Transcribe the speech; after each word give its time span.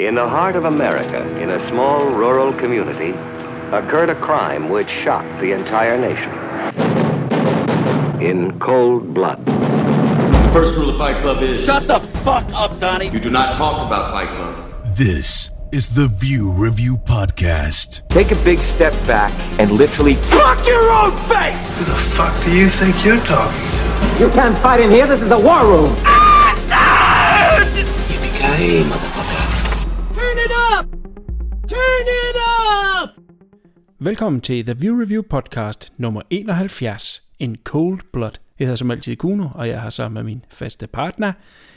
In 0.00 0.14
the 0.14 0.26
heart 0.26 0.56
of 0.56 0.64
America, 0.64 1.20
in 1.42 1.50
a 1.50 1.60
small 1.60 2.06
rural 2.06 2.54
community, 2.54 3.10
occurred 3.70 4.08
a 4.08 4.14
crime 4.14 4.70
which 4.70 4.88
shocked 4.88 5.38
the 5.42 5.52
entire 5.52 5.98
nation. 5.98 6.32
In 8.18 8.58
cold 8.58 9.12
blood. 9.12 9.44
First 10.54 10.74
rule 10.76 10.88
of 10.88 10.96
Fight 10.96 11.20
Club 11.20 11.42
is 11.42 11.62
Shut 11.66 11.86
the 11.86 12.00
fuck 12.00 12.50
up, 12.54 12.80
Donnie. 12.80 13.10
you 13.10 13.20
do 13.20 13.28
not 13.28 13.56
talk 13.56 13.86
about 13.86 14.10
Fight 14.10 14.28
Club. 14.28 14.72
This 14.96 15.50
is 15.70 15.88
the 15.88 16.08
View 16.08 16.50
Review 16.50 16.96
Podcast. 16.96 18.08
Take 18.08 18.30
a 18.30 18.42
big 18.42 18.60
step 18.60 18.94
back 19.06 19.30
and 19.60 19.70
literally 19.72 20.14
Fuck 20.14 20.66
your 20.66 20.90
own 20.90 21.14
face! 21.28 21.72
Who 21.74 21.84
the 21.84 22.00
fuck 22.16 22.42
do 22.42 22.56
you 22.56 22.70
think 22.70 23.04
you're 23.04 23.20
talking 23.26 23.60
to? 23.60 24.24
You 24.24 24.30
can't 24.30 24.56
fight 24.56 24.80
in 24.80 24.90
here. 24.90 25.06
This 25.06 25.20
is 25.20 25.28
the 25.28 25.38
war 25.38 25.62
room. 25.66 25.94
Ah, 26.06 27.58
Yippee-ki-yay, 27.74 28.84
motherfucker. 28.84 28.90
Turn 28.90 28.90
it 28.96 29.06
up! 29.06 29.09
Turn 31.80 32.08
it 32.08 32.36
up! 32.36 33.24
Velkommen 33.98 34.40
til 34.40 34.64
The 34.64 34.74
View 34.78 35.00
Review 35.00 35.22
Podcast 35.22 35.92
nummer 35.96 36.22
71, 36.30 37.22
In 37.38 37.56
Cold 37.64 38.00
Blood. 38.12 38.30
Jeg 38.58 38.66
hedder 38.66 38.76
som 38.76 38.90
altid 38.90 39.16
Kuno, 39.16 39.48
og 39.54 39.68
jeg 39.68 39.80
har 39.80 39.90
sammen 39.90 40.14
med 40.14 40.22
min 40.22 40.44
faste 40.50 40.86
partner, 40.86 41.32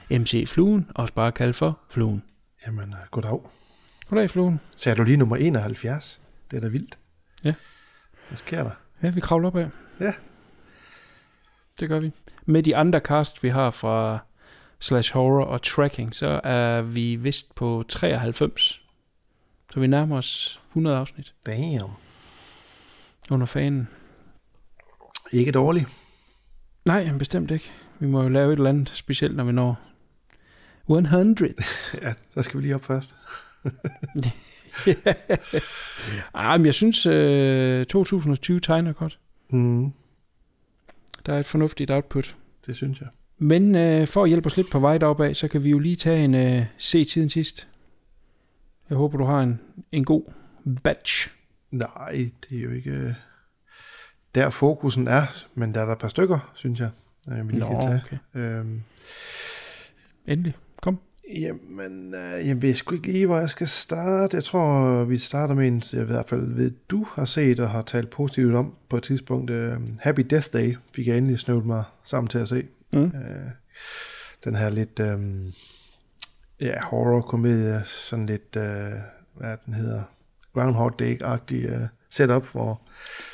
MC 0.09 0.47
Fluen, 0.47 0.89
også 0.95 1.13
bare 1.13 1.31
kaldt 1.31 1.55
for 1.55 1.79
Fluen. 1.89 2.23
Jamen, 2.65 2.89
øh, 2.89 2.99
goddag. 3.11 3.39
Goddag, 4.09 4.29
Fluen. 4.29 4.59
Sagde 4.75 4.95
du 4.95 5.03
lige 5.03 5.17
nummer 5.17 5.35
71? 5.35 6.19
Det 6.51 6.57
er 6.57 6.61
da 6.61 6.67
vildt. 6.67 6.97
Ja. 7.43 7.53
Hvad 8.27 8.37
sker 8.37 8.63
der? 8.63 8.71
Ja, 9.03 9.09
vi 9.09 9.19
kravler 9.19 9.47
op 9.47 9.55
af. 9.55 9.69
Ja. 9.99 10.13
Det 11.79 11.89
gør 11.89 11.99
vi. 11.99 12.11
Med 12.45 12.63
de 12.63 12.75
andre 12.75 12.99
cast, 12.99 13.43
vi 13.43 13.49
har 13.49 13.71
fra 13.71 14.19
Slash 14.79 15.13
Horror 15.13 15.45
og 15.45 15.61
Tracking, 15.61 16.15
så 16.15 16.41
er 16.43 16.81
vi 16.81 17.15
vist 17.15 17.55
på 17.55 17.83
93. 17.87 18.82
Så 19.73 19.79
vi 19.79 19.87
nærmer 19.87 20.17
os 20.17 20.61
100 20.69 20.97
afsnit 20.97 21.33
Damn. 21.45 21.89
under 23.31 23.45
fanen. 23.45 23.87
Ikke 25.31 25.51
dårligt. 25.51 25.85
Nej, 26.85 27.09
bestemt 27.17 27.51
ikke. 27.51 27.71
Vi 27.99 28.07
må 28.07 28.23
jo 28.23 28.29
lave 28.29 28.53
et 28.53 28.57
eller 28.57 28.69
andet 28.69 28.89
specielt, 28.89 29.35
når 29.35 29.43
vi 29.43 29.51
når 29.51 29.79
100. 30.89 31.47
Ja, 32.01 32.13
så 32.33 32.41
skal 32.41 32.57
vi 32.57 32.63
lige 32.65 32.75
op 32.75 32.85
først. 32.85 33.15
ah, 36.33 36.59
men 36.59 36.65
jeg 36.65 36.73
synes, 36.73 37.05
øh, 37.05 37.85
2020 37.85 38.59
tegner 38.59 38.93
godt. 38.93 39.19
Mm, 39.49 39.91
Der 41.25 41.33
er 41.33 41.39
et 41.39 41.45
fornuftigt 41.45 41.91
output. 41.91 42.35
det 42.65 42.75
synes 42.75 42.99
jeg. 43.01 43.09
Men 43.37 43.75
øh, 43.75 44.07
for 44.07 44.23
at 44.23 44.29
hjælpe 44.29 44.47
os 44.47 44.57
lidt 44.57 44.71
på 44.71 44.79
vej 44.79 44.97
deroppe 44.97 45.27
af, 45.27 45.35
så 45.35 45.47
kan 45.47 45.63
vi 45.63 45.69
jo 45.69 45.79
lige 45.79 45.95
tage 45.95 46.25
en 46.25 46.35
øh, 46.35 46.65
se 46.77 47.05
tiden 47.05 47.29
sidst. 47.29 47.67
Jeg 48.89 48.97
håber, 48.97 49.17
du 49.17 49.23
har 49.23 49.41
en, 49.41 49.59
en 49.91 50.05
god 50.05 50.23
batch. 50.83 51.29
Nej, 51.71 52.29
det 52.49 52.57
er 52.57 52.61
jo 52.61 52.71
ikke 52.71 52.89
øh, 52.89 53.13
der 54.35 54.49
fokusen 54.49 55.07
er, 55.07 55.45
men 55.55 55.73
der 55.73 55.81
er 55.81 55.85
der 55.85 55.93
et 55.93 55.99
par 55.99 56.07
stykker, 56.07 56.51
synes 56.55 56.79
jeg, 56.79 56.89
øh, 57.31 57.47
vi 57.47 57.51
lige 57.51 57.59
Nå, 57.59 57.67
kan 57.69 57.81
tage. 57.81 58.01
okay. 58.05 58.17
Øhm, 58.41 58.81
Endelig. 60.27 60.55
Kom. 60.81 60.99
jamen, 61.35 62.15
øh, 62.15 62.47
jeg 62.47 62.61
ved 62.61 62.73
sgu 62.73 62.95
ikke 62.95 63.11
lige, 63.11 63.25
hvor 63.25 63.39
jeg 63.39 63.49
skal 63.49 63.67
starte. 63.67 64.35
Jeg 64.35 64.43
tror, 64.43 65.03
vi 65.03 65.17
starter 65.17 65.55
med 65.55 65.67
en, 65.67 65.83
jeg 65.93 65.99
ved 65.99 66.07
i 66.07 66.11
hvert 66.11 66.29
fald 66.29 66.53
ved, 66.55 66.71
du 66.89 67.07
har 67.13 67.25
set 67.25 67.59
og 67.59 67.69
har 67.69 67.81
talt 67.81 68.09
positivt 68.09 68.55
om 68.55 68.73
på 68.89 68.97
et 68.97 69.03
tidspunkt. 69.03 69.51
Øh, 69.51 69.77
Happy 69.99 70.21
Death 70.29 70.47
Day 70.53 70.75
fik 70.95 71.07
jeg 71.07 71.17
endelig 71.17 71.39
snøvlet 71.39 71.65
mig 71.65 71.83
sammen 72.03 72.27
til 72.27 72.39
at 72.39 72.47
se. 72.47 72.67
Mm. 72.93 73.03
Øh, 73.03 73.11
den 74.43 74.55
her 74.55 74.69
lidt 74.69 74.99
øh, 74.99 75.19
ja, 76.63 76.73
horror-komedie, 76.83 77.81
sådan 77.85 78.25
lidt, 78.25 78.55
øh, 78.57 78.91
hvad 79.33 79.57
den 79.65 79.73
hedder, 79.73 80.01
Groundhog 80.53 80.91
Day-agtig 81.01 81.53
øh, 81.69 81.87
setup, 82.09 82.45
hvor 82.51 82.81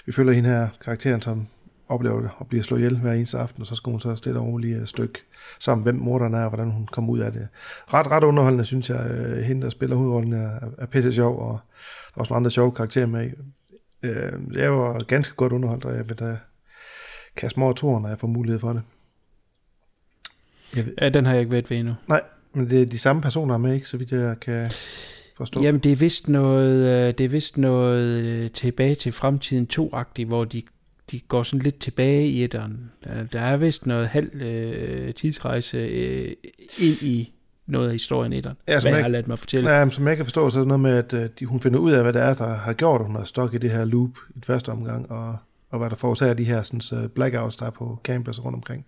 vi 0.06 0.12
følger 0.12 0.34
hende 0.34 0.50
her 0.50 0.68
karakteren, 0.82 1.22
som 1.22 1.48
oplever 1.90 2.22
det 2.22 2.30
og 2.38 2.48
bliver 2.48 2.64
slået 2.64 2.80
ihjel 2.80 2.98
hver 2.98 3.14
eneste 3.14 3.38
aften, 3.38 3.62
og 3.62 3.68
så 3.68 3.76
skal 3.76 3.92
hun 3.92 4.00
så 4.00 4.16
stille 4.16 4.40
og 4.40 4.46
roligt 4.46 4.82
et 4.82 4.90
stykke 4.90 5.20
sammen, 5.60 5.84
hvem 5.84 5.96
morderen 5.96 6.34
er, 6.34 6.44
og 6.44 6.50
hvordan 6.50 6.72
hun 6.72 6.88
kommer 6.88 7.14
ud 7.14 7.20
af 7.20 7.32
det. 7.34 7.48
Ret, 7.94 8.08
ret 8.08 8.24
underholdende, 8.24 8.66
synes 8.66 8.90
jeg. 8.90 9.12
Øh, 9.12 9.38
Hende, 9.38 9.62
der 9.62 9.70
spiller 9.70 9.96
hovedrollen, 9.96 10.34
er, 10.34 10.60
er 10.78 10.86
pisse 10.86 11.14
sjov, 11.14 11.40
og 11.40 11.60
der 12.14 12.16
er 12.16 12.20
også 12.20 12.34
nogle 12.34 12.38
andre 12.40 12.50
sjove 12.52 12.72
karakterer 12.72 13.06
med. 13.06 13.32
Øh, 14.04 14.32
jeg 14.54 14.74
var 14.74 15.04
ganske 15.04 15.36
godt 15.36 15.54
underholdt, 15.54 15.86
og 15.86 15.96
jeg 15.96 16.10
vil 16.10 16.20
da 16.20 16.38
kaste 17.36 17.60
mig 17.60 17.66
over 17.66 17.74
toren, 17.74 18.02
når 18.02 18.10
jeg 18.10 18.20
får 18.20 18.28
mulighed 18.28 18.60
for 18.60 18.74
det. 18.74 18.82
Jeg 20.76 20.86
ved, 20.86 20.94
Ja, 21.02 21.10
den 21.10 21.26
har 21.26 21.32
jeg 21.34 21.40
ikke 21.40 21.52
været 21.52 21.70
ved 21.70 21.78
endnu. 21.78 21.96
nej, 22.08 22.22
men 22.54 22.70
det 22.70 22.82
er 22.82 22.86
de 22.86 22.98
samme 23.00 23.22
personer 23.22 23.58
med, 23.58 23.74
ikke? 23.74 23.88
Så 23.90 23.98
vidt 23.98 24.12
jeg 24.12 24.36
kan 24.42 24.68
forstå. 25.38 25.62
Jamen, 25.62 25.82
det 25.82 25.92
er 25.92 25.96
vist 25.96 26.30
noget, 26.30 26.86
øh, 27.08 27.14
det 27.18 27.22
er 27.26 27.30
vist 27.30 27.58
noget 27.58 28.24
øh, 28.26 28.52
tilbage 28.52 28.96
til 28.96 29.12
fremtiden 29.12 29.68
2-agtigt, 29.74 30.26
hvor 30.28 30.46
de, 30.46 30.62
de 31.12 31.20
går 31.20 31.44
sådan 31.44 31.64
lidt 31.64 31.80
tilbage 31.80 32.28
i 32.28 32.44
etteren. 32.44 32.92
Der, 33.04 33.24
der 33.24 33.40
er 33.40 33.58
vist 33.58 33.86
noget 33.86 34.08
halv 34.08 34.42
øh, 34.42 35.14
tidsrejse 35.14 35.78
øh, 35.78 36.32
ind 36.78 36.96
i 37.02 37.34
noget 37.68 37.86
af 37.88 37.92
historien 37.94 38.34
i 38.34 38.38
etteren. 38.38 38.58
Ja, 38.68 38.74
hvad 38.80 38.92
jeg 38.92 38.96
jeg- 38.98 39.04
har 39.04 39.10
ladt 39.10 39.28
mig 39.28 39.40
fortælle. 39.40 39.70
Ja, 39.72 39.86
men 39.86 39.92
som 39.92 40.08
jeg 40.08 40.16
kan 40.16 40.26
forstå, 40.26 40.50
så 40.50 40.60
er 40.60 40.62
det 40.62 40.68
noget 40.68 40.80
med, 40.80 40.92
at 40.92 41.14
øh, 41.14 41.30
de, 41.40 41.46
hun 41.46 41.60
finder 41.60 41.80
ud 41.80 41.92
af, 41.92 42.02
hvad 42.04 42.14
det 42.14 42.22
er, 42.22 42.34
der 42.34 42.54
har 42.54 42.74
gjort, 42.74 43.02
at 43.02 43.08
hun 43.08 43.16
har 43.16 43.24
stok 43.24 43.54
i 43.54 43.58
det 43.58 43.70
her 43.72 43.86
loop 43.86 44.10
i 44.30 44.34
den 44.34 44.44
første 44.44 44.70
omgang, 44.70 45.12
og, 45.12 45.36
og 45.72 45.80
hvad 45.80 45.90
der 45.90 45.96
forårsager 45.96 46.34
de 46.34 46.44
her 46.44 46.64
sådan, 46.64 47.10
blackouts, 47.10 47.56
der 47.56 47.66
er 47.66 47.70
på 47.70 48.00
campus 48.04 48.40
rundt 48.40 48.56
omkring. 48.56 48.86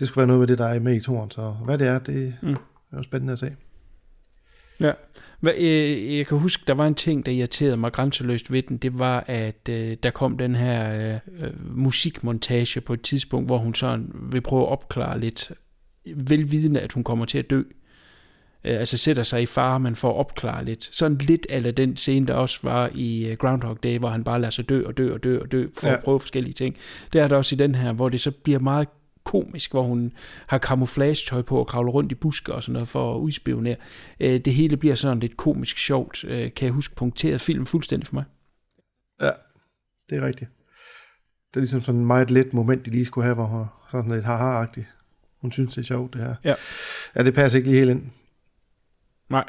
Det 0.00 0.08
skulle 0.08 0.16
være 0.22 0.26
noget 0.26 0.40
med 0.40 0.46
det, 0.46 0.58
der 0.58 0.66
er 0.66 0.80
med 0.80 0.96
i 0.96 1.00
toren, 1.00 1.30
så 1.30 1.54
hvad 1.64 1.78
det 1.78 1.86
er, 1.86 1.98
det 1.98 2.34
Mm. 2.42 2.56
Er 2.92 2.96
jo 2.96 3.02
spændende 3.02 3.32
at 3.32 3.38
se. 3.38 3.56
Ja. 4.80 4.92
Hvad, 5.40 5.54
øh, 5.54 6.16
jeg 6.16 6.26
kan 6.26 6.38
huske, 6.38 6.62
der 6.66 6.74
var 6.74 6.86
en 6.86 6.94
ting, 6.94 7.26
der 7.26 7.32
irriterede 7.32 7.76
mig 7.76 7.92
grænseløst 7.92 8.52
ved 8.52 8.62
den. 8.62 8.76
Det 8.76 8.98
var, 8.98 9.24
at 9.26 9.68
øh, 9.70 9.96
der 10.02 10.10
kom 10.10 10.38
den 10.38 10.54
her 10.54 11.12
øh, 11.38 11.44
øh, 11.44 11.76
musikmontage 11.76 12.80
på 12.80 12.92
et 12.92 13.02
tidspunkt, 13.02 13.48
hvor 13.48 13.58
hun 13.58 13.74
sådan 13.74 14.12
vil 14.14 14.40
prøve 14.40 14.62
at 14.62 14.68
opklare 14.68 15.20
lidt, 15.20 15.52
velvidende, 16.16 16.80
at 16.80 16.92
hun 16.92 17.04
kommer 17.04 17.24
til 17.24 17.38
at 17.38 17.50
dø. 17.50 17.62
Øh, 18.64 18.78
altså 18.78 18.98
sætter 18.98 19.22
sig 19.22 19.42
i 19.42 19.46
fare, 19.46 19.80
men 19.80 19.96
for 19.96 20.10
at 20.10 20.16
opklare 20.16 20.64
lidt. 20.64 20.88
Sådan 20.96 21.16
lidt 21.16 21.46
af 21.50 21.74
den 21.74 21.96
scene, 21.96 22.26
der 22.26 22.34
også 22.34 22.58
var 22.62 22.90
i 22.94 23.26
øh, 23.26 23.36
Groundhog 23.36 23.82
Day, 23.82 23.98
hvor 23.98 24.08
han 24.08 24.24
bare 24.24 24.40
lader 24.40 24.50
sig 24.50 24.68
dø 24.68 24.86
og 24.86 24.96
dø 24.96 25.12
og 25.12 25.24
dø 25.24 25.40
og 25.40 25.52
dø, 25.52 25.66
for. 25.74 25.88
Ja. 25.88 25.94
at 25.94 26.02
prøve 26.04 26.20
forskellige 26.20 26.54
ting. 26.54 26.76
Det 27.12 27.20
er 27.20 27.28
der 27.28 27.36
også 27.36 27.54
i 27.54 27.58
den 27.58 27.74
her, 27.74 27.92
hvor 27.92 28.08
det 28.08 28.20
så 28.20 28.30
bliver 28.30 28.58
meget 28.58 28.88
komisk, 29.28 29.70
hvor 29.70 29.82
hun 29.82 30.12
har 30.46 30.58
camouflage-tøj 30.58 31.42
på 31.42 31.58
og 31.58 31.66
kravler 31.66 31.92
rundt 31.92 32.12
i 32.12 32.14
buske 32.14 32.54
og 32.54 32.62
sådan 32.62 32.72
noget 32.72 32.88
for 32.88 33.14
at 33.14 33.18
udspionere. 33.18 33.76
Øh, 34.20 34.40
det 34.40 34.54
hele 34.54 34.76
bliver 34.76 34.94
sådan 34.94 35.20
lidt 35.20 35.36
komisk 35.36 35.78
sjovt, 35.78 36.24
øh, 36.24 36.54
kan 36.54 36.66
jeg 36.66 36.72
huske 36.72 36.94
punkteret 36.94 37.40
film 37.40 37.66
fuldstændig 37.66 38.06
for 38.06 38.14
mig. 38.14 38.24
Ja, 39.20 39.30
det 40.10 40.18
er 40.18 40.26
rigtigt. 40.26 40.50
Det 41.48 41.56
er 41.56 41.60
ligesom 41.60 41.82
sådan 41.82 42.00
et 42.00 42.06
meget 42.06 42.30
let 42.30 42.54
moment, 42.54 42.86
de 42.86 42.90
lige 42.90 43.04
skulle 43.04 43.24
have, 43.24 43.34
hvor 43.34 43.44
hun 43.44 43.66
sådan 43.90 44.12
lidt 44.12 44.24
haha-agtigt. 44.24 44.86
Hun 45.40 45.52
synes, 45.52 45.74
det 45.74 45.82
er 45.82 45.86
sjovt, 45.86 46.12
det 46.12 46.20
her. 46.20 46.34
Ja. 46.44 46.54
Ja, 47.16 47.22
det 47.22 47.34
passer 47.34 47.58
ikke 47.58 47.70
lige 47.70 47.78
helt 47.78 47.90
ind. 47.90 48.02
Nej. 49.28 49.44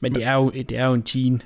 Men 0.00 0.14
det 0.14 0.24
er 0.24 0.34
jo, 0.34 0.50
det 0.50 0.72
er 0.72 0.86
jo 0.86 0.94
en 0.94 1.02
teen, 1.02 1.42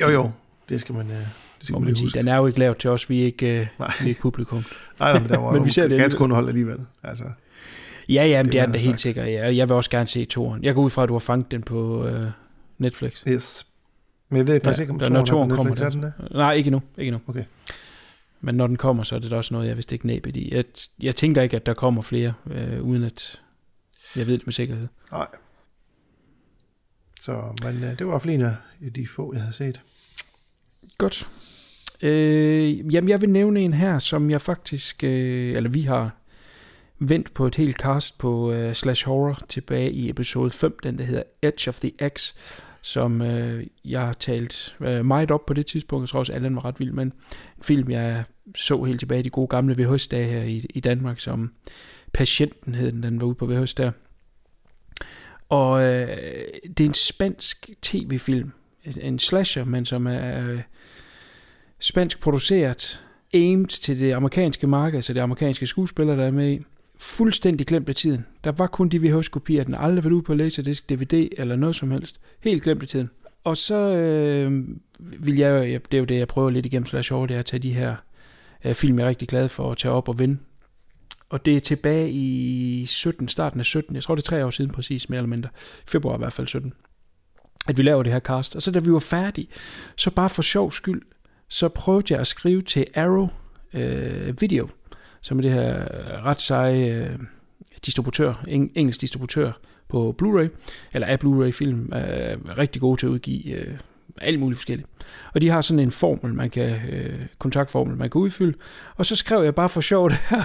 Jo, 0.00 0.10
jo. 0.10 0.30
Det 0.68 0.80
skal 0.80 0.94
man, 0.94 1.10
øh, 1.10 1.43
det 1.66 1.72
må 1.72 1.78
man 1.78 1.96
sige. 1.96 2.10
Den 2.10 2.28
er 2.28 2.36
jo 2.36 2.46
ikke 2.46 2.58
lavet 2.58 2.78
til 2.78 2.90
os, 2.90 3.10
vi 3.10 3.20
er 3.20 3.24
ikke, 3.24 3.60
øh, 3.60 3.66
Nej. 3.78 3.92
vi 4.00 4.04
er 4.04 4.08
ikke 4.08 4.20
publikum. 4.20 4.58
Nej, 5.00 5.12
nej, 5.12 5.20
men 5.20 5.28
der 5.28 5.38
var 5.38 5.52
Men 5.56 5.64
vi 5.64 5.70
ser 5.70 5.88
det 5.88 5.98
ganske 5.98 6.20
underholdt 6.20 6.48
alligevel. 6.48 6.78
Altså, 7.02 7.24
Ja, 8.08 8.26
ja, 8.26 8.36
men 8.38 8.44
det, 8.46 8.52
Det 8.52 8.60
er 8.60 8.64
den 8.66 8.72
da 8.72 8.78
helt 8.78 9.00
sikkert. 9.00 9.26
Ja. 9.26 9.56
Jeg 9.56 9.68
vil 9.68 9.76
også 9.76 9.90
gerne 9.90 10.06
se 10.06 10.24
toren. 10.24 10.64
Jeg 10.64 10.74
går 10.74 10.82
ud 10.82 10.90
fra, 10.90 11.02
at 11.02 11.08
du 11.08 11.14
har 11.14 11.18
fanget 11.18 11.50
den 11.50 11.62
på 11.62 12.06
øh, 12.06 12.30
Netflix. 12.78 13.22
yes. 13.28 13.66
Men 14.28 14.36
jeg 14.38 14.46
ved 14.46 14.60
faktisk 14.64 14.80
ikke, 14.80 14.92
om 14.92 14.98
der, 14.98 15.08
når 15.08 15.24
toren 15.24 15.26
toren 15.26 15.50
er 15.50 15.56
kommer. 15.56 15.84
Er 15.84 15.90
den 15.90 16.02
Der. 16.02 16.10
det? 16.20 16.32
Nej, 16.32 16.52
ikke 16.52 16.70
nu. 16.70 16.82
Ikke 16.98 17.10
nu. 17.10 17.18
Okay. 17.26 17.44
Men 18.40 18.54
når 18.54 18.66
den 18.66 18.76
kommer, 18.76 19.02
så 19.02 19.14
er 19.14 19.18
det 19.18 19.30
da 19.30 19.36
også 19.36 19.54
noget, 19.54 19.68
jeg 19.68 19.76
vist 19.76 19.92
ikke 19.92 20.06
næbet 20.06 20.36
i. 20.36 20.54
Jeg, 20.54 20.64
jeg 21.02 21.16
tænker 21.16 21.42
ikke, 21.42 21.56
at 21.56 21.66
der 21.66 21.74
kommer 21.74 22.02
flere, 22.02 22.32
øh, 22.50 22.82
uden 22.82 23.02
at 23.04 23.40
jeg 24.16 24.26
ved 24.26 24.38
det 24.38 24.46
med 24.46 24.52
sikkerhed. 24.52 24.88
Nej. 25.12 25.26
Så, 27.20 27.42
men 27.64 27.84
øh, 27.84 27.98
det 27.98 28.00
var 28.00 28.04
i 28.06 28.12
hvert 28.12 28.22
fald 28.22 28.34
en 28.34 28.42
af 28.42 28.54
de 28.96 29.06
få, 29.06 29.32
jeg 29.34 29.42
havde 29.42 29.54
set. 29.56 29.80
Godt. 30.98 31.28
Øh, 32.04 32.94
jamen, 32.94 33.08
jeg 33.08 33.20
vil 33.20 33.30
nævne 33.30 33.60
en 33.60 33.72
her, 33.72 33.98
som 33.98 34.30
jeg 34.30 34.40
faktisk, 34.40 35.04
øh, 35.04 35.56
eller 35.56 35.70
vi 35.70 35.82
har 35.82 36.16
vendt 36.98 37.34
på 37.34 37.46
et 37.46 37.56
helt 37.56 37.76
cast 37.76 38.18
på 38.18 38.52
øh, 38.52 38.74
Slash 38.74 39.06
Horror 39.06 39.42
tilbage 39.48 39.92
i 39.92 40.10
episode 40.10 40.50
5, 40.50 40.78
den 40.82 40.98
der 40.98 41.04
hedder 41.04 41.22
Edge 41.42 41.68
of 41.68 41.80
the 41.80 41.92
X, 42.08 42.34
som 42.82 43.22
øh, 43.22 43.66
jeg 43.84 44.00
har 44.00 44.12
talt 44.12 44.76
øh, 44.80 45.04
meget 45.04 45.30
op 45.30 45.46
på 45.46 45.54
det 45.54 45.66
tidspunkt. 45.66 46.02
Jeg 46.02 46.08
tror 46.08 46.18
også, 46.18 46.32
Allan 46.32 46.56
var 46.56 46.64
ret 46.64 46.80
vild, 46.80 46.92
men 46.92 47.06
en 47.06 47.62
film, 47.62 47.90
jeg 47.90 48.24
så 48.56 48.82
helt 48.82 49.00
tilbage 49.00 49.20
i 49.20 49.22
de 49.22 49.30
gode 49.30 49.48
gamle 49.48 49.84
VHS-dage 49.84 50.26
her 50.26 50.42
i, 50.42 50.66
i 50.70 50.80
Danmark, 50.80 51.20
som 51.20 51.52
Patienten 52.12 52.74
hed 52.74 52.92
den, 52.92 53.02
den 53.02 53.20
var 53.20 53.26
ude 53.26 53.34
på 53.34 53.46
VHS 53.46 53.74
der. 53.74 53.90
Og 55.48 55.82
øh, 55.82 56.18
det 56.78 56.80
er 56.80 56.88
en 56.88 56.94
spansk 56.94 57.70
tv-film, 57.82 58.52
en 59.00 59.18
slasher, 59.18 59.64
men 59.64 59.84
som 59.84 60.06
er 60.06 60.50
øh, 60.50 60.60
spansk 61.84 62.20
produceret, 62.20 63.04
aimed 63.34 63.66
til 63.66 64.00
det 64.00 64.12
amerikanske 64.12 64.66
marked, 64.66 65.02
så 65.02 65.12
det 65.12 65.20
amerikanske 65.20 65.66
skuespillere, 65.66 66.16
der 66.16 66.24
er 66.24 66.30
med 66.30 66.52
i. 66.52 66.64
fuldstændig 66.98 67.66
glemt 67.66 67.88
af 67.88 67.94
tiden. 67.94 68.26
Der 68.44 68.52
var 68.52 68.66
kun 68.66 68.88
de 68.88 68.98
VHS-kopier, 68.98 69.64
den 69.64 69.74
aldrig 69.74 70.04
været 70.04 70.12
ude 70.12 70.22
på 70.22 70.34
Laserdisc, 70.34 70.84
DVD 70.88 71.28
eller 71.38 71.56
noget 71.56 71.76
som 71.76 71.90
helst. 71.90 72.20
Helt 72.40 72.62
glemt 72.62 72.82
af 72.82 72.88
tiden. 72.88 73.10
Og 73.44 73.56
så 73.56 73.74
øh, 73.74 74.68
vil 74.98 75.36
jeg, 75.36 75.70
jeg, 75.70 75.80
det 75.84 75.94
er 75.94 75.98
jo 75.98 76.04
det, 76.04 76.18
jeg 76.18 76.28
prøver 76.28 76.50
lidt 76.50 76.66
igennem 76.66 76.86
Slash 76.86 77.14
Over, 77.14 77.26
det 77.26 77.34
er 77.34 77.38
at 77.38 77.46
tage 77.46 77.60
de 77.60 77.72
her 77.72 77.96
øh, 78.64 78.74
film, 78.74 78.98
jeg 78.98 79.04
er 79.04 79.08
rigtig 79.08 79.28
glad 79.28 79.48
for 79.48 79.72
at 79.72 79.78
tage 79.78 79.92
op 79.92 80.08
og 80.08 80.18
vinde. 80.18 80.38
Og 81.28 81.44
det 81.44 81.56
er 81.56 81.60
tilbage 81.60 82.10
i 82.10 82.84
17, 82.86 83.28
starten 83.28 83.60
af 83.60 83.66
17, 83.66 83.94
jeg 83.94 84.02
tror 84.02 84.14
det 84.14 84.22
er 84.22 84.26
tre 84.26 84.46
år 84.46 84.50
siden 84.50 84.70
præcis, 84.70 85.08
mere 85.08 85.18
eller 85.18 85.28
mindre. 85.28 85.48
Februar 85.86 86.14
i 86.14 86.18
hvert 86.18 86.32
fald 86.32 86.46
17 86.46 86.72
at 87.68 87.78
vi 87.78 87.82
laver 87.82 88.02
det 88.02 88.12
her 88.12 88.20
cast. 88.20 88.56
Og 88.56 88.62
så 88.62 88.70
da 88.70 88.78
vi 88.78 88.92
var 88.92 88.98
færdige, 88.98 89.48
så 89.96 90.10
bare 90.10 90.30
for 90.30 90.42
sjov 90.42 90.72
skyld, 90.72 91.02
så 91.48 91.68
prøvede 91.68 92.06
jeg 92.10 92.20
at 92.20 92.26
skrive 92.26 92.62
til 92.62 92.86
Arrow 92.94 93.28
øh, 93.74 94.40
Video, 94.40 94.68
som 95.20 95.38
er 95.38 95.42
det 95.42 95.52
her 95.52 95.86
ret 96.24 96.40
seje 96.40 97.04
øh, 97.04 97.18
distributør, 97.86 98.44
eng, 98.48 98.72
engelsk 98.74 99.00
distributør 99.00 99.52
på 99.88 100.16
Blu-ray, 100.22 100.48
eller 100.94 101.06
af 101.06 101.18
Blu-ray-film, 101.20 101.88
er 101.92 102.58
rigtig 102.58 102.80
gode 102.80 103.00
til 103.00 103.06
at 103.06 103.10
udgive 103.10 103.52
øh, 103.52 103.78
alt 104.20 104.40
muligt 104.40 104.58
forskelligt. 104.58 104.88
Og 105.34 105.42
de 105.42 105.48
har 105.48 105.60
sådan 105.60 105.80
en 105.80 105.90
formel, 105.90 106.34
man 106.34 106.50
kan, 106.50 106.80
øh, 106.90 107.26
kontaktformel, 107.38 107.96
man 107.96 108.10
kan 108.10 108.20
udfylde. 108.20 108.58
Og 108.96 109.06
så 109.06 109.16
skrev 109.16 109.44
jeg 109.44 109.54
bare 109.54 109.68
for 109.68 109.80
sjov 109.80 110.10
det 110.10 110.18
her, 110.28 110.42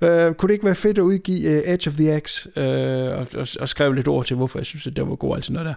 Uh, 0.00 0.08
kunne 0.08 0.48
det 0.48 0.52
ikke 0.52 0.64
være 0.64 0.74
fedt 0.74 0.98
at 0.98 1.02
udgive 1.02 1.50
uh, 1.50 1.72
Edge 1.72 1.90
of 1.90 1.94
the 1.94 2.20
X 2.20 2.46
uh, 2.46 2.62
og, 2.62 3.26
og, 3.34 3.46
og 3.60 3.68
skrev 3.68 3.92
lidt 3.92 4.08
ord 4.08 4.24
til, 4.24 4.36
hvorfor 4.36 4.58
jeg 4.58 4.66
synes, 4.66 4.86
at 4.86 4.96
det 4.96 5.08
var 5.08 5.14
god, 5.14 5.36
altså 5.36 5.52
noget 5.52 5.66
der. 5.66 5.74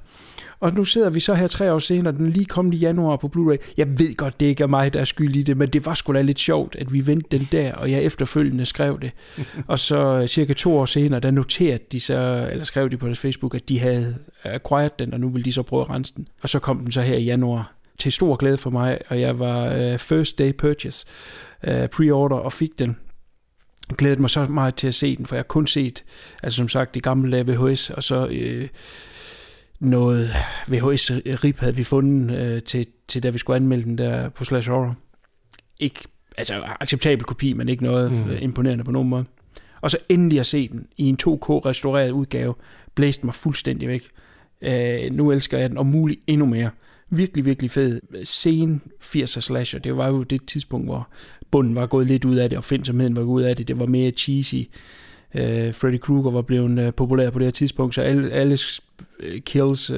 Og 0.60 0.74
nu 0.74 0.84
sidder 0.84 1.10
vi 1.10 1.20
så 1.20 1.34
her 1.34 1.48
tre 1.48 1.74
år 1.74 1.80
senere, 1.80 2.14
den 2.14 2.30
lige 2.30 2.46
kommet 2.46 2.74
i 2.74 2.78
januar 2.78 3.16
på 3.16 3.32
Blu-ray. 3.36 3.74
Jeg 3.78 4.00
ved 4.00 4.16
godt, 4.16 4.40
det 4.40 4.46
ikke 4.46 4.64
er 4.64 4.68
mig, 4.68 4.94
der 4.94 5.00
er 5.00 5.06
skyld 5.06 5.36
i 5.36 5.44
det, 5.44 5.58
men 5.58 5.70
det 5.70 5.86
var 5.86 5.94
sgu 5.94 6.14
da 6.14 6.22
lidt 6.22 6.40
sjovt, 6.40 6.76
at 6.76 6.94
vi 6.94 7.08
vendte 7.08 7.38
den 7.38 7.48
der, 7.52 7.74
og 7.74 7.92
jeg 7.92 8.04
efterfølgende 8.04 8.66
skrev 8.66 9.00
det. 9.02 9.12
og 9.68 9.80
så 9.80 10.28
cirka 10.28 10.54
to 10.54 10.78
år 10.78 10.86
senere, 10.86 11.20
der 11.20 11.32
noterede 11.32 11.84
de 11.92 12.00
så, 12.00 12.48
eller 12.52 12.64
skrev 12.64 12.90
de 12.90 12.98
på 12.98 13.06
deres 13.06 13.20
Facebook, 13.20 13.56
at 13.56 13.70
de 13.70 13.80
havde 13.80 14.16
acquired 14.44 14.92
den, 15.00 15.14
og 15.14 15.20
nu 15.20 15.30
ville 15.30 15.46
de 15.46 15.52
så 15.52 15.64
prøve 15.64 15.82
at 15.82 15.90
rense 15.90 16.14
den. 16.16 16.28
Og 16.42 16.50
så 16.50 16.60
kom 16.60 16.80
den 16.80 16.92
så 16.92 17.02
her 17.02 17.16
i 17.16 17.24
januar 17.24 17.74
til 18.00 18.12
stor 18.12 18.36
glæde 18.36 18.58
for 18.58 18.70
mig, 18.70 19.00
og 19.08 19.22
jeg 19.22 19.40
var 19.40 19.92
uh, 19.94 19.98
first 20.00 20.40
day 20.40 20.54
purchase, 20.54 21.06
uh, 21.68 21.74
pre-order, 21.74 22.36
og 22.36 22.54
fik 22.54 22.80
den 22.80 22.98
glædet 23.98 24.20
mig 24.20 24.30
så 24.30 24.46
meget 24.46 24.76
til 24.76 24.88
at 24.88 24.94
se 24.94 25.16
den, 25.16 25.26
for 25.26 25.36
jeg 25.36 25.40
har 25.40 25.44
kun 25.44 25.68
set, 25.68 26.04
altså 26.44 26.58
som 26.58 26.68
sagt, 26.68 26.96
de 26.96 27.00
gamle 27.00 27.32
dage 27.32 27.48
VHS, 27.48 27.90
og 27.90 28.04
så 28.04 28.28
øh, 28.28 28.68
noget 29.80 30.30
VHS-rip 30.68 31.60
havde 31.60 31.76
vi 31.76 31.84
fundet 31.84 32.38
øh, 32.38 32.64
til, 32.64 32.86
til, 33.08 33.24
da 33.24 33.30
vi 33.30 33.38
skulle 33.38 33.56
anmelde 33.56 33.84
den 33.84 33.98
der 33.98 34.30
på 34.30 34.46
Slash 34.46 34.70
Horror. 34.70 34.96
Ikke, 35.80 36.00
altså 36.38 36.64
acceptabel 36.80 37.26
kopi, 37.26 37.54
men 37.54 37.70
ikke 37.70 37.84
noget 37.84 38.12
mm. 38.12 38.32
imponerende 38.40 38.84
på 38.84 38.92
nogen 38.92 39.10
måde. 39.10 39.26
Og 39.82 39.92
så 39.92 39.98
endelig 40.10 40.40
at 40.40 40.46
se 40.46 40.68
den 40.68 40.88
i 40.98 41.06
en 41.06 41.18
2K-restaureret 41.24 42.12
udgave, 42.12 42.56
blæste 42.96 43.26
mig 43.26 43.36
fuldstændig 43.36 43.88
væk. 43.88 44.08
Øh, 44.62 45.12
nu 45.12 45.32
elsker 45.32 45.58
jeg 45.58 45.70
den, 45.70 45.78
og 45.78 45.86
muligt 45.86 46.22
endnu 46.28 46.46
mere. 46.46 46.70
Virkelig, 47.10 47.46
virkelig 47.46 47.72
fed. 47.72 48.02
Sen 48.24 48.82
80'er 49.02 49.42
slasher, 49.42 49.80
det 49.80 49.98
var 49.98 50.08
jo 50.08 50.24
det 50.24 50.46
tidspunkt, 50.46 50.88
hvor 50.88 51.10
bunden 51.52 51.76
var 51.76 51.86
gået 51.86 52.08
lidt 52.08 52.26
ud 52.26 52.36
af 52.36 52.50
det, 52.50 52.58
og 52.58 52.64
findsomheden 52.64 53.16
var 53.16 53.24
gået 53.24 53.42
ud 53.42 53.48
af 53.48 53.56
det. 53.56 53.68
Det 53.68 53.80
var 53.80 53.86
mere 53.86 54.12
cheesy. 54.12 54.56
Uh, 55.36 55.42
Freddy 55.74 56.00
Krueger 56.00 56.32
var 56.32 56.42
blevet 56.42 56.88
uh, 56.88 56.94
populær 56.94 57.30
på 57.30 57.40
det 57.40 57.46
her 57.46 57.52
tidspunkt, 57.52 57.96
så 57.96 58.02
alle, 58.02 58.32
alle 58.32 58.58
kills 59.46 59.92
uh, 59.92 59.98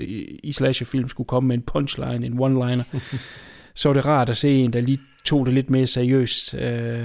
i, 0.00 0.40
i 0.42 0.52
slasherfilm 0.52 1.08
skulle 1.08 1.26
komme 1.26 1.48
med 1.48 1.56
en 1.56 1.62
punchline, 1.62 2.26
en 2.26 2.38
one-liner. 2.40 2.82
så 3.74 3.88
var 3.88 3.94
det 3.94 4.06
rart 4.06 4.28
at 4.28 4.36
se 4.36 4.56
en, 4.56 4.72
der 4.72 4.80
lige 4.80 4.98
tog 5.24 5.46
det 5.46 5.54
lidt 5.54 5.70
mere 5.70 5.86
seriøst. 5.86 6.54
Uh, 6.54 6.60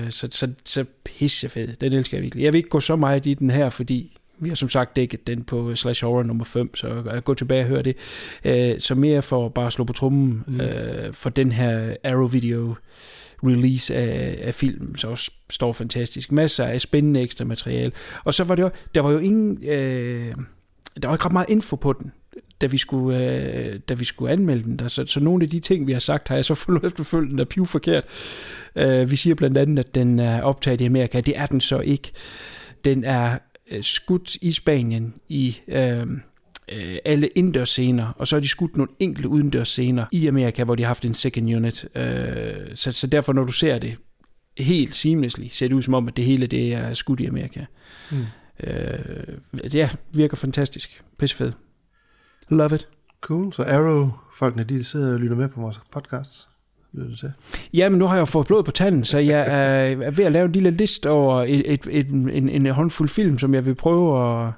så, 0.10 0.28
så, 0.32 0.50
så 0.66 0.86
pissefed. 1.04 1.68
Den 1.82 1.94
elsker 1.94 2.18
jeg 2.18 2.24
virkelig. 2.24 2.44
Jeg 2.44 2.54
vil 2.54 2.58
ikke 2.58 2.70
gå 2.70 2.80
så 2.80 2.96
meget 2.96 3.26
i 3.26 3.34
den 3.34 3.50
her, 3.50 3.70
fordi 3.70 4.18
vi 4.40 4.50
har 4.50 4.56
som 4.56 4.70
sagt 4.70 4.96
dækket 4.96 5.28
den 5.28 5.44
på 5.44 5.76
Slash 5.76 6.06
Horror 6.06 6.24
nummer 6.24 6.46
5, 6.46 6.76
så 6.76 7.04
jeg 7.14 7.24
gå 7.24 7.34
tilbage 7.34 7.62
og 7.62 7.68
høre 7.68 7.82
det. 7.82 7.96
Uh, 8.46 8.80
så 8.80 8.96
mere 8.96 9.22
for 9.22 9.50
bare 9.50 9.68
at 9.68 9.74
slå 9.74 9.86
på 9.86 9.94
trummen 9.94 10.44
mm. 10.48 10.60
for 11.14 11.30
den 11.30 11.52
her 11.52 11.96
Arrow 12.04 12.28
Video 12.28 12.76
release 13.44 13.96
af, 13.96 14.40
af 14.42 14.54
film, 14.54 14.96
så 14.96 15.08
også 15.08 15.32
står 15.50 15.74
fantastisk. 15.74 16.32
Masser 16.32 16.66
af 16.66 16.82
spændende 16.82 17.22
ekstra 17.22 17.46
materiale. 17.46 17.92
Og 18.24 18.34
så 18.34 18.44
var 18.44 18.56
det 18.56 18.64
jo, 18.64 18.70
der 18.96 19.02
var 19.02 19.12
jo 19.12 19.18
ingen, 19.18 19.64
øh, 19.64 20.36
der 21.02 21.08
var 21.08 21.16
ikke 21.16 21.26
ret 21.26 21.34
meget 21.34 21.50
info 21.50 21.76
på 21.76 21.94
den 21.94 22.12
da 22.62 22.66
vi 22.68 22.78
skulle, 22.78 23.20
øh, 23.20 23.80
da 23.90 23.94
vi 23.94 24.06
skulle 24.06 24.32
anmelde 24.32 24.64
den. 24.64 24.78
Der. 24.78 24.88
Så, 24.88 25.06
så 25.08 25.20
nogle 25.20 25.44
af 25.44 25.50
de 25.50 25.60
ting, 25.60 25.88
vi 25.88 25.92
har 25.92 26.00
sagt, 26.00 26.28
har 26.28 26.36
jeg 26.36 26.46
så 26.46 26.56
fundet 26.66 26.84
efterfølgende 26.84 27.42
er 27.42 27.46
piv 27.46 27.66
forkert. 27.66 28.06
Øh, 28.76 29.12
vi 29.12 29.16
siger 29.16 29.36
blandt 29.36 29.58
andet, 29.58 29.80
at 29.80 29.96
den 29.96 30.20
er 30.20 30.42
optaget 30.42 30.82
i 30.82 30.86
Amerika. 30.86 31.22
Det 31.22 31.38
er 31.38 31.46
den 31.46 31.62
så 31.62 31.80
ikke. 31.80 32.12
Den 32.86 33.04
er 33.04 33.38
øh, 33.72 33.84
skudt 33.84 34.36
i 34.36 34.52
Spanien 34.52 35.14
i 35.30 35.58
øh, 35.68 36.08
øh, 36.72 36.98
alle 37.06 37.28
indendørs 37.28 37.70
scener, 37.70 38.14
og 38.18 38.28
så 38.28 38.36
har 38.36 38.42
de 38.42 38.48
skudt 38.48 38.78
nogle 38.78 38.92
enkelte 39.00 39.30
udendørs 39.30 39.68
scener 39.68 40.06
i 40.12 40.28
Amerika, 40.28 40.64
hvor 40.64 40.76
de 40.76 40.84
har 40.84 40.88
haft 40.88 41.06
en 41.06 41.14
second 41.14 41.56
unit. 41.56 41.88
Øh, 41.96 42.76
så, 42.76 42.92
så 42.92 43.08
derfor, 43.08 43.34
når 43.34 43.44
du 43.44 43.52
ser 43.52 43.80
det 43.80 43.96
helt 44.58 44.96
seamlessly, 44.96 45.48
ser 45.48 45.68
det 45.68 45.76
ud 45.76 45.82
som 45.82 45.94
om, 45.94 46.08
at 46.08 46.18
det 46.18 46.26
hele 46.26 46.48
det 46.48 46.74
er 46.74 46.94
skudt 46.94 47.20
i 47.20 47.26
Amerika. 47.26 47.66
Mm. 48.12 48.18
Øh, 48.64 49.74
ja, 49.74 49.90
virker 50.12 50.38
fantastisk. 50.38 51.04
Pissefed. 51.20 51.52
Love 52.50 52.76
it. 52.76 52.88
Cool. 53.22 53.54
Så 53.54 53.64
Arrow, 53.64 54.12
folkene, 54.38 54.64
de 54.64 54.84
sidder 54.84 55.14
og 55.14 55.20
lytter 55.20 55.36
med 55.36 55.48
på 55.48 55.62
vores 55.62 55.80
podcast. 55.92 56.48
Ja, 57.74 57.90
men 57.90 58.00
nu 58.00 58.06
har 58.06 58.16
jeg 58.16 58.20
jo 58.20 58.26
fået 58.26 58.48
blod 58.48 58.64
på 58.64 58.72
tanden, 58.72 59.06
så 59.06 59.18
jeg 59.18 59.46
er 59.48 60.12
ved 60.12 60.26
at 60.26 60.32
lave 60.32 60.46
en 60.46 60.52
lille 60.52 60.72
liste 60.72 61.10
over 61.10 61.44
et, 61.44 61.74
et, 61.74 61.88
et, 61.90 62.08
en, 62.08 62.50
en 62.50 62.66
håndfuld 62.66 63.10
film, 63.10 63.40
som 63.40 63.54
jeg 63.54 63.66
vil 63.66 63.76
prøve 63.76 64.38
at, 64.48 64.54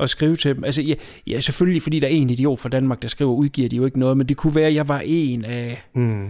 at 0.00 0.10
skrive 0.10 0.36
til 0.36 0.54
dem. 0.54 0.64
Altså, 0.64 0.82
ja, 0.82 0.94
ja, 1.26 1.40
selvfølgelig, 1.40 1.82
fordi 1.82 1.98
der 1.98 2.06
er 2.06 2.10
en 2.10 2.30
idiot 2.30 2.60
fra 2.60 2.68
Danmark, 2.68 3.02
der 3.02 3.08
skriver, 3.08 3.32
udgiver 3.32 3.68
de 3.68 3.76
jo 3.76 3.84
ikke 3.84 3.98
noget, 3.98 4.16
men 4.16 4.28
det 4.28 4.36
kunne 4.36 4.54
være, 4.54 4.66
at 4.66 4.74
jeg 4.74 4.88
var 4.88 5.02
en 5.04 5.44
af 5.44 5.82
mm. 5.94 6.28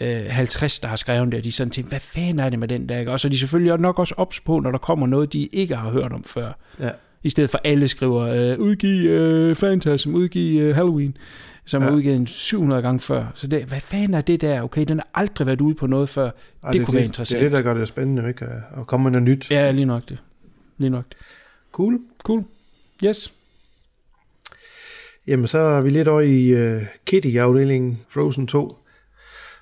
øh, 0.00 0.26
50, 0.28 0.78
der 0.78 0.88
har 0.88 0.96
skrevet 0.96 1.32
det, 1.32 1.38
og 1.38 1.44
de 1.44 1.52
sådan 1.52 1.70
til, 1.70 1.84
hvad 1.84 2.00
fanden 2.00 2.38
er 2.38 2.50
det 2.50 2.58
med 2.58 2.68
den 2.68 2.88
der? 2.88 3.10
Og 3.10 3.20
så 3.20 3.28
er 3.28 3.30
de 3.30 3.38
selvfølgelig 3.38 3.78
nok 3.78 3.98
også 3.98 4.14
ops 4.16 4.40
på, 4.40 4.60
når 4.60 4.70
der 4.70 4.78
kommer 4.78 5.06
noget, 5.06 5.32
de 5.32 5.46
ikke 5.46 5.76
har 5.76 5.90
hørt 5.90 6.12
om 6.12 6.24
før. 6.24 6.52
Ja. 6.80 6.90
I 7.22 7.28
stedet 7.28 7.50
for 7.50 7.60
alle 7.64 7.88
skriver, 7.88 8.20
øh, 8.20 8.58
udgiv 8.58 9.10
øh, 9.10 9.56
Phantasm, 9.56 10.14
udgiv 10.14 10.60
øh, 10.60 10.74
Halloween, 10.74 11.16
som 11.64 11.82
ja. 11.82 11.88
er 11.88 11.92
udgivet 11.92 12.16
en 12.16 12.26
700 12.26 12.82
gange 12.82 13.00
før. 13.00 13.24
Så 13.34 13.46
det, 13.46 13.64
hvad 13.64 13.80
fanden 13.80 14.14
er 14.14 14.20
det 14.20 14.40
der? 14.40 14.62
Okay, 14.62 14.84
den 14.84 14.98
har 14.98 15.08
aldrig 15.14 15.46
været 15.46 15.60
ude 15.60 15.74
på 15.74 15.86
noget 15.86 16.08
før. 16.08 16.24
Ej, 16.24 16.30
det, 16.30 16.72
det 16.72 16.86
kunne 16.86 16.92
det, 16.92 16.94
være 16.94 17.04
interessant. 17.04 17.40
Det 17.40 17.46
er 17.46 17.50
det, 17.50 17.56
der 17.56 17.62
gør 17.62 17.78
det 17.78 17.88
spændende, 17.88 18.28
ikke? 18.28 18.44
At 18.78 18.86
komme 18.86 19.04
med 19.04 19.10
noget 19.10 19.28
nyt. 19.28 19.50
Ja, 19.50 19.70
lige 19.70 19.84
nok 19.84 20.08
det. 20.08 20.22
Lige 20.78 20.90
nok 20.90 21.04
det. 21.08 21.16
Cool. 21.76 22.00
Cool. 22.22 22.44
Yes. 23.04 23.34
Jamen, 25.26 25.46
så 25.46 25.58
er 25.58 25.80
vi 25.80 25.90
lidt 25.90 26.08
over 26.08 26.20
i 26.20 26.76
uh, 26.76 26.82
Kitty-afdelingen 27.06 27.98
Frozen 28.08 28.46
2. 28.46 28.78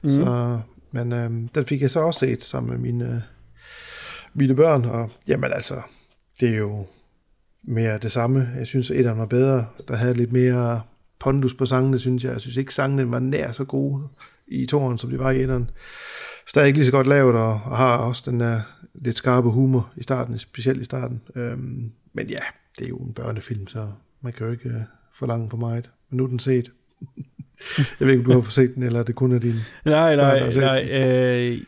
Mm. 0.02 0.10
Så, 0.10 0.60
men 0.92 1.12
uh, 1.12 1.48
den 1.54 1.66
fik 1.66 1.82
jeg 1.82 1.90
så 1.90 2.00
også 2.00 2.20
set 2.20 2.42
sammen 2.42 2.70
med 2.70 2.78
mine, 2.78 3.24
mine 4.34 4.56
børn. 4.56 4.84
Og 4.84 5.10
jamen 5.28 5.52
altså, 5.52 5.82
det 6.40 6.48
er 6.48 6.56
jo 6.56 6.86
mere 7.62 7.98
det 7.98 8.12
samme. 8.12 8.48
Jeg 8.58 8.66
synes, 8.66 8.90
at 8.90 8.96
etteren 8.96 9.18
var 9.18 9.26
bedre. 9.26 9.66
Der 9.88 9.96
havde 9.96 10.14
lidt 10.14 10.32
mere 10.32 10.82
pondus 11.18 11.54
på 11.54 11.66
sangene, 11.66 11.98
synes 11.98 12.24
jeg. 12.24 12.32
Jeg 12.32 12.40
synes 12.40 12.56
ikke, 12.56 12.74
sangene 12.74 13.10
var 13.10 13.18
nær 13.18 13.52
så 13.52 13.64
gode 13.64 14.08
i 14.46 14.66
toren, 14.66 14.98
som 14.98 15.10
de 15.10 15.18
var 15.18 15.30
i 15.30 15.40
etteren. 15.40 15.70
Stadig 16.46 16.66
ikke 16.66 16.78
lige 16.78 16.86
så 16.86 16.92
godt 16.92 17.06
lavet, 17.06 17.34
og, 17.34 17.60
og 17.64 17.76
har 17.76 17.96
også 17.96 18.30
den 18.30 18.40
der 18.40 18.60
lidt 18.94 19.16
skarpe 19.16 19.50
humor 19.50 19.92
i 19.96 20.02
starten, 20.02 20.38
specielt 20.38 20.80
i 20.80 20.84
starten. 20.84 21.22
Øhm, 21.36 21.92
men 22.14 22.26
ja, 22.26 22.40
det 22.78 22.84
er 22.84 22.88
jo 22.88 22.96
en 22.96 23.12
børnefilm, 23.12 23.66
så 23.66 23.88
man 24.20 24.32
kan 24.32 24.46
jo 24.46 24.52
ikke 24.52 24.68
uh, 24.68 24.74
forlange 25.14 25.50
for 25.50 25.56
meget. 25.56 25.90
Men 26.10 26.16
nu 26.16 26.24
er 26.24 26.28
den 26.28 26.38
set. 26.38 26.70
jeg 28.00 28.08
ved 28.08 28.10
ikke, 28.10 28.24
om 28.24 28.32
du 28.32 28.40
har 28.40 28.50
set 28.50 28.74
den, 28.74 28.82
eller 28.82 29.02
det 29.02 29.14
kun 29.14 29.32
er 29.32 29.38
din 29.38 29.54
Nej, 29.84 30.16
nej, 30.16 30.40
børn, 30.40 30.60
nej. 30.60 30.88
Øh, 30.90 31.60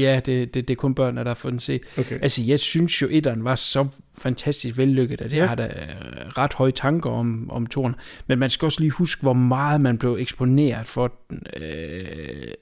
ja, 0.00 0.20
det, 0.26 0.54
det, 0.54 0.68
det 0.68 0.70
er 0.70 0.76
kun 0.76 0.94
børn, 0.94 1.16
der 1.16 1.24
har 1.24 1.34
fået 1.34 1.52
den 1.52 1.60
set. 1.60 1.80
Okay. 1.98 2.18
Altså, 2.22 2.42
jeg 2.46 2.58
synes 2.58 3.02
jo, 3.02 3.06
etteren 3.10 3.44
var 3.44 3.54
så 3.54 3.86
fantastisk 4.18 4.76
vellykket, 4.78 5.20
at 5.20 5.32
jeg 5.32 5.38
ja. 5.38 5.46
har 5.46 5.54
da 5.54 5.64
øh, 5.64 6.28
ret 6.38 6.52
høje 6.52 6.72
tanker 6.72 7.10
om, 7.10 7.50
om 7.50 7.66
toren. 7.66 7.94
Men 8.26 8.38
man 8.38 8.50
skal 8.50 8.66
også 8.66 8.80
lige 8.80 8.90
huske, 8.90 9.22
hvor 9.22 9.32
meget 9.32 9.80
man 9.80 9.98
blev 9.98 10.16
eksponeret 10.20 10.86
for 10.86 11.12
den. 11.30 11.42
Øh, 11.62 12.52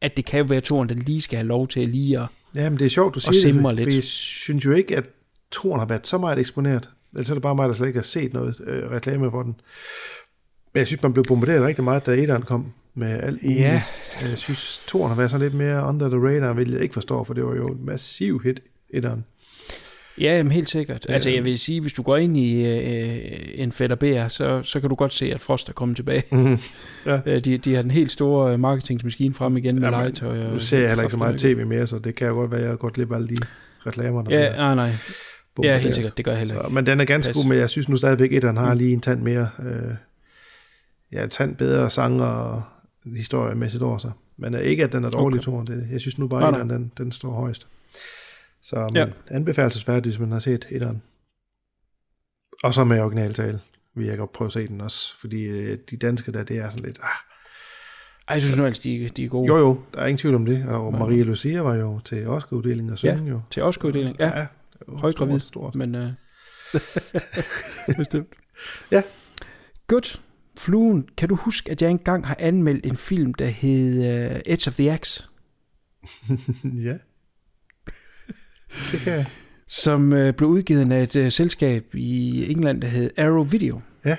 at 0.00 0.16
det 0.16 0.24
kan 0.24 0.38
jo 0.38 0.46
være 0.48 0.60
toren, 0.60 0.88
der 0.88 0.94
lige 0.94 1.20
skal 1.20 1.36
have 1.36 1.46
lov 1.48 1.68
til 1.68 1.88
lige 1.88 2.20
at 2.20 2.26
Ja, 2.54 2.70
men 2.70 2.78
det 2.78 2.84
er 2.84 2.90
sjovt, 2.90 3.14
du 3.14 3.20
siger 3.20 3.62
det, 3.62 3.76
lidt. 3.76 3.94
jeg 3.94 4.04
synes 4.04 4.64
jo 4.64 4.72
ikke, 4.72 4.96
at 4.96 5.04
været 5.88 6.06
så 6.06 6.18
meget 6.18 6.38
eksponeret. 6.38 6.88
Ellers 7.12 7.30
er 7.30 7.34
det 7.34 7.42
bare 7.42 7.54
mig, 7.54 7.68
der 7.68 7.74
slet 7.74 7.86
ikke 7.86 7.98
har 7.98 8.04
set 8.04 8.32
noget 8.32 8.60
øh, 8.66 8.90
reklame 8.90 9.30
for 9.30 9.42
den. 9.42 9.54
Men 10.74 10.78
jeg 10.78 10.86
synes, 10.86 11.02
man 11.02 11.12
blev 11.12 11.24
bombarderet 11.28 11.62
rigtig 11.62 11.84
meget, 11.84 12.06
da 12.06 12.12
etteren 12.12 12.42
kom 12.42 12.72
med 12.94 13.20
alt 13.22 13.42
Ja. 13.42 13.82
Jeg 14.22 14.38
synes, 14.38 14.84
toren 14.86 15.08
har 15.08 15.16
været 15.16 15.30
sådan 15.30 15.46
lidt 15.46 15.54
mere 15.54 15.88
under 15.88 16.08
the 16.08 16.28
radar, 16.28 16.52
hvilket 16.52 16.74
jeg 16.74 16.82
ikke 16.82 16.94
forstår, 16.94 17.24
for 17.24 17.34
det 17.34 17.44
var 17.44 17.54
jo 17.54 17.66
en 17.66 17.86
massiv 17.86 18.40
hit, 18.42 18.60
etteren. 18.90 19.24
Ja, 20.20 20.36
jamen 20.36 20.52
helt 20.52 20.70
sikkert. 20.70 21.06
Altså 21.08 21.30
jeg 21.30 21.44
vil 21.44 21.58
sige, 21.58 21.80
hvis 21.80 21.92
du 21.92 22.02
går 22.02 22.16
ind 22.16 22.36
i 22.36 22.66
øh, 22.66 23.18
en 23.54 23.72
fætter 23.72 23.96
BR, 23.96 24.28
så, 24.28 24.62
så 24.62 24.80
kan 24.80 24.88
du 24.90 24.94
godt 24.94 25.14
se, 25.14 25.32
at 25.32 25.40
Frost 25.40 25.68
er 25.68 25.72
kommet 25.72 25.96
tilbage. 25.96 26.22
Mm-hmm. 26.30 26.58
Ja. 27.06 27.20
Øh, 27.26 27.40
de, 27.40 27.58
de 27.58 27.74
har 27.74 27.82
den 27.82 27.90
helt 27.90 28.12
store 28.12 28.58
marketingsmaskine 28.58 29.34
frem 29.34 29.56
igen 29.56 29.80
med 29.80 29.90
legetøj. 29.90 30.50
Nu 30.52 30.58
ser 30.58 30.78
jeg 30.78 30.88
heller 30.88 31.02
ikke 31.02 31.10
så 31.10 31.16
meget 31.16 31.40
tv 31.40 31.66
mere, 31.66 31.86
så 31.86 31.98
det 31.98 32.14
kan 32.14 32.28
jo 32.28 32.34
godt 32.34 32.50
være, 32.50 32.60
at 32.60 32.64
jeg 32.64 32.70
har 32.70 32.76
godt 32.76 32.94
glip 32.94 33.12
alle 33.12 33.28
de 33.28 33.36
reklamer, 33.86 34.22
der 34.22 34.38
Ja, 34.38 34.50
bliver 34.50 34.56
nej, 34.56 34.74
nej. 34.74 34.92
Ja, 35.62 35.76
helt 35.76 35.94
sikkert. 35.94 36.16
Det 36.16 36.24
gør 36.24 36.32
jeg 36.32 36.38
heller 36.38 36.54
Så, 36.54 36.60
ikke. 36.60 36.74
men 36.74 36.86
den 36.86 37.00
er 37.00 37.04
ganske 37.04 37.28
Pas. 37.30 37.36
god, 37.36 37.48
men 37.48 37.58
jeg 37.58 37.70
synes 37.70 37.88
nu 37.88 37.96
stadigvæk, 37.96 38.32
at 38.32 38.42
den 38.42 38.56
har 38.56 38.72
Mm. 38.72 38.78
lige 38.78 38.92
en 38.92 39.00
tand 39.00 39.20
mere, 39.22 39.50
øh, 39.62 39.94
ja, 41.12 41.22
en 41.24 41.30
tand 41.30 41.56
bedre 41.56 41.90
sanger 41.90 42.24
og 42.26 42.62
historiemæssigt 43.16 43.82
over 43.82 43.98
sig. 43.98 44.12
Men 44.36 44.54
øh, 44.54 44.60
ikke, 44.60 44.84
at 44.84 44.92
den 44.92 45.04
er 45.04 45.10
dårlig, 45.10 45.48
Okay. 45.48 45.52
okay. 45.58 45.72
det, 45.72 45.88
Jeg 45.92 46.00
synes 46.00 46.18
nu 46.18 46.28
bare, 46.28 46.60
at 46.60 46.70
den, 46.70 46.92
den, 46.98 47.12
står 47.12 47.30
højst. 47.32 47.66
Så 48.62 48.76
men, 48.76 48.96
Ja. 48.96 49.00
ja. 49.06 49.10
anbefalesværdig, 49.36 50.10
hvis 50.10 50.18
man 50.20 50.32
har 50.32 50.38
set 50.38 50.66
etteren. 50.70 51.02
Og 52.62 52.74
så 52.74 52.84
med 52.84 53.00
originaltale 53.00 53.60
vil 53.94 54.06
jeg 54.06 54.18
godt 54.18 54.32
prøve 54.32 54.46
at 54.46 54.52
se 54.52 54.68
den 54.68 54.80
også, 54.80 55.20
fordi 55.20 55.42
øh, 55.42 55.78
de 55.90 55.96
danske 55.96 56.32
der, 56.32 56.42
det 56.42 56.58
er 56.58 56.68
sådan 56.70 56.84
lidt, 56.84 56.98
ah, 57.02 57.08
Ej, 58.28 58.34
jeg 58.34 58.42
synes 58.42 58.56
nu 58.56 58.62
ellers, 58.64 58.78
de, 58.78 59.08
de 59.16 59.24
er 59.24 59.28
gode. 59.28 59.46
jo 59.52 59.58
jo, 59.58 59.80
der 59.94 60.00
er 60.00 60.06
ingen 60.06 60.18
tvivl 60.18 60.34
om 60.34 60.46
det, 60.46 60.64
og. 60.68 60.92
Maria 60.92 61.22
Lucia 61.22 61.60
var 61.60 61.74
jo 61.74 62.00
til 62.00 62.26
Oscar-uddelingen 62.28 62.92
og 62.92 62.98
synge 62.98 63.28
jo. 63.30 63.40
Til 63.50 63.62
Oscar-uddeling. 63.62 64.16
Ja, 64.18 64.38
ja 64.38 64.46
højgravid. 64.88 65.40
Stort, 65.40 65.48
stort. 65.48 65.74
men... 65.74 65.94
Øh, 65.94 66.10
bestemt. 67.98 68.28
Ja. 68.90 69.02
Godt. 69.86 70.22
Fluen, 70.58 71.08
kan 71.16 71.28
du 71.28 71.34
huske, 71.34 71.70
at 71.70 71.82
jeg 71.82 71.90
engang 71.90 72.26
har 72.26 72.36
anmeldt 72.38 72.86
en 72.86 72.96
film, 72.96 73.34
der 73.34 73.46
hed 73.46 73.98
uh, 73.98 74.40
Edge 74.46 74.68
of 74.68 74.74
the 74.74 74.92
Axe? 74.92 75.24
ja. 76.88 76.94
Det 78.92 79.00
kan 79.04 79.12
jeg. 79.12 79.26
som 79.66 80.12
øh, 80.12 80.34
blev 80.34 80.48
udgivet 80.48 80.92
af 80.92 81.02
et 81.02 81.16
øh, 81.16 81.30
selskab 81.30 81.94
i 81.94 82.50
England, 82.50 82.82
der 82.82 82.88
hed 82.88 83.10
Arrow 83.18 83.44
Video. 83.44 83.80
Ja. 84.04 84.16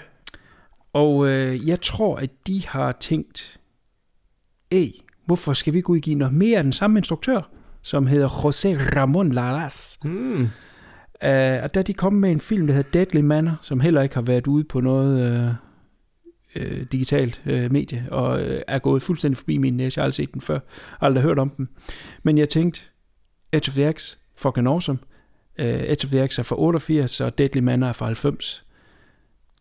Og 0.93 1.27
øh, 1.27 1.67
jeg 1.67 1.81
tror, 1.81 2.15
at 2.15 2.29
de 2.47 2.67
har 2.67 2.91
tænkt, 2.91 3.59
Ej, 4.71 4.91
hvorfor 5.25 5.53
skal 5.53 5.73
vi 5.73 5.77
ikke 5.77 5.89
udgive 5.89 6.15
noget 6.15 6.33
mere 6.33 6.57
af 6.57 6.63
den 6.63 6.73
samme 6.73 6.99
instruktør, 6.99 7.49
som 7.85 8.07
hedder 8.07 8.27
José 8.27 8.67
Ramón 8.95 9.33
Laras. 9.33 9.99
Mm. 10.03 10.41
Uh, 11.25 11.63
og 11.63 11.75
da 11.75 11.81
de 11.81 11.93
kom 11.93 12.13
med 12.13 12.31
en 12.31 12.39
film, 12.39 12.67
der 12.67 12.73
hedder 12.73 12.89
Deadly 12.89 13.19
Manor, 13.21 13.57
som 13.61 13.79
heller 13.79 14.01
ikke 14.01 14.15
har 14.15 14.21
været 14.21 14.47
ude 14.47 14.63
på 14.63 14.79
noget 14.79 15.31
øh, 15.31 15.49
øh, 16.55 16.85
digitalt 16.91 17.41
øh, 17.45 17.71
medie, 17.71 18.05
og 18.11 18.41
øh, 18.41 18.61
er 18.67 18.79
gået 18.79 19.01
fuldstændig 19.01 19.37
forbi 19.37 19.57
min 19.57 19.77
næse. 19.77 19.97
Jeg 19.97 20.01
har 20.01 20.05
aldrig 20.05 20.15
set 20.15 20.33
den 20.33 20.41
før, 20.41 20.59
aldrig 21.01 21.23
hørt 21.23 21.39
om 21.39 21.49
den. 21.49 21.69
Men 22.23 22.37
jeg 22.37 22.49
tænkte, 22.49 22.81
Edge 23.51 23.69
of 23.69 23.73
the 23.73 23.85
Axe, 23.85 24.17
fucking 24.35 24.67
awesome. 24.67 24.99
Uh, 25.59 25.65
Edge 25.65 26.05
of 26.07 26.09
the 26.09 26.21
Axe 26.21 26.41
er 26.41 26.43
fra 26.43 26.59
88, 26.59 27.21
og 27.21 27.37
Deadly 27.37 27.59
Manor 27.59 27.87
er 27.87 27.93
fra 27.93 28.05
90. 28.05 28.65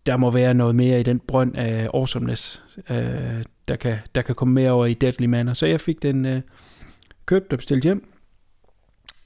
Der 0.07 0.16
må 0.16 0.31
være 0.31 0.54
noget 0.54 0.75
mere 0.75 1.00
i 1.00 1.02
den 1.02 1.19
brønd 1.19 1.57
af 1.57 1.88
awesomeness, 1.95 2.62
uh, 2.90 2.97
der, 3.69 3.76
kan, 3.81 3.97
der 4.14 4.23
kan 4.23 4.35
komme 4.35 4.54
mere 4.54 4.71
over 4.71 4.87
i 4.87 4.95
Deadly 4.95 5.26
Manor. 5.26 5.52
Så 5.52 5.66
jeg 5.66 5.81
fik 5.81 6.02
den 6.02 6.25
uh, 6.25 6.40
købt 7.26 7.52
og 7.52 7.59
bestilt 7.59 7.85
hjem, 7.85 8.13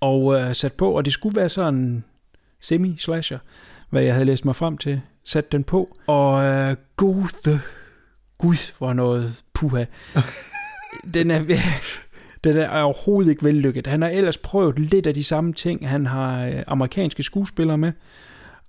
og 0.01 0.25
uh, 0.25 0.53
sat 0.53 0.73
på, 0.73 0.91
og 0.91 1.05
det 1.05 1.13
skulle 1.13 1.37
være 1.37 1.49
sådan 1.49 2.05
semi-slasher, 2.61 3.39
hvad 3.91 4.03
jeg 4.03 4.13
havde 4.13 4.25
læst 4.25 4.45
mig 4.45 4.57
frem 4.57 4.79
til, 4.79 5.01
sat 5.25 5.53
den 5.53 5.65
på, 5.65 5.97
og 6.07 6.33
uh, 6.35 6.77
gode 6.97 7.61
gud, 8.39 8.73
hvor 8.79 8.93
noget 8.93 9.43
puha. 9.53 9.85
den 11.15 11.31
er, 11.31 11.45
den 12.45 12.57
er 12.57 12.81
overhovedet 12.81 13.31
ikke 13.31 13.45
vellykket. 13.45 13.87
Han 13.87 14.03
har 14.03 14.09
ellers 14.09 14.39
prøvet 14.39 14.79
lidt 14.79 15.07
af 15.07 15.15
de 15.15 15.25
samme 15.25 15.53
ting. 15.53 15.89
Han 15.89 16.07
har 16.07 16.47
øh, 16.47 16.63
amerikanske 16.67 17.23
skuespillere 17.23 17.79
med, 17.79 17.93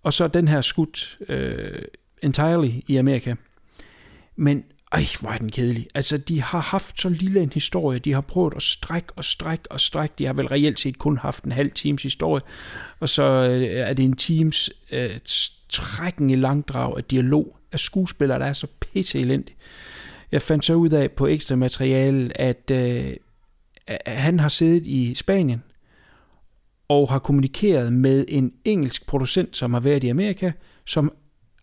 og 0.03 0.13
så 0.13 0.27
den 0.27 0.47
her 0.47 0.61
skudt 0.61 1.17
øh, 1.29 1.81
entirely 2.23 2.71
i 2.87 2.95
Amerika. 2.95 3.35
Men 4.35 4.63
ej, 4.91 5.05
hvor 5.19 5.29
er 5.29 5.37
den 5.37 5.51
kedelig. 5.51 5.87
Altså, 5.95 6.17
de 6.17 6.41
har 6.41 6.59
haft 6.59 7.01
så 7.01 7.09
lille 7.09 7.41
en 7.41 7.51
historie. 7.53 7.99
De 7.99 8.13
har 8.13 8.21
prøvet 8.21 8.53
at 8.55 8.63
strække 8.63 9.13
og 9.15 9.25
strække 9.25 9.71
og 9.71 9.79
strække. 9.79 10.15
De 10.17 10.25
har 10.25 10.33
vel 10.33 10.47
reelt 10.47 10.79
set 10.79 10.97
kun 10.97 11.17
haft 11.17 11.43
en 11.43 11.51
halv 11.51 11.71
times 11.71 12.03
historie. 12.03 12.41
Og 12.99 13.09
så 13.09 13.23
øh, 13.23 13.61
er 13.63 13.93
det 13.93 14.05
en 14.05 14.15
teams 14.15 14.69
øh, 14.91 15.19
trækken 15.69 16.29
i 16.29 16.35
langdrag 16.35 16.97
af 16.97 17.03
dialog 17.03 17.57
af 17.71 17.79
skuespillere, 17.79 18.39
der 18.39 18.45
er 18.45 18.53
så 18.53 18.67
pisse 18.79 19.19
elendig. 19.19 19.55
Jeg 20.31 20.41
fandt 20.41 20.65
så 20.65 20.73
ud 20.73 20.89
af 20.89 21.11
på 21.11 21.27
ekstra 21.27 21.55
materiale, 21.55 22.41
at 22.41 22.71
øh, 22.71 23.15
at 23.89 24.21
han 24.21 24.39
har 24.39 24.49
siddet 24.49 24.87
i 24.87 25.15
Spanien 25.15 25.63
og 26.87 27.11
har 27.11 27.19
kommunikeret 27.19 27.93
med 27.93 28.25
en 28.27 28.53
engelsk 28.65 29.07
producent, 29.07 29.57
som 29.57 29.73
har 29.73 29.79
været 29.79 30.03
i 30.03 30.09
Amerika, 30.09 30.51
som 30.85 31.13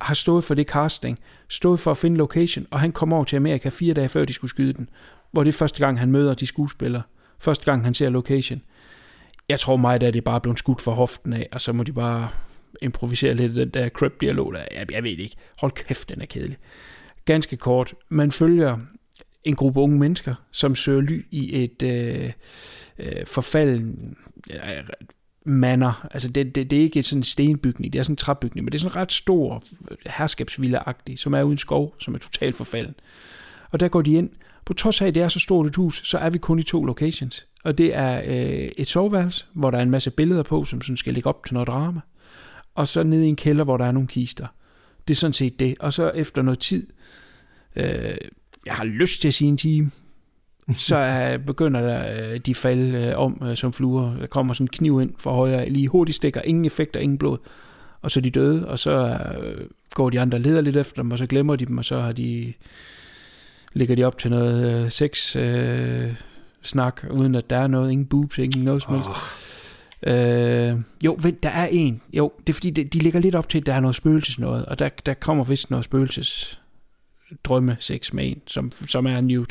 har 0.00 0.14
stået 0.14 0.44
for 0.44 0.54
det 0.54 0.68
casting, 0.68 1.18
stået 1.48 1.80
for 1.80 1.90
at 1.90 1.96
finde 1.96 2.16
location, 2.16 2.66
og 2.70 2.80
han 2.80 2.92
kom 2.92 3.12
over 3.12 3.24
til 3.24 3.36
Amerika 3.36 3.68
fire 3.68 3.94
dage 3.94 4.08
før 4.08 4.24
de 4.24 4.32
skulle 4.32 4.50
skyde 4.50 4.72
den, 4.72 4.88
hvor 5.32 5.44
det 5.44 5.48
er 5.48 5.58
første 5.58 5.78
gang, 5.78 5.98
han 5.98 6.10
møder 6.10 6.34
de 6.34 6.46
skuespillere. 6.46 7.02
Første 7.38 7.64
gang, 7.64 7.84
han 7.84 7.94
ser 7.94 8.08
location. 8.08 8.62
Jeg 9.48 9.60
tror 9.60 9.76
mig, 9.76 9.94
at 9.94 10.00
det 10.00 10.16
er 10.16 10.20
bare 10.20 10.40
blevet 10.40 10.58
skudt 10.58 10.80
for 10.80 10.92
hoften 10.92 11.32
af, 11.32 11.48
og 11.52 11.60
så 11.60 11.72
må 11.72 11.82
de 11.82 11.92
bare 11.92 12.28
improvisere 12.82 13.34
lidt 13.34 13.54
den 13.54 13.68
der 13.68 13.88
crap-dialog. 13.88 14.54
Der. 14.54 14.64
Jeg, 14.70 14.92
jeg 14.92 15.02
ved 15.02 15.10
ikke. 15.10 15.36
Hold 15.60 15.72
kæft, 15.72 16.08
den 16.08 16.20
er 16.20 16.26
kedelig. 16.26 16.56
Ganske 17.24 17.56
kort. 17.56 17.94
Man 18.08 18.30
følger 18.30 18.78
en 19.44 19.56
gruppe 19.56 19.80
unge 19.80 19.98
mennesker, 19.98 20.34
som 20.50 20.74
søger 20.74 21.00
ly 21.00 21.26
i 21.30 21.64
et 21.64 21.82
øh, 21.82 22.32
øh, 22.98 23.26
forfalden 23.26 24.16
øh, 24.50 24.60
manner. 25.46 26.08
Altså 26.10 26.28
det, 26.28 26.54
det, 26.54 26.70
det 26.70 26.78
er 26.78 26.82
ikke 26.82 27.02
sådan 27.02 27.20
en 27.20 27.24
stenbygning, 27.24 27.92
det 27.92 27.98
er 27.98 28.02
sådan 28.02 28.12
en 28.12 28.16
træbygning, 28.16 28.64
men 28.64 28.72
det 28.72 28.78
er 28.78 28.80
sådan 28.80 28.92
en 28.92 29.02
ret 29.02 29.12
stor 29.12 29.62
øh, 29.90 29.96
herskabsvilla 30.06 30.78
som 31.16 31.34
er 31.34 31.42
uden 31.42 31.58
skov, 31.58 31.94
som 31.98 32.14
er 32.14 32.18
totalt 32.18 32.56
forfalden. 32.56 32.94
Og 33.70 33.80
der 33.80 33.88
går 33.88 34.02
de 34.02 34.12
ind. 34.12 34.30
På 34.64 34.72
trods 34.72 35.00
af, 35.00 35.06
at 35.06 35.14
det 35.14 35.22
er 35.22 35.28
så 35.28 35.38
stort 35.38 35.66
et 35.66 35.76
hus, 35.76 36.08
så 36.08 36.18
er 36.18 36.30
vi 36.30 36.38
kun 36.38 36.58
i 36.58 36.62
to 36.62 36.84
locations. 36.84 37.46
Og 37.64 37.78
det 37.78 37.94
er 37.94 38.22
øh, 38.26 38.70
et 38.76 38.88
soveværelse, 38.88 39.44
hvor 39.52 39.70
der 39.70 39.78
er 39.78 39.82
en 39.82 39.90
masse 39.90 40.10
billeder 40.10 40.42
på, 40.42 40.64
som 40.64 40.80
sådan 40.80 40.96
skal 40.96 41.14
ligge 41.14 41.28
op 41.28 41.44
til 41.44 41.54
noget 41.54 41.68
drama. 41.68 42.00
Og 42.74 42.88
så 42.88 43.02
nede 43.02 43.26
i 43.26 43.28
en 43.28 43.36
kælder, 43.36 43.64
hvor 43.64 43.76
der 43.76 43.84
er 43.84 43.92
nogle 43.92 44.08
kister. 44.08 44.46
Det 45.08 45.14
er 45.14 45.18
sådan 45.18 45.32
set 45.32 45.60
det. 45.60 45.74
Og 45.80 45.92
så 45.92 46.10
efter 46.10 46.42
noget 46.42 46.58
tid, 46.58 46.86
øh, 47.76 48.16
jeg 48.66 48.74
har 48.74 48.84
lyst 48.84 49.20
til 49.20 49.28
at 49.28 49.34
sige 49.34 49.48
en 49.48 49.56
time, 49.56 49.90
så 50.74 50.96
er, 50.96 51.38
begynder 51.38 51.80
der, 51.80 52.30
øh, 52.32 52.40
de 52.40 52.54
falde 52.54 52.98
øh, 52.98 53.18
om 53.18 53.42
øh, 53.44 53.56
som 53.56 53.72
fluer. 53.72 54.16
Der 54.16 54.26
kommer 54.26 54.54
sådan 54.54 54.64
en 54.64 54.68
kniv 54.68 55.00
ind 55.00 55.12
fra 55.18 55.32
højre, 55.32 55.68
lige 55.68 55.88
hurtigt 55.88 56.16
stikker, 56.16 56.40
ingen 56.42 56.64
effekter, 56.64 57.00
ingen 57.00 57.18
blod. 57.18 57.38
Og 58.02 58.10
så 58.10 58.20
er 58.20 58.22
de 58.22 58.30
døde, 58.30 58.68
og 58.68 58.78
så 58.78 59.18
øh, 59.42 59.66
går 59.94 60.10
de 60.10 60.20
andre 60.20 60.38
leder 60.38 60.60
lidt 60.60 60.76
efter 60.76 61.02
dem, 61.02 61.10
og 61.10 61.18
så 61.18 61.26
glemmer 61.26 61.56
de 61.56 61.66
dem, 61.66 61.78
og 61.78 61.84
så 61.84 62.00
har 62.00 62.12
de, 62.12 62.52
ligger 63.72 63.96
de 63.96 64.04
op 64.04 64.18
til 64.18 64.30
noget 64.30 64.84
øh, 64.84 64.90
sex 64.90 65.36
øh, 65.36 66.14
snak, 66.62 67.04
uden 67.10 67.34
at 67.34 67.50
der 67.50 67.56
er 67.56 67.66
noget, 67.66 67.92
ingen 67.92 68.06
boobs, 68.06 68.38
ingen 68.38 68.64
noget 68.64 68.82
som 68.82 68.94
helst. 68.94 69.10
Øh, 70.02 70.76
jo, 71.04 71.16
vent, 71.22 71.42
der 71.42 71.48
er 71.48 71.66
en. 71.66 72.02
Jo, 72.12 72.32
det 72.38 72.48
er 72.48 72.54
fordi, 72.54 72.70
de, 72.70 72.84
de 72.84 72.98
ligger 72.98 73.20
lidt 73.20 73.34
op 73.34 73.48
til, 73.48 73.58
at 73.58 73.66
der 73.66 73.74
er 73.74 73.80
noget 73.80 73.96
spøgelses 73.96 74.38
noget, 74.38 74.66
og 74.66 74.78
der, 74.78 74.88
der 75.06 75.14
kommer 75.14 75.44
vist 75.44 75.70
noget 75.70 75.84
spøgelses 75.84 76.60
drømme 77.44 77.76
sex 77.80 78.12
med 78.12 78.26
en, 78.26 78.40
som, 78.46 78.72
som 78.72 79.06
er 79.06 79.20
nude. 79.20 79.46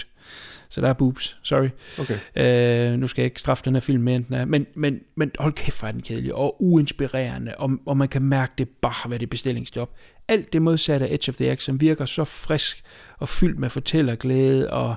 Så 0.76 0.82
der 0.82 0.90
er 0.90 0.94
boobs, 0.94 1.38
sorry. 1.44 1.70
Okay. 2.00 2.92
Øh, 2.94 3.00
nu 3.00 3.08
skal 3.08 3.22
jeg 3.22 3.26
ikke 3.26 3.40
straffe 3.40 3.64
den 3.66 3.76
her 3.76 3.80
film 3.80 4.04
mere, 4.04 4.16
end 4.16 4.26
den 4.26 4.34
er. 4.34 4.46
Men, 4.46 4.66
men, 4.76 5.00
men 5.16 5.32
hold 5.40 5.54
kæft, 5.54 5.80
hvor 5.80 5.88
er 5.88 5.92
den 5.92 6.02
kedelig, 6.02 6.34
og 6.34 6.64
uinspirerende, 6.64 7.56
og, 7.58 7.72
og 7.86 7.98
man 7.98 8.08
kan 8.08 8.22
mærke, 8.22 8.54
det 8.58 8.70
bare 8.70 8.94
har 8.96 9.10
været 9.10 9.24
et 9.24 9.30
bestillingsjob. 9.30 9.96
Alt 10.28 10.54
det 10.54 10.62
modsatte 10.62 11.08
af 11.08 11.14
Edge 11.14 11.30
of 11.30 11.36
the 11.36 11.52
Axe, 11.52 11.66
som 11.66 11.82
virker 11.82 12.06
så 12.06 12.24
frisk 12.24 12.84
og 13.18 13.30
fyldt 13.30 13.60
med 13.60 13.70
fortællerglæde, 13.70 14.70
og 14.70 14.96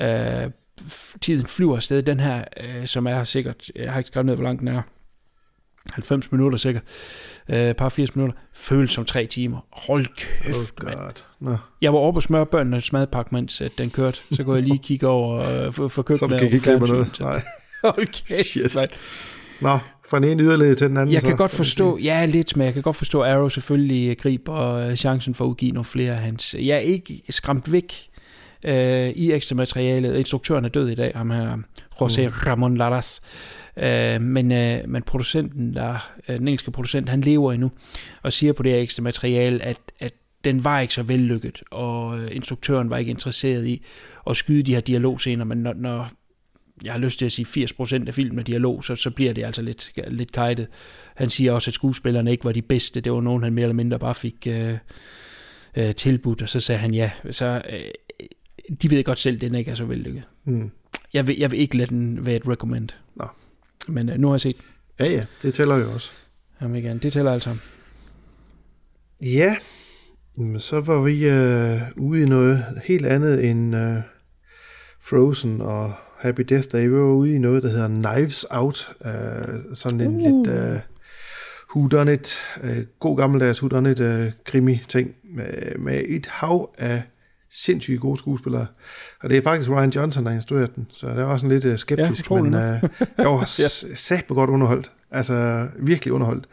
øh, 0.00 0.50
tiden 1.20 1.46
flyver 1.46 1.76
afsted. 1.76 2.02
Den 2.02 2.20
her, 2.20 2.44
øh, 2.56 2.86
som 2.86 3.06
er 3.06 3.24
sikkert, 3.24 3.70
jeg 3.76 3.92
har 3.92 3.98
ikke 3.98 4.08
skrevet 4.08 4.26
ned, 4.26 4.34
hvor 4.34 4.44
lang 4.44 4.60
den 4.60 4.68
er, 4.68 4.82
90 5.92 6.32
minutter 6.32 6.58
sikkert, 6.58 6.82
øh, 7.48 7.74
par 7.74 7.88
80 7.88 8.16
minutter, 8.16 8.38
føles 8.54 8.92
som 8.92 9.04
tre 9.04 9.26
timer. 9.26 9.58
Hold 9.72 10.06
kæft, 10.16 10.74
Oh 10.80 10.84
mand. 10.84 10.98
Nå. 11.40 11.56
Jeg 11.82 11.92
var 11.92 11.98
oppe 11.98 12.18
og 12.18 12.22
smøre 12.22 12.46
børnene 12.46 12.76
et 12.76 12.84
mens 13.32 13.60
at 13.60 13.72
den 13.78 13.90
kørte. 13.90 14.18
Så 14.32 14.44
kunne 14.44 14.56
jeg 14.56 14.62
lige 14.64 14.78
kigge 14.78 15.06
over 15.08 15.40
øh, 15.66 15.72
for, 15.72 15.88
for 15.88 16.02
Så 16.02 16.02
køkkenet. 16.02 16.30
du 16.30 16.36
kan 16.38 16.52
ikke 16.52 16.64
glemme 16.64 16.86
noget. 16.86 17.20
Nej. 17.20 17.42
Kæft, 18.28 18.46
Shit. 18.46 18.74
mand. 18.74 18.90
Nå, 19.60 19.78
fra 20.10 20.18
den 20.20 20.24
ene 20.30 20.42
yderligere 20.42 20.74
til 20.74 20.88
den 20.88 20.96
anden. 20.96 21.12
Jeg 21.14 21.20
så, 21.20 21.26
kan 21.26 21.36
godt 21.36 21.52
man 21.52 21.56
forstå, 21.56 21.98
ja 21.98 22.24
lidt, 22.24 22.56
men 22.56 22.64
jeg 22.64 22.72
kan 22.74 22.82
godt 22.82 22.96
forstå, 22.96 23.20
at 23.22 23.32
Arrow 23.32 23.48
selvfølgelig 23.48 24.18
griber 24.18 24.74
øh, 24.74 24.96
chancen 24.96 25.34
for 25.34 25.44
at 25.44 25.48
udgive 25.48 25.72
nogle 25.72 25.84
flere 25.84 26.12
af 26.12 26.18
hans. 26.20 26.54
Jeg 26.58 26.68
er 26.76 26.78
ikke 26.78 27.22
skræmt 27.30 27.72
væk 27.72 27.92
øh, 28.64 29.08
i 29.08 29.32
ekstra 29.32 29.54
materialet. 29.56 30.16
Instruktøren 30.16 30.64
er 30.64 30.68
død 30.68 30.88
i 30.88 30.94
dag, 30.94 31.12
ham 31.14 31.30
her 31.30 31.56
José 32.02 32.20
Mm. 32.22 32.32
Ramon 32.46 32.76
Laras. 32.76 33.22
Øh, 33.76 34.20
men, 34.20 34.52
øh, 34.52 34.88
men 34.88 35.02
producenten, 35.02 35.74
der, 35.74 36.10
øh, 36.28 36.38
den 36.38 36.48
engelske 36.48 36.70
producent, 36.70 37.08
han 37.08 37.20
lever 37.20 37.52
endnu, 37.52 37.70
og 38.22 38.32
siger 38.32 38.52
på 38.52 38.62
det 38.62 38.72
her 38.72 38.80
ekstra 38.80 39.02
materiale, 39.02 39.62
at, 39.62 39.78
at 39.98 40.12
den 40.44 40.64
var 40.64 40.80
ikke 40.80 40.94
så 40.94 41.02
vellykket, 41.02 41.62
og 41.70 42.18
øh, 42.18 42.36
instruktøren 42.36 42.90
var 42.90 42.96
ikke 42.96 43.10
interesseret 43.10 43.66
i 43.66 43.84
at 44.30 44.36
skyde 44.36 44.62
de 44.62 44.74
her 44.74 44.80
dialogscener, 44.80 45.44
men 45.44 45.58
når, 45.58 45.74
når 45.74 46.10
jeg 46.84 46.92
har 46.92 46.98
lyst 46.98 47.18
til 47.18 47.26
at 47.26 47.32
sige 47.32 47.64
80% 47.64 48.06
af 48.06 48.14
filmen 48.14 48.38
er 48.38 48.42
dialog, 48.42 48.84
så, 48.84 48.96
så 48.96 49.10
bliver 49.10 49.32
det 49.32 49.44
altså 49.44 49.62
lidt, 49.62 49.92
lidt 50.08 50.32
kajtet. 50.32 50.66
Han 51.14 51.30
siger 51.30 51.52
også, 51.52 51.70
at 51.70 51.74
skuespillerne 51.74 52.30
ikke 52.30 52.44
var 52.44 52.52
de 52.52 52.62
bedste. 52.62 53.00
Det 53.00 53.12
var 53.12 53.20
nogen, 53.20 53.42
han 53.42 53.52
mere 53.52 53.62
eller 53.62 53.74
mindre 53.74 53.98
bare 53.98 54.14
fik 54.14 54.46
øh, 54.46 54.78
øh, 55.76 55.94
tilbudt, 55.94 56.42
og 56.42 56.48
så 56.48 56.60
sagde 56.60 56.78
han 56.78 56.94
ja. 56.94 57.10
Så 57.30 57.62
øh, 57.70 58.26
de 58.82 58.90
ved 58.90 59.04
godt 59.04 59.18
selv, 59.18 59.34
at 59.34 59.40
den 59.40 59.54
ikke 59.54 59.70
er 59.70 59.74
så 59.74 59.84
vellykket. 59.84 60.22
Mm. 60.44 60.70
Jeg 61.12 61.26
vil, 61.26 61.38
jeg 61.38 61.50
vil 61.50 61.60
ikke 61.60 61.76
lade 61.76 61.90
den 61.90 62.26
være 62.26 62.36
et 62.36 62.48
recommend. 62.48 62.88
Men 63.88 64.08
øh, 64.08 64.18
nu 64.18 64.26
har 64.26 64.34
jeg 64.34 64.40
set. 64.40 64.56
Ja, 64.98 65.04
ja, 65.04 65.22
det 65.42 65.54
tæller 65.54 65.76
jo 65.76 65.92
også. 65.94 66.10
Jamen 66.60 66.76
igen, 66.76 66.98
det 66.98 67.12
tæller 67.12 67.32
altså. 67.32 67.56
Ja, 69.20 69.56
men 70.36 70.60
så 70.60 70.80
var 70.80 71.02
vi 71.02 71.28
øh, 71.28 71.80
ude 71.96 72.22
i 72.22 72.24
noget 72.24 72.64
helt 72.84 73.06
andet 73.06 73.44
end 73.44 73.76
øh, 73.76 73.96
Frozen 75.00 75.60
og 75.60 75.92
Happy 76.18 76.40
Death 76.40 76.68
Day. 76.72 76.86
Vi 76.86 76.92
var 76.92 77.12
ude 77.12 77.34
i 77.34 77.38
noget, 77.38 77.62
der 77.62 77.68
hedder 77.68 77.88
Knives 77.88 78.46
Out. 78.50 78.92
Øh, 79.04 79.58
sådan 79.74 80.00
en 80.00 80.06
uh. 80.06 80.22
lidt 80.22 80.58
øh, 80.58 80.78
whodunit, 81.76 82.36
øh, 82.62 82.84
god 83.00 83.16
gammeldags 83.16 83.62
whodunit 83.62 84.00
øh, 84.00 84.32
krimi-ting 84.44 85.14
med, 85.24 85.78
med 85.78 86.02
et 86.06 86.26
hav 86.26 86.74
af 86.78 87.02
sindssygt 87.62 88.00
gode 88.00 88.16
skuespillere. 88.16 88.66
Og 89.22 89.30
det 89.30 89.38
er 89.38 89.42
faktisk 89.42 89.70
Ryan 89.70 89.90
Johnson, 89.90 90.24
der 90.24 90.30
har 90.30 90.36
instrueret 90.36 90.76
den, 90.76 90.86
så 90.90 91.06
der 91.06 91.24
var 91.24 91.36
sådan 91.36 91.50
lidt 91.50 91.64
uh, 91.64 91.76
skeptisk, 91.76 92.30
Ja, 92.30 92.36
ja, 92.36 92.42
men 92.42 92.54
uh, 92.54 92.60
jeg 93.18 93.26
var 93.26 93.44
sat 93.94 94.24
på 94.28 94.34
godt 94.34 94.50
underholdt. 94.50 94.90
Altså 95.10 95.68
virkelig 95.78 96.12
underholdt. 96.12 96.46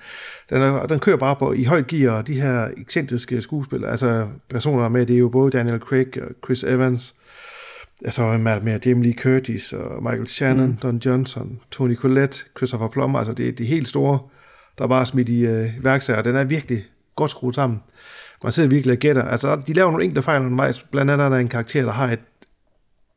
Den, 0.49 0.61
er, 0.61 0.85
den 0.85 0.99
kører 0.99 1.17
bare 1.17 1.35
på 1.35 1.53
i 1.53 1.63
højt 1.63 1.87
gear, 1.87 2.17
og 2.17 2.27
de 2.27 2.41
her 2.41 2.69
ekscentriske 2.77 3.41
skuespillere, 3.41 3.91
altså 3.91 4.27
personer 4.49 4.89
med, 4.89 5.05
det 5.05 5.13
er 5.13 5.19
jo 5.19 5.29
både 5.29 5.51
Daniel 5.51 5.79
Craig 5.79 6.23
og 6.23 6.29
Chris 6.45 6.63
Evans, 6.63 7.15
altså 8.05 8.37
med, 8.37 8.61
med 8.61 8.79
Jamie 8.85 9.03
Lee 9.03 9.19
Curtis 9.19 9.73
og 9.73 10.03
Michael 10.03 10.27
Shannon, 10.27 10.67
mm. 10.67 10.77
Don 10.77 10.97
Johnson, 10.97 11.59
Tony 11.71 11.95
Collette, 11.95 12.37
Christopher 12.57 12.87
Plummer, 12.87 13.19
altså 13.19 13.33
det 13.33 13.47
er 13.47 13.51
de 13.51 13.65
helt 13.65 13.87
store, 13.87 14.19
der 14.77 14.83
er 14.83 14.87
bare 14.87 15.05
smidt 15.05 15.29
i 15.29 15.47
uh, 15.47 15.83
værksager. 15.83 16.21
Den 16.21 16.35
er 16.35 16.43
virkelig 16.43 16.83
godt 17.15 17.31
skruet 17.31 17.55
sammen. 17.55 17.81
Man 18.43 18.51
sidder 18.51 18.69
virkelig 18.69 18.91
og 18.91 18.97
gætter. 18.97 19.23
Altså, 19.23 19.55
de 19.67 19.73
laver 19.73 19.91
nogle 19.91 20.03
enkelte 20.03 20.21
fejl 20.21 20.41
undervejs. 20.41 20.83
Blandt 20.91 21.11
andet 21.11 21.25
er 21.25 21.29
der 21.29 21.37
en 21.37 21.47
karakter, 21.47 21.81
der 21.85 21.91
har 21.91 22.11
et 22.11 22.19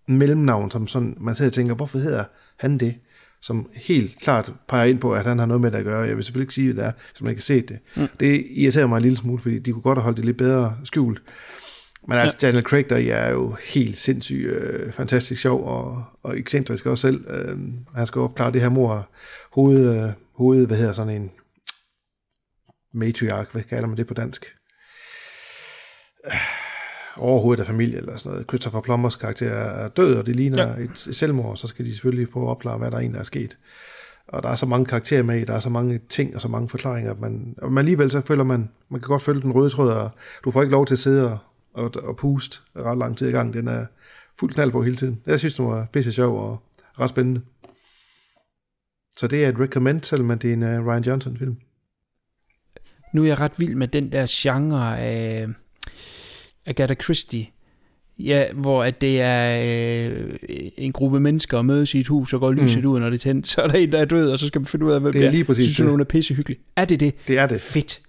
mellemnavn, 0.08 0.70
som 0.70 0.86
sådan, 0.86 1.16
man 1.20 1.34
sidder 1.34 1.50
og 1.50 1.54
tænker, 1.54 1.74
hvorfor 1.74 1.98
hedder 1.98 2.24
han 2.56 2.78
det? 2.78 2.94
Som 3.40 3.70
helt 3.74 4.20
klart 4.20 4.52
peger 4.68 4.84
ind 4.84 4.98
på, 4.98 5.14
at 5.14 5.26
han 5.26 5.38
har 5.38 5.46
noget 5.46 5.60
med 5.60 5.70
det 5.70 5.78
at 5.78 5.84
gøre. 5.84 6.00
Jeg 6.00 6.16
vil 6.16 6.24
selvfølgelig 6.24 6.44
ikke 6.44 6.54
sige, 6.54 6.72
hvad 6.72 6.84
det 6.84 6.88
er, 6.88 6.92
hvis 7.12 7.22
man 7.22 7.30
ikke 7.30 7.40
har 7.40 7.42
set 7.42 7.68
det. 7.68 7.78
Mm. 7.96 8.08
Det 8.20 8.46
irriterer 8.50 8.86
mig 8.86 8.96
en 8.96 9.02
lille 9.02 9.18
smule, 9.18 9.42
fordi 9.42 9.58
de 9.58 9.72
kunne 9.72 9.82
godt 9.82 9.98
have 9.98 10.02
holdt 10.02 10.16
det 10.16 10.24
lidt 10.24 10.36
bedre 10.36 10.76
skjult. 10.84 11.22
Men 12.08 12.18
altså, 12.18 12.38
ja. 12.42 12.46
Daniel 12.46 12.64
Craig, 12.64 12.90
der 12.90 13.14
er 13.14 13.30
jo 13.30 13.56
helt 13.74 13.98
sindssygt 13.98 14.46
øh, 14.46 14.92
fantastisk 14.92 15.40
sjov 15.40 15.66
og, 15.66 16.04
og 16.22 16.38
ekscentrisk 16.38 16.86
også 16.86 17.02
selv. 17.02 17.30
Øh, 17.30 17.58
han 17.94 18.06
skal 18.06 18.20
opklare 18.20 18.52
det 18.52 18.60
her 18.60 18.68
mor 18.68 19.08
hoved, 19.52 20.04
øh, 20.04 20.10
hoved, 20.34 20.66
hvad 20.66 20.76
hedder 20.76 20.92
sådan 20.92 21.22
en 21.22 21.30
matriark, 22.92 23.52
hvad 23.52 23.62
kalder 23.62 23.86
man 23.86 23.96
det 23.96 24.06
på 24.06 24.14
dansk? 24.14 24.55
Overhovedet 27.16 27.60
af 27.60 27.66
familie 27.66 27.96
eller 27.96 28.16
sådan 28.16 28.32
noget. 28.32 28.48
Christopher 28.48 28.80
Plummers 28.80 29.16
karakter 29.16 29.50
er 29.50 29.88
død, 29.88 30.16
og 30.16 30.26
det 30.26 30.36
ligner 30.36 30.68
ja. 30.68 30.84
et 30.84 31.08
selvmord, 31.16 31.56
så 31.56 31.66
skal 31.66 31.84
de 31.84 31.92
selvfølgelig 31.92 32.28
prøve 32.30 32.46
at 32.46 32.50
opklare, 32.50 32.78
hvad 32.78 32.90
der 32.90 32.98
egentlig 32.98 33.18
er 33.18 33.24
sket. 33.24 33.58
Og 34.28 34.42
der 34.42 34.48
er 34.48 34.56
så 34.56 34.66
mange 34.66 34.86
karakterer 34.86 35.22
med 35.22 35.40
i, 35.40 35.44
der 35.44 35.54
er 35.54 35.60
så 35.60 35.68
mange 35.68 36.00
ting 36.08 36.34
og 36.34 36.40
så 36.40 36.48
mange 36.48 36.68
forklaringer, 36.68 37.10
at 37.10 37.20
man, 37.20 37.54
og 37.58 37.72
man 37.72 37.82
alligevel 37.82 38.10
så 38.10 38.20
føler 38.20 38.44
man, 38.44 38.68
man 38.88 39.00
kan 39.00 39.08
godt 39.08 39.22
følge 39.22 39.42
den 39.42 39.52
røde 39.52 39.70
tråd, 39.70 39.90
og 39.90 40.10
du 40.44 40.50
får 40.50 40.62
ikke 40.62 40.72
lov 40.72 40.86
til 40.86 40.94
at 40.94 40.98
sidde 40.98 41.32
og, 41.32 41.38
og, 41.74 41.92
og 42.02 42.16
puste 42.16 42.58
ret 42.76 42.98
lang 42.98 43.18
tid 43.18 43.28
i 43.28 43.32
gang. 43.32 43.54
Den 43.54 43.68
er 43.68 43.86
fuld 44.38 44.52
knald 44.52 44.70
på 44.70 44.82
hele 44.82 44.96
tiden. 44.96 45.22
Jeg 45.26 45.38
synes, 45.38 45.54
den 45.54 45.66
var 45.66 45.86
pisse 45.92 46.12
sjov 46.12 46.50
og 46.50 46.62
ret 47.00 47.10
spændende. 47.10 47.40
Så 49.16 49.26
det 49.26 49.44
er 49.44 49.48
et 49.48 49.60
recommend, 49.60 50.02
selvom 50.02 50.38
det 50.38 50.50
er 50.50 50.54
en 50.54 50.62
uh, 50.62 50.86
Ryan 50.86 51.02
Johnson-film. 51.02 51.56
Nu 53.12 53.22
er 53.22 53.26
jeg 53.26 53.40
ret 53.40 53.58
vild 53.58 53.74
med 53.74 53.88
den 53.88 54.12
der 54.12 54.26
genre 54.28 54.98
af 54.98 55.48
Agatha 56.66 56.94
Christie. 56.94 57.46
Ja, 58.18 58.44
hvor 58.54 58.84
at 58.84 59.00
det 59.00 59.20
er 59.20 59.60
øh, 60.10 60.36
en 60.76 60.92
gruppe 60.92 61.20
mennesker, 61.20 61.62
mødes 61.62 61.94
i 61.94 62.00
et 62.00 62.06
hus, 62.06 62.32
og 62.32 62.40
går 62.40 62.52
lyset 62.52 62.84
mm. 62.84 62.90
ud, 62.90 63.00
når 63.00 63.10
det 63.10 63.14
er 63.14 63.18
tændt. 63.18 63.48
Så 63.48 63.62
er 63.62 63.66
der 63.68 63.74
en, 63.78 63.92
der 63.92 63.98
er 63.98 64.04
død, 64.04 64.30
og 64.30 64.38
så 64.38 64.46
skal 64.46 64.58
man 64.60 64.66
finde 64.66 64.86
ud 64.86 64.92
af, 64.92 65.00
hvem 65.00 65.12
Det 65.12 65.24
er 65.24 65.30
lige 65.30 65.44
præcis 65.44 65.64
Synes 65.64 65.76
det. 65.76 65.86
nogen 65.86 66.00
er 66.00 66.04
pissehyggelig? 66.04 66.58
Er 66.76 66.84
det 66.84 67.00
det? 67.00 67.14
Det 67.28 67.38
er 67.38 67.46
det. 67.46 67.60
Fedt. 67.60 68.00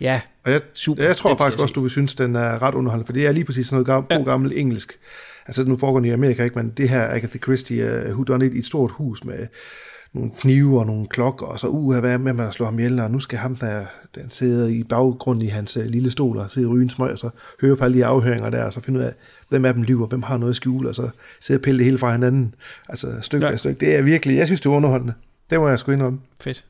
Ja, 0.00 0.20
Og 0.44 0.52
jeg, 0.52 0.60
super. 0.74 1.02
jeg 1.04 1.16
tror 1.16 1.36
faktisk 1.36 1.58
jeg 1.58 1.62
også, 1.62 1.72
du 1.72 1.80
vil 1.80 1.90
synes, 1.90 2.14
den 2.14 2.36
er 2.36 2.62
ret 2.62 2.74
underholdende, 2.74 3.06
for 3.06 3.12
det 3.12 3.26
er 3.26 3.32
lige 3.32 3.44
præcis 3.44 3.66
sådan 3.66 3.74
noget 3.76 3.86
gammel, 3.86 4.06
Ja. 4.10 4.16
god 4.16 4.24
gammel 4.24 4.52
engelsk. 4.58 4.98
Altså 5.46 5.64
nu 5.64 5.76
foregår 5.76 5.98
den 5.98 6.08
i 6.08 6.10
Amerika, 6.12 6.44
ikke? 6.44 6.58
men 6.58 6.70
det 6.76 6.88
her 6.88 7.02
Agatha 7.02 7.38
Christie, 7.38 8.04
uh, 8.04 8.10
who 8.10 8.24
done 8.24 8.46
it 8.46 8.54
i 8.54 8.58
et 8.58 8.66
stort 8.66 8.90
hus 8.90 9.24
med 9.24 9.46
nogle 10.12 10.30
knive 10.38 10.80
og 10.80 10.86
nogle 10.86 11.06
klokker, 11.08 11.46
og 11.46 11.60
så 11.60 11.68
uh, 11.68 11.98
hvad 11.98 12.18
med, 12.18 12.44
at 12.46 12.54
slå 12.54 12.64
ham 12.64 12.78
ihjel, 12.78 13.00
og 13.00 13.10
nu 13.10 13.20
skal 13.20 13.38
ham, 13.38 13.56
der 13.56 13.86
den 14.14 14.30
sidder 14.30 14.68
i 14.68 14.82
baggrunden 14.82 15.44
i 15.44 15.48
hans 15.48 15.76
uh, 15.76 15.84
lille 15.84 16.10
stol, 16.10 16.38
og 16.38 16.50
sidder 16.50 16.68
og 16.68 16.74
ryge 16.74 16.82
en 16.82 16.90
smøg, 16.90 17.10
og 17.12 17.18
så 17.18 17.30
høre 17.60 17.76
på 17.76 17.84
alle 17.84 17.98
de 17.98 18.04
afhøringer 18.06 18.50
der, 18.50 18.64
og 18.64 18.72
så 18.72 18.80
finde 18.80 19.00
ud 19.00 19.04
af, 19.04 19.14
hvem 19.48 19.64
af 19.64 19.74
dem 19.74 19.82
lyver, 19.82 20.06
hvem 20.06 20.22
har 20.22 20.36
noget 20.36 20.50
at 20.52 20.56
skjule, 20.56 20.88
og 20.88 20.94
så 20.94 21.10
sidde 21.40 21.58
og 21.58 21.62
pille 21.62 21.78
det 21.78 21.84
hele 21.84 21.98
fra 21.98 22.12
hinanden, 22.12 22.54
altså 22.88 23.18
stykke 23.22 23.46
Ja. 23.46 23.52
af 23.52 23.58
stykke. 23.58 23.80
Det 23.80 23.96
er 23.96 24.02
virkelig, 24.02 24.36
jeg 24.36 24.46
synes, 24.46 24.60
det 24.60 24.66
er 24.66 24.70
underholdende. 24.74 25.14
Det 25.50 25.60
må 25.60 25.68
jeg 25.68 25.78
sgu 25.78 25.92
indrømme. 25.92 26.20
fedt. 26.40 26.66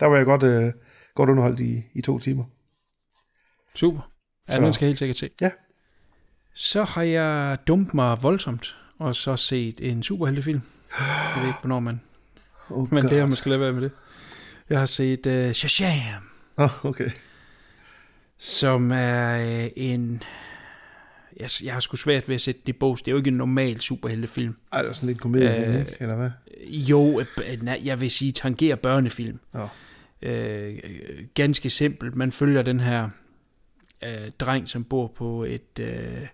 Der 0.00 0.06
var 0.06 0.16
jeg 0.16 0.24
godt, 0.26 0.42
uh, 0.42 0.72
godt 1.14 1.30
underholdt 1.30 1.60
i, 1.60 1.82
i 1.94 2.00
to 2.00 2.18
timer. 2.18 2.44
Super. 3.74 4.10
Ja, 4.50 4.56
den 4.60 4.74
skal 4.74 4.86
jeg 4.86 4.90
helt 4.90 4.98
sikkert 4.98 5.18
se. 5.18 5.30
Ja. 5.40 5.50
Så 6.54 6.82
har 6.84 7.02
jeg 7.02 7.58
dumt 7.66 7.94
mig 7.94 8.18
voldsomt, 8.22 8.76
og 8.98 9.14
så 9.14 9.36
set 9.36 9.90
en 9.90 10.02
superheltefilm. 10.02 10.60
Jeg 10.98 11.40
ved 11.42 11.48
ikke, 11.48 11.58
hvornår 11.60 11.80
man, 11.80 12.00
Oh, 12.70 12.94
man 12.94 13.02
God. 13.02 13.10
lærer, 13.10 13.26
man 13.26 13.36
skal 13.36 13.50
lade 13.50 13.60
være 13.60 13.72
med 13.72 13.82
det. 13.82 13.90
Jeg 14.70 14.78
har 14.78 14.86
set 14.86 15.26
uh, 15.26 15.52
Shazam, 15.52 16.22
Oh, 16.56 16.84
okay. 16.84 17.10
som 18.38 18.90
er 18.94 19.62
uh, 19.64 19.70
en... 19.76 20.22
Jeg, 21.40 21.48
jeg 21.64 21.72
har 21.72 21.80
sgu 21.80 21.96
svært 21.96 22.28
ved 22.28 22.34
at 22.34 22.40
sætte 22.40 22.60
det 22.60 22.68
i 22.68 22.72
bås. 22.72 23.02
Det 23.02 23.08
er 23.08 23.12
jo 23.12 23.18
ikke 23.18 23.28
en 23.28 23.36
normal 23.36 23.80
superheltefilm. 23.80 24.56
Ej, 24.72 24.82
det 24.82 24.88
er 24.88 24.92
sådan 24.92 25.06
lidt 25.06 25.20
komedie, 25.20 25.78
ikke? 25.80 25.96
Eller 26.00 26.14
hvad? 26.14 26.30
Jo, 26.68 27.24
jeg 27.84 28.00
vil 28.00 28.10
sige 28.10 28.32
tangerer 28.32 28.76
børnefilm. 28.76 29.38
Øh, 30.22 30.78
øh, 30.84 31.24
ganske 31.34 31.70
simpelt. 31.70 32.16
Man 32.16 32.32
følger 32.32 32.62
den 32.62 32.80
her 32.80 33.08
øh, 34.04 34.30
dreng, 34.38 34.68
som 34.68 34.84
bor 34.84 35.12
på 35.16 35.44
et 35.44 35.78
øh, 35.80 36.26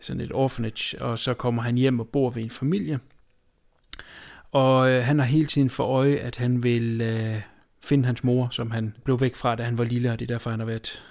sådan 0.00 0.20
et 0.20 0.32
orphanage, 0.32 1.02
og 1.02 1.18
så 1.18 1.34
kommer 1.34 1.62
han 1.62 1.74
hjem 1.74 2.00
og 2.00 2.08
bor 2.08 2.30
ved 2.30 2.42
en 2.42 2.50
familie. 2.50 2.98
Og 4.52 4.90
øh, 4.90 5.04
han 5.04 5.18
har 5.18 5.26
hele 5.26 5.46
tiden 5.46 5.70
for 5.70 5.84
øje, 5.84 6.16
at 6.16 6.36
han 6.36 6.62
vil 6.62 7.00
øh, 7.00 7.40
finde 7.84 8.04
hans 8.04 8.24
mor, 8.24 8.48
som 8.50 8.70
han 8.70 8.94
blev 9.04 9.20
væk 9.20 9.34
fra, 9.34 9.54
da 9.54 9.62
han 9.62 9.78
var 9.78 9.84
lille, 9.84 10.12
og 10.12 10.18
det 10.18 10.30
er 10.30 10.34
derfor, 10.34 10.50
han 10.50 10.58
har 10.58 10.66
været 10.66 11.04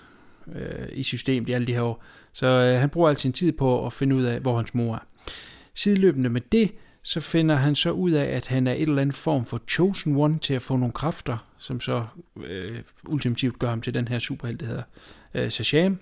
øh, 0.56 0.88
i 0.92 1.04
systemet 1.04 1.50
i 1.50 1.52
alle 1.52 1.68
de 1.68 1.74
her 1.74 1.82
år. 1.82 2.04
Så 2.34 2.48
øh, 2.48 2.80
han 2.80 2.90
bruger 2.90 3.10
al 3.10 3.18
sin 3.18 3.34
tid 3.34 3.52
på 3.52 3.86
at 3.86 3.94
finde 3.94 4.16
ud 4.16 4.24
af, 4.24 4.40
hvor 4.40 4.56
hans 4.56 4.74
mor 4.74 4.96
er. 4.96 5.00
Sideløbende 5.74 6.30
med 6.30 6.42
det, 6.52 6.72
så 7.04 7.20
finder 7.20 7.56
han 7.56 7.76
så 7.76 7.92
ud 7.92 8.12
af, 8.12 8.26
at 8.26 8.48
han 8.48 8.68
er 8.68 8.74
et 8.74 8.82
eller 8.82 9.02
andet 9.02 9.16
form 9.16 9.46
for 9.46 9.62
chosen 9.70 10.16
one 10.16 10.40
til 10.40 10.54
at 10.54 10.62
få 10.62 10.76
nogle 10.76 10.94
kræfter, 10.94 11.38
som 11.58 11.80
så 11.80 12.06
øh, 12.44 12.80
ultimativt 13.08 13.60
gør 13.60 13.70
ham 13.70 13.82
til 13.82 13.94
den 13.94 14.08
her 14.08 14.20
superhelt, 14.20 14.60
der 14.60 14.66
hedder 14.66 14.84
øh, 15.34 15.50
Shazam. 15.50 16.00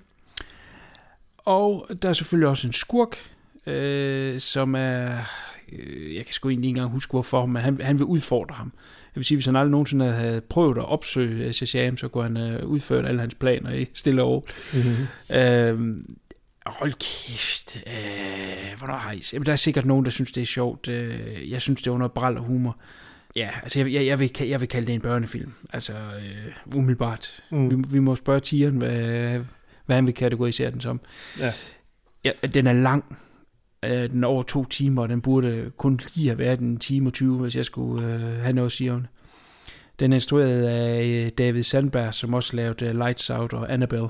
Og 1.38 1.90
der 2.02 2.10
er 2.10 2.14
selvfølgelig 2.14 2.50
også 2.50 2.68
en 2.68 2.74
skurk, 2.74 3.18
øh, 3.66 4.40
som 4.40 4.76
er... 4.76 5.18
Øh, 5.72 6.16
jeg 6.16 6.26
kan 6.26 6.34
sgu 6.34 6.50
egentlig 6.50 6.68
ikke 6.68 6.78
engang 6.78 6.92
huske, 6.92 7.12
hvorfor, 7.12 7.46
men 7.46 7.62
han, 7.62 7.82
han 7.82 7.98
vil 7.98 8.06
udfordre 8.06 8.56
ham. 8.56 8.74
Jeg 9.16 9.16
vil 9.16 9.26
sige, 9.26 9.36
hvis 9.36 9.46
han 9.46 9.56
aldrig 9.56 9.72
nogensinde 9.72 10.12
havde 10.12 10.42
prøvet 10.42 10.78
at 10.78 10.86
opsøge 10.86 11.46
øh, 11.46 11.52
Shazam, 11.52 11.98
så 11.98 12.08
kunne 12.08 12.24
han 12.24 12.38
øh, 12.38 12.66
udføre 12.66 13.08
alle 13.08 13.20
hans 13.20 13.36
planer 13.36 13.72
i 13.72 13.88
stille 13.94 14.24
og. 14.24 14.48
Mm-hmm. 14.74 15.36
Øh, 15.36 15.98
hold 16.66 16.94
kæft. 16.94 17.84
Øh, 17.88 18.78
hvornår 18.78 18.96
har 18.96 19.12
I... 19.12 19.24
Jamen, 19.34 19.46
der 19.46 19.52
er 19.52 19.56
sikkert 19.56 19.86
nogen, 19.86 20.06
der 20.06 20.12
synes, 20.12 20.32
det 20.32 20.42
er 20.42 20.46
sjovt. 20.46 20.88
Øh, 20.88 21.52
jeg 21.52 21.62
synes, 21.62 21.82
det 21.82 21.92
er 21.92 21.98
noget 21.98 22.12
bral 22.12 22.38
og 22.38 22.44
humor. 22.44 22.78
Ja, 23.36 23.50
altså 23.64 23.80
jeg, 23.80 23.94
jeg, 23.94 24.06
jeg, 24.06 24.20
vil, 24.20 24.32
jeg 24.40 24.62
vil 24.62 24.68
kalde 24.68 24.88
det 24.88 24.96
en 24.96 25.02
børnefilm. 25.02 25.54
Altså 25.74 25.94
øh, 25.94 26.76
umiddelbart. 26.76 27.44
Mm. 27.52 27.72
Vi, 27.72 27.76
vi 27.92 28.00
må 28.00 28.16
spørge 28.16 28.40
Tieren, 28.40 28.78
hvad, 28.78 29.40
hvad 29.86 29.96
han 29.96 30.06
vil 30.06 30.14
kategorisere 30.14 30.72
den 30.72 30.82
som. 30.82 31.02
Ja. 31.40 31.54
ja 32.24 32.32
den 32.54 32.68
er 32.68 32.74
lang. 32.74 33.18
Øh, 33.84 34.10
den 34.10 34.24
er 34.24 34.28
over 34.28 34.44
to 34.44 34.66
timer, 34.66 35.02
og 35.02 35.10
den 35.10 35.22
burde 35.22 35.72
kun 35.78 36.00
lige 36.16 36.28
have 36.28 36.38
været 36.38 36.60
en 36.60 36.78
time 36.78 37.10
og 37.10 37.14
20, 37.14 37.38
hvis 37.38 37.56
jeg 37.56 37.66
skulle 37.66 38.14
øh, 38.14 38.22
have 38.22 38.54
noget 38.54 38.66
at 38.66 38.72
sige 38.72 38.94
om 38.94 39.00
det. 39.00 39.10
Den 40.00 40.12
er 40.14 40.18
instrueret 40.18 40.66
af 40.66 41.06
øh, 41.06 41.32
David 41.38 41.64
Sandberg, 41.64 42.14
som 42.14 42.34
også 42.34 42.56
lavede 42.56 42.86
øh, 42.86 42.96
Lights 42.96 43.30
Out 43.30 43.54
og 43.54 43.74
Annabelle. 43.74 44.10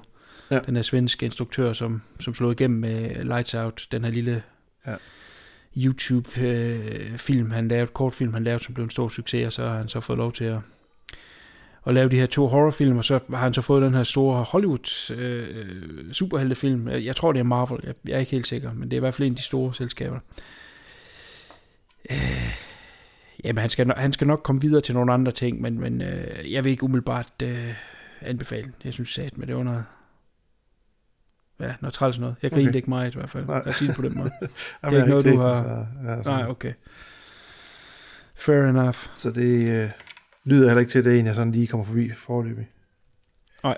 Ja. 0.52 0.60
Den 0.60 0.76
er 0.76 0.82
svenske 0.82 1.26
instruktør, 1.26 1.74
som, 1.74 2.02
som 2.20 2.34
slog 2.34 2.52
igennem 2.52 2.80
med 2.80 3.24
Lights 3.24 3.56
Out, 3.56 3.88
den 3.92 4.04
her 4.04 4.12
lille 4.12 4.44
Ja. 4.88 4.96
YouTube-film, 5.78 7.52
han 7.52 7.68
lavede, 7.68 7.88
kortfilm, 7.88 8.34
han 8.34 8.44
lavede, 8.44 8.64
som 8.64 8.74
blev 8.74 8.84
en 8.84 8.90
stor 8.90 9.08
succes, 9.08 9.46
og 9.46 9.54
så 9.54 9.68
har 9.68 9.78
han 9.78 9.88
så 9.88 10.00
fået 10.00 10.18
lov 10.18 10.32
til 10.32 10.44
at, 10.44 10.60
at 11.88 11.94
lave 11.94 12.10
de 12.10 12.20
her 12.20 12.26
to 12.26 12.48
horrorfilm, 12.48 12.98
og 12.98 13.06
så 13.06 13.20
har 13.30 13.36
han 13.38 13.54
så 13.54 13.62
fået 13.62 13.82
den 13.82 13.94
her 13.94 14.04
store 14.04 14.44
Hollywood 14.44 15.12
øh, 15.16 16.14
superheltefilm. 16.14 16.88
Jeg 16.90 17.16
tror, 17.16 17.32
det 17.32 17.40
er 17.40 17.44
Marvel, 17.44 17.80
jeg, 17.84 17.94
jeg 18.08 18.16
er 18.16 18.20
ikke 18.20 18.32
helt 18.32 18.48
sikker, 18.48 18.74
men 18.74 18.84
det 18.92 18.94
er 18.94 18.98
i 18.98 19.00
hvert 19.00 19.14
fald 19.14 19.26
en 19.28 19.34
af 19.34 19.38
de 19.38 19.44
store 19.44 19.74
selskaber. 19.74 20.20
Øh, 22.12 22.54
jamen, 23.44 23.62
han 23.62 23.70
skal, 23.70 23.92
han 23.98 24.14
skal 24.14 24.28
nok 24.28 24.42
komme 24.44 24.62
videre 24.62 24.82
til 24.82 24.96
nogle 24.96 25.14
andre 25.14 25.32
ting, 25.32 25.62
men, 25.62 25.80
men 25.80 26.02
øh, 26.02 26.52
jeg 26.54 26.64
vil 26.64 26.72
ikke 26.72 26.84
umiddelbart 26.84 27.32
øh, 27.44 27.74
anbefale. 28.22 28.72
Jeg 28.84 28.94
synes 28.94 29.10
sat 29.14 29.38
med 29.38 29.48
det 29.48 29.56
var 29.56 29.64
noget, 29.64 29.84
ja, 31.60 31.74
noget 31.82 31.94
træls 31.94 32.20
noget. 32.20 32.36
Jeg 32.42 32.52
grinte 32.52 32.70
Okay. 32.70 32.76
ikke 32.76 32.90
meget 32.90 33.16
i 33.16 33.18
hvert 33.18 33.30
fald. 33.30 33.46
Nej. 33.46 33.58
Lad 33.58 33.68
os 33.68 33.76
sige 33.76 33.88
det 33.88 33.96
på 33.96 34.02
den 34.02 34.18
måde. 34.18 34.32
Jamen, 34.42 34.50
ikke 34.84 34.98
jeg 34.98 35.08
noget, 35.08 35.26
du 35.26 35.38
har- 35.38 35.64
Så, 36.04 36.10
ja, 36.10 36.24
så, 36.24 36.30
Nej, 36.30 36.46
okay. 36.50 36.74
Fair 38.36 38.64
enough. 38.64 38.98
så 39.18 39.32
det, 39.32 39.70
øh, 39.70 39.90
lyder 40.46 40.68
heller 40.68 40.80
ikke 40.80 40.92
til, 40.92 41.00
at 41.00 41.06
det 41.06 41.16
er 41.16 41.20
en, 41.20 41.26
jeg 41.26 41.36
sådan 41.36 41.52
lige 41.52 41.68
kommer 41.68 41.86
forbi 41.86 42.12
forløbig. 42.18 42.68
Nej, 43.64 43.78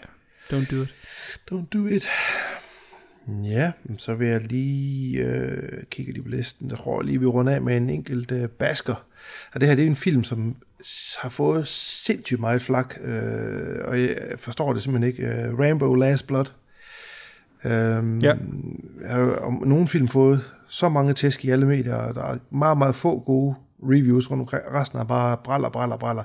don't 0.53 0.75
do 0.75 0.81
it. 0.81 0.93
Don't 1.51 1.67
do 1.73 1.85
it. 1.85 2.07
Ja, 3.43 3.71
så 3.97 4.13
vil 4.15 4.27
jeg 4.27 4.41
lige 4.41 5.17
øh, 5.19 5.83
kigge 5.89 6.11
lige 6.11 6.23
på 6.23 6.29
listen. 6.29 6.69
Jeg 6.69 6.77
tror 6.77 7.01
lige, 7.01 7.19
vi 7.19 7.25
runder 7.25 7.53
af 7.55 7.61
med 7.61 7.77
en 7.77 7.89
enkelt 7.89 8.31
øh, 8.31 8.49
basker. 8.49 9.05
Og 9.53 9.59
det 9.61 9.69
her 9.69 9.75
det 9.75 9.83
er 9.83 9.87
en 9.89 9.95
film, 9.95 10.23
som 10.23 10.55
har 11.21 11.29
fået 11.29 11.67
sindssygt 11.67 12.39
meget 12.39 12.61
flak, 12.61 12.95
øh, 13.03 13.77
og 13.83 14.01
jeg 14.01 14.17
forstår 14.37 14.73
det 14.73 14.83
simpelthen 14.83 15.11
ikke. 15.11 15.23
Øh, 15.23 15.59
Rambo 15.59 15.95
Last 15.95 16.27
Blood. 16.27 16.45
Øh, 17.65 18.23
Ja. 18.23 18.35
Har 19.05 19.35
om 19.35 19.63
nogen 19.65 19.87
film 19.87 20.07
fået 20.07 20.43
så 20.67 20.89
mange 20.89 21.13
tæsk 21.13 21.45
i 21.45 21.49
alle 21.49 21.65
medier, 21.65 21.95
og 21.95 22.15
der 22.15 22.23
er 22.23 22.37
meget, 22.49 22.77
meget 22.77 22.95
få 22.95 23.19
gode 23.19 23.55
reviews 23.83 24.31
rundt 24.31 24.41
omkring. 24.41 24.63
Resten 24.73 24.99
er 24.99 25.03
bare 25.03 25.37
braller, 25.43 25.69
braller, 25.69 25.97
braller. 25.97 26.23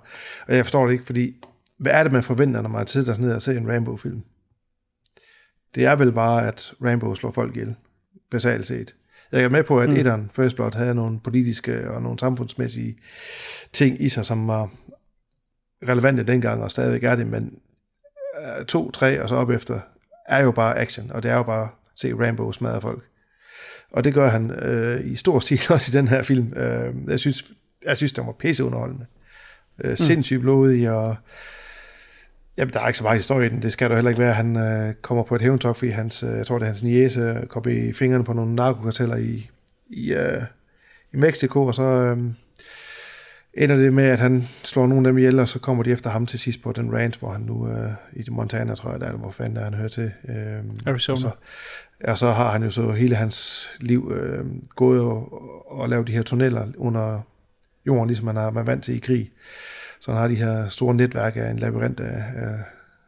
Og 0.48 0.56
jeg 0.56 0.64
forstår 0.64 0.86
det 0.86 0.92
ikke, 0.92 1.04
fordi 1.04 1.36
hvad 1.78 1.92
er 1.92 2.02
det, 2.02 2.12
man 2.12 2.22
forventer, 2.22 2.62
når 2.62 2.68
man 2.68 2.86
sidder 2.86 3.18
ned 3.18 3.32
og 3.32 3.42
ser 3.42 3.58
en 3.58 3.72
Rambo-film? 3.72 4.22
Det 5.74 5.84
er 5.84 5.96
vel 5.96 6.12
bare, 6.12 6.48
at 6.48 6.74
Rambo 6.84 7.14
slår 7.14 7.30
folk 7.30 7.56
ihjel, 7.56 7.74
basalt 8.30 8.66
set. 8.66 8.94
Jeg 9.32 9.42
er 9.42 9.48
med 9.48 9.64
på, 9.64 9.80
at 9.80 9.88
mm. 9.88 9.96
etteren, 9.96 10.30
First 10.32 10.56
Blood, 10.56 10.74
havde 10.74 10.94
nogle 10.94 11.20
politiske 11.20 11.90
og 11.90 12.02
nogle 12.02 12.18
samfundsmæssige 12.18 12.98
ting 13.72 14.02
i 14.02 14.08
sig, 14.08 14.26
som 14.26 14.48
var 14.48 14.70
relevante 15.88 16.22
dengang, 16.22 16.62
og 16.62 16.70
stadigvæk 16.70 17.04
er 17.04 17.16
det, 17.16 17.26
men 17.26 17.58
øh, 18.40 18.64
to, 18.66 18.90
tre 18.90 19.22
og 19.22 19.28
så 19.28 19.34
op 19.34 19.50
efter, 19.50 19.80
er 20.28 20.42
jo 20.42 20.50
bare 20.50 20.78
action, 20.78 21.10
og 21.10 21.22
det 21.22 21.30
er 21.30 21.36
jo 21.36 21.42
bare 21.42 21.62
at 21.62 21.68
se 21.96 22.12
Rambo 22.14 22.52
smadre 22.52 22.80
folk. 22.80 23.04
Og 23.90 24.04
det 24.04 24.14
gør 24.14 24.28
han 24.28 24.50
øh, 24.50 25.06
i 25.06 25.16
stor 25.16 25.38
stil 25.38 25.60
også 25.74 25.90
i 25.92 25.96
den 25.98 26.08
her 26.08 26.22
film. 26.22 26.52
Øh, 26.56 26.94
jeg 27.08 27.20
synes, 27.20 27.44
jeg 27.84 27.96
synes, 27.96 28.12
den 28.12 28.26
var 28.26 28.32
pisseunderholdende. 28.32 29.06
Øh, 29.84 29.96
sindssygt 29.96 30.40
blodig, 30.40 30.90
og 30.90 31.16
Jamen, 32.56 32.72
der 32.72 32.80
er 32.80 32.86
ikke 32.86 32.98
så 32.98 33.04
meget 33.04 33.18
historie 33.18 33.46
i 33.46 33.48
den. 33.48 33.62
Det 33.62 33.72
skal 33.72 33.90
der 33.90 33.94
heller 33.94 34.10
ikke 34.10 34.22
være. 34.22 34.32
Han 34.32 34.56
øh, 34.56 34.94
kommer 34.94 35.24
på 35.24 35.34
et 35.34 35.42
hævntok, 35.42 35.76
fordi 35.76 35.90
hans, 35.90 36.22
øh, 36.22 36.36
jeg 36.36 36.46
tror, 36.46 36.58
det 36.58 36.62
er 36.62 36.66
hans 36.66 36.82
niece, 36.82 37.44
kommer 37.48 37.88
i 37.88 37.92
fingrene 37.92 38.24
på 38.24 38.32
nogle 38.32 38.54
narkokarteller 38.54 39.16
i, 39.16 39.50
i, 39.88 40.12
øh, 40.12 40.42
i 41.12 41.16
Mexico, 41.16 41.66
og 41.66 41.74
så 41.74 41.82
øh, 41.82 42.18
ender 43.54 43.76
det 43.76 43.92
med, 43.92 44.04
at 44.04 44.20
han 44.20 44.48
slår 44.62 44.86
nogle 44.86 45.08
af 45.08 45.12
dem 45.12 45.18
ihjel, 45.18 45.38
og 45.38 45.48
så 45.48 45.58
kommer 45.58 45.82
de 45.82 45.90
efter 45.90 46.10
ham 46.10 46.26
til 46.26 46.38
sidst 46.38 46.62
på 46.62 46.72
den 46.72 46.92
ranch, 46.92 47.18
hvor 47.18 47.32
han 47.32 47.40
nu 47.40 47.68
øh, 47.68 47.90
i 48.12 48.30
Montana, 48.30 48.74
tror 48.74 48.90
jeg, 48.90 49.00
der 49.00 49.06
er, 49.06 49.12
hvor 49.12 49.30
fanden 49.30 49.56
er 49.56 49.64
han 49.64 49.74
hører 49.74 49.88
til. 49.88 50.12
Øh, 50.28 50.58
Arizona. 50.86 51.20
Så, 51.20 51.30
og 52.04 52.18
så 52.18 52.30
har 52.30 52.52
han 52.52 52.62
jo 52.62 52.70
så 52.70 52.90
hele 52.90 53.14
hans 53.16 53.68
liv 53.80 54.12
øh, 54.14 54.44
gået 54.76 55.00
og, 55.00 55.32
og 55.72 55.88
lavet 55.88 56.06
de 56.06 56.12
her 56.12 56.22
tunneller 56.22 56.66
under 56.76 57.20
jorden, 57.86 58.06
ligesom 58.06 58.26
man 58.26 58.36
er 58.36 58.50
man 58.50 58.60
er 58.60 58.66
vant 58.66 58.84
til 58.84 58.96
i 58.96 58.98
krig. 58.98 59.30
Så 60.00 60.10
han 60.10 60.20
har 60.20 60.28
de 60.28 60.34
her 60.34 60.68
store 60.68 60.94
netværk 60.94 61.36
af 61.36 61.50
en 61.50 61.58
labyrint 61.58 62.00
af, 62.00 62.24
af 62.36 62.54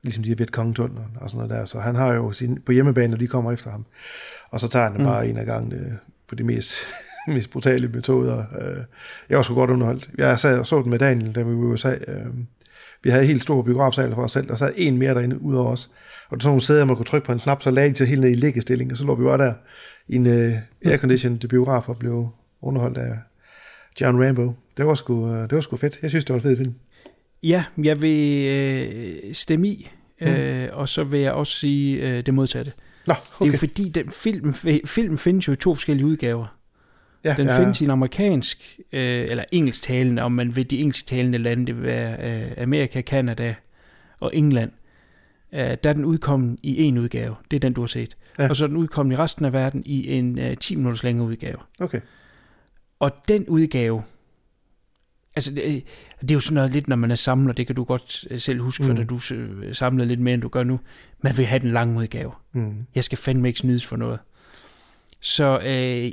ligesom 0.02 0.22
de 0.22 0.28
her 0.28 0.36
Vietcong-tunneler 0.36 1.20
og 1.20 1.30
sådan 1.30 1.46
noget 1.46 1.60
der. 1.60 1.64
Så 1.64 1.80
han 1.80 1.94
har 1.94 2.14
jo 2.14 2.32
sin, 2.32 2.62
på 2.66 2.72
hjemmebane, 2.72 3.08
når 3.08 3.16
de 3.16 3.26
kommer 3.26 3.52
efter 3.52 3.70
ham. 3.70 3.84
Og 4.50 4.60
så 4.60 4.68
tager 4.68 4.90
han 4.90 4.98
mm. 4.98 5.04
bare 5.04 5.28
en 5.28 5.36
af 5.36 5.46
gangen 5.46 5.72
øh, 5.72 5.92
på 6.28 6.34
de 6.34 6.44
mest, 6.44 6.78
mest 7.28 7.50
brutale 7.50 7.88
metoder. 7.88 8.44
Øh, 8.60 8.84
jeg 9.28 9.36
var 9.36 9.42
sgu 9.42 9.54
godt 9.54 9.70
underholdt. 9.70 10.10
Jeg 10.18 10.38
sad 10.38 10.58
og 10.58 10.66
så 10.66 10.82
den 10.82 10.90
med 10.90 10.98
Daniel, 10.98 11.34
da 11.34 11.42
vi 11.42 11.56
var 11.56 11.62
i 11.62 11.72
USA. 11.72 11.94
Øh, 12.08 12.26
vi 13.02 13.10
havde 13.10 13.26
helt 13.26 13.42
stor 13.42 13.62
biografsal 13.62 14.14
for 14.14 14.22
os 14.22 14.32
selv, 14.32 14.50
og 14.50 14.58
så 14.58 14.72
en 14.76 14.98
mere 14.98 15.14
derinde 15.14 15.42
ud 15.42 15.54
over 15.54 15.72
os. 15.72 15.90
Og 16.28 16.36
sådan 16.40 16.48
nogle 16.48 16.60
sæder, 16.60 16.84
man 16.84 16.96
kunne 16.96 17.04
trykke 17.06 17.26
på 17.26 17.32
en 17.32 17.38
knap, 17.40 17.62
så 17.62 17.70
lagde 17.70 17.88
de 17.88 17.94
til 17.94 18.06
helt 18.06 18.20
ned 18.20 18.30
i 18.30 18.34
liggestilling, 18.34 18.90
og 18.90 18.96
så 18.96 19.04
lå 19.04 19.14
vi 19.14 19.24
bare 19.24 19.38
der 19.38 19.54
i 20.08 20.14
en 20.16 20.26
uh, 20.26 20.52
airconditioned 20.84 21.48
biograf 21.48 21.88
og 21.88 21.98
blev 21.98 22.28
underholdt 22.62 22.98
af 22.98 23.12
John 24.00 24.24
Rambo. 24.26 24.52
Det 24.76 24.86
var 24.86 24.94
sgu, 24.94 25.14
uh, 25.14 25.42
det 25.42 25.52
var 25.52 25.60
sgu 25.60 25.76
fedt. 25.76 25.98
Jeg 26.02 26.10
synes, 26.10 26.24
det 26.24 26.32
var 26.34 26.38
en 26.38 26.42
fed 26.42 26.56
film. 26.56 26.74
Ja, 27.42 27.64
jeg 27.84 28.02
vil 28.02 28.46
øh, 28.46 29.34
stemme 29.34 29.68
i, 29.68 29.90
øh, 30.20 30.68
og 30.72 30.88
så 30.88 31.04
vil 31.04 31.20
jeg 31.20 31.32
også 31.32 31.52
sige 31.52 32.16
øh, 32.16 32.26
det 32.26 32.34
modsatte. 32.34 32.72
Nå, 33.06 33.14
Okay. 33.40 33.46
Det 33.46 33.48
er 33.48 33.52
jo 33.52 33.58
fordi, 33.58 33.88
den 33.88 34.10
film, 34.10 34.54
film 34.86 35.18
findes 35.18 35.48
jo 35.48 35.52
i 35.52 35.56
to 35.56 35.74
forskellige 35.74 36.06
udgaver. 36.06 36.56
ja, 37.24 37.34
Den 37.36 37.46
ja. 37.46 37.60
findes 37.60 37.80
i 37.80 37.84
en 37.84 37.90
amerikansk, 37.90 38.78
øh, 38.92 39.00
eller 39.02 39.44
engelsktalende, 39.52 40.22
om 40.22 40.32
man 40.32 40.56
vil 40.56 40.70
de 40.70 40.78
engelsktalende 40.78 41.38
lande, 41.38 41.66
det 41.66 41.76
vil 41.76 41.84
være 41.84 42.42
øh, 42.42 42.62
Amerika, 42.62 43.00
Kanada 43.00 43.54
og 44.20 44.30
England. 44.34 44.70
Øh, 45.52 45.60
der 45.84 45.90
er 45.90 45.92
den 45.92 46.04
udkommet 46.04 46.58
i 46.62 46.82
en 46.82 46.98
udgave, 46.98 47.34
det 47.50 47.56
er 47.56 47.60
den, 47.60 47.72
du 47.72 47.80
har 47.80 47.86
set. 47.86 48.16
Ja. 48.38 48.48
Og 48.48 48.56
så 48.56 48.64
er 48.64 48.66
den 48.68 48.76
udkommet 48.76 49.14
i 49.14 49.18
resten 49.18 49.44
af 49.44 49.52
verden 49.52 49.82
i 49.86 50.12
en 50.12 50.38
øh, 50.38 50.56
10 50.56 50.76
minutters 50.76 51.02
længere 51.02 51.26
udgave. 51.26 51.56
Okay. 51.80 52.00
Og 53.00 53.12
den 53.28 53.46
udgave, 53.48 54.02
altså 55.36 55.54
det, 55.54 55.84
det 56.20 56.30
er 56.30 56.34
jo 56.34 56.40
sådan 56.40 56.54
noget 56.54 56.70
lidt, 56.72 56.88
når 56.88 56.96
man 56.96 57.10
er 57.10 57.14
samler, 57.14 57.52
det 57.52 57.66
kan 57.66 57.76
du 57.76 57.84
godt 57.84 58.26
øh, 58.30 58.38
selv 58.38 58.60
huske, 58.60 58.84
for 58.84 58.92
Mm. 58.92 58.96
da 58.96 59.04
du 59.04 59.20
øh, 59.34 59.74
samlede 59.74 60.08
lidt 60.08 60.20
mere, 60.20 60.34
end 60.34 60.42
du 60.42 60.48
gør 60.48 60.62
nu. 60.62 60.80
Man 61.20 61.36
vil 61.36 61.46
have 61.46 61.58
den 61.58 61.70
lange 61.70 61.98
udgave. 61.98 62.32
Mm. 62.52 62.74
Jeg 62.94 63.04
skal 63.04 63.18
fandme 63.18 63.48
ikke 63.48 63.60
snydes 63.60 63.86
for 63.86 63.96
noget. 63.96 64.18
Så 65.20 65.60
øh, 65.66 66.12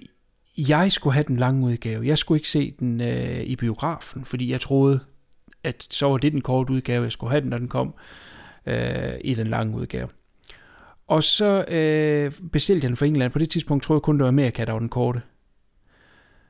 jeg 0.69 0.91
skulle 0.91 1.13
have 1.13 1.23
den 1.27 1.37
lange 1.37 1.65
udgave. 1.65 2.05
Jeg 2.07 2.17
skulle 2.17 2.37
ikke 2.37 2.49
se 2.49 2.73
den 2.79 3.01
øh, 3.01 3.41
i 3.43 3.55
biografen, 3.55 4.25
fordi 4.25 4.51
jeg 4.51 4.61
troede, 4.61 4.99
at 5.63 5.87
så 5.89 6.05
var 6.07 6.17
det 6.17 6.31
den 6.31 6.41
korte 6.41 6.73
udgave. 6.73 7.03
Jeg 7.03 7.11
skulle 7.11 7.31
have 7.31 7.41
den, 7.41 7.49
når 7.49 7.57
den 7.57 7.67
kom 7.67 7.93
øh, 8.65 9.13
i 9.23 9.33
den 9.33 9.47
lange 9.47 9.77
udgave. 9.77 10.07
Og 11.07 11.23
så 11.23 11.65
øh, 11.67 12.49
bestilte 12.51 12.85
jeg 12.85 12.89
den 12.89 12.97
fra 12.97 13.05
England. 13.05 13.33
På 13.33 13.39
det 13.39 13.49
tidspunkt 13.49 13.83
troede 13.83 13.97
jeg 13.97 14.03
kun, 14.03 14.15
det 14.15 14.23
var 14.23 14.27
Amerika, 14.27 14.65
der 14.65 14.71
var 14.71 14.79
den 14.79 14.89
korte. 14.89 15.21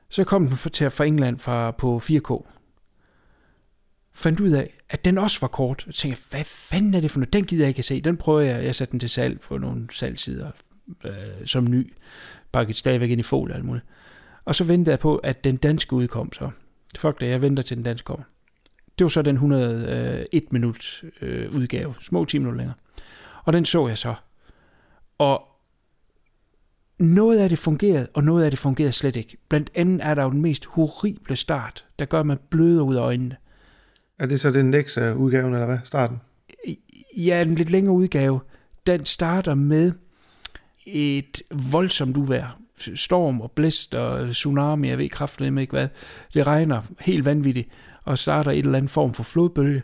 Så 0.08 0.24
kom 0.24 0.46
den 0.46 0.56
til 0.56 0.90
fra 0.90 1.04
England 1.04 1.38
fra, 1.38 1.70
på 1.70 2.00
4K. 2.02 2.46
Fandt 4.14 4.40
ud 4.40 4.50
af, 4.50 4.74
at 4.88 5.04
den 5.04 5.18
også 5.18 5.40
var 5.40 5.48
kort. 5.48 5.84
Jeg 5.86 5.94
tænkte, 5.94 6.22
hvad 6.30 6.44
fanden 6.44 6.94
er 6.94 7.00
det 7.00 7.10
for 7.10 7.18
noget? 7.18 7.32
Den 7.32 7.44
gider 7.44 7.64
jeg 7.64 7.68
ikke 7.68 7.78
at 7.78 7.84
se. 7.84 8.00
Den 8.00 8.16
prøver 8.16 8.40
jeg. 8.40 8.64
Jeg 8.64 8.74
satte 8.74 8.92
den 8.92 9.00
til 9.00 9.08
salg 9.08 9.40
på 9.40 9.58
nogle 9.58 9.86
salgsider 9.92 10.50
øh, 11.04 11.46
som 11.46 11.70
ny. 11.70 11.94
Pakket 12.52 12.76
stadigvæk 12.76 13.10
ind 13.10 13.20
i 13.20 13.22
folie 13.22 13.52
og 13.52 13.56
alt 13.56 13.64
muligt. 13.64 13.86
Og 14.44 14.54
så 14.54 14.64
ventede 14.64 14.90
jeg 14.90 14.98
på, 14.98 15.16
at 15.16 15.44
den 15.44 15.56
danske 15.56 15.92
udkom 15.92 16.32
så. 16.32 16.50
Fuck 16.98 17.20
det, 17.20 17.28
jeg 17.28 17.42
venter 17.42 17.62
til 17.62 17.76
den 17.76 17.84
danske 17.84 18.04
kommer. 18.04 18.24
Det 18.98 19.04
var 19.04 19.08
så 19.08 19.22
den 19.22 19.34
101 19.34 20.52
minut 20.52 21.04
øh, 21.20 21.54
udgave. 21.54 21.94
Små 22.00 22.24
10 22.24 22.38
minutter 22.38 22.58
længere. 22.58 22.76
Og 23.44 23.52
den 23.52 23.64
så 23.64 23.88
jeg 23.88 23.98
så. 23.98 24.14
Og 25.18 25.42
noget 26.98 27.38
af 27.38 27.48
det 27.48 27.58
fungerede, 27.58 28.06
og 28.14 28.24
noget 28.24 28.44
af 28.44 28.50
det 28.50 28.58
fungerede 28.58 28.92
slet 28.92 29.16
ikke. 29.16 29.36
Blandt 29.48 29.70
andet 29.74 30.06
er 30.06 30.14
der 30.14 30.22
jo 30.24 30.30
den 30.30 30.42
mest 30.42 30.66
horrible 30.66 31.36
start, 31.36 31.84
der 31.98 32.04
gør, 32.04 32.20
at 32.20 32.26
man 32.26 32.38
bløder 32.50 32.82
ud 32.82 32.94
af 32.94 33.00
øjnene. 33.00 33.36
Er 34.18 34.26
det 34.26 34.40
så 34.40 34.50
den 34.50 34.70
næste 34.70 35.16
udgaven, 35.16 35.54
eller 35.54 35.66
hvad? 35.66 35.78
Starten? 35.84 36.20
Ja, 37.16 37.42
en 37.42 37.54
lidt 37.54 37.70
længere 37.70 37.94
udgave. 37.94 38.40
Den 38.86 39.04
starter 39.04 39.54
med 39.54 39.92
et 40.86 41.42
voldsomt 41.50 42.16
uvejr. 42.16 42.60
Storm 42.94 43.40
og 43.40 43.50
blæst 43.50 43.94
og 43.94 44.30
tsunami, 44.30 44.88
jeg 44.88 44.98
ved 44.98 45.08
kraftigt 45.08 45.58
ikke 45.58 45.70
hvad. 45.70 45.88
Det 46.34 46.46
regner 46.46 46.82
helt 47.00 47.24
vanvittigt 47.24 47.68
og 48.06 48.18
starter 48.18 48.50
et 48.50 48.58
eller 48.58 48.78
andet 48.78 48.90
form 48.90 49.14
for 49.14 49.22
flodbølge. 49.22 49.82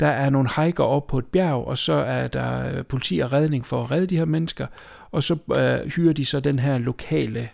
Der 0.00 0.06
er 0.06 0.30
nogle 0.30 0.48
hiker 0.56 0.84
op 0.84 1.06
på 1.06 1.18
et 1.18 1.26
bjerg, 1.26 1.64
og 1.66 1.78
så 1.78 1.92
er 1.92 2.28
der 2.28 2.76
øh, 2.76 2.84
politi 2.84 3.18
og 3.18 3.32
redning 3.32 3.66
for 3.66 3.82
at 3.84 3.90
redde 3.90 4.06
de 4.06 4.16
her 4.16 4.24
mennesker. 4.24 4.66
Og 5.10 5.22
så 5.22 5.38
øh, 5.56 5.90
hyrer 5.90 6.12
de 6.12 6.24
så 6.24 6.40
den 6.40 6.58
her 6.58 6.78
lokale 6.78 7.48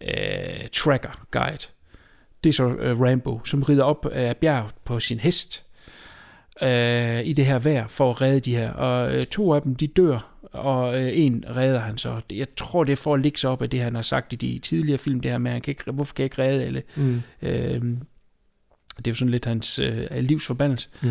øh, 0.00 0.68
tracker 0.72 1.26
guide. 1.30 1.66
Det 2.44 2.50
er 2.50 2.54
så 2.54 2.68
øh, 2.68 3.00
Rambo, 3.00 3.40
som 3.44 3.62
rider 3.62 3.84
op 3.84 4.06
af 4.06 4.36
bjerget 4.36 4.74
på 4.84 5.00
sin 5.00 5.18
hest 5.18 5.64
øh, 6.62 7.26
i 7.26 7.32
det 7.32 7.46
her 7.46 7.58
vejr 7.58 7.86
for 7.86 8.10
at 8.10 8.20
redde 8.20 8.40
de 8.40 8.56
her. 8.56 8.72
Og 8.72 9.14
øh, 9.14 9.22
to 9.22 9.54
af 9.54 9.62
dem, 9.62 9.74
de 9.74 9.86
dør, 9.86 10.38
og 10.42 11.02
øh, 11.02 11.10
en 11.14 11.44
redder 11.56 11.80
han 11.80 11.98
så. 11.98 12.20
Jeg 12.30 12.46
tror, 12.56 12.84
det 12.84 12.92
er 12.92 12.96
for 12.96 13.14
at 13.14 13.20
ligge 13.20 13.38
sig 13.38 13.50
op 13.50 13.62
af 13.62 13.70
det, 13.70 13.80
han 13.80 13.94
har 13.94 14.02
sagt 14.02 14.32
i 14.32 14.36
de 14.36 14.58
tidligere 14.58 14.98
film, 14.98 15.20
det 15.20 15.30
her 15.30 15.38
med, 15.38 15.50
han 15.50 15.60
kan 15.60 15.70
ikke, 15.70 15.90
hvorfor 15.90 16.14
kan 16.14 16.22
jeg 16.22 16.26
ikke 16.26 16.42
redde 16.42 16.64
alle? 16.64 16.82
Mm. 16.96 17.22
Øh, 17.42 17.82
det 19.04 19.06
er 19.06 19.10
jo 19.10 19.16
sådan 19.16 19.30
lidt 19.30 19.44
hans 19.44 19.78
øh, 19.78 20.06
livsforbandelse. 20.20 20.88
Mm. 21.02 21.08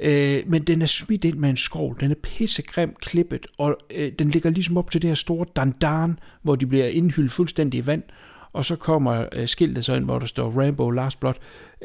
Øh, 0.00 0.42
men 0.46 0.62
den 0.62 0.82
er 0.82 0.86
smidt 0.86 1.24
ind 1.24 1.38
med 1.38 1.50
en 1.50 1.56
skov. 1.56 1.96
Den 2.00 2.10
er 2.10 2.14
pissegrimt 2.22 3.00
klippet, 3.00 3.46
og 3.58 3.76
øh, 3.90 4.12
den 4.18 4.28
ligger 4.28 4.50
ligesom 4.50 4.76
op 4.76 4.90
til 4.90 5.02
det 5.02 5.10
her 5.10 5.14
store 5.14 5.46
dandan, 5.56 6.18
hvor 6.42 6.56
de 6.56 6.66
bliver 6.66 6.86
indhyldt 6.86 7.32
fuldstændig 7.32 7.78
i 7.78 7.86
vand. 7.86 8.02
Og 8.52 8.64
så 8.64 8.76
kommer 8.76 9.24
øh, 9.32 9.48
skiltet 9.48 9.84
så 9.84 9.94
ind, 9.94 10.04
hvor 10.04 10.18
der 10.18 10.26
står 10.26 10.62
Rambo 10.62 10.90
Last 10.90 11.20
Blood. 11.20 11.34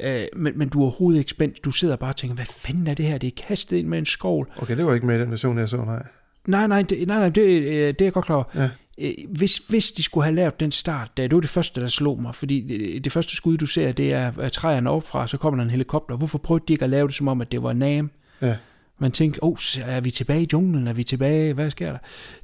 Øh, 0.03 0.21
men, 0.35 0.57
men 0.57 0.69
du 0.69 0.79
er 0.79 0.83
overhovedet 0.83 1.19
ikke 1.19 1.31
spændt. 1.31 1.65
Du 1.65 1.71
sidder 1.71 1.95
bare 1.95 2.09
og 2.09 2.15
tænker, 2.15 2.35
hvad 2.35 2.45
fanden 2.45 2.87
er 2.87 2.93
det 2.93 3.05
her? 3.05 3.17
Det 3.17 3.27
er 3.27 3.43
kastet 3.47 3.77
ind 3.77 3.87
med 3.87 3.97
en 3.97 4.05
skovl. 4.05 4.49
Okay, 4.57 4.77
det 4.77 4.85
var 4.85 4.93
ikke 4.93 5.05
med 5.05 5.17
i 5.17 5.21
den 5.21 5.31
version, 5.31 5.57
jeg 5.57 5.69
så, 5.69 5.77
nej. 5.77 6.03
Nej, 6.47 6.67
nej, 6.67 6.81
det, 6.81 7.07
nej, 7.07 7.19
nej 7.19 7.29
det, 7.29 7.41
øh, 7.41 7.87
det 7.87 8.01
er 8.01 8.05
jeg 8.05 8.13
godt 8.13 8.25
klar 8.25 8.35
over. 8.35 8.45
Ja. 8.55 8.69
Øh, 8.97 9.13
Hvis, 9.29 9.57
hvis 9.57 9.91
de 9.91 10.03
skulle 10.03 10.23
have 10.23 10.35
lavet 10.35 10.59
den 10.59 10.71
start, 10.71 11.17
det 11.17 11.33
var 11.33 11.39
det 11.39 11.49
første, 11.49 11.81
der 11.81 11.87
slog 11.87 12.21
mig, 12.21 12.35
fordi 12.35 12.61
det, 12.61 13.03
det 13.03 13.11
første 13.11 13.35
skud, 13.35 13.57
du 13.57 13.65
ser, 13.65 13.91
det 13.91 14.13
er 14.13 14.49
træerne 14.49 14.89
op 14.89 15.07
fra, 15.07 15.27
så 15.27 15.37
kommer 15.37 15.57
der 15.57 15.63
en 15.63 15.69
helikopter. 15.69 16.15
Hvorfor 16.15 16.37
prøvede 16.37 16.65
de 16.67 16.73
ikke 16.73 16.83
at 16.83 16.89
lave 16.89 17.07
det 17.07 17.15
som 17.15 17.27
om, 17.27 17.41
at 17.41 17.51
det 17.51 17.63
var 17.63 17.73
Nam? 17.73 18.11
Ja. 18.41 18.55
Man 18.99 19.11
tænkte, 19.11 19.43
oh, 19.43 19.57
er 19.85 19.99
vi 20.01 20.11
tilbage 20.11 20.41
i 20.43 20.47
junglen? 20.53 20.87
Er 20.87 20.93
vi 20.93 21.03
tilbage? 21.03 21.53
Hvad 21.53 21.69
sker 21.69 21.91
der? 21.91 21.97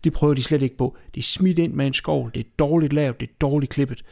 Det 0.03 0.13
prøver 0.13 0.33
de 0.33 0.43
slet 0.43 0.61
ikke 0.61 0.77
på. 0.77 0.97
De 1.15 1.19
er 1.19 1.23
smidt 1.23 1.59
ind 1.59 1.73
med 1.73 1.87
en 1.87 1.93
skov. 1.93 2.31
Det 2.33 2.39
er 2.39 2.49
dårligt 2.59 2.93
lavet. 2.93 3.19
Det 3.19 3.29
er 3.29 3.33
dårligt 3.41 3.71
klippet. 3.71 4.03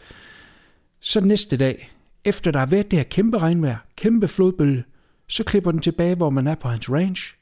Så 1.00 1.22
næste 1.22 1.58
dag, 1.58 1.90
efter 2.26 2.52
der 2.52 2.60
har 2.60 2.66
været 2.66 2.92
det 2.92 3.00
her 3.00 3.04
kæmpe 3.04 3.38
regnvejr, 3.38 3.78
kæmpe 3.96 4.28
flodbølge, 4.28 4.84
Så 5.28 5.44
klipper 5.44 5.72
den 5.72 5.80
tilbage, 5.80 6.16
hvor 6.16 6.30
man 6.30 6.48
er 6.48 6.56
på 6.56 6.68
hans 6.68 6.90
ranch, 6.90 7.36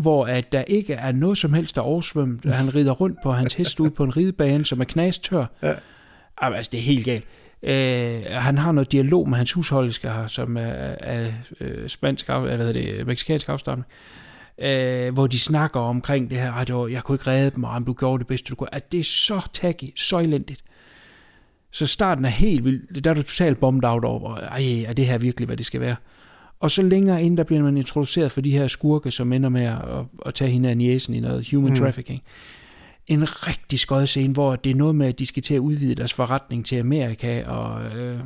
hvor 0.00 0.26
at 0.26 0.52
der 0.52 0.62
ikke 0.62 0.92
er 0.94 1.12
noget 1.12 1.38
som 1.38 1.52
helst, 1.52 1.74
der 1.74 1.80
er 1.82 1.86
oversvømmet. 1.86 2.54
Han 2.54 2.74
rider 2.74 2.92
rundt 2.92 3.18
på 3.22 3.32
hans 3.32 3.54
hest 3.54 3.80
ude 3.80 3.90
på 3.90 4.04
en 4.04 4.16
ridebane, 4.16 4.64
som 4.66 4.80
er 4.80 4.84
knastør. 4.84 5.46
Ja. 5.62 5.74
Jamen, 6.42 6.56
altså, 6.56 6.70
det 6.72 6.78
er 6.78 6.82
helt 6.84 7.04
galt. 7.04 7.24
Øh, 7.62 8.22
han 8.30 8.58
har 8.58 8.72
noget 8.72 8.92
dialog 8.92 9.28
med 9.28 9.36
hans 9.36 9.52
husholderske 9.52 10.10
her, 10.10 10.26
som 10.26 10.56
er 10.56 10.72
af 11.00 11.34
øh, 11.60 11.88
spansk, 11.88 12.28
eller 12.28 12.40
hvad 12.40 12.58
hedder 12.66 12.72
det, 12.72 13.06
mexikansk 13.06 13.48
afstamning, 13.48 13.86
øh, 14.58 15.12
hvor 15.14 15.26
de 15.26 15.38
snakker 15.38 15.80
omkring 15.80 16.30
det 16.30 16.38
her, 16.38 16.52
"Ej, 16.52 16.64
det 16.64 16.74
var, 16.74 16.86
jeg 16.86 17.02
kunne 17.02 17.14
ikke 17.14 17.30
redde 17.30 17.50
dem, 17.50 17.64
og 17.64 17.86
du 17.86 17.92
gjorde 17.92 18.18
det 18.18 18.26
bedste, 18.26 18.50
du 18.50 18.54
kunne. 18.54 18.74
At 18.74 18.92
det 18.92 19.00
er 19.00 19.04
så 19.04 19.48
tacky, 19.52 19.84
så 19.96 20.18
elendigt. 20.18 20.62
Så 21.70 21.86
starten 21.86 22.24
er 22.24 22.28
helt 22.28 22.64
vild. 22.64 23.02
Der 23.02 23.10
er 23.10 23.14
du 23.14 23.22
totalt 23.22 23.60
bombet 23.60 23.88
out 23.88 24.04
over, 24.04 24.36
ej, 24.36 24.84
er 24.86 24.92
det 24.92 25.06
her 25.06 25.18
virkelig, 25.18 25.46
hvad 25.46 25.56
det 25.56 25.66
skal 25.66 25.80
være? 25.80 25.96
Og 26.60 26.70
så 26.70 26.82
længere 26.82 27.22
ind, 27.22 27.36
der 27.36 27.44
bliver 27.44 27.62
man 27.62 27.76
introduceret 27.76 28.32
for 28.32 28.40
de 28.40 28.50
her 28.50 28.66
skurke, 28.68 29.10
som 29.10 29.32
ender 29.32 29.48
med 29.48 29.62
at, 29.64 29.78
at 30.26 30.34
tage 30.34 30.50
hende 30.50 30.68
af 30.70 30.76
næsen 30.76 31.14
i 31.14 31.20
noget 31.20 31.50
human 31.50 31.70
Mm. 31.70 31.76
trafficking. 31.76 32.22
En 33.06 33.46
rigtig 33.46 33.78
skød 33.78 34.06
scene, 34.06 34.32
hvor 34.32 34.56
det 34.56 34.70
er 34.70 34.74
noget 34.74 34.94
med, 34.94 35.06
at 35.06 35.18
de 35.18 35.26
skal 35.26 35.42
til 35.42 35.54
at 35.54 35.58
udvide 35.58 35.94
deres 35.94 36.12
forretning 36.12 36.66
til 36.66 36.76
Amerika, 36.76 37.44
og 37.46 37.96
øh, 37.96 38.20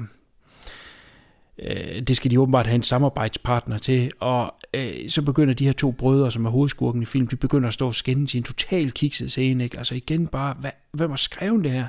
øh, 1.59 2.03
det 2.03 2.17
skal 2.17 2.31
de 2.31 2.41
åbenbart 2.41 2.67
have 2.67 2.75
en 2.75 2.83
samarbejdspartner 2.83 3.79
til. 3.79 4.11
Og 4.21 4.55
øh, 4.75 5.09
så 5.09 5.23
begynder 5.23 5.55
de 5.55 5.65
her 5.65 5.73
to 5.73 5.91
brødre, 5.91 6.33
som 6.33 6.47
er 6.47 6.51
hovedskurken 6.51 7.03
i 7.03 7.05
film, 7.05 7.27
de 7.29 7.37
begynder 7.37 7.69
at 7.69 7.75
stå 7.75 7.87
og 7.87 7.95
skændes 7.95 8.35
i 8.35 8.39
en 8.39 8.45
total 8.45 8.91
kikset 8.91 9.31
scene. 9.31 9.65
Ikke? 9.65 9.79
Altså 9.79 9.95
igen 9.95 10.27
bare, 10.27 10.55
hvad, 10.61 10.71
hvem 10.93 11.11
har 11.11 11.17
skrevet 11.17 11.65
det 11.65 11.73
her? 11.73 11.87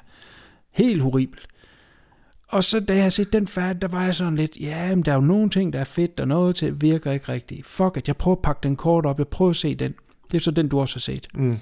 Helt 0.71 1.01
horribelt. 1.01 1.47
Og 2.55 2.63
så 2.63 2.79
da 2.79 2.93
jeg 2.93 3.03
har 3.03 3.09
set 3.09 3.33
den 3.33 3.47
færdig, 3.47 3.81
der 3.81 3.87
var 3.87 4.03
jeg 4.03 4.15
sådan 4.15 4.35
lidt, 4.35 4.57
ja, 4.59 4.95
men 4.95 5.05
der 5.05 5.11
er 5.11 5.15
jo 5.15 5.21
nogle 5.21 5.49
ting, 5.49 5.73
der 5.73 5.79
er 5.79 5.83
fedt, 5.83 6.19
og 6.19 6.27
noget 6.27 6.55
til 6.55 6.81
virker 6.81 7.11
ikke 7.11 7.29
rigtigt. 7.29 7.65
Fuck 7.65 7.97
it, 7.97 8.07
jeg 8.07 8.17
prøver 8.17 8.35
at 8.35 8.41
pakke 8.41 8.59
den 8.63 8.75
kort 8.75 9.05
op, 9.05 9.19
jeg 9.19 9.27
prøver 9.27 9.51
at 9.51 9.55
se 9.55 9.75
den. 9.75 9.93
Det 10.31 10.37
er 10.37 10.41
så 10.41 10.51
den, 10.51 10.67
du 10.67 10.79
også 10.79 10.95
har 10.95 10.99
set. 10.99 11.27
Mm. 11.33 11.57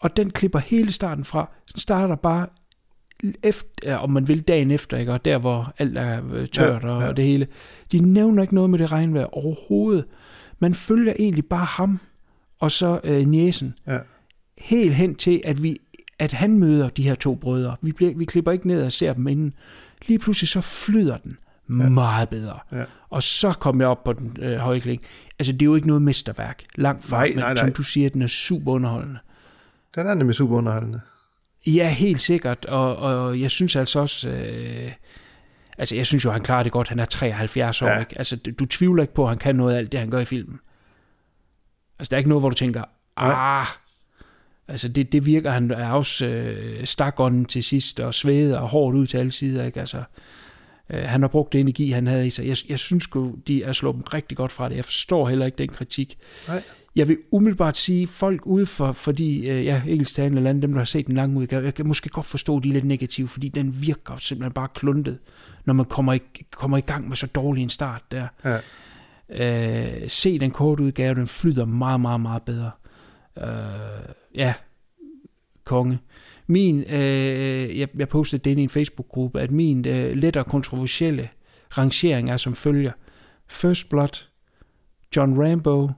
Og 0.00 0.16
den 0.16 0.30
klipper 0.30 0.58
hele 0.58 0.92
starten 0.92 1.24
fra. 1.24 1.50
Den 1.72 1.80
starter 1.80 2.14
bare 2.14 2.46
efter, 3.42 3.96
om 3.96 4.10
man 4.10 4.28
vil 4.28 4.42
dagen 4.42 4.70
efter, 4.70 4.96
ikke? 4.96 5.12
og 5.12 5.24
der 5.24 5.38
hvor 5.38 5.74
alt 5.78 5.98
er 5.98 6.22
øh, 6.32 6.46
tørt 6.46 6.82
Ja, 6.82 6.88
ja, 6.88 7.08
og, 7.08 7.16
det 7.16 7.24
hele. 7.24 7.46
De 7.92 7.98
nævner 7.98 8.42
ikke 8.42 8.54
noget 8.54 8.70
med 8.70 8.78
det 8.78 8.92
regnvejr 8.92 9.26
overhovedet. 9.36 10.04
Man 10.58 10.74
følger 10.74 11.12
egentlig 11.18 11.44
bare 11.44 11.64
ham 11.64 12.00
og 12.58 12.70
så 12.70 13.00
øh, 13.04 13.26
Niesen 13.26 13.74
Ja. 13.86 13.98
helt 14.58 14.94
hen 14.94 15.14
til, 15.14 15.42
at 15.44 15.62
vi 15.62 15.76
at 16.18 16.32
han 16.32 16.58
møder 16.58 16.88
de 16.88 17.02
her 17.02 17.14
to 17.14 17.34
brødre. 17.34 17.76
Vi, 17.82 17.92
bliver, 17.92 18.14
vi 18.16 18.24
klipper 18.24 18.52
ikke 18.52 18.66
ned 18.66 18.82
og 18.84 18.92
ser 18.92 19.12
dem 19.12 19.26
inden. 19.26 19.54
Lige 20.06 20.18
pludselig 20.18 20.48
så 20.48 20.60
flyder 20.60 21.16
den 21.16 21.38
ja. 21.68 21.88
meget 21.88 22.28
bedre. 22.28 22.58
Ja. 22.72 22.84
Og 23.10 23.22
så 23.22 23.52
kom 23.52 23.80
jeg 23.80 23.88
op 23.88 24.04
på 24.04 24.12
den 24.12 24.36
øh, 24.40 24.58
høje 24.58 24.80
kling. 24.80 25.02
Altså, 25.38 25.52
det 25.52 25.62
er 25.62 25.66
jo 25.66 25.74
ikke 25.74 25.86
noget 25.86 26.02
mesterværk. 26.02 26.62
Langt 26.74 27.04
fra, 27.04 27.16
Nej, 27.16 27.28
men 27.28 27.36
nej, 27.38 27.54
nej. 27.54 27.56
som 27.56 27.72
du 27.72 27.82
siger, 27.82 28.10
den 28.10 28.22
er 28.22 28.26
super 28.26 28.72
underholdende. 28.72 29.18
Den 29.94 30.06
er 30.06 30.14
nemlig 30.14 30.34
super 30.34 30.56
underholdende. 30.56 31.00
Ja, 31.66 31.88
helt 31.88 32.22
sikkert, 32.22 32.64
og, 32.64 32.96
og 32.96 33.40
jeg 33.40 33.50
synes 33.50 33.76
altså 33.76 34.00
også, 34.00 34.28
øh, 34.30 34.92
altså 35.78 35.96
jeg 35.96 36.06
synes 36.06 36.24
jo, 36.24 36.30
han 36.30 36.42
klarer 36.42 36.62
det 36.62 36.72
godt, 36.72 36.88
han 36.88 36.98
er 36.98 37.04
73 37.04 37.82
år, 37.82 37.86
Ja. 37.88 37.98
ikke? 37.98 38.18
Altså, 38.18 38.36
du, 38.36 38.50
du 38.50 38.64
tvivler 38.66 39.02
ikke 39.02 39.14
på, 39.14 39.22
at 39.22 39.28
han 39.28 39.38
kan 39.38 39.56
noget 39.56 39.74
af 39.74 39.78
alt 39.78 39.92
det, 39.92 40.00
han 40.00 40.10
gør 40.10 40.18
i 40.18 40.24
filmen. 40.24 40.60
Altså, 41.98 42.10
der 42.10 42.16
er 42.16 42.18
ikke 42.18 42.28
noget, 42.28 42.42
hvor 42.42 42.48
du 42.48 42.54
tænker, 42.54 42.84
ah, 43.16 43.66
altså 44.68 44.88
det, 44.88 45.12
det 45.12 45.26
virker, 45.26 45.50
han 45.50 45.70
er 45.70 45.90
også 45.90 46.26
øh, 46.26 46.84
stakånden 46.84 47.44
til 47.44 47.64
sidst, 47.64 48.00
og 48.00 48.14
sveder 48.14 48.58
og 48.58 48.68
hårdt 48.68 48.96
ud 48.96 49.06
til 49.06 49.18
alle 49.18 49.32
sider, 49.32 49.64
ikke? 49.64 49.80
Altså, 49.80 50.02
øh, 50.90 51.02
han 51.02 51.20
har 51.20 51.28
brugt 51.28 51.52
det 51.52 51.60
energi, 51.60 51.90
han 51.90 52.06
havde 52.06 52.26
i 52.26 52.30
sig. 52.30 52.46
Jeg, 52.46 52.56
jeg 52.68 52.78
synes 52.78 53.08
jo, 53.14 53.36
de 53.48 53.62
er 53.62 53.72
slået 53.72 53.94
dem 53.94 54.02
rigtig 54.02 54.36
godt 54.36 54.52
fra 54.52 54.68
det. 54.68 54.76
Jeg 54.76 54.84
forstår 54.84 55.28
heller 55.28 55.46
ikke 55.46 55.58
den 55.58 55.68
kritik. 55.68 56.18
Nej. 56.48 56.62
Jeg 56.96 57.08
vil 57.08 57.18
umiddelbart 57.30 57.76
sige, 57.76 58.06
folk 58.06 58.46
ude 58.46 58.66
for, 58.66 58.92
fordi, 58.92 59.48
øh, 59.48 59.64
ja, 59.64 59.82
engelsktalende 59.86 60.42
lande, 60.42 60.62
dem 60.62 60.72
der 60.72 60.78
har 60.78 60.84
set 60.84 61.06
den 61.06 61.14
lange 61.14 61.38
udgave, 61.38 61.64
jeg 61.64 61.74
kan 61.74 61.86
måske 61.86 62.08
godt 62.08 62.26
forstå, 62.26 62.56
at 62.56 62.64
de 62.64 62.68
er 62.68 62.72
lidt 62.72 62.84
negative, 62.84 63.28
fordi 63.28 63.48
den 63.48 63.82
virker 63.82 64.16
simpelthen 64.16 64.52
bare 64.52 64.68
kluntet, 64.74 65.18
når 65.64 65.74
man 65.74 65.86
kommer 65.86 66.12
i, 66.12 66.20
kommer 66.50 66.78
i 66.78 66.80
gang 66.80 67.08
med 67.08 67.16
så 67.16 67.26
dårlig 67.26 67.62
en 67.62 67.70
start 67.70 68.02
der. 68.12 68.26
Ja. 68.44 68.58
Øh, 69.28 70.08
se 70.08 70.38
den 70.38 70.50
korte 70.50 70.82
udgave, 70.82 71.14
den 71.14 71.26
flyder 71.26 71.64
meget, 71.64 72.00
meget, 72.00 72.20
meget 72.20 72.42
bedre. 72.42 72.70
Øh, 73.38 73.46
ja, 74.36 74.54
konge. 75.64 75.98
Min, 76.46 76.84
øh, 76.84 77.78
jeg, 77.78 77.88
jeg 77.98 78.08
postede 78.08 78.50
det 78.50 78.58
i 78.58 78.62
en 78.62 78.68
Facebook-gruppe, 78.68 79.40
at 79.40 79.50
min 79.50 79.86
øh, 79.86 80.16
lettere 80.16 80.44
kontroversielle 80.44 81.28
rangering 81.78 82.30
er 82.30 82.36
som 82.36 82.54
følger. 82.54 82.92
First 83.48 83.88
Blood, 83.88 84.26
John 85.16 85.42
Rambo, 85.42 85.90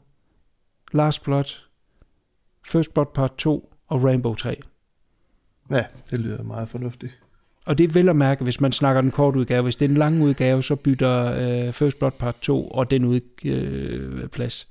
Last 0.92 1.24
Blood, 1.24 1.44
First 2.66 2.94
Blood 2.94 3.06
Part 3.14 3.36
2 3.38 3.72
og 3.86 4.04
Rainbow 4.04 4.34
3. 4.34 4.60
Ja, 5.70 5.84
det 6.10 6.18
lyder 6.18 6.42
meget 6.42 6.68
fornuftigt. 6.68 7.12
Og 7.64 7.78
det 7.78 7.88
er 7.88 7.92
vel 7.92 8.08
at 8.08 8.16
mærke, 8.16 8.44
hvis 8.44 8.60
man 8.60 8.72
snakker 8.72 9.00
den 9.00 9.10
korte 9.10 9.38
udgave. 9.38 9.62
Hvis 9.62 9.76
det 9.76 9.86
er 9.86 9.90
en 9.90 9.96
lang 9.96 10.22
udgave, 10.22 10.62
så 10.62 10.76
bytter 10.76 11.32
øh, 11.32 11.72
First 11.72 11.98
Blood 11.98 12.12
Part 12.12 12.36
2 12.40 12.68
og 12.68 12.90
den 12.90 13.04
ud 13.04 13.20
øh, 13.44 14.28
plads. 14.28 14.68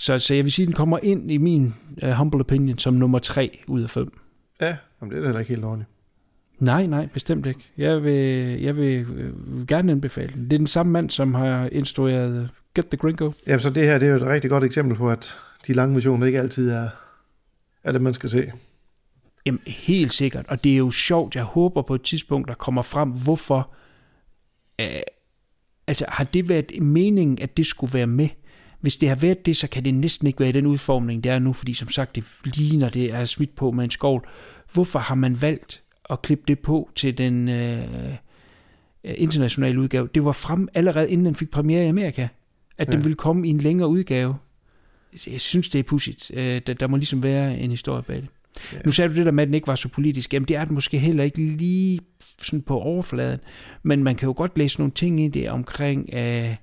Så, 0.00 0.18
så 0.18 0.34
jeg 0.34 0.44
vil 0.44 0.52
sige, 0.52 0.64
at 0.64 0.66
den 0.66 0.74
kommer 0.74 0.98
ind 1.02 1.30
i 1.30 1.36
min 1.36 1.74
øh, 2.02 2.10
humble 2.10 2.40
opinion 2.40 2.78
som 2.78 2.94
nummer 2.94 3.18
3 3.18 3.58
ud 3.66 3.82
af 3.82 3.90
5. 3.90 4.18
Ja, 4.60 4.76
jamen, 5.00 5.10
det 5.10 5.16
er 5.16 5.20
da 5.20 5.26
heller 5.26 5.40
ikke 5.40 5.54
helt 5.54 5.64
ordentligt. 5.64 5.90
Nej, 6.58 6.86
nej, 6.86 7.06
bestemt 7.06 7.46
ikke. 7.46 7.70
Jeg 7.76 8.04
vil, 8.04 8.14
jeg 8.60 8.76
vil 8.76 9.06
øh, 9.16 9.66
gerne 9.66 9.92
anbefale 9.92 10.32
den. 10.34 10.44
Det 10.44 10.52
er 10.52 10.58
den 10.58 10.66
samme 10.66 10.92
mand, 10.92 11.10
som 11.10 11.34
har 11.34 11.68
instrueret 11.72 12.50
Get 12.74 12.86
the 12.86 12.96
Gringo. 12.96 13.32
Ja, 13.46 13.58
så 13.58 13.70
det 13.70 13.86
her 13.86 13.98
det 13.98 14.06
er 14.06 14.10
jo 14.10 14.16
et 14.16 14.26
rigtig 14.26 14.50
godt 14.50 14.64
eksempel 14.64 14.96
på, 14.96 15.10
at 15.10 15.36
de 15.66 15.72
lange 15.72 15.94
versioner 15.94 16.26
ikke 16.26 16.38
altid 16.38 16.70
er, 16.70 16.88
er 17.84 17.92
det, 17.92 18.02
man 18.02 18.14
skal 18.14 18.30
se. 18.30 18.52
Jamen, 19.46 19.60
helt 19.66 20.12
sikkert. 20.12 20.46
Og 20.48 20.64
det 20.64 20.72
er 20.72 20.76
jo 20.76 20.90
sjovt. 20.90 21.36
Jeg 21.36 21.44
håber 21.44 21.82
på 21.82 21.94
et 21.94 22.02
tidspunkt, 22.02 22.48
der 22.48 22.54
kommer 22.54 22.82
frem, 22.82 23.10
hvorfor... 23.10 23.70
Øh, 24.80 24.86
altså, 25.86 26.04
har 26.08 26.24
det 26.24 26.48
været 26.48 26.82
meningen, 26.82 27.38
at 27.42 27.56
det 27.56 27.66
skulle 27.66 27.94
være 27.94 28.06
med? 28.06 28.28
Hvis 28.80 28.96
det 28.96 29.08
har 29.08 29.16
været 29.16 29.46
det, 29.46 29.56
så 29.56 29.68
kan 29.68 29.84
det 29.84 29.94
næsten 29.94 30.26
ikke 30.26 30.40
være 30.40 30.48
i 30.48 30.52
den 30.52 30.66
udformning, 30.66 31.24
det 31.24 31.32
er 31.32 31.38
nu, 31.38 31.52
fordi 31.52 31.74
som 31.74 31.88
sagt, 31.88 32.16
det 32.16 32.24
ligner, 32.56 32.88
det 32.88 33.12
er 33.12 33.24
smidt 33.24 33.54
på 33.54 33.70
med 33.70 33.84
en 33.84 33.90
skovl. 33.90 34.28
Hvorfor 34.72 34.98
har 34.98 35.14
man 35.14 35.42
valgt 35.42 35.82
at 36.10 36.22
klippe 36.22 36.44
det 36.48 36.58
på 36.58 36.90
til 36.94 37.18
den 37.18 37.48
øh, 37.48 38.14
internationale 39.04 39.80
udgave? 39.80 40.08
Det 40.14 40.24
var 40.24 40.32
frem 40.32 40.68
allerede 40.74 41.10
inden 41.10 41.26
den 41.26 41.34
fik 41.34 41.50
premiere 41.50 41.84
i 41.84 41.88
Amerika, 41.88 42.28
at 42.78 42.86
ja. 42.86 42.92
den 42.92 43.04
ville 43.04 43.16
komme 43.16 43.46
i 43.46 43.50
en 43.50 43.58
længere 43.58 43.88
udgave. 43.88 44.36
Jeg 45.30 45.40
synes, 45.40 45.68
det 45.68 45.78
er 45.78 45.82
pudsigt. 45.82 46.30
Øh, 46.34 46.60
der, 46.66 46.74
der 46.74 46.86
må 46.86 46.96
ligesom 46.96 47.22
være 47.22 47.58
en 47.58 47.70
historie 47.70 48.02
bag 48.02 48.16
det. 48.16 48.28
Ja. 48.72 48.78
Nu 48.84 48.90
sagde 48.90 49.08
du 49.08 49.14
det 49.14 49.26
der 49.26 49.32
med, 49.32 49.42
at 49.42 49.46
den 49.46 49.54
ikke 49.54 49.66
var 49.66 49.74
så 49.74 49.88
politisk. 49.88 50.34
Jamen, 50.34 50.48
det 50.48 50.56
er 50.56 50.64
den 50.64 50.74
måske 50.74 50.98
heller 50.98 51.24
ikke 51.24 51.38
lige 51.38 52.00
sådan 52.42 52.62
på 52.62 52.78
overfladen. 52.78 53.40
Men 53.82 54.04
man 54.04 54.16
kan 54.16 54.26
jo 54.26 54.34
godt 54.36 54.58
læse 54.58 54.78
nogle 54.78 54.92
ting 54.92 55.20
i 55.20 55.28
det 55.28 55.50
omkring, 55.50 56.08
øh, 56.12 56.54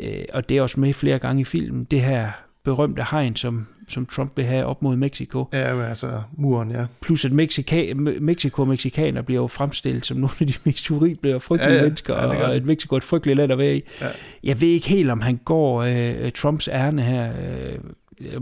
øh, 0.00 0.24
og 0.32 0.48
det 0.48 0.56
er 0.56 0.62
også 0.62 0.80
med 0.80 0.92
flere 0.92 1.18
gange 1.18 1.40
i 1.40 1.44
filmen, 1.44 1.84
det 1.84 2.00
her 2.02 2.30
berømte 2.64 3.04
hegn, 3.10 3.36
som, 3.36 3.66
som 3.88 4.06
Trump 4.06 4.32
vil 4.36 4.44
have 4.44 4.64
op 4.64 4.82
mod 4.82 4.96
Mexico. 4.96 5.44
Ja, 5.52 5.74
men 5.74 5.84
altså 5.84 6.22
muren, 6.36 6.70
ja. 6.70 6.84
Plus 7.02 7.24
at 7.24 7.32
Mexica, 7.32 7.84
Me- 7.92 8.20
Mexico 8.20 8.62
og 8.62 8.68
mexikaner 8.68 9.22
bliver 9.22 9.40
jo 9.42 9.46
fremstillet 9.46 10.06
som 10.06 10.16
nogle 10.16 10.30
af 10.40 10.46
de 10.46 10.54
mest 10.64 10.88
horrible 10.88 11.34
og 11.34 11.42
frygtelige 11.42 11.72
Ja, 11.72 11.78
ja, 11.78 11.82
mennesker, 11.84 12.14
Ja, 12.14 12.48
og 12.48 12.56
et 12.56 12.64
Mexico 12.64 12.94
er 12.94 12.96
et 12.96 13.02
frygteligt 13.04 13.36
land 13.36 13.52
at 13.52 13.58
være 13.58 13.76
i. 13.76 13.82
Ja. 14.00 14.06
Jeg 14.44 14.60
ved 14.60 14.68
ikke 14.68 14.88
helt, 14.88 15.10
om 15.10 15.20
han 15.20 15.36
går 15.44 15.82
øh, 15.82 16.30
Trumps 16.32 16.68
ærne 16.72 17.02
her. 17.02 17.32
Øh, 17.32 17.78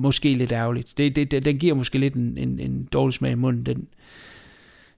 måske 0.01 0.35
lidt 0.35 0.53
ærgerligt. 0.53 0.95
Det, 0.99 1.17
det, 1.17 1.31
det, 1.31 1.45
den 1.45 1.59
giver 1.59 1.75
måske 1.75 1.99
lidt 1.99 2.15
en, 2.15 2.35
en, 2.39 2.61
en 2.61 2.89
dårlig 2.93 3.15
smag 3.15 3.31
i 3.33 3.35
munden, 3.35 3.67
den 3.67 3.87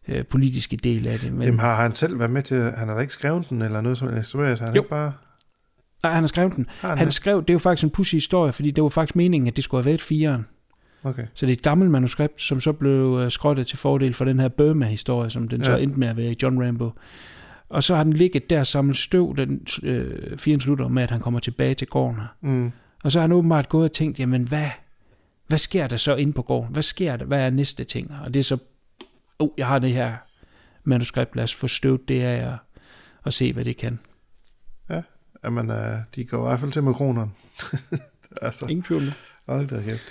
øh, 0.08 0.24
politiske 0.24 0.76
del 0.76 1.06
af 1.06 1.18
det. 1.18 1.32
Men, 1.32 1.42
Jamen, 1.42 1.60
har 1.60 1.82
han 1.82 1.94
selv 1.94 2.18
været 2.18 2.30
med 2.30 2.42
til, 2.42 2.56
han 2.62 2.88
har 2.88 2.94
da 2.94 3.00
ikke 3.00 3.12
skrevet 3.12 3.46
den, 3.50 3.62
eller 3.62 3.80
noget 3.80 3.98
som 3.98 4.16
instrueret, 4.16 4.58
han 4.58 4.68
Jo. 4.68 4.74
ikke 4.74 4.88
bare... 4.88 5.12
nej, 6.02 6.12
han 6.12 6.22
har 6.22 6.28
skrevet 6.28 6.56
den. 6.56 6.66
Har 6.80 6.88
han 6.88 6.98
Han 6.98 7.06
det? 7.06 7.14
skrev, 7.14 7.40
det 7.42 7.50
er 7.50 7.54
jo 7.54 7.58
faktisk 7.58 7.84
en 7.84 7.90
pussy 7.90 8.14
historie, 8.14 8.52
fordi 8.52 8.70
det 8.70 8.82
var 8.82 8.88
faktisk 8.88 9.16
meningen, 9.16 9.48
at 9.48 9.56
det 9.56 9.64
skulle 9.64 9.82
have 9.82 9.86
været 9.88 10.00
firen. 10.00 10.46
Okay. 11.04 11.26
Så 11.34 11.46
det 11.46 11.52
er 11.52 11.56
et 11.56 11.62
gammelt 11.62 11.90
manuskript, 11.90 12.40
som 12.42 12.60
så 12.60 12.72
blev 12.72 13.20
øh, 13.24 13.30
skrottet 13.30 13.66
til 13.66 13.78
fordel 13.78 14.14
for 14.14 14.24
den 14.24 14.40
her 14.40 14.48
Burma-historie, 14.48 15.30
som 15.30 15.48
den 15.48 15.60
ja. 15.60 15.64
så 15.64 15.72
Ja. 15.72 15.78
endte 15.78 15.98
med 16.00 16.08
at 16.08 16.16
være 16.16 16.32
i 16.32 16.36
John 16.42 16.62
Rambo. 16.66 16.90
Og 17.68 17.82
så 17.82 17.94
har 17.96 18.04
den 18.04 18.12
ligget 18.12 18.50
der 18.50 18.64
samlet 18.64 18.96
støv, 18.96 19.36
den 19.36 19.66
øh, 19.82 20.38
firen 20.38 20.60
slutter 20.60 20.88
med, 20.88 21.02
at 21.02 21.10
han 21.10 21.20
kommer 21.20 21.40
tilbage 21.40 21.74
til 21.74 21.86
gården 21.86 22.16
her. 22.20 22.26
Mm. 22.40 22.70
Og 23.04 23.12
så 23.12 23.18
har 23.18 23.22
han 23.22 23.32
åbenbart 23.32 23.68
gået 23.68 23.84
og 23.84 23.92
tænkt, 23.92 24.20
jamen 24.20 24.42
hvad, 24.42 24.66
hvad 25.46 25.58
sker 25.58 25.86
der 25.86 25.96
så 25.96 26.14
inde 26.16 26.32
på 26.32 26.42
gården? 26.42 26.72
Hvad 26.72 26.82
sker 26.82 27.16
der? 27.16 27.24
Hvad 27.24 27.40
er 27.40 27.50
næste 27.50 27.84
ting? 27.84 28.12
Og 28.24 28.34
det 28.34 28.40
er 28.40 28.44
så, 28.44 28.58
oh, 29.38 29.48
jeg 29.58 29.66
har 29.66 29.78
det 29.78 29.92
her 29.92 30.14
manuskript, 30.84 31.36
lad 31.36 31.44
os 31.44 31.54
få 31.54 31.66
støvet 31.68 32.08
det 32.08 32.22
af 32.22 32.46
og, 32.52 32.56
og 33.22 33.32
se, 33.32 33.52
hvad 33.52 33.64
det 33.64 33.76
kan. 33.76 33.98
Jamen, 35.44 35.70
uh, 35.70 35.76
de 36.14 36.24
går 36.24 36.44
i 36.46 36.48
hvert 36.48 36.60
fald 36.60 36.72
til 36.72 36.82
med 36.82 36.94
kronerne. 36.94 37.30
altså, 38.42 38.66
Ingen 38.66 38.82
tvivl. 38.82 39.02
om 39.02 39.06
det. 39.06 39.14
hold 39.48 39.68
da 39.68 39.82
kæft. 39.90 40.02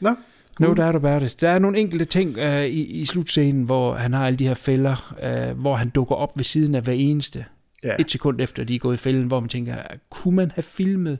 Nå, 0.00 0.14
No 0.60 0.66
doubt 0.74 0.94
about 0.96 1.22
it. 1.22 1.40
Der 1.40 1.48
er 1.48 1.58
nogle 1.58 1.78
enkelte 1.78 2.04
ting 2.04 2.36
uh, 2.38 2.64
i, 2.64 2.84
i 2.84 3.04
slutscenen, 3.04 3.62
hvor 3.62 3.94
han 3.94 4.12
har 4.12 4.26
alle 4.26 4.36
de 4.38 4.46
her 4.46 4.54
fælder, 4.54 5.14
uh, 5.52 5.60
hvor 5.60 5.74
han 5.74 5.88
dukker 5.88 6.14
op 6.14 6.36
ved 6.36 6.44
siden 6.44 6.74
af 6.74 6.82
hver 6.82 6.92
eneste. 6.92 7.44
ja. 7.82 7.94
Et 7.98 8.10
sekund 8.10 8.40
efter, 8.40 8.64
de 8.64 8.74
er 8.74 8.78
gået 8.78 8.94
i 8.94 8.98
fælden, 8.98 9.26
hvor 9.26 9.40
man 9.40 9.48
tænker, 9.48 9.76
kunne 10.10 10.36
man 10.36 10.50
have 10.50 10.62
filmet 10.62 11.18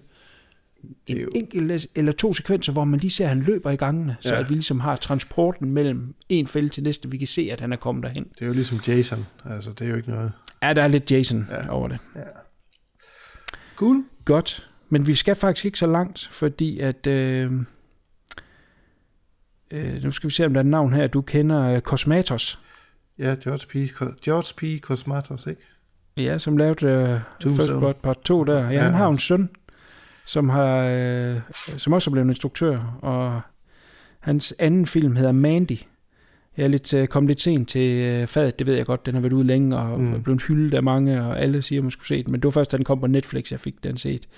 en 1.07 1.17
jo- 1.17 1.29
enkelt 1.35 1.87
eller 1.95 2.13
to 2.13 2.35
sekvenser, 2.35 2.73
hvor 2.73 2.85
man 2.85 3.01
lige 3.01 3.11
ser, 3.11 3.25
at 3.25 3.29
han 3.29 3.41
løber 3.41 3.71
i 3.71 3.77
gangene, 3.77 4.17
så 4.21 4.35
Ja. 4.35 4.41
at 4.41 4.51
vi 4.51 4.55
ligesom 4.55 4.81
har 4.81 4.97
transporten 4.97 5.71
mellem 5.71 6.15
en 6.29 6.47
fælde 6.47 6.69
til 6.69 6.83
næste, 6.83 7.11
vi 7.11 7.17
kan 7.19 7.27
se, 7.27 7.49
at 7.53 7.61
han 7.61 7.73
er 7.73 7.77
kommet 7.77 8.05
derhen. 8.05 8.25
Det 8.25 8.43
er 8.43 8.47
jo 8.47 8.53
ligesom 8.53 8.79
Jason. 8.89 9.19
Altså, 9.51 9.71
det 9.71 9.85
er 9.85 9.89
jo 9.89 9.97
ikke 9.97 10.11
noget. 10.11 10.33
Ja, 10.63 10.73
der 10.73 10.83
er 10.83 10.89
lidt 10.89 11.11
Jason 11.13 11.47
Ja. 11.51 11.57
ja. 11.57 11.69
over 11.71 11.89
det. 11.89 11.99
Cool. 13.77 14.05
Godt, 14.25 14.71
men 14.89 15.07
vi 15.07 15.15
skal 15.15 15.35
faktisk 15.37 15.65
ikke 15.65 15.79
så 15.79 15.87
langt, 15.87 16.29
fordi 16.33 16.79
at... 16.79 17.07
Øh, 17.07 17.53
øh, 19.71 20.03
nu 20.03 20.11
skal 20.11 20.29
vi 20.29 20.35
se, 20.35 20.47
om 20.47 20.53
der 20.55 20.61
er 20.61 20.65
et 20.65 20.71
navn 20.71 20.93
her. 20.93 21.07
Du 21.07 21.21
kender 21.23 21.81
Cosmatos, 21.81 22.61
Ja, 23.19 23.37
George 23.45 23.67
P. 23.67 23.95
George 24.25 24.79
P. 24.79 24.83
Cosmatos, 24.83 25.47
ikke? 25.47 25.61
ja, 26.17 26.39
som 26.39 26.57
lavede 26.57 27.23
Tombstone. 27.41 27.57
First 27.57 27.79
Blood 27.79 27.95
Part 27.95 28.21
2 28.21 28.45
der. 28.45 28.61
Ja, 28.65 28.71
Ja. 28.71 28.81
han 28.83 28.95
har 28.95 29.09
en 29.09 29.19
søn, 29.19 29.49
som, 30.27 30.49
har, 30.49 30.77
øh, 30.91 31.41
som 31.57 31.93
også 31.93 32.11
er 32.11 32.13
blevet 32.13 32.29
instruktør, 32.29 32.99
og 33.03 33.41
hans 34.21 34.55
anden 34.59 34.87
film 34.87 35.17
hedder 35.17 35.33
Mandy. 35.33 35.77
Jeg 36.57 36.65
er 36.65 36.69
lidt, 36.69 36.95
øh, 36.95 37.07
kom 37.07 37.27
lidt 37.27 37.41
sent 37.41 37.69
til 37.69 37.91
øh, 37.91 38.27
fadet, 38.27 38.59
det 38.59 38.67
ved 38.67 38.75
jeg 38.75 38.87
godt, 38.87 39.07
den 39.07 39.15
har 39.15 39.21
været 39.21 39.33
ude 39.33 39.47
længe, 39.47 39.77
og 39.77 40.01
Mm. 40.01 40.23
blevet 40.23 40.43
hyldet 40.43 40.75
af 40.77 40.83
mange, 40.83 41.23
og 41.23 41.41
alle 41.41 41.63
siger, 41.63 41.81
at 41.81 41.85
man 41.85 41.91
skulle 41.91 42.09
se 42.09 42.23
den, 42.23 42.33
men 42.33 42.41
det 42.41 42.45
var 42.45 42.51
først, 42.51 42.73
da 42.73 42.77
den 42.77 42.85
kom 42.85 43.01
på 43.01 43.07
Netflix, 43.07 43.51
jeg 43.53 43.61
fik 43.61 43.85
den 43.85 43.97
set. 43.99 44.29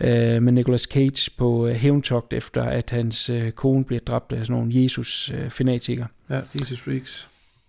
Øh, 0.00 0.42
med 0.42 0.52
Nicolas 0.52 0.82
Cage 0.82 1.30
på 1.38 1.66
øh, 1.66 1.74
hævntogt, 1.74 2.32
efter 2.32 2.62
at 2.62 2.90
hans 2.90 3.30
øh, 3.30 3.50
kone 3.50 3.84
blev 3.84 4.00
dræbt 4.00 4.32
af 4.32 4.46
sådan 4.46 4.60
nogle 4.60 4.82
Jesus-fanatikere. 4.82 6.06
Ja, 6.30 6.40
Jesus 6.60 6.80
Freaks. 6.80 7.28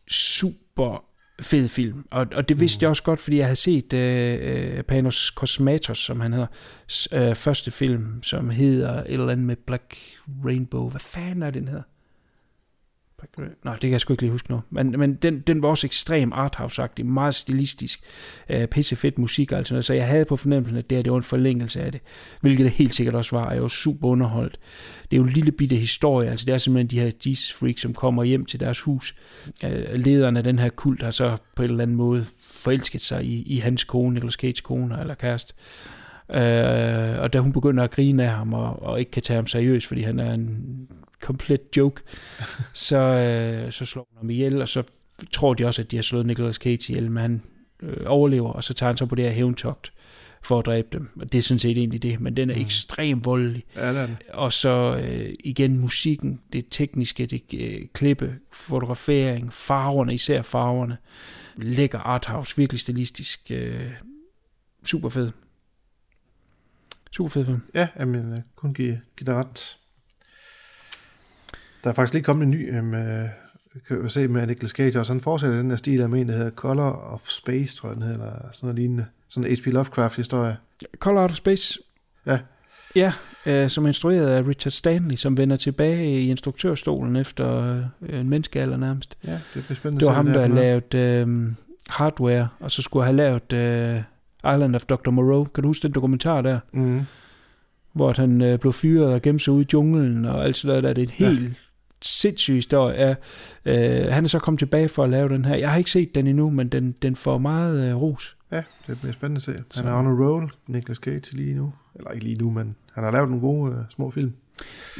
super 0.09 1.03
fed 1.41 1.67
film. 1.67 2.05
Og, 2.11 2.27
og 2.35 2.49
det 2.49 2.59
vidste 2.59 2.77
mm. 2.77 2.81
jeg 2.81 2.89
også 2.89 3.03
godt, 3.03 3.19
fordi 3.19 3.37
jeg 3.37 3.45
havde 3.45 3.55
set 3.55 3.93
øh, 3.93 4.37
øh, 4.77 4.83
Panos 4.83 5.15
Cosmatos, 5.35 5.97
som 5.97 6.19
han 6.19 6.33
hedder, 6.33 6.47
s- 6.91 7.07
øh, 7.13 7.35
første 7.35 7.71
film, 7.71 8.23
som 8.23 8.49
hedder 8.49 8.93
et 8.99 9.11
eller 9.11 9.29
andet 9.29 9.45
med 9.45 9.55
Black 9.55 9.95
Rainbow. 10.45 10.89
Hvad 10.89 10.99
fanden 10.99 11.43
er 11.43 11.49
den 11.51 11.67
hedder? 11.67 11.83
Nå, 13.37 13.71
det 13.71 13.81
kan 13.81 13.91
jeg 13.91 14.01
sgu 14.01 14.13
ikke 14.13 14.23
lige 14.23 14.31
huske 14.31 14.51
nu. 14.51 14.61
Men, 14.69 14.95
men 14.97 15.15
den, 15.15 15.39
den 15.39 15.61
var 15.61 15.69
også 15.69 15.87
ekstrem 15.87 16.33
arthouse-agtig, 16.33 17.05
meget 17.05 17.35
stilistisk, 17.35 17.99
øh, 18.49 18.67
pisse 18.67 18.95
fedt 18.95 19.17
musik 19.17 19.51
og 19.51 19.57
alt 19.57 19.67
sådan 19.67 19.75
noget, 19.75 19.85
så 19.85 19.93
jeg 19.93 20.07
havde 20.07 20.25
på 20.25 20.35
fornemmelsen, 20.35 20.77
at 20.77 20.89
det 20.89 20.95
her 20.95 21.03
det 21.03 21.11
var 21.11 21.17
en 21.17 21.23
forlængelse 21.23 21.81
af 21.81 21.91
det, 21.91 22.01
hvilket 22.41 22.63
det 22.63 22.71
helt 22.71 22.95
sikkert 22.95 23.15
også 23.15 23.35
var, 23.35 23.45
og 23.45 23.53
jeg 23.53 23.61
var 23.61 23.67
super 23.67 24.07
underholdt. 24.07 24.59
Det 25.11 25.17
er 25.17 25.17
jo 25.17 25.23
en 25.23 25.33
lille 25.33 25.51
bitte 25.51 25.75
historie, 25.75 26.29
altså 26.29 26.45
det 26.45 26.53
er 26.53 26.57
simpelthen 26.57 26.87
de 26.87 26.99
her 26.99 27.11
Jesus 27.25 27.53
freaks, 27.53 27.81
som 27.81 27.93
kommer 27.93 28.23
hjem 28.23 28.45
til 28.45 28.59
deres 28.59 28.79
hus. 28.79 29.15
Øh, 29.65 29.93
lederen 29.93 30.37
af 30.37 30.43
den 30.43 30.59
her 30.59 30.69
kult 30.69 31.03
har 31.03 31.11
så 31.11 31.37
på 31.55 31.63
en 31.63 31.69
eller 31.69 31.83
anden 31.83 31.97
måde 31.97 32.25
forelsket 32.41 33.01
sig 33.01 33.25
i, 33.25 33.41
i 33.41 33.57
hans 33.57 33.83
kone, 33.83 34.13
Nicolas 34.13 34.33
Cage 34.33 34.61
kone 34.63 34.99
eller 34.99 35.15
kæreste. 35.15 35.53
Øh, 36.29 37.19
og 37.19 37.33
da 37.33 37.39
hun 37.39 37.53
begynder 37.53 37.83
at 37.83 37.91
grine 37.91 38.23
af 38.23 38.29
ham 38.31 38.53
og, 38.53 38.83
og 38.83 38.99
ikke 38.99 39.11
kan 39.11 39.21
tage 39.21 39.35
ham 39.35 39.47
seriøst, 39.47 39.87
fordi 39.87 40.01
han 40.01 40.19
er 40.19 40.33
en 40.33 40.67
komplet 41.25 41.61
joke, 41.77 42.01
så, 42.87 42.97
øh, 42.97 43.71
så 43.71 43.85
slår 43.85 44.07
hun 44.11 44.17
ham 44.17 44.29
ihjel, 44.29 44.61
og 44.61 44.67
så 44.67 44.83
tror 45.31 45.53
de 45.53 45.65
også, 45.65 45.81
at 45.81 45.91
de 45.91 45.95
har 45.95 46.03
slået 46.03 46.25
Nicolas 46.25 46.55
Cage 46.55 46.93
ihjel, 46.93 47.11
men 47.11 47.21
han 47.21 47.41
øh, 47.81 47.97
overlever, 48.05 48.49
og 48.49 48.63
så 48.63 48.73
tager 48.73 48.89
han 48.89 48.97
så 48.97 49.05
på 49.05 49.15
det 49.15 49.25
her 49.25 49.31
hævntogt 49.31 49.91
for 50.45 50.59
at 50.59 50.65
dræbe 50.65 50.87
dem. 50.91 51.09
Og 51.19 51.33
det 51.33 51.37
er 51.37 51.41
sådan 51.41 51.59
set 51.59 51.77
egentlig 51.77 52.03
det, 52.03 52.19
men 52.19 52.37
den 52.37 52.49
er 52.49 52.55
mm. 52.55 52.61
ekstremt 52.61 53.25
voldelig. 53.25 53.63
Ja, 53.75 53.89
det 53.89 53.97
er 53.97 54.05
den. 54.05 54.17
Og 54.33 54.53
så 54.53 55.01
øh, 55.03 55.33
igen 55.39 55.79
musikken, 55.79 56.41
det 56.53 56.65
tekniske, 56.71 57.25
det 57.25 57.53
øh, 57.53 57.87
klippe, 57.93 58.35
fotografering, 58.51 59.53
farverne, 59.53 60.13
især 60.13 60.41
farverne. 60.41 60.97
Lækker 61.57 61.99
arthouse, 61.99 62.57
virkelig 62.57 62.79
stilistisk. 62.79 63.51
Øh, 63.51 63.91
super 64.85 65.09
fed. 65.09 65.31
Super 67.11 67.29
fed 67.29 67.45
film. 67.45 67.61
Ja, 67.73 67.87
jeg 67.99 68.43
kun 68.55 68.73
give, 68.73 69.01
give 69.17 69.25
dig 69.25 69.35
ret. 69.35 69.77
Der 71.85 71.91
er 71.91 71.95
faktisk 71.95 72.13
lige 72.13 72.23
kommet 72.23 72.43
en 72.45 72.51
ny, 72.51 72.79
um, 72.79 72.87
uh, 72.87 72.99
kan 73.87 74.03
jeg 74.03 74.11
se 74.11 74.27
med 74.27 74.47
Nicolas 74.47 74.71
Cage, 74.71 74.99
og 74.99 75.05
så 75.05 75.13
han 75.13 75.21
fortsætter 75.21 75.57
den 75.57 75.69
der 75.69 75.75
stil 75.75 76.01
af 76.01 76.05
en, 76.05 76.27
der 76.27 76.35
hedder 76.35 76.51
Color 76.51 76.91
of 77.13 77.27
Space, 77.27 77.75
tror 77.75 77.89
jeg 77.89 77.95
den 77.95 78.03
hedder, 78.03 78.15
eller 78.15 78.49
sådan 78.53 78.67
noget 78.67 78.79
lignende. 78.79 79.05
Sådan 79.29 79.51
en 79.51 79.57
H.P. 79.57 79.65
Lovecraft-historie. 79.65 80.57
Color 80.99 81.21
of 81.21 81.33
Space. 81.33 81.79
Ja. 82.25 82.39
Ja, 82.95 83.13
øh, 83.45 83.69
som 83.69 83.83
er 83.83 83.87
instrueret 83.87 84.27
af 84.27 84.47
Richard 84.47 84.71
Stanley, 84.71 85.15
som 85.15 85.37
vender 85.37 85.55
tilbage 85.55 86.21
i 86.21 86.29
instruktørstolen 86.29 87.15
efter 87.15 87.75
øh, 88.01 88.19
en 88.19 88.29
menneskealder 88.29 88.77
nærmest. 88.77 89.17
Ja, 89.27 89.31
det 89.31 89.63
bliver 89.65 89.75
spændende. 89.75 89.99
Det 89.99 90.07
var 90.07 90.13
ham, 90.13 90.25
der 90.25 90.39
er 90.41 90.47
lavede 90.47 90.97
øh, 90.97 91.53
Hardware, 91.89 92.47
og 92.59 92.71
så 92.71 92.81
skulle 92.81 93.05
have 93.05 93.15
lavet 93.15 93.53
øh, 93.53 94.01
Island 94.53 94.75
of 94.75 94.85
Dr. 94.85 95.09
Moreau. 95.09 95.43
Kan 95.43 95.61
du 95.61 95.69
huske 95.69 95.83
den 95.83 95.91
dokumentar 95.91 96.41
der? 96.41 96.59
Mhm. 96.71 97.01
hvor 97.93 98.13
han 98.17 98.41
øh, 98.41 98.59
blev 98.59 98.73
fyret 98.73 99.13
og 99.13 99.21
gemte 99.21 99.43
sig 99.43 99.53
ude 99.53 99.63
i 99.63 99.67
junglen 99.73 100.25
og 100.25 100.43
alt 100.43 100.57
sådan 100.57 100.67
noget 100.67 100.83
der. 100.83 100.93
Det 100.93 101.21
er 101.21 101.29
en 101.29 101.37
Ja. 101.37 101.49
Sindssyg 102.05 102.53
historie. 102.55 102.95
Ja, 103.65 104.05
øh, 104.05 104.13
han 104.13 104.23
er 104.23 104.27
så 104.27 104.39
kommet 104.39 104.59
tilbage 104.59 104.89
for 104.89 105.03
at 105.03 105.09
lave 105.09 105.29
den 105.29 105.45
her. 105.45 105.55
Jeg 105.55 105.69
har 105.71 105.77
ikke 105.77 105.91
set 105.91 106.15
den 106.15 106.27
endnu, 106.27 106.49
men 106.49 106.69
den, 106.69 106.91
den 107.01 107.15
får 107.15 107.37
meget 107.37 107.89
øh, 107.89 107.95
ros. 108.01 108.37
Ja, 108.51 108.61
det 108.87 108.99
bliver 108.99 109.13
spændende 109.13 109.37
at 109.39 109.43
se. 109.43 109.55
Så- 109.71 109.83
Han 109.83 109.91
er 109.91 109.97
on 109.97 110.07
a 110.07 110.09
roll, 110.25 110.51
Nicolas 110.67 110.97
Cage 110.97 111.21
lige 111.33 111.53
nu. 111.53 111.73
Eller 111.95 112.11
ikke 112.11 112.23
lige 112.25 112.35
nu, 112.37 112.49
men 112.51 112.75
han 112.93 113.03
har 113.03 113.11
lavet 113.11 113.29
nogle 113.29 113.41
gode 113.41 113.71
uh, 113.71 113.77
små 113.89 114.11
film. 114.11 114.33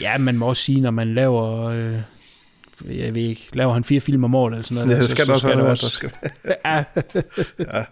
Ja, 0.02 0.18
man 0.18 0.38
må 0.38 0.46
også 0.46 0.62
sige, 0.64 0.82
når 0.82 0.92
man 0.92 1.14
laver... 1.14 1.64
Øh, 1.64 2.00
jeg 2.98 3.16
ved 3.16 3.22
ikke, 3.24 3.50
laver 3.54 3.74
han 3.74 3.84
fire 3.84 4.00
film 4.02 4.24
om 4.24 4.36
året 4.36 4.52
eller 4.52 4.64
sådan 4.64 4.76
noget. 4.76 4.98
Ja, 4.98 5.02
det 5.02 5.10
skal 5.10 5.26
så, 5.26 5.50
der 5.50 5.64
også 5.64 5.90
så 5.90 5.96
skal 5.96 6.12
være. 6.24 6.84
der 6.86 7.02
skal... 7.02 7.24
Ja, 7.70 7.78
ja, 7.80 7.84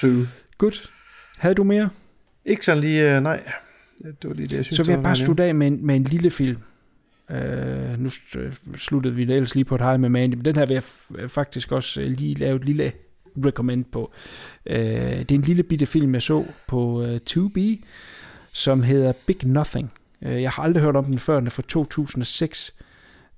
true. 0.00 0.26
godt. 0.58 0.90
Havde 1.38 1.54
du 1.54 1.64
mere? 1.64 1.88
Ikke 2.44 2.64
sådan 2.64 2.80
lige, 2.80 3.16
uh, 3.16 3.22
nej. 3.22 3.42
Det 4.04 4.14
var 4.30 4.34
lige 4.34 4.46
det, 4.46 4.56
jeg 4.56 4.64
synes, 4.64 4.76
Så 4.76 4.82
vil 4.84 4.92
jeg 4.92 5.02
bare 5.02 5.16
slutte 5.16 5.44
af 5.44 5.54
med 5.54 5.66
en, 5.66 5.86
med 5.86 5.96
en 5.96 6.04
lille 6.04 6.30
film. 6.30 6.58
Uh, 7.30 7.98
nu 8.00 8.08
st- 8.08 8.76
sluttede 8.76 9.14
vi 9.14 9.22
ellers 9.22 9.54
lige 9.54 9.64
på 9.64 9.74
et 9.74 9.80
hej 9.80 9.96
med 9.96 10.08
Mandy, 10.08 10.34
men 10.34 10.44
den 10.44 10.56
her 10.56 10.66
vil 10.66 10.74
jeg 10.74 10.82
f- 10.82 11.26
faktisk 11.26 11.72
også 11.72 12.00
øh, 12.00 12.10
lige 12.10 12.34
lave 12.34 12.56
et 12.56 12.64
lille 12.64 12.92
recommend 13.44 13.84
på. 13.84 14.12
Uh, 14.70 14.76
det 14.76 15.30
er 15.30 15.34
en 15.34 15.42
lille 15.42 15.62
bitte 15.62 15.86
film, 15.86 16.14
jeg 16.14 16.22
så 16.22 16.44
på 16.68 17.02
uh, 17.02 17.16
2B, 17.30 17.84
som 18.52 18.82
hedder 18.82 19.12
Big 19.26 19.36
Nothing. 19.44 19.92
Uh, 20.22 20.42
jeg 20.42 20.50
har 20.50 20.62
aldrig 20.62 20.82
hørt 20.82 20.96
om 20.96 21.04
den 21.04 21.18
før, 21.18 21.36
den 21.38 21.46
er 21.46 21.50
fra 21.50 21.62
2006. 21.68 22.74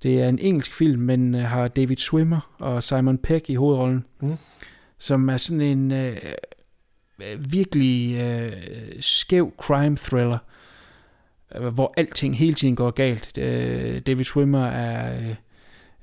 Det 0.02 0.20
er 0.22 0.28
en 0.28 0.38
engelsk 0.38 0.74
film, 0.74 1.02
men 1.02 1.34
har 1.34 1.68
David 1.68 1.96
Swimmer 1.96 2.54
og 2.58 2.82
Simon 2.82 3.18
Pegg 3.18 3.50
i 3.50 3.54
hovedrollen, 3.54 4.04
Mm. 4.20 4.36
som 4.98 5.28
er 5.28 5.36
sådan 5.36 5.60
en 5.60 5.90
uh, 5.92 6.16
virkelig 7.52 8.16
uh, 8.24 8.52
skæv 9.00 9.52
crime 9.60 9.96
thriller, 9.96 10.38
øh, 10.38 10.51
Øh, 11.54 11.66
hvor 11.66 11.94
alting 11.96 12.36
hele 12.36 12.54
tiden 12.54 12.76
går 12.76 12.90
galt. 12.90 13.38
Øh, 13.38 14.00
David 14.00 14.24
Swimmer 14.24 14.66
er 14.66 15.34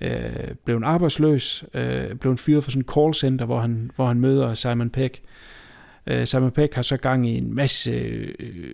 øh, 0.01 0.55
blevet 0.65 0.83
arbejdsløs, 0.83 1.63
øh, 1.73 2.15
blevet 2.15 2.39
fyret 2.39 2.63
fra 2.63 2.71
sådan 2.71 2.81
en 2.81 2.93
callcenter, 2.93 3.45
hvor 3.45 3.59
han, 3.59 3.91
hvor 3.95 4.07
han 4.07 4.19
møder 4.19 4.53
Simon 4.53 4.89
Peck. 4.89 5.21
Øh, 6.07 6.27
Simon 6.27 6.51
Peck 6.51 6.73
har 6.73 6.81
så 6.81 6.97
gang 6.97 7.27
i 7.29 7.37
en 7.37 7.55
masse 7.55 7.91
øh, 7.91 8.73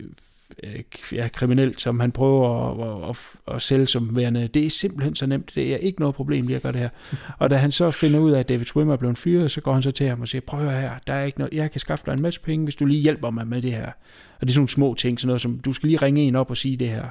ja, 1.12 1.27
kriminelt, 1.27 1.81
som 1.81 1.99
han 1.99 2.12
prøver 2.12 2.49
at, 2.49 3.10
at, 3.10 3.55
at, 3.55 3.62
sælge 3.62 3.88
som 3.88 4.15
værende. 4.15 4.47
Det 4.47 4.65
er 4.65 4.69
simpelthen 4.69 5.15
så 5.15 5.25
nemt. 5.25 5.51
Det 5.55 5.73
er 5.73 5.77
ikke 5.77 5.99
noget 5.99 6.15
problem 6.15 6.47
lige 6.47 6.55
at 6.55 6.62
gøre 6.62 6.71
det 6.71 6.81
her. 6.81 6.89
Og 7.39 7.49
da 7.49 7.55
han 7.55 7.71
så 7.71 7.91
finder 7.91 8.19
ud 8.19 8.31
af, 8.31 8.39
at 8.39 8.49
David 8.49 8.65
Swimmer 8.65 8.93
er 8.93 8.97
blevet 8.97 9.17
fyret, 9.17 9.51
så 9.51 9.62
går 9.62 9.73
han 9.73 9.84
så 9.84 9.91
til 9.91 10.08
ham 10.08 10.21
og 10.21 10.27
siger, 10.27 10.41
prøv 10.41 10.69
her, 10.69 10.91
der 11.08 11.13
er 11.13 11.23
ikke 11.23 11.39
noget, 11.39 11.53
jeg 11.53 11.71
kan 11.71 11.79
skaffe 11.79 12.05
dig 12.05 12.13
en 12.13 12.21
masse 12.21 12.41
penge, 12.41 12.63
hvis 12.63 12.75
du 12.75 12.86
lige 12.86 13.01
hjælper 13.01 13.29
mig 13.29 13.47
med 13.47 13.62
det 13.62 13.71
her. 13.71 13.91
Og 14.39 14.41
det 14.41 14.47
er 14.47 14.51
sådan 14.51 14.60
nogle 14.60 14.69
små 14.69 14.93
ting, 14.93 15.19
sådan 15.19 15.27
noget 15.27 15.41
som, 15.41 15.60
du 15.60 15.73
skal 15.73 15.88
lige 15.88 16.01
ringe 16.01 16.21
en 16.21 16.36
op 16.36 16.49
og 16.49 16.58
sige 16.58 16.77
det 16.77 16.89
her. 16.89 17.10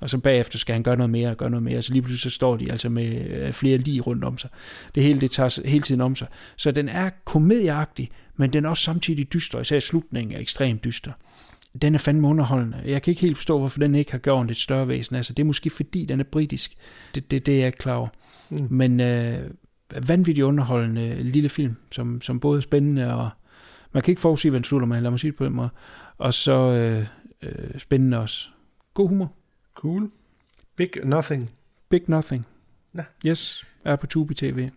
Og 0.00 0.10
så 0.10 0.18
bagefter 0.18 0.58
skal 0.58 0.72
han 0.72 0.82
gøre 0.82 0.96
noget 0.96 1.10
mere 1.10 1.30
og 1.30 1.36
gøre 1.36 1.50
noget 1.50 1.62
mere. 1.62 1.82
Så 1.82 1.92
lige 1.92 2.02
pludselig 2.02 2.32
så 2.32 2.34
står 2.34 2.56
de 2.56 2.72
altså 2.72 2.88
med 2.88 3.36
øh, 3.36 3.52
flere 3.52 3.78
lige 3.78 4.00
rundt 4.00 4.24
om 4.24 4.38
sig. 4.38 4.50
Det 4.94 5.02
hele 5.02 5.20
det 5.20 5.30
tager 5.30 5.68
hele 5.68 5.82
tiden 5.82 6.00
om 6.00 6.16
sig. 6.16 6.26
Så 6.56 6.70
den 6.70 6.88
er 6.88 7.10
komedieagtig, 7.24 8.10
men 8.36 8.52
den 8.52 8.64
er 8.64 8.68
også 8.68 8.82
samtidig 8.82 9.32
dyster. 9.32 9.60
Især 9.60 9.80
slutningen 9.80 10.36
er 10.36 10.40
ekstremt 10.40 10.84
dyster. 10.84 11.12
Den 11.82 11.94
er 11.94 11.98
fandme 11.98 12.28
underholdende. 12.28 12.82
Jeg 12.84 13.02
kan 13.02 13.10
ikke 13.10 13.20
helt 13.20 13.36
forstå, 13.36 13.58
hvorfor 13.58 13.78
den 13.78 13.94
ikke 13.94 14.10
har 14.10 14.18
gjort 14.18 14.50
et 14.50 14.56
større 14.56 14.88
væsen. 14.88 15.16
Altså, 15.16 15.32
det 15.32 15.42
er 15.42 15.46
måske 15.46 15.70
fordi, 15.70 16.04
den 16.04 16.20
er 16.20 16.24
britisk. 16.24 16.74
Det, 17.14 17.30
det, 17.30 17.46
det 17.46 17.54
er 17.54 17.62
jeg 17.62 17.74
klar 17.74 17.94
over. 17.94 18.08
Mm. 18.50 18.66
Men 18.70 19.00
øh, 19.00 19.50
vanvittigt 20.08 20.44
underholdende 20.44 21.22
lille 21.22 21.48
film, 21.48 21.76
som, 21.92 22.20
som 22.20 22.40
både 22.40 22.56
er 22.56 22.60
spændende 22.60 23.14
og... 23.14 23.30
Man 23.92 24.02
kan 24.02 24.12
ikke 24.12 24.20
forudsige, 24.20 24.50
hvad 24.50 24.60
den 24.60 24.64
slutter 24.64 24.86
med, 24.86 25.00
lad 25.00 25.10
mig 25.10 25.20
sige 25.20 25.30
det 25.30 25.38
på 25.38 25.44
den 25.44 25.52
måde. 25.52 25.68
Og 26.18 26.34
så 26.34 26.72
øh, 26.72 27.06
øh, 27.42 27.78
spændende 27.78 28.18
også. 28.18 28.48
God 28.94 29.08
humor. 29.08 29.32
Cool. 29.74 30.10
Big 30.76 30.90
Nothing. 31.04 31.50
Big 31.88 32.02
Nothing. 32.06 32.46
Ja. 32.94 33.02
Yes, 33.26 33.66
er 33.84 33.96
på 33.96 34.06
Tubi 34.06 34.34
TV. 34.34 34.68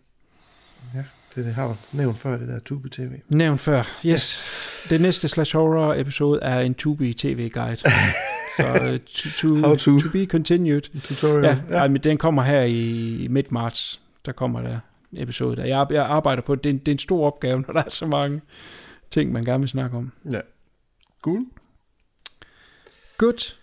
Ja, 1.35 1.41
det, 1.41 1.45
det 1.47 1.53
har 1.55 1.67
du 1.67 1.75
nævnt 1.93 2.17
før, 2.19 2.37
det 2.37 2.47
der 2.47 2.59
Tube 2.59 2.89
TV. 2.89 3.11
Nævnt 3.29 3.61
før. 3.61 3.83
Yes. 4.05 4.43
Det 4.89 5.01
næste 5.01 5.27
Slash 5.27 5.57
Horror 5.57 5.93
episode 5.93 6.39
er 6.41 6.59
en 6.59 6.73
Tubi 6.73 7.13
TV 7.13 7.49
guide. 7.49 7.77
så 8.57 8.73
uh, 8.73 8.97
to, 8.97 9.29
to, 9.37 9.55
How 9.55 9.75
to. 9.75 9.99
to 9.99 10.09
be 10.09 10.25
continued. 10.25 10.81
Tutorial. 11.01 11.43
Ja, 11.43 11.57
ja. 11.69 11.75
Ej, 11.75 11.87
men 11.87 12.01
den 12.03 12.17
kommer 12.17 12.41
her 12.43 12.61
i 12.61 13.27
midt 13.29 13.51
marts. 13.51 14.01
Der 14.25 14.31
kommer 14.31 14.61
der 14.61 14.79
episode 15.17 15.55
der. 15.55 15.65
Jeg, 15.65 15.87
jeg 15.91 16.05
arbejder 16.05 16.41
på 16.41 16.55
det. 16.55 16.65
Er, 16.65 16.69
en, 16.69 16.77
det 16.77 16.87
er 16.87 16.91
en 16.91 16.99
stor 16.99 17.27
opgave, 17.27 17.63
når 17.67 17.73
der 17.73 17.83
er 17.83 17.89
så 17.89 18.05
mange 18.07 18.41
ting, 19.11 19.31
man 19.31 19.45
gerne 19.45 19.59
vil 19.59 19.69
snakke 19.69 19.97
om. 19.97 20.11
ja. 20.31 20.39
Cool. 21.21 21.45
Godt. 23.17 23.59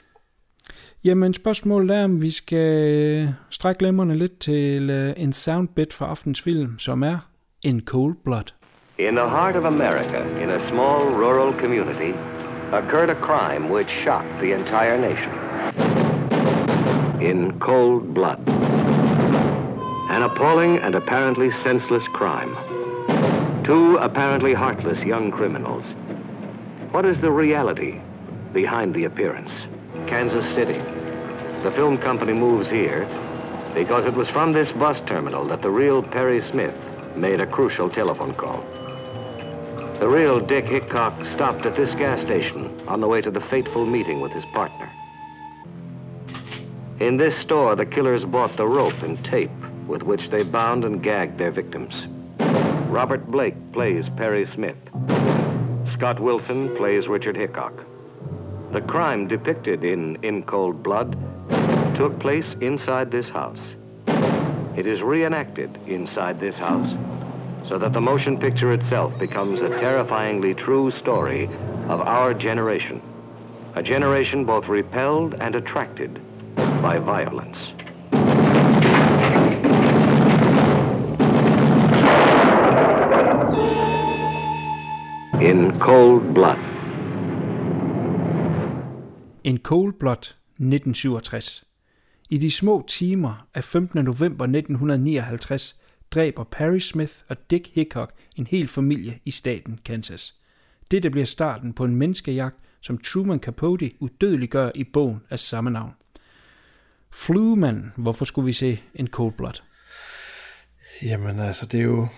Jamen, 1.05 1.35
spørgsmålet 1.35 1.97
er, 1.97 2.05
om 2.05 2.23
vi 2.23 2.31
skal 2.31 2.89
øh, 2.89 3.29
strække 3.51 3.83
lemmerne 3.83 4.15
lidt 4.19 4.39
til 4.39 4.91
øh, 4.91 5.15
en 5.17 5.33
soundbit 5.33 5.95
fra 5.95 6.07
aftens 6.07 6.41
film, 6.41 6.79
som 6.79 7.03
er 7.03 7.19
In 7.67 7.81
Cold 7.81 8.23
Blood. 8.23 8.53
In 8.97 9.17
the 9.17 9.29
heart 9.29 9.57
of 9.57 9.65
America, 9.65 10.25
in 10.41 10.51
a 10.51 10.61
small 10.61 11.05
rural 11.07 11.53
community, 11.53 12.15
occurred 12.71 13.11
a 13.11 13.17
crime 13.17 13.71
which 13.71 13.91
shocked 13.91 14.39
the 14.39 14.53
entire 14.53 14.97
nation. 14.97 15.33
In 17.21 17.59
cold 17.59 18.15
blood. 18.15 18.39
An 18.49 20.23
appalling 20.23 20.79
and 20.79 20.95
apparently 20.95 21.51
senseless 21.51 22.07
crime. 22.07 22.55
Two 23.65 23.97
apparently 23.97 24.55
heartless 24.55 25.03
young 25.03 25.33
criminals. 25.33 25.97
What 26.93 27.05
is 27.05 27.21
the 27.21 27.33
reality 27.33 28.01
behind 28.53 28.95
the 28.95 29.07
appearance? 29.07 29.67
Kansas 30.07 30.47
City. 30.47 30.79
The 31.65 31.73
film 31.73 31.99
company 31.99 32.33
moves 32.33 32.71
here 32.71 33.09
because 33.75 34.07
it 34.07 34.15
was 34.15 34.29
from 34.29 34.53
this 34.53 34.71
bus 34.71 35.01
terminal 35.01 35.45
that 35.47 35.63
the 35.63 35.71
real 35.73 36.01
Perry 36.01 36.41
Smith 36.41 36.73
made 37.17 37.41
a 37.41 37.47
crucial 37.47 37.89
telephone 37.89 38.35
call. 38.35 38.65
The 39.99 40.09
real 40.09 40.41
Dick 40.41 40.67
Hickok 40.67 41.25
stopped 41.25 41.65
at 41.65 41.75
this 41.75 41.95
gas 41.95 42.21
station 42.21 42.71
on 42.87 43.01
the 43.01 43.09
way 43.09 43.23
to 43.23 43.31
the 43.31 43.41
fateful 43.41 43.87
meeting 43.87 44.21
with 44.21 44.33
his 44.33 44.45
partner. 44.47 44.91
In 47.01 47.17
this 47.17 47.37
store, 47.37 47.75
the 47.77 47.87
killers 47.87 48.25
bought 48.25 48.53
the 48.57 48.67
rope 48.67 49.03
and 49.03 49.23
tape 49.25 49.51
with 49.87 50.03
which 50.03 50.31
they 50.31 50.43
bound 50.43 50.85
and 50.85 51.03
gagged 51.03 51.39
their 51.39 51.51
victims. 51.51 52.07
Robert 52.89 53.27
Blake 53.27 53.57
plays 53.73 54.09
Perry 54.09 54.45
Smith. 54.45 54.77
Scott 55.85 56.21
Wilson 56.21 56.75
plays 56.77 57.09
Richard 57.09 57.37
Hickok. 57.37 57.85
The 58.73 58.81
crime 58.81 59.29
depicted 59.29 59.85
in 59.85 60.17
In 60.23 60.43
Cold 60.43 60.83
Blood 60.83 61.17
took 61.95 62.19
place 62.19 62.55
inside 62.61 63.11
this 63.11 63.29
house. 63.29 63.75
It 64.77 64.87
is 64.87 65.03
reenacted 65.03 65.79
inside 65.87 66.39
this 66.39 66.59
house 66.59 66.95
so 67.67 67.79
that 67.79 67.95
the 67.95 68.01
motion 68.01 68.39
picture 68.39 68.73
itself 68.73 69.19
becomes 69.19 69.63
a 69.63 69.71
terrifyingly 69.71 70.55
true 70.55 70.91
story 70.91 71.47
of 71.89 72.03
our 72.03 72.35
generation. 72.35 73.01
A 73.75 73.83
generation 73.83 74.45
both 74.45 74.69
repelled 74.69 75.35
and 75.41 75.55
attracted 75.55 76.21
by 76.83 76.99
violence. 76.99 77.73
In 85.41 85.79
Cold 85.81 86.35
Blood. 86.35 86.59
In 89.43 89.59
Cold 89.59 89.99
Blood 89.99 90.35
1967. 90.59 91.66
I 92.31 92.39
de 92.39 92.51
små 92.51 92.85
timer 92.89 93.47
af 93.55 93.65
15. 93.65 94.05
november 94.05 94.45
1959 94.45 95.81
dræber 96.11 96.45
Perry 96.45 96.79
Smith 96.79 97.13
og 97.29 97.51
Dick 97.51 97.69
Hickok 97.75 98.13
en 98.37 98.47
hel 98.47 98.69
familie 98.69 99.19
i 99.25 99.31
staten 99.31 99.81
Kansas. 99.85 100.35
Dette 100.91 101.11
bliver 101.11 101.27
starten 101.27 101.73
på 101.73 101.85
en 101.85 101.97
menneskejagt, 101.97 102.57
som 102.81 102.99
Truman 102.99 103.39
Capote 103.39 103.91
udødeliggør 104.01 104.71
i 104.75 104.85
bogen 104.85 105.21
af 105.31 105.39
samme 105.39 105.71
navn. 105.71 105.93
Flueman, 107.11 107.93
hvorfor 107.97 108.25
skulle 108.25 108.47
vi 108.47 108.53
se 108.53 108.81
en 108.95 109.07
Cold 109.07 109.33
Blood? 109.33 109.63
Jamen 111.03 111.39
altså, 111.39 111.67
det 111.67 111.81
er 111.81 111.85
jo 111.85 112.09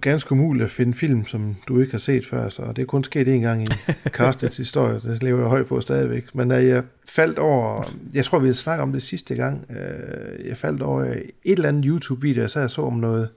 ganske 0.00 0.32
umuligt 0.32 0.64
at 0.64 0.70
finde 0.70 0.94
film, 0.94 1.26
som 1.26 1.56
du 1.68 1.80
ikke 1.80 1.92
har 1.92 1.98
set 1.98 2.26
før, 2.26 2.48
så 2.48 2.62
det 2.76 2.82
er 2.82 2.86
kun 2.86 3.04
sket 3.04 3.28
en 3.28 3.42
gang 3.42 3.62
i 3.62 3.66
Carstens 4.16 4.56
historie, 4.56 5.00
det 5.00 5.22
lever 5.22 5.38
jeg 5.38 5.48
højt 5.48 5.66
på 5.66 5.80
stadigvæk. 5.80 6.34
Men 6.34 6.48
da 6.48 6.66
jeg 6.66 6.82
faldt 7.08 7.38
over, 7.38 7.82
jeg 8.14 8.24
tror 8.24 8.38
vi 8.38 8.52
snakke 8.52 8.82
om 8.82 8.92
det 8.92 9.02
sidste 9.02 9.34
gang, 9.34 9.66
øh, 9.70 10.46
jeg 10.46 10.56
faldt 10.56 10.82
over 10.82 11.04
et 11.04 11.30
eller 11.44 11.68
andet 11.68 11.84
YouTube-video, 11.84 12.48
så 12.48 12.60
jeg 12.60 12.70
så 12.70 12.82
om 12.82 12.92
noget, 12.92 13.28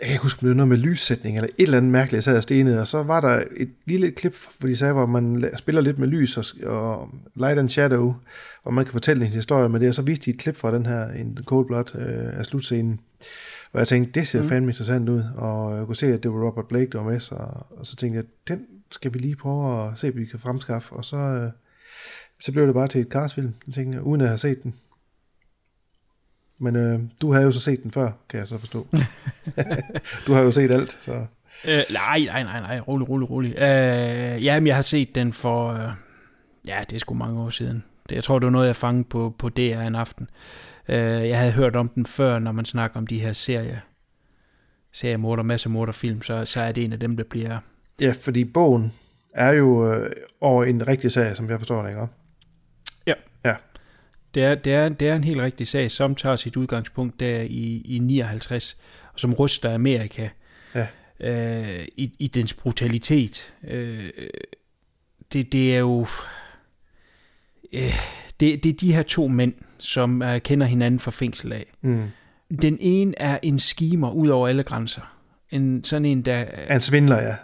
jeg 0.00 0.06
kan 0.06 0.12
ikke 0.12 0.22
huske, 0.22 0.38
om 0.38 0.40
det 0.40 0.48
var 0.48 0.54
noget 0.54 0.68
med 0.68 0.76
lyssætning, 0.76 1.36
eller 1.36 1.48
et 1.58 1.64
eller 1.64 1.76
andet 1.76 1.92
mærkeligt, 1.92 2.16
jeg 2.16 2.24
sad 2.24 2.36
og 2.36 2.42
stenede, 2.42 2.80
og 2.80 2.86
så 2.86 3.02
var 3.02 3.20
der 3.20 3.42
et 3.56 3.70
lille 3.86 4.10
klip, 4.10 4.36
hvor 4.58 4.68
de 4.68 4.76
sagde, 4.76 4.92
hvor 4.92 5.06
man 5.06 5.50
spiller 5.56 5.80
lidt 5.80 5.98
med 5.98 6.08
lys 6.08 6.36
og, 6.36 6.44
og 6.66 7.08
light 7.34 7.58
and 7.58 7.68
shadow, 7.68 8.14
og 8.64 8.74
man 8.74 8.84
kan 8.84 8.92
fortælle 8.92 9.26
en 9.26 9.32
historie 9.32 9.68
med 9.68 9.80
det, 9.80 9.88
og 9.88 9.94
så 9.94 10.02
viste 10.02 10.24
de 10.24 10.30
et 10.30 10.38
klip 10.38 10.56
fra 10.56 10.74
den 10.74 10.86
her, 10.86 11.08
en 11.10 11.38
Cold 11.44 11.66
Blood 11.66 11.94
øh, 11.94 12.38
af 12.38 12.46
slutscenen. 12.46 13.00
Og 13.76 13.80
jeg 13.80 13.88
tænkte, 13.88 14.20
det 14.20 14.28
ser 14.28 14.42
mm. 14.42 14.48
fandme 14.48 14.70
interessant 14.70 15.08
ud, 15.08 15.24
og 15.36 15.76
jeg 15.76 15.86
kunne 15.86 15.96
se, 15.96 16.06
at 16.06 16.22
det 16.22 16.32
var 16.32 16.46
Robert 16.46 16.68
Blake, 16.68 16.90
der 16.92 16.98
var 16.98 17.10
med, 17.10 17.20
så, 17.20 17.34
og 17.70 17.86
så 17.86 17.96
tænkte 17.96 18.16
jeg, 18.16 18.24
den 18.48 18.66
skal 18.90 19.14
vi 19.14 19.18
lige 19.18 19.36
prøve 19.36 19.88
at 19.88 19.98
se, 19.98 20.08
om 20.08 20.16
vi 20.16 20.24
kan 20.24 20.38
fremskaffe, 20.38 20.92
og 20.92 21.04
så, 21.04 21.16
øh, 21.16 21.50
så 22.40 22.52
blev 22.52 22.66
det 22.66 22.74
bare 22.74 22.88
til 22.88 23.00
et 23.00 23.08
Cars-film, 23.08 23.54
jeg 23.66 23.74
tænkte, 23.74 24.02
uden 24.02 24.20
at 24.20 24.28
have 24.28 24.38
set 24.38 24.62
den. 24.62 24.74
Men 26.60 26.76
øh, 26.76 27.00
du 27.20 27.32
har 27.32 27.40
jo 27.40 27.52
så 27.52 27.60
set 27.60 27.82
den 27.82 27.90
før, 27.90 28.10
kan 28.28 28.40
jeg 28.40 28.48
så 28.48 28.58
forstå. 28.58 28.86
du 30.26 30.32
har 30.32 30.40
jo 30.40 30.50
set 30.50 30.70
alt, 30.70 30.98
så... 31.00 31.12
Øh, 31.64 31.82
nej, 31.92 32.18
nej, 32.24 32.42
nej, 32.42 32.60
nej, 32.60 32.80
rolig, 32.80 33.08
rolig, 33.08 33.30
rolig. 33.30 33.54
Øh, 33.58 34.44
jamen, 34.44 34.66
jeg 34.66 34.74
har 34.74 34.82
set 34.82 35.14
den 35.14 35.32
for, 35.32 35.68
øh, 35.68 35.90
ja, 36.66 36.84
det 36.90 36.96
er 36.96 37.00
sgu 37.00 37.14
mange 37.14 37.40
år 37.40 37.50
siden. 37.50 37.84
Jeg 38.10 38.24
tror, 38.24 38.38
det 38.38 38.46
var 38.46 38.52
noget, 38.52 38.66
jeg 38.66 38.76
fangede 38.76 39.04
på, 39.04 39.34
på 39.38 39.48
DR 39.48 39.80
en 39.80 39.94
aften. 39.94 40.28
Øh, 40.88 41.28
jeg 41.28 41.38
havde 41.38 41.52
hørt 41.52 41.76
om 41.76 41.88
den 41.88 42.06
før, 42.06 42.38
når 42.38 42.52
man 42.52 42.64
snakker 42.64 42.96
om 42.96 43.06
de 43.06 43.18
her 43.20 43.32
serier, 43.32 43.78
seriemorder, 44.92 45.42
masse 45.42 45.68
morderfilm, 45.68 46.22
så, 46.22 46.44
så 46.44 46.60
er 46.60 46.72
det 46.72 46.84
en 46.84 46.92
af 46.92 47.00
dem, 47.00 47.16
der 47.16 47.24
bliver... 47.24 47.58
Ja, 48.00 48.12
fordi 48.20 48.44
bogen 48.44 48.92
er 49.34 49.50
jo 49.52 49.92
øh, 49.92 50.10
over 50.40 50.64
en 50.64 50.88
rigtig 50.88 51.12
sag, 51.12 51.36
som 51.36 51.50
jeg 51.50 51.58
forstår 51.58 51.82
det, 51.82 51.88
ikke? 51.88 52.06
Ja. 53.06 53.14
Ja. 53.44 53.54
Det 54.34 54.42
er, 54.44 54.54
det, 54.54 54.74
er, 54.74 54.88
det 54.88 55.08
er 55.08 55.14
en 55.16 55.24
helt 55.24 55.40
rigtig 55.40 55.66
sag, 55.68 55.90
som 55.90 56.14
tager 56.14 56.36
sit 56.36 56.56
udgangspunkt 56.56 57.20
der 57.20 57.40
i, 57.40 57.82
i 57.84 57.98
59, 57.98 58.80
og 59.12 59.20
som 59.20 59.34
ryster 59.34 59.74
Amerika 59.74 60.28
Ja. 60.74 60.86
øh, 61.20 61.86
i, 61.96 62.12
i 62.18 62.26
dens 62.26 62.54
brutalitet. 62.54 63.54
Øh, 63.68 64.10
det, 65.32 65.52
det 65.52 65.74
er 65.74 65.78
jo... 65.78 66.06
Øh, 67.72 67.92
det, 68.40 68.64
det 68.64 68.70
er 68.70 68.76
de 68.76 68.94
her 68.94 69.02
to 69.02 69.28
mænd, 69.28 69.52
som 69.78 70.22
øh, 70.22 70.40
kender 70.40 70.66
hinanden 70.66 71.00
fra 71.00 71.10
fængsel 71.10 71.52
af. 71.52 71.66
Mm. 71.82 72.04
Den 72.62 72.76
ene 72.80 73.14
er 73.16 73.38
en 73.42 73.58
skimer 73.58 74.10
ud 74.10 74.28
over 74.28 74.48
alle 74.48 74.62
grænser. 74.62 75.02
En, 75.50 75.84
sådan 75.84 76.04
en, 76.04 76.22
der... 76.22 76.44
Er 76.52 76.74
en 76.74 76.80
svindler, 76.82 77.22
ja. 77.22 77.34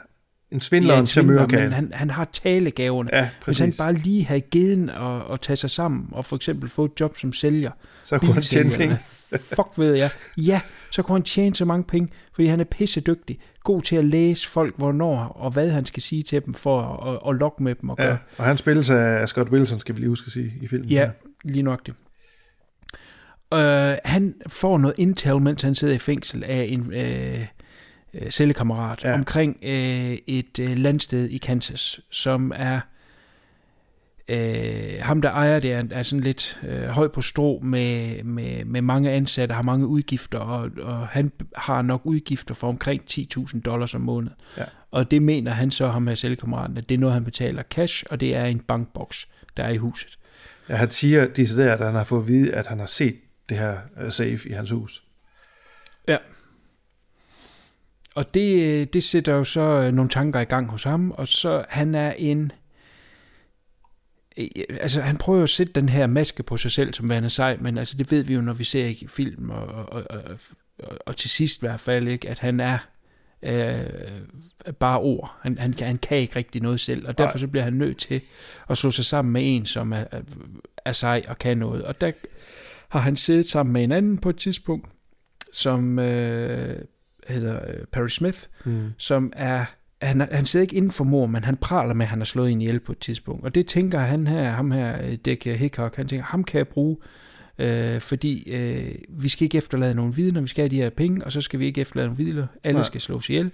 En 0.50 0.60
svindler 0.60 0.94
ja, 0.94 1.00
en 1.00 1.06
svindler, 1.06 1.46
men 1.46 1.72
han, 1.72 1.92
han 1.94 2.10
har 2.10 2.24
talegaverne. 2.32 3.10
Ja, 3.12 3.28
Hvis 3.44 3.58
han 3.58 3.68
præcis. 3.68 3.78
bare 3.78 3.92
lige 3.92 4.24
havde 4.24 4.40
givet 4.40 4.90
og, 4.90 5.24
og 5.24 5.40
tage 5.40 5.56
sig 5.56 5.70
sammen, 5.70 6.08
og 6.12 6.24
for 6.24 6.36
eksempel 6.36 6.68
få 6.68 6.84
et 6.84 6.90
job 7.00 7.16
som 7.16 7.32
sælger, 7.32 7.70
Så 8.04 8.18
kunne 8.18 8.32
han 8.32 8.42
tjene 8.42 8.70
penge. 8.70 8.98
Fuck 9.40 9.68
ved 9.78 9.94
jeg. 9.94 10.10
Ja, 10.36 10.60
så 10.90 11.02
kunne 11.02 11.14
han 11.14 11.22
tjene 11.22 11.54
så 11.54 11.64
mange 11.64 11.84
penge, 11.84 12.08
fordi 12.34 12.48
han 12.48 12.60
er 12.60 12.64
pissedygtig. 12.64 13.38
God 13.64 13.82
til 13.82 13.96
at 13.96 14.04
læse 14.04 14.48
folk, 14.48 14.74
hvornår 14.76 15.18
og 15.18 15.50
hvad 15.50 15.70
han 15.70 15.86
skal 15.86 16.02
sige 16.02 16.22
til 16.22 16.44
dem, 16.44 16.54
for 16.54 16.80
at, 16.82 17.14
at, 17.14 17.20
at 17.34 17.38
lokke 17.40 17.62
med 17.62 17.74
dem 17.74 17.88
og 17.88 17.96
gøre. 17.96 18.06
Ja, 18.10 18.16
og 18.38 18.44
han 18.44 18.56
spilles 18.56 18.90
af 18.90 19.28
Scott 19.28 19.50
Wilson, 19.50 19.80
skal 19.80 19.94
vi 19.94 20.00
lige 20.00 20.08
huske 20.08 20.26
at 20.26 20.32
sige, 20.32 20.52
i 20.60 20.68
filmen. 20.68 20.88
Ja, 20.88 21.10
lige 21.44 21.62
nok 21.62 21.86
det. 21.86 21.94
Øh, 23.54 23.96
han 24.04 24.34
får 24.46 24.78
noget 24.78 24.94
intel, 24.98 25.40
mens 25.40 25.62
han 25.62 25.74
sidder 25.74 25.94
i 25.94 25.98
fængsel 25.98 26.44
af 26.44 26.66
en 26.70 26.92
øh, 26.92 27.46
cellekammerat 28.30 29.04
Ja. 29.04 29.14
omkring 29.14 29.56
øh, 29.62 30.18
et 30.26 30.58
øh, 30.60 30.78
landsted 30.78 31.28
i 31.28 31.38
Kansas, 31.38 32.00
som 32.10 32.52
er 32.54 32.80
øh, 34.28 34.92
ham, 35.00 35.22
der 35.22 35.30
ejer 35.30 35.60
det, 35.60 35.72
er, 35.72 35.84
er 35.90 36.02
sådan 36.02 36.22
lidt 36.22 36.60
øh, 36.68 36.84
høj 36.84 37.08
på 37.08 37.20
strå 37.20 37.60
med, 37.60 38.22
med, 38.24 38.64
med 38.64 38.82
mange 38.82 39.10
ansatte, 39.10 39.54
har 39.54 39.62
mange 39.62 39.86
udgifter, 39.86 40.38
og, 40.38 40.70
og 40.82 41.08
han 41.08 41.32
har 41.56 41.82
nok 41.82 42.00
udgifter 42.04 42.54
for 42.54 42.68
omkring 42.68 43.02
10.000 43.10 43.60
dollars 43.60 43.94
om 43.94 44.00
måneden. 44.00 44.34
Ja. 44.56 44.64
Og 44.90 45.10
det 45.10 45.22
mener 45.22 45.50
han 45.50 45.70
så, 45.70 45.88
ham 45.88 46.02
med 46.02 46.16
cellekammeraten, 46.16 46.78
at 46.78 46.88
det 46.88 46.94
er 46.94 46.98
noget, 46.98 47.14
han 47.14 47.24
betaler 47.24 47.62
cash, 47.62 48.04
og 48.10 48.20
det 48.20 48.36
er 48.36 48.44
en 48.44 48.60
bankboks, 48.60 49.28
der 49.56 49.62
er 49.62 49.70
i 49.70 49.76
huset. 49.76 50.18
Ja, 50.68 50.74
han 50.74 50.90
siger 50.90 51.26
decideret, 51.26 51.80
at 51.80 51.86
han 51.86 51.94
har 51.94 52.04
fået 52.04 52.22
at 52.22 52.28
vide, 52.28 52.54
at 52.54 52.66
han 52.66 52.78
har 52.78 52.86
set 52.86 53.16
det 53.48 53.56
her 53.56 53.78
uh, 54.04 54.10
safe 54.10 54.48
i 54.48 54.52
hans 54.52 54.70
hus. 54.70 55.02
Ja. 56.08 56.16
Og 58.14 58.34
det, 58.34 58.62
øh, 58.62 58.86
det 58.92 59.02
sætter 59.02 59.32
jo 59.34 59.44
så 59.44 59.60
øh, 59.60 59.92
nogle 59.92 60.10
tanker 60.10 60.40
i 60.40 60.44
gang 60.44 60.70
hos 60.70 60.82
ham, 60.82 61.10
og 61.10 61.28
så 61.28 61.64
han 61.68 61.94
er 61.94 62.12
en... 62.12 62.52
Altså, 64.80 65.00
han 65.00 65.16
prøver 65.16 65.38
jo 65.38 65.42
at 65.42 65.48
sætte 65.48 65.72
den 65.72 65.88
her 65.88 66.06
maske 66.06 66.42
på 66.42 66.56
sig 66.56 66.70
selv, 66.72 66.94
som 66.94 67.08
værende 67.10 67.30
sej, 67.30 67.56
men 67.60 67.78
altså, 67.78 67.96
det 67.96 68.10
ved 68.10 68.22
vi 68.22 68.34
jo, 68.34 68.40
når 68.40 68.52
vi 68.52 68.64
ser 68.64 68.86
i 68.86 69.06
film, 69.08 69.50
og, 69.50 69.66
og, 69.66 69.86
og, 70.10 70.22
og, 70.78 70.98
og 71.06 71.16
til 71.16 71.30
sidst 71.30 71.56
i 71.62 71.66
hvert 71.66 71.80
fald, 71.80 72.08
ikke, 72.08 72.28
at 72.28 72.38
han 72.38 72.60
er 72.60 72.78
øh, 73.42 74.72
bare 74.80 74.98
ord. 74.98 75.36
Han, 75.42 75.58
han, 75.58 75.72
kan- 75.72 75.86
han 75.86 75.98
kan 75.98 76.18
ikke 76.18 76.36
rigtig 76.36 76.62
noget 76.62 76.80
selv, 76.80 77.08
og 77.08 77.18
derfor 77.18 77.38
så 77.38 77.46
bliver 77.46 77.64
han 77.64 77.72
nødt 77.72 77.98
til 77.98 78.20
at 78.70 78.78
slå 78.78 78.90
sig 78.90 79.04
sammen 79.04 79.32
med 79.32 79.42
en, 79.44 79.66
som 79.66 79.92
er, 79.92 80.04
er- 80.10 80.22
er 80.84 80.92
sej 80.92 81.22
og 81.28 81.38
kan 81.38 81.58
noget. 81.58 81.84
Og 81.84 82.00
der 82.00 82.12
har 82.88 83.00
han 83.00 83.16
siddet 83.16 83.48
sammen 83.48 83.72
med 83.72 83.84
en 83.84 83.92
anden 83.92 84.18
på 84.18 84.30
et 84.30 84.36
tidspunkt, 84.36 84.88
som 85.52 85.98
øh, 85.98 86.78
hedder 87.28 87.60
øh, 87.68 87.84
Perry 87.92 88.08
Smith, 88.08 88.38
Mm. 88.64 88.92
som 88.98 89.32
er 89.36 89.64
han, 90.02 90.28
han 90.32 90.44
sidder 90.44 90.62
ikke 90.62 90.76
inden 90.76 90.90
for 90.90 91.04
mor, 91.04 91.26
men 91.26 91.44
han 91.44 91.56
praler 91.56 91.94
med, 91.94 92.06
at 92.06 92.10
han 92.10 92.18
har 92.18 92.24
slået 92.24 92.50
en 92.50 92.60
ihjel 92.60 92.80
på 92.80 92.92
et 92.92 92.98
tidspunkt. 92.98 93.44
Og 93.44 93.54
det 93.54 93.66
tænker 93.66 93.98
han 93.98 94.26
her, 94.26 94.50
ham 94.50 94.70
her, 94.70 94.96
øh, 95.02 95.12
Dick 95.24 95.44
Hickok, 95.44 95.96
han 95.96 96.06
tænker, 96.08 96.24
ham 96.24 96.44
kan 96.44 96.58
jeg 96.58 96.68
bruge, 96.68 96.96
øh, 97.58 98.00
fordi 98.00 98.50
øh, 98.52 98.94
vi 99.08 99.28
skal 99.28 99.44
ikke 99.44 99.58
efterlade 99.58 99.94
nogen 99.94 100.16
vidner, 100.16 100.40
vi 100.40 100.48
skal 100.48 100.62
have 100.62 100.68
de 100.70 100.76
her 100.76 100.90
penge, 100.90 101.24
og 101.24 101.32
så 101.32 101.40
skal 101.40 101.60
vi 101.60 101.66
ikke 101.66 101.80
efterlade 101.80 102.08
nogen 102.08 102.26
vidner. 102.26 102.46
Alle 102.64 102.74
Nej. 102.76 102.82
skal 102.82 103.00
slås 103.00 103.30
ihjel. 103.30 103.50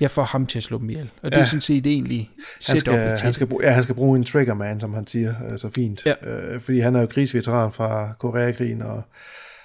Jeg 0.00 0.10
får 0.10 0.22
ham 0.22 0.46
til 0.46 0.58
at 0.58 0.62
slå 0.62 0.78
dem 0.78 0.90
ihjel. 0.90 1.10
Og 1.22 1.30
det 1.30 1.36
Ja. 1.36 1.40
er 1.42 1.46
sådan 1.46 1.60
set 1.60 1.86
egentlig 1.86 2.30
Han 2.36 2.44
setup 2.60 2.80
skal, 2.80 3.18
han, 3.22 3.32
skal 3.32 3.46
bruge, 3.46 3.64
ja, 3.64 3.70
han 3.70 3.82
skal 3.82 3.94
bruge 3.94 4.18
en 4.18 4.24
triggerman, 4.24 4.80
som 4.80 4.94
han 4.94 5.06
siger 5.06 5.34
øh, 5.52 5.58
så 5.58 5.68
fint. 5.74 6.06
Ja. 6.06 6.28
Øh, 6.30 6.60
fordi 6.60 6.78
han 6.80 6.96
er 6.96 7.00
jo 7.00 7.06
krigsveteran 7.06 7.72
fra 7.72 8.12
Koreakrigen, 8.18 8.82
og 8.82 9.02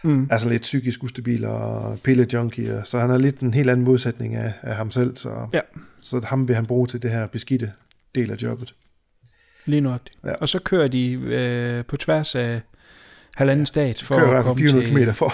Mm. 0.03 0.27
sådan 0.31 0.51
lidt 0.51 0.61
psykisk 0.61 1.03
ustabil 1.03 1.45
og 1.45 1.99
pillejunkie, 2.03 2.81
så 2.85 2.99
han 2.99 3.09
er 3.11 3.17
lidt 3.17 3.39
en 3.39 3.53
helt 3.53 3.69
anden 3.69 3.85
modsætning 3.85 4.35
af, 4.35 4.53
af 4.61 4.75
ham 4.75 4.91
selv. 4.91 5.17
Så, 5.17 5.47
Ja. 5.53 5.59
så 6.01 6.21
ham 6.25 6.47
vil 6.47 6.55
han 6.55 6.65
bruge 6.65 6.87
til 6.87 7.01
det 7.01 7.11
her 7.11 7.27
beskidte 7.27 7.71
del 8.15 8.31
af 8.31 8.35
jobbet. 8.35 8.73
Lige 9.65 9.81
nøjagtigt. 9.81 10.17
Ja. 10.25 10.33
Og 10.33 10.49
så 10.49 10.59
kører 10.59 10.87
de 10.87 11.11
øh, 11.13 11.85
på 11.85 11.97
tværs 11.97 12.35
af 12.35 12.61
halvanden 13.35 13.61
ja. 13.61 13.65
stat 13.65 14.01
for 14.01 14.17
Kører 14.19 14.37
at 14.39 14.43
komme 14.45 14.59
400 14.59 14.87
til... 14.87 15.05
km 15.05 15.11
for, 15.11 15.33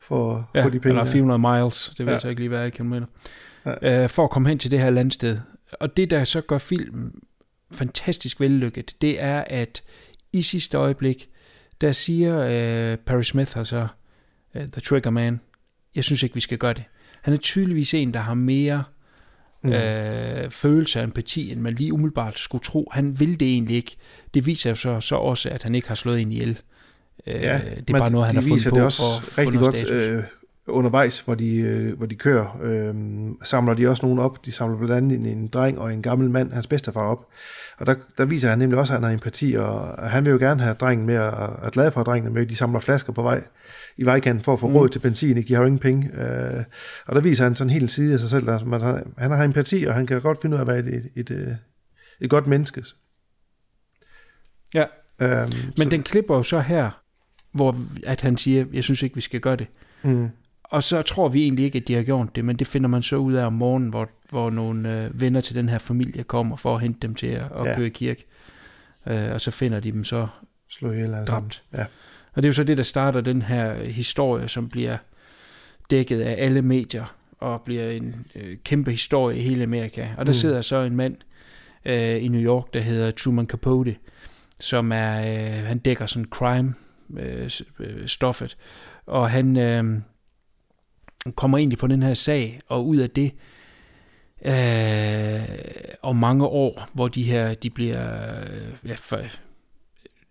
for, 0.00 0.50
Ja, 0.54 0.64
for 0.64 0.68
de 0.70 0.80
penge. 0.80 0.88
eller 0.88 1.04
der. 1.04 1.10
400 1.12 1.38
miles, 1.62 1.88
det 1.98 1.98
ved 1.98 2.06
Ja. 2.06 2.12
jeg 2.12 2.20
så 2.20 2.28
ikke 2.28 2.40
lige, 2.40 2.48
hvad 2.48 2.60
er 2.60 2.64
i 2.64 2.70
kilometer. 2.70 3.06
Ja. 3.66 4.02
Øh, 4.02 4.08
for 4.08 4.24
at 4.24 4.30
komme 4.30 4.48
hen 4.48 4.58
til 4.58 4.70
det 4.70 4.78
her 4.80 4.90
landsted. 4.90 5.38
Og 5.80 5.96
det, 5.96 6.10
der 6.10 6.24
så 6.24 6.40
gør 6.40 6.58
filmen 6.58 7.12
fantastisk 7.72 8.40
vellykket, 8.40 8.94
det 9.00 9.22
er, 9.22 9.44
at 9.46 9.82
i 10.32 10.42
sidste 10.42 10.76
øjeblik, 10.76 11.28
der 11.82 11.92
siger 11.92 12.38
øh, 12.38 12.98
Perry 12.98 13.22
Smith, 13.22 13.56
altså 13.56 13.86
øh, 14.54 14.62
The 14.62 14.80
Trigger 14.80 15.10
Man, 15.10 15.40
jeg 15.94 16.04
synes 16.04 16.22
ikke, 16.22 16.34
vi 16.34 16.40
skal 16.40 16.58
gøre 16.58 16.72
det. 16.74 16.84
Han 17.22 17.34
er 17.34 17.38
tydeligvis 17.38 17.94
en, 17.94 18.14
der 18.14 18.20
har 18.20 18.34
mere 18.34 18.84
Mm. 19.64 19.72
øh, 19.72 20.50
følelse 20.50 20.98
og 20.98 21.04
empati, 21.04 21.52
end 21.52 21.60
man 21.60 21.74
lige 21.74 21.92
umiddelbart 21.92 22.38
skulle 22.38 22.62
tro. 22.64 22.88
Han 22.92 23.20
vil 23.20 23.40
det 23.40 23.48
egentlig 23.48 23.76
ikke. 23.76 23.96
Det 24.34 24.46
viser 24.46 24.70
jo 24.70 24.76
så, 24.76 25.00
så 25.00 25.16
også, 25.16 25.48
at 25.50 25.62
han 25.62 25.74
ikke 25.74 25.88
har 25.88 25.94
slået 25.94 26.20
en 26.20 26.32
ihjel. 26.32 26.58
Øh, 27.26 27.42
Ja, 27.42 27.60
det 27.88 27.90
er 27.94 27.98
bare 27.98 28.10
noget, 28.10 28.26
han 28.26 28.36
har 28.36 28.42
fundet 28.42 28.54
viser 28.54 28.70
på 28.70 28.76
det 28.76 28.84
også 28.84 29.02
for 29.02 29.16
at 29.16 29.22
få 29.22 29.40
rigtig 29.40 29.60
godt 29.60 29.90
øh, 29.90 30.24
undervejs, 30.66 31.20
hvor 31.20 31.34
de, 31.34 31.56
øh, 31.56 31.96
hvor 31.96 32.06
de 32.06 32.14
kører. 32.14 32.58
Øh, 32.62 32.94
samler 33.42 33.74
de 33.74 33.88
også 33.88 34.06
nogen 34.06 34.18
op. 34.18 34.44
De 34.46 34.52
samler 34.52 34.78
blandt 34.78 34.92
andet 34.92 35.18
en, 35.18 35.26
en 35.38 35.48
dreng 35.48 35.78
og 35.78 35.92
en 35.94 36.02
gammel 36.02 36.30
mand, 36.30 36.52
hans 36.52 36.66
bedstefar 36.66 37.00
op. 37.00 37.26
Og 37.78 37.86
der, 37.86 37.94
der 38.18 38.24
viser 38.24 38.48
han 38.48 38.58
nemlig 38.58 38.78
også, 38.78 38.92
at 38.92 38.96
han 38.96 39.02
har 39.04 39.10
empati, 39.10 39.54
og 39.58 40.10
han 40.10 40.24
vil 40.24 40.30
jo 40.30 40.38
gerne 40.38 40.62
have 40.62 40.74
drengen 40.74 41.06
med, 41.06 41.18
og 41.18 41.66
er 41.66 41.70
glad 41.70 41.90
for 41.90 42.00
at 42.00 42.06
drengen 42.06 42.32
med. 42.34 42.46
De 42.46 42.56
samler 42.56 42.80
flasker 42.80 43.12
på 43.12 43.22
vej 43.22 43.44
i 43.96 44.04
vejkanten 44.04 44.44
for 44.44 44.52
at 44.52 44.60
få 44.60 44.68
Mm. 44.68 44.74
råd 44.74 44.88
til 44.88 44.98
benzin. 44.98 45.36
Ikke? 45.36 45.48
De 45.48 45.54
har 45.54 45.60
jo 45.60 45.66
ingen 45.66 45.78
penge. 45.78 46.10
Øh, 46.20 46.64
og 47.06 47.14
der 47.14 47.20
viser 47.20 47.44
han 47.44 47.54
sådan 47.56 47.70
en 47.70 47.80
hel 47.80 47.88
side 47.88 48.14
af 48.14 48.20
sig 48.20 48.28
selv. 48.28 48.50
Altså, 48.50 48.66
man, 48.66 48.80
han 49.18 49.30
har 49.30 49.44
empati, 49.44 49.84
og 49.84 49.94
han 49.94 50.06
kan 50.06 50.20
godt 50.20 50.38
finde 50.42 50.54
ud 50.54 50.58
af 50.58 50.62
at 50.62 50.68
være 50.68 50.78
et, 50.78 50.86
et, 50.86 51.10
et, 51.16 51.30
et, 51.30 51.58
et 52.20 52.30
godt 52.30 52.46
menneske. 52.46 52.84
Ja. 54.74 54.84
Øhm, 55.20 55.52
Men 55.78 55.90
den 55.90 56.02
klipper 56.02 56.36
jo 56.36 56.42
så 56.42 56.60
her, 56.60 56.90
hvor 57.52 57.76
at 58.06 58.20
han 58.20 58.36
siger, 58.36 58.64
jeg 58.72 58.84
synes 58.84 59.02
ikke, 59.02 59.14
vi 59.14 59.20
skal 59.20 59.40
gøre 59.40 59.56
det. 59.56 59.66
Mm. 60.02 60.28
Og 60.72 60.82
så 60.82 61.02
tror 61.02 61.28
vi 61.28 61.42
egentlig 61.42 61.64
ikke, 61.64 61.78
at 61.78 61.88
de 61.88 61.94
har 61.94 62.02
gjort 62.02 62.36
det, 62.36 62.44
men 62.44 62.56
det 62.56 62.66
finder 62.66 62.88
man 62.88 63.02
så 63.02 63.16
ud 63.16 63.32
af 63.32 63.46
om 63.46 63.52
morgenen, 63.52 63.90
hvor, 63.90 64.08
hvor 64.30 64.50
nogle 64.50 65.04
øh, 65.04 65.20
venner 65.20 65.40
til 65.40 65.54
den 65.54 65.68
her 65.68 65.78
familie 65.78 66.22
kommer 66.22 66.56
for 66.56 66.74
at 66.74 66.80
hente 66.80 66.98
dem 67.02 67.14
til 67.14 67.26
at, 67.26 67.42
at 67.60 67.66
Ja. 67.66 67.74
køre 67.74 67.86
i 67.86 67.90
kirke. 67.90 68.24
Øh, 69.06 69.32
og 69.32 69.40
så 69.40 69.50
finder 69.50 69.80
de 69.80 69.92
dem 69.92 70.04
så 70.04 70.26
Slå 70.68 70.92
ihjel 70.92 71.06
sammen. 71.06 71.26
dræbt. 71.26 71.62
Ja. 71.72 71.84
Og 72.34 72.42
det 72.42 72.44
er 72.44 72.48
jo 72.48 72.52
så 72.52 72.64
det, 72.64 72.76
der 72.76 72.82
starter 72.82 73.20
den 73.20 73.42
her 73.42 73.84
historie, 73.84 74.48
som 74.48 74.68
bliver 74.68 74.96
dækket 75.90 76.20
af 76.20 76.34
alle 76.44 76.62
medier, 76.62 77.14
og 77.38 77.60
bliver 77.62 77.90
en 77.90 78.26
øh, 78.34 78.56
kæmpe 78.64 78.90
historie 78.90 79.38
i 79.38 79.42
hele 79.42 79.62
Amerika. 79.62 80.08
Og 80.18 80.26
der 80.26 80.30
Mm. 80.32 80.34
sidder 80.34 80.60
så 80.60 80.76
en 80.82 80.96
mand 80.96 81.16
øh, 81.84 82.22
i 82.24 82.28
New 82.28 82.40
York, 82.40 82.74
der 82.74 82.80
hedder 82.80 83.10
Truman 83.10 83.46
Capote, 83.46 83.96
som 84.60 84.92
er, 84.92 85.18
øh, 85.20 85.66
han 85.66 85.78
dækker 85.78 86.06
sådan 86.06 86.28
crime 86.30 86.74
øh, 87.18 87.50
øh, 87.80 88.06
stoffet, 88.06 88.56
og 89.06 89.30
han 89.30 89.56
øh, 89.56 90.00
kommer 91.34 91.58
egentlig 91.58 91.78
på 91.78 91.86
den 91.86 92.02
her 92.02 92.14
sag, 92.14 92.60
og 92.68 92.86
ud 92.86 92.96
af 92.96 93.10
det, 93.10 93.32
øh, 94.44 95.58
om 96.02 96.16
mange 96.16 96.46
år, 96.46 96.88
hvor 96.92 97.08
de 97.08 97.22
her, 97.22 97.54
de 97.54 97.70
bliver, 97.70 98.40
øh, 98.40 98.88
ja, 98.88 98.94
for, 98.94 99.20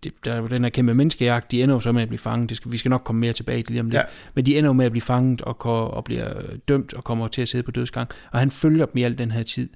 det, 0.04 0.12
der 0.24 0.32
er 0.32 0.36
jo 0.36 0.46
den 0.46 0.62
her 0.62 0.70
kæmpe 0.70 0.94
menneskejagt, 0.94 1.50
de 1.50 1.62
ender 1.62 1.74
jo 1.74 1.80
så 1.80 1.92
med 1.92 2.02
at 2.02 2.08
blive 2.08 2.18
fanget. 2.18 2.48
Det 2.48 2.56
skal, 2.56 2.72
vi 2.72 2.76
skal 2.76 2.88
nok 2.88 3.02
komme 3.04 3.20
mere 3.20 3.32
tilbage 3.32 3.62
til 3.62 3.72
lige 3.72 3.80
om 3.80 3.90
lidt. 3.90 3.98
Ja. 3.98 4.04
Men 4.34 4.46
de 4.46 4.58
ender 4.58 4.68
jo 4.68 4.72
med 4.72 4.86
at 4.86 4.92
blive 4.92 5.02
fanget 5.02 5.42
og, 5.42 5.66
og 5.66 6.04
bliver 6.04 6.42
dømt 6.68 6.94
og 6.94 7.04
kommer 7.04 7.28
til 7.28 7.42
at 7.42 7.48
sidde 7.48 7.62
på 7.62 7.70
dødsgang. 7.70 8.10
Og 8.30 8.38
han 8.38 8.50
følger 8.50 8.86
dem 8.86 8.96
i 8.96 9.02
al 9.02 9.18
den 9.18 9.30
her 9.30 9.42
tid. 9.42 9.68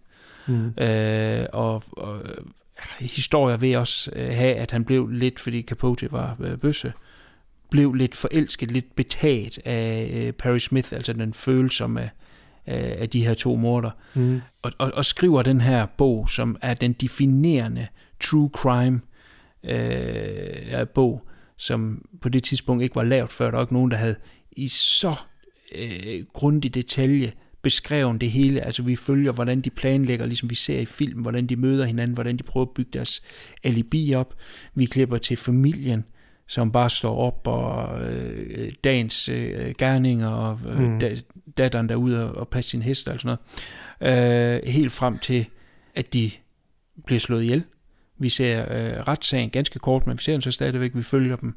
Mm. 0.47 0.69
Øh, 0.79 1.47
og, 1.53 1.83
og 1.93 2.19
øh, 2.25 2.45
historier 3.01 3.57
vil 3.57 3.77
også 3.77 4.11
øh, 4.17 4.35
have, 4.35 4.55
at 4.55 4.71
han 4.71 4.85
blev 4.85 5.09
lidt, 5.09 5.41
fordi 5.41 5.63
Capote 5.63 6.13
var 6.13 6.37
øh, 6.41 6.59
bøsse, 6.59 6.93
blev 7.71 7.95
lidt 7.95 8.15
forelsket, 8.15 8.71
lidt 8.71 8.97
betaget 8.97 9.59
af 9.65 10.11
øh, 10.15 10.33
Perry 10.33 10.59
Smith, 10.59 10.93
altså 10.93 11.13
den 11.13 11.33
følsomme 11.33 12.11
af, 12.67 12.97
af 13.01 13.11
de 13.11 13.27
her 13.27 13.35
to 13.35 13.57
morder. 13.57 13.91
Mm. 14.15 14.41
Og, 14.63 14.73
og, 14.79 14.93
og 14.95 15.05
skriver 15.05 15.43
den 15.43 15.61
her 15.61 15.87
bog, 15.87 16.31
som 16.31 16.57
er 16.63 16.75
den 16.75 16.93
definerende 16.93 17.87
true 18.21 18.51
crime 18.53 19.01
øh, 19.65 20.87
bog, 20.95 21.29
som 21.57 22.05
på 22.21 22.29
det 22.29 22.45
tidspunkt 22.45 22.83
ikke 22.83 22.97
var 22.97 23.05
lavet 23.05 23.33
før. 23.33 23.45
Der 23.45 23.57
var 23.57 23.65
ikke 23.65 23.75
nogen, 23.75 23.91
der 23.91 23.97
havde 23.97 24.17
i 24.53 24.69
så 24.69 25.15
øh, 25.75 26.25
grundig 26.33 26.75
detalje 26.75 27.33
beskrevet 27.63 28.21
det 28.21 28.31
hele. 28.31 28.61
Altså 28.61 28.83
vi 28.83 28.97
følger, 28.97 29.33
hvordan 29.33 29.61
de 29.61 29.71
planlægger, 29.71 30.27
ligesom 30.27 30.51
vi 30.51 30.55
ser 30.55 30.79
i 30.79 30.85
film, 30.85 31.21
hvordan 31.21 31.47
de 31.47 31.57
møder 31.57 31.85
hinanden, 31.85 32.15
hvordan 32.15 32.37
de 32.37 32.43
prøver 32.43 32.67
at 32.67 32.75
bygge 32.75 32.91
deres 32.93 33.23
alibi 33.65 34.15
op. 34.15 34.35
Vi 34.75 34.85
klipper 34.85 35.19
til 35.19 35.37
familien, 35.37 36.05
som 36.49 36.73
bare 36.73 36.91
står 36.91 37.17
op 37.17 37.41
og 37.47 38.01
øh, 38.11 38.73
dagens 38.85 39.29
øh, 39.29 39.75
gerninger 39.79 40.29
og 40.29 40.61
øh, 40.69 40.79
Mm. 40.79 41.01
da, 41.01 41.17
datteren 41.59 41.89
derude 41.89 42.25
og, 42.31 42.37
og 42.37 42.49
passe 42.49 42.71
sin 42.71 42.83
hest 42.83 43.09
og 43.09 43.21
sådan 43.21 43.37
noget. 44.01 44.57
Øh, 44.65 44.73
helt 44.73 44.93
frem 44.93 45.19
til, 45.19 45.47
at 45.95 46.15
de 46.15 46.31
bliver 47.07 47.21
slået 47.21 47.43
ihjel. 47.43 47.63
Vi 48.19 48.29
ser 48.29 48.61
øh, 48.63 49.03
retssagen 49.09 49.51
ganske 49.51 49.79
kort, 49.79 50.07
men 50.07 50.17
vi 50.19 50.23
ser 50.23 50.33
den 50.33 50.43
så 50.43 50.51
stadigvæk. 50.51 50.91
Vi 50.95 51.03
følger 51.03 51.37
dem 51.37 51.55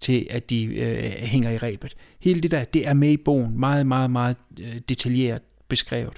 til, 0.00 0.26
at 0.30 0.50
de 0.50 0.64
øh, 0.64 1.12
hænger 1.12 1.50
i 1.50 1.58
rebet. 1.58 1.94
Hele 2.20 2.40
det 2.40 2.50
der, 2.50 2.64
det 2.64 2.88
er 2.88 2.94
med 2.94 3.10
i 3.10 3.16
bogen. 3.16 3.60
Meget, 3.60 3.86
meget, 3.86 4.10
meget 4.10 4.36
øh, 4.60 4.76
detaljeret 4.88 5.42
beskrevet. 5.68 6.12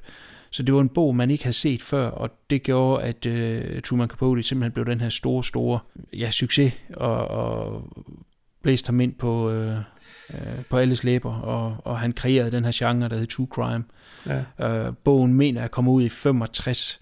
Så 0.54 0.62
det 0.62 0.74
var 0.74 0.80
en 0.80 0.88
bog, 0.88 1.16
man 1.16 1.30
ikke 1.30 1.44
havde 1.44 1.56
set 1.56 1.82
før, 1.82 2.06
og 2.08 2.30
det 2.50 2.62
gjorde, 2.62 3.02
at 3.02 3.26
øh, 3.26 3.82
Truman 3.82 4.08
Capote 4.08 4.42
simpelthen 4.42 4.72
blev 4.72 4.86
den 4.86 5.00
her 5.00 5.08
store, 5.08 5.44
store 5.44 5.78
ja, 6.12 6.30
succes, 6.30 6.72
og, 6.96 7.28
og 7.28 7.82
blæste 8.62 8.86
ham 8.86 9.00
ind 9.00 9.14
på, 9.14 9.50
øh, 9.50 9.76
øh, 10.30 10.64
på 10.70 10.76
alles 10.76 11.04
læber, 11.04 11.34
og, 11.34 11.76
og 11.84 11.98
han 11.98 12.12
kreerede 12.12 12.50
den 12.50 12.64
her 12.64 12.72
genre, 12.74 13.08
der 13.08 13.16
hed 13.16 13.26
True 13.26 13.46
Crime. 13.50 13.84
Ja. 14.26 14.68
Øh, 14.68 14.92
bogen 15.04 15.34
mener 15.34 15.60
jeg 15.60 15.70
kommer 15.70 15.92
ud 15.92 16.02
i 16.02 16.08
65, 16.08 17.00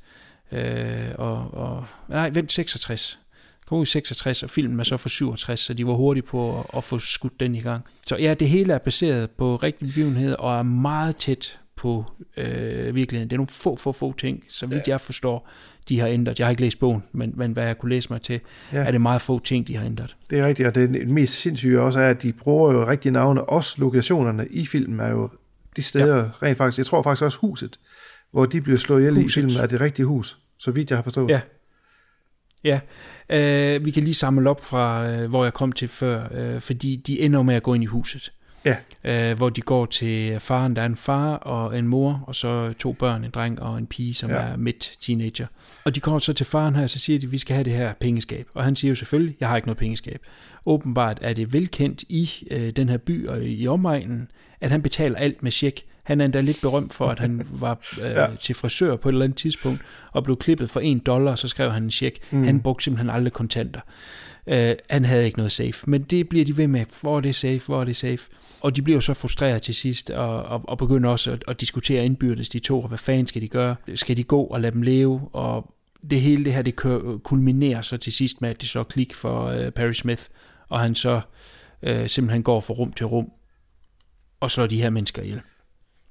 øh, 0.53 1.09
og, 1.15 1.55
og, 1.55 1.87
nej, 2.09 2.31
vent, 2.31 2.53
66. 2.53 3.21
Kom 3.67 3.79
ud 3.79 3.83
i 3.83 3.87
66, 3.87 4.43
og 4.43 4.51
filmen 4.51 4.81
er 4.81 4.85
så 4.85 4.97
fra 4.97 5.09
67, 5.09 5.61
så 5.61 5.75
de 5.75 5.87
var 5.87 5.95
hurtige 5.95 6.23
på 6.23 6.59
at, 6.59 6.67
at 6.77 6.85
få 6.85 6.99
skudt 6.99 7.41
den 7.41 7.55
i 7.55 7.61
gang. 7.61 7.85
Så 8.07 8.17
ja, 8.17 8.35
det 8.35 8.49
hele 8.49 8.73
er 8.73 8.79
baseret 8.79 9.31
på 9.31 9.57
rigtige 9.57 9.89
begivenheder, 9.89 10.37
og 10.37 10.59
er 10.59 10.63
meget 10.63 11.17
tæt 11.17 11.59
på 11.83 12.05
øh, 12.37 12.95
virkeligheden. 12.95 13.31
Det 13.31 13.37
er 13.37 13.39
nogle 13.39 13.49
få, 13.49 13.77
få, 13.77 13.93
få 13.93 14.13
ting, 14.19 14.45
så 14.49 14.67
vidt 14.67 14.89
jeg 14.89 15.01
forstår, 15.01 15.49
de 15.89 16.01
har 16.01 16.07
ændret. 16.09 16.39
Jeg 16.39 16.47
har 16.47 16.51
ikke 16.51 16.63
læst 16.63 16.79
bogen, 16.79 17.03
men, 17.13 17.33
men 17.37 17.53
hvad 17.53 17.67
jeg 17.67 17.79
kunne 17.79 17.91
læse 17.91 18.13
mig 18.13 18.23
til, 18.23 18.41
Ja. 18.73 18.79
ja. 18.81 18.87
er 18.87 18.91
det 18.91 19.01
meget 19.01 19.23
få 19.23 19.39
ting, 19.39 19.69
de 19.69 19.77
har 19.77 19.87
ændret. 19.87 20.17
Det 20.31 20.39
er 20.39 20.47
rigtigt, 20.47 20.69
og 20.69 20.75
det, 20.75 21.09
mest 21.09 21.35
sindssyge 21.41 21.81
også 21.81 22.01
er, 22.01 22.11
at 22.11 22.23
de 22.23 22.33
bruger 22.33 22.73
jo 22.73 22.87
rigtige 22.87 23.13
navne. 23.13 23.45
Også 23.45 23.75
lokationerne 23.79 24.47
i 24.51 24.67
filmen 24.67 25.01
er 25.01 25.09
jo 25.11 25.29
de 25.77 25.83
steder, 25.83 26.17
ja. 26.17 26.31
rent 26.43 26.59
faktisk, 26.59 26.79
jeg 26.79 26.87
tror 26.87 27.03
faktisk 27.03 27.25
også 27.25 27.39
huset, 27.39 27.79
hvor 28.33 28.47
de 28.47 28.61
bliver 28.61 28.79
slået 28.79 29.01
ihjel 29.01 29.17
i 29.17 29.23
Huset. 29.23 29.35
filmen, 29.35 29.57
er 29.63 29.67
det 29.67 29.81
rigtige 29.81 30.07
hus, 30.07 30.39
så 30.59 30.71
vidt 30.71 30.91
jeg 30.91 30.99
har 30.99 31.03
forstået. 31.03 31.31
Ja. 31.31 31.41
Ja, 32.65 32.81
øh, 33.31 33.85
vi 33.85 33.91
kan 33.91 34.03
lige 34.05 34.15
samle 34.15 34.51
op 34.51 34.65
fra, 34.65 35.09
øh, 35.11 35.29
hvor 35.29 35.45
jeg 35.45 35.53
kom 35.53 35.73
til 35.73 35.89
før, 35.89 36.27
øh, 36.35 36.61
fordi 36.61 36.97
de 37.07 37.21
ender 37.21 37.43
med 37.43 37.55
at 37.55 37.63
gå 37.63 37.75
ind 37.75 37.83
i 37.83 37.87
huset. 37.87 38.33
Ja. 38.65 38.77
Øh, 39.05 39.37
hvor 39.37 39.49
de 39.49 39.61
går 39.61 39.87
til 39.87 40.41
faren, 40.41 40.77
der 40.77 40.83
er 40.83 40.87
en 40.87 40.97
far 40.97 41.35
og 41.35 41.79
en 41.79 41.89
mor, 41.89 42.25
og 42.27 42.35
så 42.35 42.73
to 42.79 42.93
børn, 42.93 43.25
en 43.25 43.31
dreng 43.31 43.63
og 43.63 43.79
en 43.79 43.87
pige, 43.87 44.15
som 44.15 44.31
Ja. 44.31 44.37
er 44.37 44.57
midt 44.57 44.91
teenager. 45.01 45.47
Og 45.85 45.95
de 45.95 46.01
kommer 46.01 46.19
så 46.19 46.33
til 46.33 46.47
faren 46.47 46.75
her, 46.77 46.83
og 46.83 46.91
så 46.91 46.99
siger 46.99 47.19
de, 47.19 47.27
at 47.27 47.33
vi 47.33 47.39
skal 47.39 47.55
have 47.55 47.65
det 47.65 47.73
her 47.73 47.93
pengeskab. 48.01 48.47
Og 48.55 48.65
han 48.65 48.77
siger 48.77 48.89
jo 48.91 48.95
selvfølgelig, 48.95 49.37
jeg 49.41 49.49
har 49.49 49.57
ikke 49.57 49.69
noget 49.69 49.79
pengeskab. 49.79 50.21
Åbenbart 50.67 51.19
er 51.21 51.33
det 51.33 51.53
velkendt 51.53 52.05
i 52.09 52.31
øh, 52.51 52.71
den 52.71 52.89
her 52.89 52.97
by 52.97 53.29
og 53.29 53.45
i 53.45 53.69
omegnen, 53.69 54.29
at 54.61 54.71
han 54.71 54.83
betaler 54.83 55.17
alt 55.17 55.43
med 55.43 55.51
check. 55.51 55.81
Han 56.03 56.21
er 56.21 56.25
endda 56.25 56.41
lidt 56.41 56.61
berømt 56.61 56.93
for, 56.93 57.09
at 57.09 57.19
han 57.19 57.47
var 57.61 57.79
øh, 58.01 58.11
ja. 58.11 58.27
til 58.41 58.55
frisør 58.55 58.97
på 58.97 59.09
et 59.09 59.13
eller 59.13 59.25
andet 59.25 59.39
tidspunkt, 59.39 59.81
og 60.13 60.25
blev 60.25 60.37
klippet 60.37 60.71
for 60.71 60.81
en 60.81 60.99
dollar, 60.99 61.31
og 61.33 61.39
så 61.39 61.49
skrev 61.49 61.71
han 61.71 61.83
en 61.83 61.91
check. 61.91 62.19
Mm. 62.31 62.45
Han 62.45 62.61
brugte 62.61 62.85
simpelthen 62.85 63.11
aldrig 63.11 63.33
kontanter. 63.33 63.81
Øh, 64.47 64.75
han 64.91 65.05
havde 65.05 65.25
ikke 65.25 65.39
noget 65.39 65.53
safe. 65.53 65.91
Men 65.91 66.03
det 66.03 66.29
bliver 66.29 66.45
de 66.45 66.57
ved 66.57 66.67
med. 66.67 66.85
Hvor 67.01 67.17
er 67.17 67.21
det 67.21 67.35
safe? 67.35 67.61
Hvor 67.67 67.81
er 67.81 67.85
det 67.85 67.97
safe? 67.97 68.31
Og 68.61 68.77
de 68.77 68.83
bliver 68.83 68.97
jo 68.97 69.01
så 69.01 69.15
frustreret 69.15 69.63
til 69.63 69.75
sidst, 69.75 70.11
og, 70.11 70.43
og, 70.43 70.63
og 70.69 70.79
begynder 70.79 71.11
også 71.11 71.33
at, 71.33 71.45
at 71.49 71.61
diskutere 71.61 72.05
indbyrdes 72.05 72.49
de 72.49 72.59
to, 72.59 72.83
og 72.83 72.89
hvad 72.89 72.99
fanden 72.99 73.27
skal 73.27 73.43
de 73.43 73.49
gøre? 73.49 73.77
Skal 73.95 74.17
de 74.17 74.25
gå 74.25 74.43
og 74.43 74.61
lade 74.61 74.73
dem 74.73 74.83
leve? 74.83 75.29
Og 75.33 75.75
det 76.11 76.21
hele 76.21 76.45
det 76.45 76.55
her, 76.55 76.63
det 76.63 76.77
kulminerer 77.23 77.83
så 77.83 77.97
til 77.97 78.13
sidst 78.13 78.41
med, 78.41 78.51
at 78.51 78.61
det 78.61 78.69
så 78.69 78.85
klik 78.85 79.15
for 79.15 79.47
øh, 79.47 79.71
Perry 79.71 79.93
Smith, 79.93 80.23
og 80.69 80.81
han 80.81 80.95
så 80.95 81.21
øh, 81.83 82.09
simpelthen 82.09 82.43
går 82.43 82.61
fra 82.61 82.75
rum 82.75 82.93
til 82.93 83.07
rum, 83.07 83.33
og 84.41 84.51
slår 84.51 84.67
de 84.67 84.83
her 84.83 84.91
mennesker 84.91 85.23
ihjel. 85.23 85.41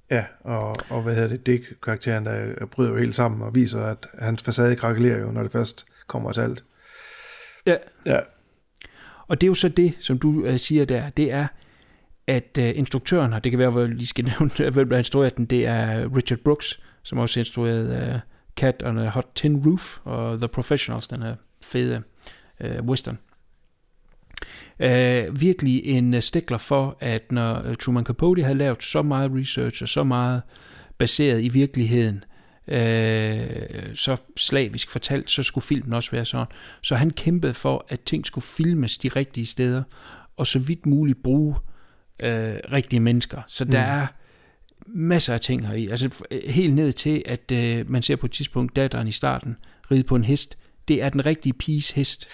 Ja, 0.10 0.26
og, 0.40 0.76
og 0.90 1.02
hvad 1.02 1.16
hedder 1.16 1.28
det, 1.30 1.46
Dick, 1.46 1.64
karakteren, 1.84 2.26
der 2.26 2.66
bryder 2.66 2.92
jo 2.92 2.98
helt 2.98 3.16
sammen 3.16 3.42
og 3.42 3.56
viser, 3.56 3.82
at 3.82 4.08
hans 4.20 4.44
facade 4.44 4.76
krakelerer 4.76 5.20
jo, 5.20 5.32
når 5.32 5.44
det 5.44 5.52
først 5.52 5.86
kommer 6.08 6.32
til 6.32 6.42
alt. 6.42 6.64
Ja. 7.66 7.76
Ja. 8.06 8.20
Og 9.28 9.42
det 9.42 9.48
er 9.48 9.50
jo 9.50 9.54
så 9.54 9.70
det, 9.70 9.94
som 10.00 10.20
du 10.20 10.46
øh, 10.46 10.58
siger 10.58 10.86
der, 10.86 11.10
det 11.10 11.32
er, 11.32 11.48
at 12.28 12.58
øh, 12.60 12.72
instruktøren 12.76 13.32
har, 13.32 13.40
det 13.40 13.52
kan 13.52 13.60
være, 13.60 13.70
hvor 13.70 13.86
lige 13.86 14.08
skal 14.08 14.26
nævne, 14.40 14.70
hvem 14.70 14.90
der 14.90 14.98
instrueret 14.98 15.38
den, 15.38 15.46
det 15.46 15.66
er 15.66 16.16
Richard 16.16 16.40
Brooks, 16.40 16.84
som 17.04 17.18
også 17.18 17.40
instrueret 17.40 18.14
øh, 18.14 18.20
Cat 18.56 18.84
on 18.86 18.98
a 18.98 19.10
Hot 19.10 19.28
Tin 19.36 19.68
Roof 19.68 19.98
og 20.04 20.38
The 20.38 20.48
Professionals, 20.48 21.08
den 21.08 21.22
her 21.22 21.36
fede 21.64 22.04
øh, 22.60 22.84
western. 22.84 23.18
Øh, 24.80 25.42
virkelig 25.42 25.86
en 25.86 26.14
øh, 26.14 26.22
stikler 26.22 26.58
for, 26.58 26.98
at 27.00 27.32
når 27.32 27.62
øh, 27.66 27.76
Truman 27.76 28.06
Capote 28.06 28.44
havde 28.44 28.58
lavet 28.58 28.84
så 28.84 29.02
meget 29.02 29.32
research 29.36 29.84
og 29.84 29.90
så 29.90 30.04
meget 30.04 30.42
baseret 30.98 31.44
i 31.44 31.50
virkeligheden, 31.50 32.24
øh, 32.72 33.96
så 33.96 34.18
slavisk 34.38 34.90
fortalt, 34.90 35.32
så 35.32 35.44
skulle 35.44 35.66
filmen 35.66 35.94
også 35.94 36.12
være 36.12 36.26
sådan. 36.26 36.48
Så 36.82 36.96
han 36.96 37.12
kæmpede 37.12 37.54
for, 37.54 37.86
at 37.90 38.00
ting 38.00 38.26
skulle 38.26 38.46
filmes 38.46 38.98
de 38.98 39.08
rigtige 39.08 39.46
steder, 39.46 39.84
og 40.38 40.48
så 40.48 40.60
vidt 40.60 40.86
muligt 40.86 41.24
bruge 41.24 41.56
øh, 42.20 42.56
rigtige 42.72 43.00
mennesker. 43.00 43.42
Så 43.48 43.66
der 43.66 43.86
mm. 43.86 43.92
er 43.92 44.08
masser 44.88 45.34
af 45.34 45.42
ting 45.42 45.68
her 45.68 45.74
i. 45.74 45.88
Altså 45.88 46.26
helt 46.48 46.74
ned 46.74 46.94
til, 46.94 47.24
at 47.26 47.52
øh, 47.54 47.90
man 47.90 48.02
ser 48.02 48.16
på 48.16 48.26
et 48.26 48.32
tidspunkt 48.32 48.76
datteren 48.76 49.08
i 49.08 49.12
starten 49.12 49.58
ride 49.92 50.04
på 50.04 50.16
en 50.16 50.24
hest. 50.24 50.58
Det 50.88 51.04
er 51.04 51.10
den 51.10 51.26
rigtige 51.26 51.54
piges 51.54 51.92
hest. 51.92 52.28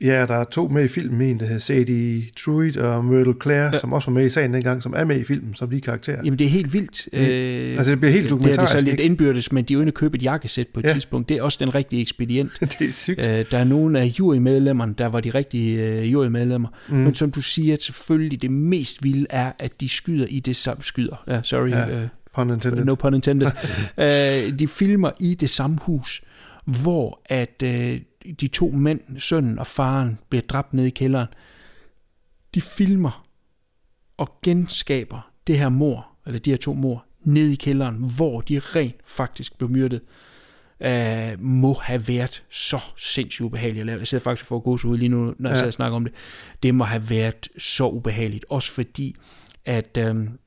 Ja, 0.00 0.26
der 0.26 0.34
er 0.34 0.44
to 0.44 0.68
med 0.68 0.84
i 0.84 0.88
filmen, 0.88 1.20
en 1.20 1.40
der 1.40 1.46
hedder 1.46 1.60
Sadie 1.60 2.24
Truitt 2.36 2.76
og 2.76 3.04
Myrtle 3.04 3.34
Claire, 3.42 3.70
ja. 3.72 3.78
som 3.78 3.92
også 3.92 4.10
var 4.10 4.14
med 4.14 4.26
i 4.26 4.30
sagen 4.30 4.54
dengang, 4.54 4.82
som 4.82 4.94
er 4.96 5.04
med 5.04 5.20
i 5.20 5.24
filmen, 5.24 5.54
som 5.54 5.70
de 5.70 5.80
karakterer. 5.80 6.20
Jamen 6.24 6.38
det 6.38 6.44
er 6.44 6.48
helt 6.48 6.72
vildt. 6.72 7.08
Det, 7.12 7.30
øh, 7.30 7.76
altså 7.76 7.90
det 7.90 8.00
bliver 8.00 8.12
helt 8.12 8.30
dokumentarisk. 8.30 8.72
Det 8.72 8.78
er, 8.78 8.80
det 8.80 8.86
så 8.86 8.90
lidt 8.90 9.00
indbyrdes, 9.00 9.52
men 9.52 9.64
de 9.64 9.72
er 9.72 9.74
jo 9.74 9.80
inde 9.80 9.92
købe 9.92 10.16
et 10.16 10.22
jakkesæt 10.22 10.68
på 10.68 10.80
et 10.80 10.84
ja. 10.84 10.92
tidspunkt. 10.92 11.28
Det 11.28 11.36
er 11.36 11.42
også 11.42 11.58
den 11.60 11.74
rigtige 11.74 12.02
ekspedient. 12.02 12.52
det 12.78 12.88
er 12.88 12.92
sygt. 12.92 13.26
Øh, 13.26 13.44
der 13.50 13.58
er 13.58 13.64
nogle 13.64 14.00
af 14.00 14.04
jurymedlemmerne, 14.04 14.94
der 14.98 15.06
var 15.06 15.20
de 15.20 15.30
rigtige 15.30 15.82
øh, 15.82 16.12
jurymedlemmer. 16.12 16.68
Mm. 16.88 16.96
Men 16.96 17.14
som 17.14 17.30
du 17.30 17.40
siger, 17.40 17.76
selvfølgelig 17.80 18.42
det 18.42 18.50
mest 18.50 19.04
vilde 19.04 19.26
er, 19.30 19.52
at 19.58 19.80
de 19.80 19.88
skyder 19.88 20.26
i 20.28 20.40
det 20.40 20.56
samme 20.56 20.82
skyder. 20.82 21.24
Ja, 21.28 21.40
sorry. 21.42 21.70
Ja, 21.70 22.02
uh, 22.02 22.08
pun 22.34 22.50
intended. 22.50 22.84
No 22.84 22.94
pun 22.94 23.14
intended. 23.14 23.48
uh, 23.98 24.58
de 24.58 24.68
filmer 24.68 25.10
i 25.20 25.34
det 25.34 25.50
samme 25.50 25.78
hus, 25.82 26.22
hvor 26.64 27.20
at... 27.26 27.62
Uh, 27.64 28.00
de 28.40 28.46
to 28.46 28.70
mænd, 28.70 29.00
sønnen 29.18 29.58
og 29.58 29.66
faren, 29.66 30.18
bliver 30.28 30.42
dræbt 30.42 30.74
ned 30.74 30.84
i 30.84 30.90
kælderen. 30.90 31.28
De 32.54 32.60
filmer 32.60 33.26
og 34.16 34.38
genskaber 34.42 35.30
det 35.46 35.58
her 35.58 35.68
mor, 35.68 36.08
eller 36.26 36.40
de 36.40 36.50
her 36.50 36.56
to 36.56 36.74
mor, 36.74 37.04
ned 37.24 37.48
i 37.48 37.54
kælderen, 37.54 38.12
hvor 38.16 38.40
de 38.40 38.58
rent 38.58 38.96
faktisk 39.04 39.58
blev 39.58 39.70
myrdet, 39.70 40.00
uh, 40.80 41.44
må 41.44 41.72
have 41.72 42.08
været 42.08 42.44
så 42.50 42.80
sindssygt 42.96 43.44
ubehageligt 43.44 43.80
at 43.80 43.86
lave. 43.86 43.98
Jeg 43.98 44.06
sidder 44.06 44.24
faktisk 44.24 44.48
for 44.48 44.56
at 44.56 44.62
gå 44.62 44.70
ud 44.70 44.98
lige 44.98 45.08
nu, 45.08 45.34
når 45.38 45.50
jeg 45.50 45.54
ja. 45.54 45.54
sidder 45.54 45.66
og 45.66 45.72
snakker 45.72 45.96
om 45.96 46.04
det. 46.04 46.14
Det 46.62 46.74
må 46.74 46.84
have 46.84 47.10
været 47.10 47.48
så 47.58 47.88
ubehageligt, 47.88 48.44
også 48.48 48.70
fordi, 48.70 49.16
at 49.64 49.98
um, 50.10 50.38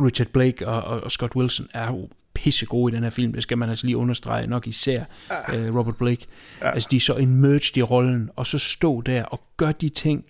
Richard 0.00 0.28
Blake 0.28 0.68
og, 0.68 0.82
og, 0.82 1.00
og 1.00 1.10
Scott 1.10 1.36
Wilson 1.36 1.68
er 1.74 1.86
jo 1.86 2.08
pissegode 2.42 2.92
i 2.92 2.96
den 2.96 3.02
her 3.02 3.10
film, 3.10 3.32
det 3.32 3.42
skal 3.42 3.58
man 3.58 3.68
altså 3.68 3.86
lige 3.86 3.96
understrege, 3.96 4.46
nok 4.46 4.66
især 4.66 5.04
ja. 5.30 5.68
uh, 5.68 5.76
Robert 5.76 5.96
Blake. 5.96 6.26
Ja. 6.60 6.70
Altså 6.70 6.88
de 6.90 6.96
er 6.96 7.00
så 7.00 7.16
emerged 7.16 7.76
i 7.76 7.82
rollen, 7.82 8.30
og 8.36 8.46
så 8.46 8.58
stå 8.58 9.00
der 9.00 9.24
og 9.24 9.40
gør 9.56 9.72
de 9.72 9.88
ting, 9.88 10.24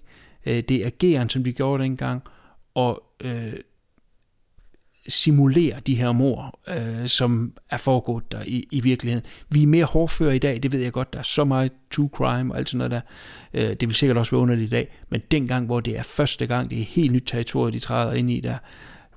uh, 0.46 0.52
det 0.52 0.84
ageren, 0.84 1.28
som 1.28 1.44
de 1.44 1.52
gjorde 1.52 1.82
dengang, 1.82 2.22
og 2.74 3.02
uh, 3.24 3.30
simulere 5.08 5.80
de 5.86 5.94
her 5.94 6.12
mor, 6.12 6.60
uh, 6.68 7.06
som 7.06 7.52
er 7.70 7.76
foregået 7.76 8.32
der 8.32 8.42
i, 8.46 8.68
i 8.70 8.80
virkeligheden. 8.80 9.26
Vi 9.48 9.62
er 9.62 9.66
mere 9.66 9.84
hårdføre 9.84 10.36
i 10.36 10.38
dag, 10.38 10.62
det 10.62 10.72
ved 10.72 10.80
jeg 10.80 10.92
godt, 10.92 11.12
der 11.12 11.18
er 11.18 11.22
så 11.22 11.44
meget 11.44 11.72
true 11.90 12.10
crime 12.12 12.54
og 12.54 12.58
alt 12.58 12.68
sådan 12.68 12.90
noget 12.90 12.90
der. 12.90 13.00
Uh, 13.54 13.70
det 13.70 13.88
vil 13.88 13.94
sikkert 13.94 14.18
også 14.18 14.30
være 14.30 14.40
underligt 14.40 14.66
i 14.66 14.70
dag, 14.70 14.88
men 15.10 15.20
dengang, 15.30 15.66
hvor 15.66 15.80
det 15.80 15.98
er 15.98 16.02
første 16.02 16.46
gang, 16.46 16.70
det 16.70 16.80
er 16.80 16.84
helt 16.84 17.12
nyt 17.12 17.24
territorium, 17.26 17.72
de 17.72 17.78
træder 17.78 18.12
ind 18.12 18.30
i 18.30 18.40
der, 18.40 18.58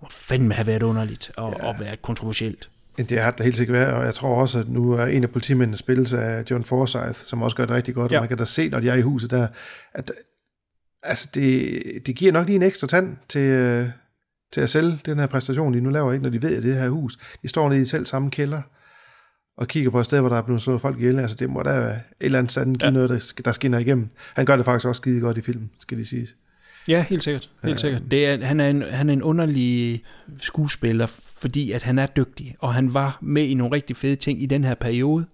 må 0.03 0.07
fandme 0.11 0.53
have 0.53 0.67
været 0.67 0.83
underligt 0.83 1.31
og, 1.37 1.55
ja. 1.59 1.67
og 1.67 1.79
været 1.79 2.01
kontroversielt. 2.01 2.69
Det 2.97 3.19
har 3.19 3.31
det 3.31 3.43
helt 3.43 3.57
sikkert 3.57 3.73
været, 3.77 3.93
og 3.93 4.05
jeg 4.05 4.13
tror 4.13 4.41
også, 4.41 4.59
at 4.59 4.69
nu 4.69 4.91
er 4.91 5.05
en 5.05 5.23
af 5.23 5.29
politimændene 5.29 5.77
spillet 5.77 6.13
af 6.13 6.43
John 6.51 6.63
Forsyth, 6.63 7.13
som 7.13 7.41
også 7.41 7.55
gør 7.55 7.65
det 7.65 7.75
rigtig 7.75 7.95
godt, 7.95 8.11
ja. 8.11 8.17
og 8.17 8.21
man 8.21 8.29
kan 8.29 8.37
da 8.37 8.45
se, 8.45 8.69
når 8.69 8.79
de 8.79 8.89
er 8.89 8.95
i 8.95 9.01
huset 9.01 9.31
der, 9.31 9.47
at 9.93 10.11
altså 11.03 11.29
det, 11.33 11.81
det 12.05 12.15
giver 12.15 12.31
nok 12.31 12.45
lige 12.45 12.55
en 12.55 12.63
ekstra 12.63 12.87
tand 12.87 13.17
til, 13.29 13.41
øh, 13.41 13.89
til 14.51 14.61
at 14.61 14.69
sælge 14.69 14.99
den 15.05 15.19
her 15.19 15.27
præstation, 15.27 15.73
de 15.73 15.81
nu 15.81 15.89
laver, 15.89 16.13
ikke, 16.13 16.23
når 16.23 16.29
de 16.29 16.41
ved, 16.41 16.57
at 16.57 16.63
det 16.63 16.75
her 16.75 16.89
hus, 16.89 17.17
de 17.41 17.47
står 17.47 17.69
nede 17.69 17.81
i 17.81 17.85
selv 17.85 18.05
samme 18.05 18.31
kælder, 18.31 18.61
og 19.57 19.67
kigger 19.67 19.91
på 19.91 19.99
et 19.99 20.05
sted, 20.05 20.19
hvor 20.19 20.29
der 20.29 20.37
er 20.37 20.41
blevet 20.41 20.61
slået 20.61 20.81
folk 20.81 20.97
ihjel. 20.97 21.19
Altså, 21.19 21.35
det 21.35 21.49
må 21.49 21.63
da 21.63 21.79
være 21.79 21.95
et 21.95 22.01
eller 22.19 22.39
andet 22.39 22.51
sted, 22.51 22.75
ja. 22.81 22.89
noget, 22.89 23.09
der, 23.09 23.41
der 23.45 23.51
skinner 23.51 23.79
igennem. 23.79 24.09
Han 24.33 24.45
gør 24.45 24.55
det 24.55 24.65
faktisk 24.65 24.87
også 24.87 24.99
skide 24.99 25.21
godt 25.21 25.37
i 25.37 25.41
filmen, 25.41 25.71
skal 25.79 25.97
de 25.97 26.05
sige. 26.05 26.27
Ja, 26.87 27.05
helt 27.09 27.23
sikkert. 27.23 27.49
Helt 27.63 27.79
sikkert. 27.79 28.01
Det 28.11 28.25
er, 28.27 28.45
han, 28.45 28.59
er 28.59 28.69
en, 28.69 28.81
han 28.81 29.09
er 29.09 29.13
en 29.13 29.23
underlig 29.23 30.03
skuespiller, 30.39 31.05
fordi 31.37 31.71
at 31.71 31.83
han 31.83 31.99
er 31.99 32.05
dygtig, 32.05 32.55
og 32.59 32.73
han 32.73 32.93
var 32.93 33.17
med 33.21 33.43
i 33.43 33.53
nogle 33.53 33.75
rigtig 33.75 33.97
fede 33.97 34.15
ting 34.15 34.41
i 34.43 34.45
den 34.45 34.63
her 34.63 34.75
periode. 34.75 35.25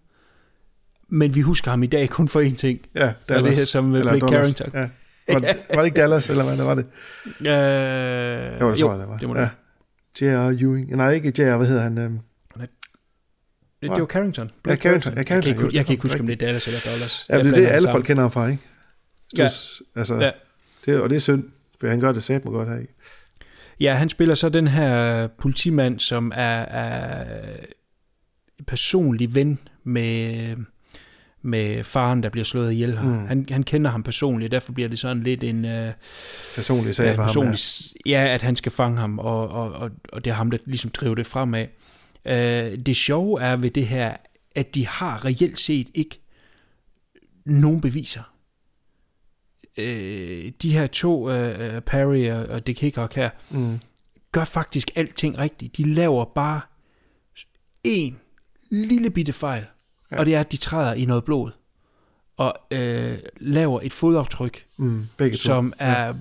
Men 1.07 1.35
vi 1.35 1.41
husker 1.41 1.71
ham 1.71 1.83
i 1.83 1.87
dag 1.87 2.09
kun 2.09 2.27
for 2.27 2.41
én 2.41 2.55
ting. 2.55 2.79
Ja, 2.95 3.13
Dallas. 3.29 3.43
Og 3.43 3.49
det 3.49 3.57
her 3.57 3.65
som 3.65 3.95
eller 3.95 4.11
Blake 4.11 4.33
Carrington. 4.33 4.69
Ja. 4.73 4.89
Var, 5.33 5.39
det, 5.39 5.57
var 5.69 5.77
det 5.77 5.85
ikke 5.85 6.01
Dallas, 6.01 6.29
eller 6.29 6.43
hvad 6.43 6.65
var 6.65 6.75
det? 6.75 6.85
Øh, 7.25 8.61
jo, 8.61 8.71
det 8.71 8.79
tror 8.79 8.91
jo, 8.91 8.91
jeg, 8.91 8.99
det 8.99 9.09
var. 9.09 9.17
det 9.17 9.27
må 9.27 9.33
det 9.33 9.41
ja. 9.41 9.49
J.R. 10.21 10.61
Ewing. 10.61 10.95
Nej, 10.95 11.11
ikke 11.11 11.33
J.R. 11.37 11.57
Hvad 11.57 11.67
hedder 11.67 11.81
han? 11.81 11.97
Øhm? 11.97 12.19
Det, 13.81 13.89
det 13.89 14.01
var 14.01 14.05
Carrington. 14.05 14.51
ja, 14.67 14.75
Carrington. 14.75 15.13
Ja, 15.17 15.23
Carrington. 15.23 15.53
Jeg 15.53 15.55
kan 15.55 15.65
ikke, 15.65 15.77
jeg 15.77 15.85
kan 15.85 15.93
ikke 15.93 16.01
huske, 16.01 16.19
om 16.19 16.27
det 16.27 16.33
er 16.33 16.45
Dallas 16.45 16.67
eller 16.67 16.79
Dallas. 16.85 17.25
Ja, 17.29 17.37
det 17.37 17.47
er 17.47 17.51
det, 17.51 17.67
alle 17.67 17.91
folk 17.91 18.05
kender 18.05 18.21
ham 18.23 18.31
fra, 18.31 18.47
ikke? 18.47 18.63
Ja. 19.37 19.43
Altså, 19.95 20.17
ja. 20.19 20.31
Det, 20.85 20.99
og 20.99 21.09
det 21.09 21.15
er 21.15 21.19
synd. 21.19 21.43
For 21.79 21.87
han 21.87 21.99
gør 21.99 22.11
det 22.11 22.23
sæt 22.23 22.45
mig 22.45 22.53
godt 22.53 22.69
her. 22.69 22.79
Ja, 23.79 23.93
han 23.93 24.09
spiller 24.09 24.35
så 24.35 24.49
den 24.49 24.67
her 24.67 25.27
politimand, 25.27 25.99
som 25.99 26.31
er, 26.35 26.59
er 26.61 27.25
personlig 28.67 29.35
ven 29.35 29.59
med, 29.83 30.55
med 31.41 31.83
faren, 31.83 32.23
der 32.23 32.29
bliver 32.29 32.45
slået 32.45 32.71
ihjel 32.71 32.97
her. 32.97 33.09
Mm. 33.09 33.27
Han, 33.27 33.45
han 33.51 33.63
kender 33.63 33.91
ham 33.91 34.03
personligt, 34.03 34.51
derfor 34.51 34.71
bliver 34.71 34.89
det 34.89 34.99
sådan 34.99 35.23
lidt 35.23 35.43
en... 35.43 35.65
Uh, 35.65 35.91
personlig 36.55 36.95
sag 36.95 37.15
for 37.15 37.23
personlig, 37.23 37.49
ham, 37.49 37.99
ja. 38.05 38.23
ja. 38.23 38.33
at 38.33 38.41
han 38.41 38.55
skal 38.55 38.71
fange 38.71 38.97
ham, 38.97 39.19
og, 39.19 39.49
og, 39.49 39.71
og, 39.71 39.91
og 40.13 40.25
det 40.25 40.31
er 40.31 40.35
ham, 40.35 40.51
der 40.51 40.57
ligesom 40.65 40.91
driver 40.91 41.15
det 41.15 41.25
fremad. 41.25 41.65
Uh, 42.25 42.79
det 42.85 42.95
sjove 42.95 43.41
er 43.41 43.55
ved 43.55 43.71
det 43.71 43.87
her, 43.87 44.15
at 44.55 44.75
de 44.75 44.87
har 44.87 45.25
reelt 45.25 45.59
set 45.59 45.87
ikke 45.93 46.21
nogen 47.45 47.81
beviser 47.81 48.21
øh, 49.77 50.51
de 50.61 50.73
her 50.73 50.87
to, 50.87 51.29
øh, 51.29 51.75
øh 51.75 51.81
Perry 51.81 52.29
og, 52.29 52.45
og 52.45 52.67
Dick 52.67 52.79
Hickok 52.79 53.13
her, 53.13 53.29
mm. 53.49 53.79
gør 54.31 54.43
faktisk 54.43 54.91
alting 54.95 55.37
rigtigt. 55.37 55.77
De 55.77 55.93
laver 55.93 56.25
bare 56.25 56.61
en 57.83 58.17
lille 58.69 59.09
bitte 59.09 59.33
fejl, 59.33 59.65
ja. 60.11 60.19
og 60.19 60.25
det 60.25 60.35
er, 60.35 60.39
at 60.39 60.51
de 60.51 60.57
træder 60.57 60.93
i 60.93 61.05
noget 61.05 61.23
blod 61.23 61.51
og 62.39 62.53
øh, 62.71 63.17
laver 63.37 63.79
et 63.83 63.93
fodaftryk, 63.93 64.65
mm, 64.77 65.07
begge 65.17 65.37
to. 65.37 65.43
som 65.43 65.73
er, 65.79 66.05
ja. 66.05 66.13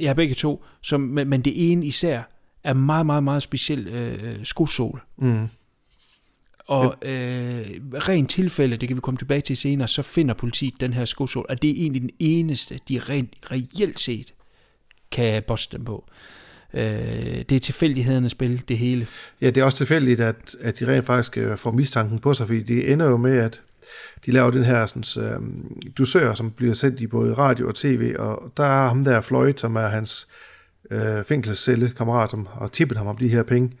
ja, 0.00 0.12
begge 0.12 0.34
to, 0.34 0.64
som, 0.80 1.00
men, 1.00 1.28
men 1.28 1.42
det 1.42 1.72
ene 1.72 1.86
især 1.86 2.22
er 2.64 2.72
meget, 2.72 3.06
meget, 3.06 3.22
meget 3.22 3.42
speciel 3.42 3.86
øh, 3.88 4.44
skosol. 4.44 5.02
Mm. 5.16 5.48
Og 6.66 6.94
øh, 7.02 7.66
rent 8.08 8.30
tilfælde, 8.30 8.76
det 8.76 8.88
kan 8.88 8.96
vi 8.96 9.00
komme 9.00 9.18
tilbage 9.18 9.40
til 9.40 9.56
senere, 9.56 9.88
så 9.88 10.02
finder 10.02 10.34
politiet 10.34 10.80
den 10.80 10.92
her 10.92 11.04
skosål, 11.04 11.46
og 11.48 11.62
det 11.62 11.70
er 11.70 11.74
egentlig 11.74 12.02
den 12.02 12.10
eneste, 12.18 12.80
de 12.88 12.98
rent 12.98 13.34
reelt 13.50 14.00
set 14.00 14.34
kan 15.10 15.42
boste 15.46 15.76
dem 15.76 15.84
på. 15.84 16.04
Øh, 16.74 16.82
det 17.48 17.52
er 17.52 17.58
tilfældighedernes 17.58 18.32
spil, 18.32 18.62
det 18.68 18.78
hele. 18.78 19.06
Ja, 19.40 19.46
det 19.46 19.56
er 19.56 19.64
også 19.64 19.76
tilfældigt, 19.76 20.20
at, 20.20 20.56
at 20.60 20.78
de 20.78 20.86
rent 20.86 21.06
faktisk 21.06 21.38
øh, 21.38 21.56
får 21.56 21.70
mistanken 21.70 22.18
på 22.18 22.34
sig, 22.34 22.46
fordi 22.46 22.62
det 22.62 22.92
ender 22.92 23.06
jo 23.06 23.16
med, 23.16 23.38
at 23.38 23.60
de 24.26 24.30
laver 24.30 24.50
den 24.50 24.64
her 24.64 24.86
sådan, 24.86 25.24
øh, 25.24 25.40
dusør, 25.98 26.34
som 26.34 26.50
bliver 26.50 26.74
sendt 26.74 27.00
i 27.00 27.06
både 27.06 27.34
radio 27.34 27.68
og 27.68 27.74
tv, 27.74 28.14
og 28.18 28.52
der 28.56 28.64
er 28.64 28.88
ham 28.88 29.04
der 29.04 29.20
Floyd, 29.20 29.54
som 29.56 29.76
er 29.76 29.86
hans 29.86 30.28
øh, 30.90 31.24
fængselscelle 31.24 31.92
kammerat, 31.96 32.30
som 32.30 32.48
har 32.58 32.68
tippet 32.68 32.98
ham 32.98 33.06
om 33.06 33.16
de 33.16 33.28
her 33.28 33.42
penge, 33.42 33.72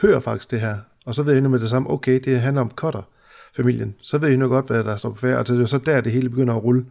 hører 0.00 0.20
faktisk 0.20 0.50
det 0.50 0.60
her, 0.60 0.78
og 1.08 1.14
så 1.14 1.22
ved 1.22 1.32
jeg 1.32 1.42
nu 1.42 1.48
med 1.48 1.60
det 1.60 1.70
samme, 1.70 1.90
okay, 1.90 2.20
det 2.24 2.40
handler 2.40 2.60
om 2.60 2.70
Cutter 2.70 3.02
familien, 3.56 3.94
så 4.02 4.18
ved 4.18 4.28
jeg 4.28 4.38
nu 4.38 4.48
godt, 4.48 4.66
hvad 4.66 4.84
der 4.84 4.96
står 4.96 5.10
på 5.10 5.18
færd, 5.20 5.38
og 5.38 5.48
det 5.48 5.56
er 5.56 5.60
jo 5.60 5.66
så 5.66 5.78
der, 5.78 6.00
det 6.00 6.12
hele 6.12 6.30
begynder 6.30 6.54
at 6.54 6.64
rulle. 6.64 6.86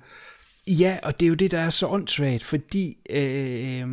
Ja, 0.68 0.97
og 1.03 1.20
det 1.20 1.26
er 1.26 1.30
jo 1.30 1.36
det, 1.36 1.51
der 1.51 1.59
er 1.59 1.70
så 1.70 1.88
åndssvagt, 1.88 2.43
fordi 2.43 2.97
øh, 3.09 3.88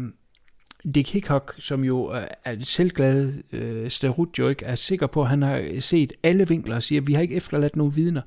Dick 0.95 1.13
Hickok, 1.13 1.55
som 1.59 1.85
jo 1.85 2.05
er 2.45 2.53
et 2.53 2.67
selvglad 2.67 3.33
øh, 3.53 3.91
Starut 3.91 4.39
jo 4.39 4.49
ikke 4.49 4.65
er 4.65 4.75
sikker 4.75 5.07
på, 5.07 5.23
at 5.23 5.29
han 5.29 5.43
har 5.43 5.81
set 5.81 6.13
alle 6.23 6.49
vinkler 6.49 6.77
og 6.77 6.83
siger, 6.83 7.01
at 7.01 7.07
vi 7.07 7.13
har 7.13 7.23
ikke 7.23 7.35
efterladt 7.35 7.77
nogen 7.77 7.97
vidner, 7.97 8.23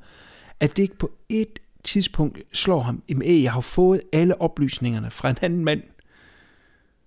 at 0.59 0.77
det 0.77 0.83
ikke 0.83 0.97
på 0.97 1.11
et 1.29 1.59
tidspunkt 1.83 2.39
slår 2.53 2.79
ham, 2.79 3.03
at 3.25 3.43
jeg 3.43 3.51
har 3.51 3.61
fået 3.61 4.01
alle 4.13 4.41
oplysningerne 4.41 5.11
fra 5.11 5.29
en 5.29 5.37
anden 5.41 5.65
mand, 5.65 5.81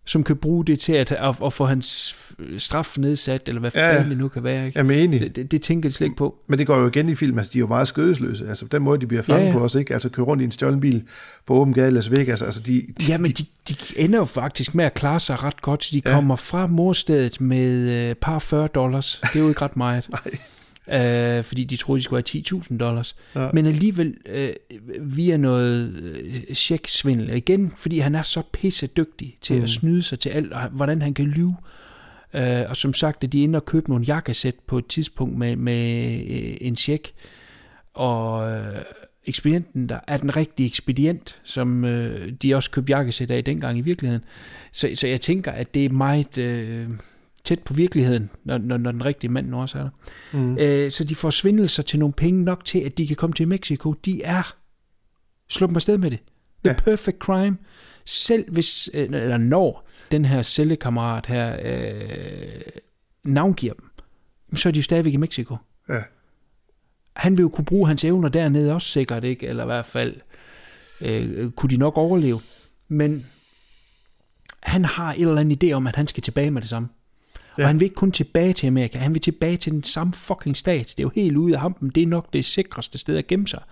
som 0.06 0.24
kan 0.24 0.36
bruge 0.36 0.64
det 0.64 0.78
til 0.78 0.92
at, 0.92 1.12
at, 1.12 1.36
at 1.44 1.52
få 1.52 1.64
hans 1.64 2.16
straf 2.58 2.98
nedsat, 2.98 3.42
eller 3.46 3.60
hvad 3.60 3.70
ja, 3.74 3.92
fanden 3.92 4.10
det 4.10 4.18
nu 4.18 4.28
kan 4.28 4.44
være. 4.44 4.66
Ikke? 4.66 4.78
Jamen 4.78 4.98
enig. 4.98 5.20
Det, 5.20 5.36
det, 5.36 5.52
det 5.52 5.62
tænker 5.62 5.88
jeg 5.88 5.94
slet 5.94 6.06
ikke 6.06 6.16
på. 6.16 6.38
Men 6.46 6.58
det 6.58 6.66
går 6.66 6.76
jo 6.76 6.88
igen 6.88 7.08
i 7.08 7.14
film, 7.14 7.38
altså 7.38 7.52
de 7.52 7.58
er 7.58 7.60
jo 7.60 7.66
meget 7.66 7.88
skødesløse. 7.88 8.48
Altså 8.48 8.66
den 8.66 8.82
måde, 8.82 9.00
de 9.00 9.06
bliver 9.06 9.22
fanget 9.22 9.42
ja, 9.42 9.50
ja. 9.50 9.58
på 9.58 9.64
os, 9.64 9.74
ikke? 9.74 9.94
Altså 9.94 10.08
køre 10.08 10.26
rundt 10.26 10.40
i 10.40 10.44
en 10.44 10.52
stjålen 10.52 10.80
bil 10.80 11.02
på 11.46 11.54
åben 11.54 11.74
gade 11.74 11.88
i 11.88 11.90
Las 11.90 12.10
Vegas. 12.10 12.42
Altså, 12.42 12.60
de, 12.60 12.86
de, 13.00 13.04
ja, 13.08 13.18
men 13.18 13.32
de, 13.32 13.44
de 13.68 13.74
ender 13.96 14.18
jo 14.18 14.24
faktisk 14.24 14.74
med 14.74 14.84
at 14.84 14.94
klare 14.94 15.20
sig 15.20 15.44
ret 15.44 15.62
godt. 15.62 15.88
De 15.92 16.02
ja. 16.04 16.12
kommer 16.12 16.36
fra 16.36 16.66
morstedet 16.66 17.40
med 17.40 18.08
øh, 18.08 18.14
par 18.14 18.38
40 18.38 18.68
dollars. 18.68 19.20
Det 19.22 19.36
er 19.36 19.40
jo 19.40 19.48
ikke 19.48 19.62
ret 19.62 19.76
meget. 19.76 20.08
Nej 20.24 20.38
øh, 20.88 21.44
fordi 21.44 21.64
de 21.64 21.76
troede, 21.76 21.98
de 21.98 22.04
skulle 22.04 22.24
have 22.32 22.60
10.000 22.60 22.76
dollars. 22.76 23.16
Ja. 23.34 23.48
Men 23.52 23.66
alligevel 23.66 24.14
øh, 24.26 24.52
via 25.00 25.36
noget 25.36 25.92
øh, 26.02 26.54
checksvindel. 26.54 27.30
Igen, 27.30 27.72
fordi 27.76 27.98
han 27.98 28.14
er 28.14 28.22
så 28.22 28.42
pisse 28.52 28.86
dygtig 28.86 29.38
til 29.40 29.56
mm. 29.56 29.62
at 29.62 29.70
snyde 29.70 30.02
sig 30.02 30.18
til 30.18 30.30
alt, 30.30 30.52
og 30.52 30.68
hvordan 30.68 31.02
han 31.02 31.14
kan 31.14 31.24
lyve. 31.24 31.56
Øh, 32.34 32.62
og 32.68 32.76
som 32.76 32.94
sagt, 32.94 33.24
at 33.24 33.32
de 33.32 33.38
er 33.38 33.42
inde 33.42 33.56
og 33.56 33.64
købe 33.64 33.90
nogle 33.90 34.04
jakkesæt 34.04 34.54
på 34.66 34.78
et 34.78 34.86
tidspunkt 34.86 35.38
med, 35.38 35.56
med 35.56 36.20
øh, 36.28 36.56
en 36.60 36.76
check. 36.76 37.12
Og 37.94 38.52
øh, 38.52 38.82
ekspedienten, 39.26 39.88
der 39.88 39.98
er 40.06 40.16
den 40.16 40.36
rigtige 40.36 40.66
ekspedient, 40.66 41.40
som 41.44 41.84
øh, 41.84 42.32
de 42.42 42.54
også 42.54 42.70
købte 42.70 42.90
jakkesæt 42.90 43.30
af 43.30 43.44
dengang 43.44 43.78
i 43.78 43.80
virkeligheden. 43.80 44.24
Så, 44.72 44.90
så 44.94 45.06
jeg 45.06 45.20
tænker, 45.20 45.52
at 45.52 45.74
det 45.74 45.84
er 45.84 45.88
meget... 45.88 46.38
Øh, 46.38 46.88
tæt 47.44 47.58
på 47.58 47.74
virkeligheden, 47.74 48.30
når, 48.44 48.58
når, 48.58 48.76
når 48.76 48.92
den 48.92 49.04
rigtige 49.04 49.30
mand 49.30 49.54
også 49.54 49.78
er 49.78 49.82
der. 49.82 49.90
Mm. 50.32 50.58
Øh, 50.58 50.90
så 50.90 51.04
de 51.04 51.14
får 51.14 51.30
svindlet 51.30 51.70
sig 51.70 51.86
til 51.86 51.98
nogle 51.98 52.12
penge 52.12 52.44
nok 52.44 52.64
til, 52.64 52.78
at 52.78 52.98
de 52.98 53.06
kan 53.06 53.16
komme 53.16 53.34
til 53.34 53.48
Mexico. 53.48 53.92
De 53.92 54.22
er 54.22 54.56
slå 55.48 55.66
dem 55.66 55.76
afsted 55.76 55.98
med 55.98 56.10
det. 56.10 56.18
The 56.64 56.70
ja. 56.70 56.82
perfect 56.82 57.18
crime. 57.18 57.56
Selv 58.04 58.52
hvis, 58.52 58.90
øh, 58.94 59.02
eller 59.02 59.36
når 59.36 59.88
den 60.10 60.24
her 60.24 60.42
cellekammerat 60.42 61.26
her 61.26 61.56
øh, 61.62 62.62
navngiver 63.24 63.74
dem, 63.74 63.86
så 64.56 64.68
er 64.68 64.72
de 64.72 64.78
jo 64.78 64.82
stadigvæk 64.82 65.12
i 65.12 65.16
Mexico. 65.16 65.56
Ja. 65.88 66.02
Han 67.16 67.36
vil 67.36 67.42
jo 67.42 67.48
kunne 67.48 67.64
bruge 67.64 67.88
hans 67.88 68.04
evner 68.04 68.28
dernede 68.28 68.74
også 68.74 68.88
sikkert, 68.88 69.24
ikke? 69.24 69.46
Eller 69.46 69.62
i 69.62 69.66
hvert 69.66 69.86
fald 69.86 70.16
øh, 71.00 71.50
kunne 71.50 71.70
de 71.70 71.76
nok 71.76 71.96
overleve. 71.96 72.40
Men 72.88 73.26
han 74.62 74.84
har 74.84 75.12
en 75.12 75.20
eller 75.20 75.40
anden 75.40 75.58
idé 75.64 75.72
om, 75.72 75.86
at 75.86 75.96
han 75.96 76.06
skal 76.06 76.22
tilbage 76.22 76.50
med 76.50 76.62
det 76.62 76.70
samme. 76.70 76.88
Ja. 77.58 77.62
Og 77.62 77.68
han 77.68 77.80
vil 77.80 77.84
ikke 77.84 77.94
kun 77.94 78.12
tilbage 78.12 78.52
til 78.52 78.66
Amerika, 78.66 78.98
han 78.98 79.14
vil 79.14 79.22
tilbage 79.22 79.56
til 79.56 79.72
den 79.72 79.84
samme 79.84 80.12
fucking 80.12 80.56
stat. 80.56 80.86
Det 80.96 81.00
er 81.00 81.02
jo 81.02 81.10
helt 81.14 81.36
ude 81.36 81.54
af 81.54 81.60
hampen. 81.60 81.90
Det 81.94 82.02
er 82.02 82.06
nok 82.06 82.32
det 82.32 82.44
sikreste 82.44 82.98
sted 82.98 83.16
at 83.16 83.26
gemme 83.26 83.48
sig. 83.48 83.62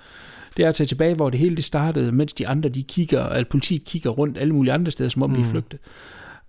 Det 0.57 0.65
er 0.65 0.69
at 0.69 0.75
tage 0.75 0.87
tilbage, 0.87 1.15
hvor 1.15 1.31
det 1.31 1.41
hele 1.41 1.57
det 1.57 1.65
startede, 1.65 2.13
mens 2.13 2.33
de 2.33 2.49
andre, 2.49 2.69
de 2.69 2.83
kigger, 2.83 3.23
at 3.23 3.49
politiet 3.49 3.85
kigger 3.85 4.11
rundt 4.11 4.39
alle 4.39 4.55
mulige 4.55 4.73
andre 4.73 4.91
steder, 4.91 5.11
som 5.11 5.23
om 5.23 5.31
mm. 5.31 5.37
de 5.37 5.41
er 5.41 5.45
mm. 5.45 5.51
flygtet. 5.51 5.79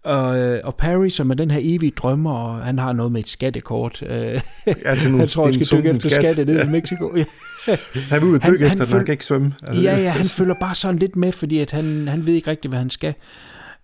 Og, 0.03 0.39
øh, 0.39 0.61
og 0.63 0.75
Perry, 0.75 1.09
som 1.09 1.30
er 1.30 1.34
den 1.34 1.51
her 1.51 1.59
evige 1.61 1.91
drømmer, 1.91 2.32
og 2.32 2.65
han 2.65 2.80
har 2.80 2.93
noget 2.93 3.11
med 3.11 3.19
et 3.19 3.30
skattekort. 3.30 4.03
Øh, 4.03 4.09
ja, 4.09 4.73
jeg 4.86 5.30
tror, 5.30 5.45
han 5.45 5.53
skal 5.53 5.77
dykke 5.77 5.89
efter 5.89 6.09
skat. 6.09 6.23
skatte 6.23 6.45
ned 6.45 6.55
ja. 6.55 6.65
i 6.65 6.69
Mexico. 6.69 7.15
han 8.11 8.21
vil 8.21 8.30
ud 8.30 8.39
dykke 8.39 8.65
efter, 8.65 8.86
han, 8.86 8.95
han 8.95 9.05
kan 9.05 9.11
ikke 9.11 9.25
svømme. 9.25 9.53
Altså, 9.63 9.82
ja, 9.82 9.97
ja, 9.97 10.09
han 10.09 10.25
følger 10.25 10.55
bare 10.59 10.75
sådan 10.75 10.99
lidt 10.99 11.15
med, 11.15 11.32
fordi 11.32 11.59
at 11.59 11.71
han, 11.71 12.07
han 12.07 12.25
ved 12.25 12.34
ikke 12.34 12.49
rigtigt, 12.49 12.71
hvad 12.71 12.80
han 12.80 12.89
skal. 12.89 13.13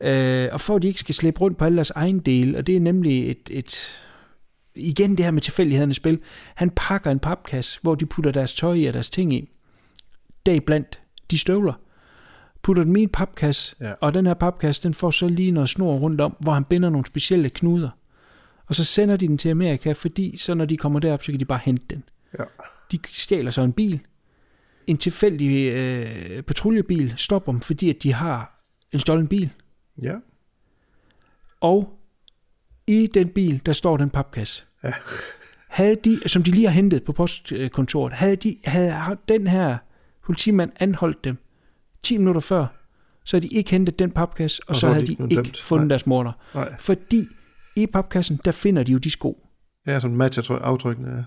Øh, 0.01 0.47
og 0.51 0.61
for 0.61 0.75
at 0.75 0.81
de 0.81 0.87
ikke 0.87 0.99
skal 0.99 1.15
slippe 1.15 1.41
rundt 1.41 1.57
på 1.57 1.65
alle 1.65 1.75
deres 1.75 1.89
egen 1.89 2.19
del, 2.19 2.55
og 2.55 2.67
det 2.67 2.75
er 2.75 2.79
nemlig 2.79 3.31
et, 3.31 3.49
et 3.51 4.01
igen 4.75 5.17
det 5.17 5.25
her 5.25 5.31
med 5.31 5.41
tilfældighedernes 5.41 5.97
spil. 5.97 6.19
Han 6.55 6.69
pakker 6.69 7.11
en 7.11 7.19
papkasse, 7.19 7.79
hvor 7.81 7.95
de 7.95 8.05
putter 8.05 8.31
deres 8.31 8.53
tøj 8.53 8.73
i 8.73 8.85
og 8.85 8.93
deres 8.93 9.09
ting 9.09 9.33
i. 9.33 9.49
blandt 10.65 11.01
de 11.31 11.37
støvler. 11.37 11.73
Putter 12.61 12.83
dem 12.83 12.95
i 12.95 13.01
en 13.01 13.09
papkasse, 13.09 13.75
ja. 13.81 13.93
og 14.01 14.13
den 14.13 14.25
her 14.25 14.33
papkasse, 14.33 14.83
den 14.83 14.93
får 14.93 15.11
så 15.11 15.27
lige 15.27 15.51
noget 15.51 15.69
snor 15.69 15.97
rundt 15.97 16.21
om, 16.21 16.35
hvor 16.39 16.51
han 16.51 16.63
binder 16.63 16.89
nogle 16.89 17.05
specielle 17.05 17.49
knuder. 17.49 17.89
Og 18.67 18.75
så 18.75 18.83
sender 18.83 19.17
de 19.17 19.27
den 19.27 19.37
til 19.37 19.49
Amerika, 19.49 19.91
fordi 19.91 20.37
så 20.37 20.53
når 20.53 20.65
de 20.65 20.77
kommer 20.77 20.99
derop, 20.99 21.23
så 21.23 21.31
kan 21.31 21.39
de 21.39 21.45
bare 21.45 21.59
hente 21.63 21.85
den. 21.89 22.03
Ja. 22.39 22.43
De 22.91 22.99
stjæler 23.13 23.51
så 23.51 23.61
en 23.61 23.73
bil. 23.73 23.99
En 24.87 24.97
tilfældig 24.97 25.73
øh, 25.73 26.41
patruljebil 26.41 27.13
stopper 27.17 27.51
dem, 27.51 27.61
fordi 27.61 27.89
at 27.89 28.03
de 28.03 28.13
har 28.13 28.65
en 28.91 28.99
stjålen 28.99 29.27
bil. 29.27 29.51
Ja. 30.01 30.15
Og 31.61 31.99
i 32.87 33.07
den 33.13 33.29
bil, 33.29 33.61
der 33.65 33.73
står 33.73 33.97
den 33.97 34.09
papkasse. 34.09 34.65
Ja. 34.83 34.93
Havde 35.67 35.95
de, 35.95 36.19
som 36.29 36.43
de 36.43 36.51
lige 36.51 36.67
har 36.67 36.73
hentet 36.73 37.03
på 37.03 37.11
postkontoret, 37.13 38.13
havde, 38.13 38.35
de, 38.35 38.55
havde 38.65 39.17
den 39.27 39.47
her 39.47 39.77
politimand 40.23 40.71
anholdt 40.79 41.23
dem 41.23 41.37
10 42.03 42.17
minutter 42.17 42.41
før, 42.41 42.67
så 43.23 43.37
havde 43.37 43.47
de 43.47 43.55
ikke 43.55 43.71
hentet 43.71 43.99
den 43.99 44.11
papkasse, 44.11 44.61
og, 44.63 44.69
og 44.69 44.75
så, 44.75 44.87
havde 44.87 45.05
de, 45.05 45.15
de 45.15 45.23
ikke 45.23 45.35
dømt. 45.35 45.61
fundet 45.61 45.87
Nej. 45.87 45.89
deres 45.89 46.05
morder. 46.05 46.31
Nej. 46.55 46.75
Fordi 46.79 47.27
i 47.75 47.85
papkassen, 47.85 48.39
der 48.45 48.51
finder 48.51 48.83
de 48.83 48.91
jo 48.91 48.97
de 48.97 49.09
sko. 49.09 49.47
Ja, 49.87 49.99
som 49.99 50.11
matcher 50.11 50.55
aftrykkene. 50.55 51.15
Ja. 51.17 51.23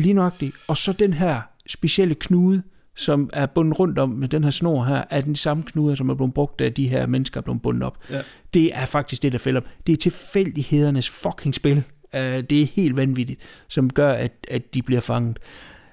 Lige 0.00 0.12
nøjagtigt. 0.12 0.56
Og 0.66 0.76
så 0.76 0.92
den 0.92 1.12
her 1.12 1.40
specielle 1.66 2.14
knude, 2.14 2.62
som 2.98 3.30
er 3.32 3.46
bundet 3.46 3.78
rundt 3.78 3.98
om 3.98 4.08
med 4.08 4.28
den 4.28 4.44
her 4.44 4.50
snor 4.50 4.84
her, 4.84 5.04
er 5.10 5.20
den 5.20 5.36
samme 5.36 5.62
knude, 5.62 5.96
som 5.96 6.08
er 6.08 6.14
blevet 6.14 6.34
brugt 6.34 6.60
af 6.60 6.74
de 6.74 6.88
her 6.88 7.06
mennesker, 7.06 7.40
er 7.40 7.42
blevet 7.42 7.62
bundet 7.62 7.82
op. 7.82 7.98
Ja. 8.10 8.20
Det 8.54 8.74
er 8.74 8.86
faktisk 8.86 9.22
det, 9.22 9.32
der 9.32 9.38
fælder 9.38 9.60
Det 9.86 9.92
er 9.92 9.96
tilfældighedernes 9.96 11.08
fucking 11.08 11.54
spil. 11.54 11.76
Uh, 12.14 12.20
det 12.20 12.52
er 12.52 12.66
helt 12.66 12.96
vanvittigt, 12.96 13.40
som 13.68 13.90
gør, 13.90 14.12
at, 14.12 14.32
at 14.50 14.74
de 14.74 14.82
bliver 14.82 15.00
fanget. 15.00 15.38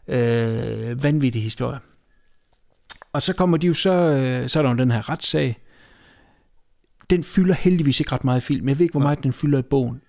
Uh, 0.07 1.03
vanvittig 1.03 1.43
historie. 1.43 1.79
Og 3.13 3.21
så 3.21 3.33
kommer 3.33 3.57
de 3.57 3.67
jo 3.67 3.73
så, 3.73 3.91
uh, 3.91 4.47
så 4.47 4.59
er 4.59 4.63
der 4.63 4.69
jo 4.69 4.77
den 4.77 4.91
her 4.91 5.09
retssag. 5.09 5.57
Den 7.09 7.23
fylder 7.23 7.53
heldigvis 7.53 7.99
ikke 7.99 8.11
ret 8.11 8.23
meget 8.23 8.41
i 8.41 8.45
film. 8.45 8.67
Jeg 8.67 8.79
ved 8.79 8.83
ikke, 8.83 8.93
hvor 8.93 9.01
meget 9.01 9.23
den 9.23 9.33
fylder 9.33 9.59
i 9.59 9.61
bogen 9.61 10.01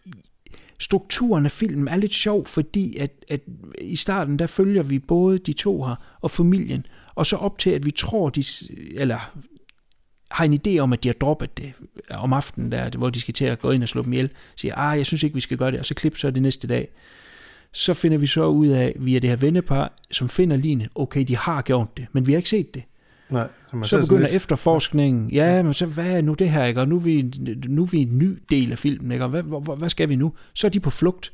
strukturen 0.78 1.44
af 1.44 1.50
filmen 1.50 1.88
er 1.88 1.96
lidt 1.96 2.14
sjov, 2.14 2.46
fordi 2.46 2.96
at, 2.96 3.24
at 3.28 3.40
i 3.80 3.96
starten, 3.96 4.38
der 4.38 4.46
følger 4.46 4.82
vi 4.82 4.98
både 4.98 5.38
de 5.38 5.52
to 5.52 5.84
her 5.84 5.94
og 6.20 6.30
familien, 6.30 6.86
og 7.14 7.26
så 7.26 7.36
op 7.36 7.58
til, 7.58 7.70
at 7.70 7.86
vi 7.86 7.90
tror, 7.90 8.28
de, 8.28 8.44
eller 8.94 9.18
har 10.30 10.44
en 10.44 10.60
idé 10.66 10.78
om, 10.78 10.92
at 10.92 11.04
de 11.04 11.08
har 11.08 11.14
droppet 11.14 11.56
det 11.56 11.72
øh, 12.10 12.22
om 12.22 12.32
aftenen, 12.32 12.72
der, 12.72 12.90
hvor 12.90 13.10
de 13.10 13.20
skal 13.20 13.34
til 13.34 13.44
at 13.44 13.58
gå 13.58 13.70
ind 13.70 13.82
og 13.82 13.88
slå 13.88 14.02
dem 14.02 14.12
ihjel, 14.12 14.30
siger, 14.56 14.74
ah, 14.76 14.98
jeg 14.98 15.06
synes 15.06 15.22
ikke, 15.22 15.34
vi 15.34 15.40
skal 15.40 15.58
gøre 15.58 15.70
det, 15.70 15.78
og 15.78 15.84
så 15.84 15.94
klip 15.94 16.16
så 16.16 16.30
det 16.30 16.42
næste 16.42 16.68
dag. 16.68 16.88
Så 17.72 17.94
finder 17.94 18.18
vi 18.18 18.26
så 18.26 18.46
ud 18.46 18.66
af, 18.66 18.96
via 18.98 19.18
det 19.18 19.30
her 19.30 19.36
vennepar, 19.36 19.92
som 20.10 20.28
finder 20.28 20.56
Line, 20.56 20.88
okay, 20.94 21.24
de 21.24 21.36
har 21.36 21.62
gjort 21.62 21.96
det, 21.96 22.06
men 22.12 22.26
vi 22.26 22.32
har 22.32 22.36
ikke 22.36 22.48
set 22.48 22.74
det. 22.74 22.82
Nej, 23.30 23.48
så 23.82 24.00
begynder 24.00 24.26
efterforskningen. 24.26 25.30
Ja, 25.30 25.62
men 25.62 25.74
så 25.74 25.86
hvad 25.86 26.10
er 26.10 26.20
nu 26.20 26.34
det 26.34 26.50
her, 26.50 26.64
ikke? 26.64 26.80
Og 26.80 26.88
nu 26.88 26.96
er 26.96 27.00
vi, 27.00 27.22
nu 27.68 27.82
er 27.82 27.86
vi 27.86 27.98
en 27.98 28.18
ny 28.18 28.38
del 28.50 28.72
af 28.72 28.78
filmen, 28.78 29.12
ikke? 29.12 29.24
Og 29.24 29.30
hvad, 29.30 29.42
hvad, 29.42 29.76
hvad 29.76 29.88
skal 29.88 30.08
vi 30.08 30.16
nu? 30.16 30.32
Så 30.54 30.66
er 30.66 30.68
de 30.68 30.80
på 30.80 30.90
flugt. 30.90 31.32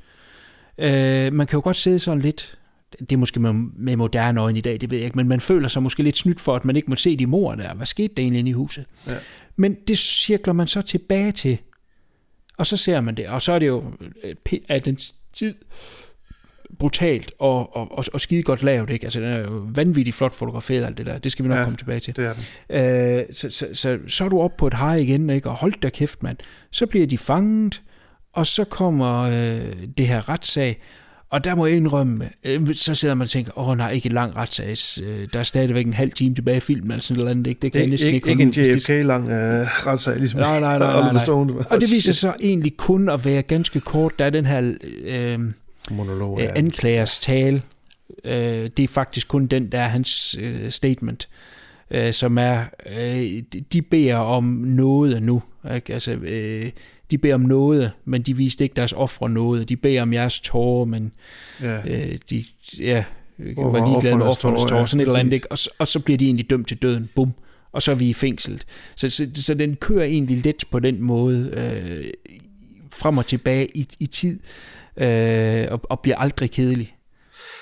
Øh, 0.78 1.32
man 1.32 1.46
kan 1.46 1.56
jo 1.56 1.60
godt 1.64 1.76
sidde 1.76 1.98
sådan 1.98 2.22
lidt, 2.22 2.58
det 3.00 3.12
er 3.12 3.16
måske 3.16 3.40
med, 3.40 3.52
med 3.76 3.96
moderne 3.96 4.40
øjne 4.40 4.58
i 4.58 4.60
dag, 4.60 4.80
det 4.80 4.90
ved 4.90 4.98
jeg 4.98 5.04
ikke, 5.04 5.16
men 5.16 5.28
man 5.28 5.40
føler 5.40 5.68
sig 5.68 5.82
måske 5.82 6.02
lidt 6.02 6.16
snydt 6.16 6.40
for, 6.40 6.56
at 6.56 6.64
man 6.64 6.76
ikke 6.76 6.90
må 6.90 6.96
se 6.96 7.16
de 7.16 7.26
mor 7.26 7.54
der. 7.54 7.74
Hvad 7.74 7.86
skete 7.86 8.14
der 8.14 8.22
egentlig 8.22 8.38
inde 8.38 8.50
i 8.50 8.52
huset? 8.52 8.84
Ja. 9.08 9.14
Men 9.56 9.76
det 9.88 9.98
cirkler 9.98 10.52
man 10.52 10.66
så 10.66 10.82
tilbage 10.82 11.32
til, 11.32 11.58
og 12.58 12.66
så 12.66 12.76
ser 12.76 13.00
man 13.00 13.14
det, 13.14 13.26
og 13.26 13.42
så 13.42 13.52
er 13.52 13.58
det 13.58 13.66
jo 13.66 13.84
øh, 14.24 14.34
af 14.68 14.82
den 14.82 14.98
tid, 15.32 15.54
brutalt 16.78 17.32
og, 17.38 17.76
og, 17.76 17.98
og, 17.98 18.04
og 18.12 18.20
skide 18.20 18.42
godt 18.42 18.62
lavet. 18.62 18.90
Ikke? 18.90 19.04
Altså, 19.04 19.20
den 19.20 19.28
er 19.28 19.38
jo 19.38 19.66
vanvittigt 19.74 20.16
flot 20.16 20.32
fotograferet, 20.32 20.84
alt 20.84 20.98
det 20.98 21.06
der. 21.06 21.18
Det 21.18 21.32
skal 21.32 21.42
vi 21.42 21.48
nok 21.48 21.58
ja, 21.58 21.64
komme 21.64 21.76
tilbage 21.76 22.00
til. 22.00 22.16
Det 22.16 22.26
er 22.26 22.32
den. 22.32 23.18
Øh, 23.18 23.24
så, 23.32 23.50
så, 23.50 23.66
så, 23.72 23.98
så 24.08 24.24
er 24.24 24.28
du 24.28 24.40
op 24.40 24.56
på 24.56 24.66
et 24.66 24.74
hej 24.74 24.94
igen, 24.94 25.30
ikke? 25.30 25.48
og 25.48 25.54
hold 25.54 25.74
da 25.82 25.88
kæft, 25.88 26.22
mand. 26.22 26.36
Så 26.70 26.86
bliver 26.86 27.06
de 27.06 27.18
fanget, 27.18 27.82
og 28.32 28.46
så 28.46 28.64
kommer 28.64 29.20
øh, 29.20 29.72
det 29.98 30.06
her 30.06 30.28
retssag, 30.28 30.80
og 31.30 31.44
der 31.44 31.54
må 31.54 31.66
jeg 31.66 31.76
indrømme, 31.76 32.30
øh, 32.44 32.74
så 32.74 32.94
sidder 32.94 33.14
man 33.14 33.22
og 33.22 33.30
tænker, 33.30 33.58
åh 33.58 33.76
nej, 33.76 33.90
ikke 33.90 34.06
en 34.06 34.12
lang 34.12 34.36
retssag, 34.36 34.74
øh, 35.02 35.28
der 35.32 35.38
er 35.38 35.42
stadigvæk 35.42 35.86
en 35.86 35.92
halv 35.92 36.12
time 36.12 36.34
tilbage 36.34 36.56
i 36.56 36.60
filmen, 36.60 36.90
eller 36.90 37.02
sådan 37.02 37.20
noget 37.20 37.30
andet, 37.30 37.46
ikke? 37.46 37.60
det 37.60 37.72
kan 37.72 37.82
ikke, 37.82 38.06
ikke, 38.06 38.30
ikke 38.30 38.42
en 38.42 38.50
JFK-lang 38.50 39.30
øh, 39.30 39.86
retssag, 39.86 40.16
ligesom 40.16 40.40
nej, 40.40 40.60
nej, 40.60 40.78
nej, 40.78 41.12
nej, 41.12 41.12
nej. 41.12 41.64
Og 41.70 41.80
det 41.80 41.90
viser 41.90 42.12
sig 42.12 42.34
egentlig 42.40 42.76
kun 42.76 43.08
at 43.08 43.24
være 43.24 43.42
ganske 43.42 43.80
kort, 43.80 44.18
der 44.18 44.24
er 44.24 44.30
den 44.30 44.46
her... 44.46 44.74
Øh, 45.04 45.38
monolog. 45.90 46.40
Øh, 46.42 46.48
anklagers 46.56 47.18
tale. 47.20 47.62
Øh, 48.24 48.70
det 48.76 48.80
er 48.80 48.88
faktisk 48.88 49.28
kun 49.28 49.46
den, 49.46 49.72
der 49.72 49.80
er 49.80 49.88
hans 49.88 50.36
øh, 50.40 50.70
statement, 50.70 51.28
øh, 51.90 52.12
som 52.12 52.38
er, 52.38 52.64
øh, 52.86 53.42
de 53.72 53.82
beder 53.82 54.16
om 54.16 54.44
noget 54.66 55.22
nu, 55.22 55.42
Ikke? 55.74 55.92
Altså, 55.94 56.12
øh, 56.12 56.70
de 57.10 57.18
beder 57.18 57.34
om 57.34 57.40
noget, 57.40 57.90
men 58.04 58.22
de 58.22 58.36
viste 58.36 58.64
ikke 58.64 58.74
deres 58.76 58.92
ofre 58.92 59.28
noget. 59.30 59.68
De 59.68 59.76
beder 59.76 60.02
om 60.02 60.12
jeres 60.12 60.40
tårer, 60.40 60.84
men 60.84 61.12
Ja. 61.62 61.78
øh, 61.86 62.18
de 62.30 62.44
ja, 62.80 63.04
var 63.38 63.86
ligeglade 63.86 64.16
med 64.16 64.26
offrenes 64.26 64.62
tårer, 64.62 64.80
ja, 64.80 64.86
sådan 64.86 65.00
et 65.00 65.06
eller 65.06 65.18
andet, 65.18 65.32
ikke? 65.32 65.52
Og, 65.52 65.58
så- 65.58 65.70
og 65.78 65.88
så 65.88 66.00
bliver 66.00 66.18
de 66.18 66.24
egentlig 66.24 66.50
dømt 66.50 66.68
til 66.68 66.76
døden, 66.82 67.10
bum, 67.14 67.32
og 67.72 67.82
så 67.82 67.90
er 67.90 67.94
vi 67.94 68.08
i 68.08 68.12
fængslet. 68.12 68.64
Så, 68.96 69.08
så, 69.10 69.26
så 69.34 69.54
den 69.54 69.76
kører 69.76 70.04
egentlig 70.04 70.38
lidt 70.38 70.64
på 70.70 70.78
den 70.78 71.02
måde, 71.02 71.50
øh, 71.52 72.10
frem 72.92 73.18
og 73.18 73.26
tilbage 73.26 73.68
i, 73.76 73.86
i 74.00 74.06
tid, 74.06 74.38
øh, 74.96 75.66
og, 75.70 75.80
og 75.84 76.00
bliver 76.00 76.16
aldrig 76.16 76.50
kedelig. 76.50 76.96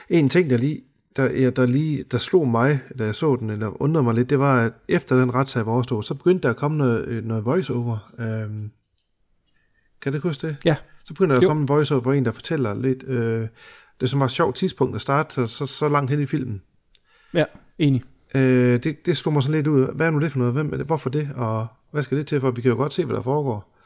En 0.09 0.28
ting, 0.28 0.51
der 0.51 0.57
lige, 0.57 0.81
der, 1.16 1.51
der 1.51 1.66
lige 1.66 2.03
der 2.11 2.18
slog 2.18 2.49
mig, 2.49 2.81
da 2.99 3.05
jeg 3.05 3.14
så 3.14 3.37
den, 3.37 3.51
eller 3.51 3.83
undrede 3.83 4.03
mig 4.05 4.14
lidt, 4.14 4.31
det 4.31 4.39
var, 4.39 4.64
at 4.66 4.72
efter 4.89 5.20
den 5.20 5.35
retssag 5.35 5.66
var 5.66 5.72
overstået, 5.72 6.05
så 6.05 6.14
begyndte 6.14 6.43
der 6.43 6.51
at 6.51 6.57
komme 6.57 6.78
noget, 6.78 7.05
øh, 7.09 7.24
noget 7.24 7.45
voiceover. 7.45 8.12
Øhm, 8.18 8.70
kan 10.03 10.12
du 10.12 10.18
huske 10.20 10.47
det? 10.47 10.57
Ja. 10.64 10.76
Så 11.05 11.14
begyndte 11.14 11.35
der 11.35 11.43
Jo. 11.43 11.47
at 11.47 11.51
komme 11.51 11.61
en 11.62 11.68
voiceover, 11.68 12.03
hvor 12.03 12.12
en, 12.12 12.24
der 12.24 12.33
fortæller 12.33 12.74
lidt. 12.74 13.05
Øh, 13.07 13.41
det 14.01 14.07
er 14.07 14.07
så 14.07 14.16
meget 14.16 14.31
sjovt 14.31 14.57
tidspunkt 14.57 14.95
at 14.95 15.01
starte 15.03 15.35
så, 15.35 15.47
så, 15.47 15.66
så 15.66 15.89
langt 15.89 16.11
hen 16.11 16.20
i 16.20 16.26
filmen. 16.26 16.62
Ja, 17.35 17.45
enig. 17.78 18.03
Øh, 18.35 18.83
det, 18.83 19.07
det 19.07 19.16
slog 19.16 19.33
mig 19.33 19.43
sådan 19.43 19.55
lidt 19.55 19.66
ud. 19.66 19.95
Hvad 19.95 20.07
er 20.07 20.11
nu 20.11 20.20
det 20.20 20.33
for 20.33 20.39
noget? 20.39 20.55
Hvem 20.55 20.72
er 20.72 20.76
det? 20.76 20.87
Hvorfor 20.87 21.11
det? 21.11 21.31
Og 21.37 21.66
hvad 21.91 22.03
skal 22.03 22.18
det 22.18 22.26
til? 22.26 22.41
For 22.41 22.51
vi 22.51 22.62
kan 22.62 22.68
jo 22.70 22.76
godt 22.76 22.93
se, 22.93 23.05
hvad 23.05 23.16
der 23.16 23.22
foregår. 23.22 23.76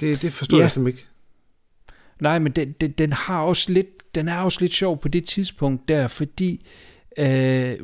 Det, 0.00 0.22
det 0.22 0.32
forstod 0.32 0.58
Ja. 0.58 0.62
jeg 0.62 0.70
simpelthen 0.70 0.98
ikke. 0.98 1.13
Nej, 2.20 2.38
men 2.38 2.52
den, 2.52 2.72
den, 2.80 2.90
den 2.90 3.12
har 3.12 3.40
også 3.42 3.72
lidt, 3.72 4.14
den 4.14 4.28
er 4.28 4.36
også 4.38 4.58
lidt 4.60 4.74
sjov 4.74 5.00
på 5.00 5.08
det 5.08 5.24
tidspunkt 5.24 5.88
der, 5.88 6.06
fordi 6.06 6.66
øh, 7.18 7.26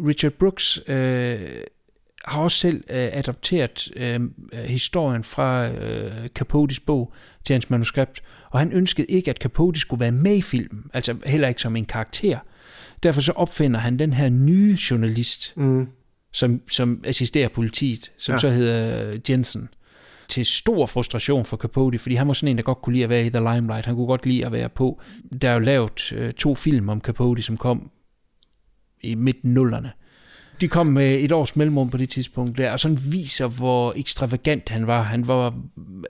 Richard 0.07 0.33
Brooks 0.33 0.81
øh, 0.89 1.41
har 2.25 2.41
også 2.43 2.59
selv 2.59 2.77
øh, 2.91 3.09
adopteret 3.13 3.89
øh, 3.97 4.21
historien 4.55 5.25
fra 5.25 5.69
øh, 5.69 6.29
Capotes 6.29 6.81
bog 6.81 7.13
til 7.45 7.55
hans 7.55 7.71
manuskript, 7.71 8.23
og 8.51 8.59
han 8.59 8.73
ønskede 8.73 9.07
ikke, 9.07 9.31
at 9.31 9.37
Capote 9.37 9.81
skulle 9.81 10.01
være 10.01 10.13
med 10.13 10.37
i 10.37 10.43
filmen, 10.43 10.85
altså 10.95 11.17
heller 11.27 11.49
ikke 11.49 11.61
som 11.63 11.77
en 11.77 11.85
karakter. 11.85 12.39
Derfor 13.03 13.21
så 13.21 13.33
opfinder 13.33 13.81
han 13.81 13.99
den 13.99 14.13
her 14.13 14.29
nye 14.29 14.79
journalist, 14.91 15.53
Mm. 15.57 15.87
som, 16.33 16.61
som 16.71 17.03
assisterer 17.07 17.49
politiet, 17.49 18.13
som 18.19 18.33
Ja. 18.33 18.37
så 18.39 18.51
hedder 18.51 19.19
Jensen. 19.29 19.69
Til 20.31 20.47
stor 20.47 20.87
frustration 20.87 21.45
for 21.45 21.57
Capote, 21.57 21.99
fordi 21.99 22.15
han 22.15 22.27
var 22.27 22.33
sådan 22.33 22.49
en, 22.49 22.57
der 22.57 22.63
godt 22.63 22.83
kunne 22.83 22.93
lide 22.93 23.05
at 23.05 23.11
være 23.11 23.27
i 23.27 23.31
The 23.31 23.39
Limelight. 23.55 23.87
Han 23.87 23.95
kunne 23.95 24.07
godt 24.07 24.27
lide 24.27 24.47
at 24.47 24.53
være 24.53 24.69
på. 24.69 25.01
Der 25.43 25.49
er 25.51 25.53
jo 25.55 25.59
lavet 25.59 26.13
øh, 26.13 26.33
to 26.33 26.55
film 26.55 26.89
om 26.89 27.01
Capote, 27.01 27.43
som 27.43 27.57
kom 27.57 27.91
i 29.03 29.15
midten 29.15 29.55
nullerne. 29.55 29.93
De 30.61 30.69
kom 30.69 30.87
med 30.87 31.15
et 31.21 31.33
års 31.33 31.57
mellemrum 31.57 31.91
på 31.91 31.97
det 31.97 32.09
tidspunkt 32.09 32.59
der, 32.59 32.73
og 32.73 32.81
sådan 32.81 32.99
viser, 33.13 33.47
hvor 33.49 33.93
ekstravagant 33.97 34.69
han 34.69 34.87
var. 34.87 35.03
Han 35.03 35.29
var 35.29 35.55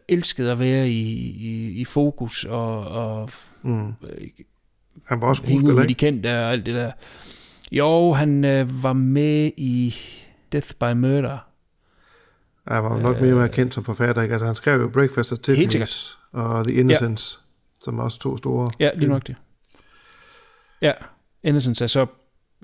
elsket 0.08 0.48
at 0.48 0.58
være 0.58 0.88
i, 0.88 1.00
i, 1.30 1.70
i 1.80 1.84
fokus 1.84 2.44
og, 2.44 2.84
og 2.88 3.30
Mm. 3.62 3.86
øh, 3.88 3.92
Han 5.04 5.20
var 5.20 5.28
også 5.28 5.42
skuespiller, 5.42 5.74
med 5.74 5.82
de 5.84 5.88
ikke? 5.88 5.98
kendte 5.98 6.26
og 6.44 6.52
alt 6.52 6.66
det 6.66 6.74
der. 6.74 6.92
Jo, 7.72 8.12
han 8.12 8.44
øh, 8.44 8.82
var 8.82 8.92
med 8.92 9.50
i 9.56 9.94
Death 10.52 10.68
by 10.80 10.92
Murder. 10.96 11.38
Ja, 12.68 12.74
Han 12.74 12.84
var 12.84 12.96
jo 12.96 13.02
nok 13.02 13.20
mere 13.20 13.34
mere 13.34 13.48
kendt 13.48 13.74
som 13.74 13.84
forfatter, 13.84 14.22
ikke? 14.22 14.32
Altså, 14.32 14.46
han 14.46 14.54
skrev 14.54 14.80
jo 14.80 14.88
Breakfast 14.88 15.32
at 15.32 15.48
Øh. 15.48 15.58
Tiffany's 15.58 16.16
og 16.32 16.64
The 16.64 16.74
Innocents, 16.74 17.40
ja. 17.40 17.84
som 17.84 17.98
er 17.98 18.02
også 18.02 18.18
to 18.18 18.36
store. 18.36 18.68
Ja, 18.80 18.90
lige 18.94 19.08
nok 19.08 19.26
det. 19.26 19.36
Ja, 20.82 20.92
Innocence 21.42 21.84
er 21.84 21.88
så... 21.88 22.00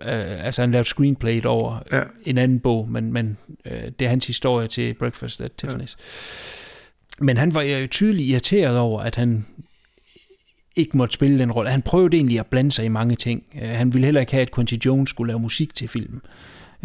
Øh, 0.02 0.44
altså, 0.46 0.62
han 0.62 0.70
lavede 0.70 0.88
screenplayet 0.88 1.46
over 1.46 1.78
Ja. 1.92 2.02
en 2.24 2.38
anden 2.38 2.60
bog, 2.60 2.88
men, 2.88 3.12
men 3.12 3.38
øh, 3.64 3.82
det 3.98 4.02
er 4.02 4.08
hans 4.08 4.26
historie 4.26 4.68
til 4.68 4.94
Breakfast 4.94 5.40
at 5.40 5.52
Tiffany's. 5.64 5.96
Ja. 7.20 7.24
Men 7.24 7.36
han 7.36 7.54
var 7.54 7.62
jo 7.62 7.86
tydeligt 7.86 8.28
irriteret 8.28 8.78
over, 8.78 9.00
at 9.00 9.14
han 9.16 9.46
ikke 10.76 10.96
måtte 10.96 11.14
spille 11.14 11.38
den 11.38 11.52
rolle. 11.52 11.70
Han 11.70 11.82
prøvede 11.82 12.16
egentlig 12.16 12.38
at 12.40 12.46
blande 12.46 12.72
sig 12.72 12.84
i 12.84 12.88
mange 12.88 13.16
ting. 13.16 13.44
Øh, 13.62 13.68
Han 13.68 13.94
ville 13.94 14.04
heller 14.04 14.20
ikke 14.20 14.32
have, 14.32 14.42
at 14.42 14.54
Quincy 14.54 14.74
Jones 14.74 15.10
skulle 15.10 15.28
lave 15.28 15.38
musik 15.40 15.74
til 15.74 15.88
filmen 15.88 16.20
øh, 16.24 16.30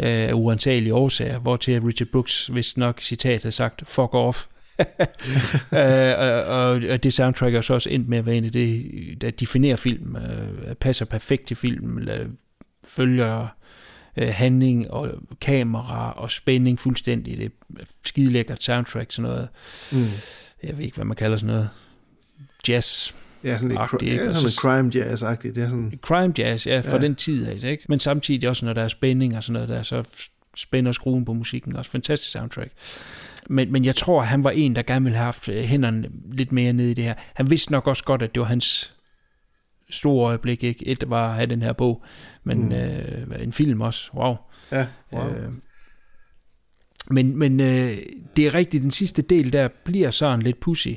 af 0.02 0.32
uansagelige 0.34 0.94
årsager, 0.94 1.38
hvor 1.38 1.56
til 1.56 1.80
Richard 1.82 2.08
Brooks, 2.08 2.46
hvis 2.46 2.76
nok 2.76 3.00
citat, 3.00 3.42
havde 3.42 3.54
sagt, 3.54 3.82
fuck 3.86 4.14
off. 4.14 4.46
øh, 5.72 6.18
og, 6.18 6.72
og, 6.72 7.02
det 7.02 7.12
soundtrack 7.12 7.54
er 7.54 7.60
så 7.60 7.74
også 7.74 7.90
endt 7.90 8.08
med 8.08 8.18
at 8.18 8.26
være 8.26 8.34
en 8.34 8.44
af 8.44 8.52
det, 8.52 8.92
der 9.20 9.30
definerer 9.30 9.76
film, 9.76 10.16
øh, 10.16 10.74
passer 10.74 11.04
perfekt 11.04 11.46
til 11.46 11.56
film, 11.56 11.98
eller 11.98 12.26
følger 12.84 13.48
øh, 14.16 14.28
handling 14.28 14.90
og 14.90 15.10
kamera 15.40 16.12
og 16.12 16.30
spænding 16.30 16.80
fuldstændig. 16.80 17.38
Det 17.38 17.44
er 17.44 17.84
skide 18.04 18.32
lækkert 18.32 18.62
soundtrack, 18.62 19.12
sådan 19.12 19.30
noget. 19.30 19.48
Mm. 19.92 19.98
Jeg 20.62 20.78
ved 20.78 20.84
ikke, 20.84 20.96
hvad 20.96 21.04
man 21.04 21.16
kalder 21.16 21.36
sådan 21.36 21.54
noget. 21.54 21.68
Jazz. 22.68 23.12
Ja, 23.44 23.56
sådan 23.58 23.68
lidt 23.68 24.02
ikke? 24.02 24.16
ja, 24.24 24.34
sådan 24.34 24.50
så- 24.50 24.60
crime 24.60 24.90
jazz-agtigt. 24.94 25.54
Det 25.54 25.62
er 25.62 25.68
sådan, 25.68 25.98
Crime 26.02 26.34
jazz, 26.38 26.66
ja, 26.66 26.80
for 26.80 26.96
Ja. 26.96 27.02
den 27.02 27.14
tid 27.14 27.46
af 27.46 27.54
det, 27.60 27.68
ikke? 27.68 27.84
Men 27.88 27.98
samtidig 27.98 28.48
også, 28.48 28.64
når 28.66 28.72
der 28.72 28.82
er 28.82 28.88
spænding 28.88 29.36
og 29.36 29.42
sådan 29.42 29.52
noget 29.52 29.68
der, 29.68 29.82
så 29.82 30.04
spænder 30.56 30.92
skruen 30.92 31.24
på 31.24 31.32
musikken 31.32 31.76
også. 31.76 31.90
Fantastisk 31.90 32.32
soundtrack. 32.32 32.70
Men, 33.48 33.72
men 33.72 33.84
jeg 33.84 33.96
tror, 33.96 34.20
han 34.22 34.44
var 34.44 34.50
en, 34.50 34.76
der 34.76 34.82
gerne 34.82 35.04
ville 35.04 35.16
have 35.16 35.24
haft 35.24 35.48
øh, 35.48 35.62
hænderne 35.64 36.08
lidt 36.32 36.52
mere 36.52 36.72
nede 36.72 36.90
i 36.90 36.94
det 36.94 37.04
her. 37.04 37.14
Han 37.34 37.50
vidste 37.50 37.72
nok 37.72 37.86
også 37.86 38.04
godt, 38.04 38.22
at 38.22 38.34
det 38.34 38.40
var 38.40 38.46
hans 38.46 38.94
store 39.90 40.26
øjeblik, 40.28 40.64
ikke? 40.64 40.88
Et 40.88 41.04
var 41.06 41.28
at 41.28 41.34
have 41.34 41.46
den 41.46 41.62
her 41.62 41.72
bog, 41.72 42.04
men 42.44 42.58
Mm. 42.58 42.64
mm. 42.64 42.72
øh, 42.72 43.42
en 43.42 43.52
film 43.52 43.80
også. 43.80 44.10
Wow. 44.14 44.36
ja, 44.72 44.86
wow. 45.12 45.28
Øh, 45.28 45.52
men 47.12 47.38
men 47.38 47.60
øh, 47.60 47.96
det 48.36 48.46
er 48.46 48.54
rigtigt, 48.54 48.82
den 48.82 48.90
sidste 48.90 49.22
del 49.22 49.52
der 49.52 49.68
bliver 49.84 50.10
sådan 50.10 50.42
lidt 50.42 50.60
pussy, 50.60 50.88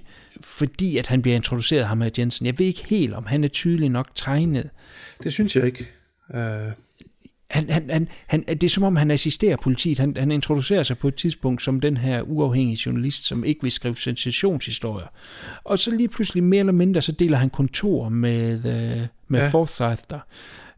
fordi 0.43 0.97
at 0.97 1.07
han 1.07 1.21
bliver 1.21 1.35
introduceret 1.35 1.85
ham 1.85 2.01
her 2.01 2.09
Jensen. 2.17 2.45
Jeg 2.45 2.59
ved 2.59 2.65
ikke 2.65 2.85
helt, 2.87 3.13
om 3.13 3.25
han 3.25 3.43
er 3.43 3.47
tydelig 3.47 3.89
nok 3.89 4.07
tegnet. 4.15 4.69
Det 5.23 5.33
synes 5.33 5.55
jeg 5.55 5.65
ikke. 5.65 5.87
Uh, 6.29 6.37
Han, 7.49 7.69
han, 7.69 7.89
han, 7.89 8.07
han, 8.27 8.43
det 8.47 8.63
er 8.63 8.69
som 8.69 8.83
om, 8.83 8.95
han 8.95 9.11
assisterer 9.11 9.57
politiet. 9.57 9.99
Han, 9.99 10.15
han 10.17 10.31
introducerer 10.31 10.83
sig 10.83 10.97
på 10.97 11.07
et 11.07 11.15
tidspunkt 11.15 11.61
som 11.61 11.79
den 11.79 11.97
her 11.97 12.21
uafhængige 12.21 12.77
journalist, 12.85 13.25
som 13.25 13.43
ikke 13.43 13.61
vil 13.61 13.71
skrive 13.71 13.95
sensationshistorier. 13.95 15.07
Og 15.63 15.79
så 15.79 15.91
lige 15.91 16.07
pludselig 16.07 16.43
mere 16.43 16.59
eller 16.59 16.73
mindre, 16.73 17.01
så 17.01 17.11
deler 17.11 17.37
han 17.37 17.49
kontor 17.49 18.09
med, 18.09 18.53
øh, 18.55 19.07
med 19.27 19.39
Ja. 19.39 19.47
Forsyth 19.47 20.03
der. 20.09 20.19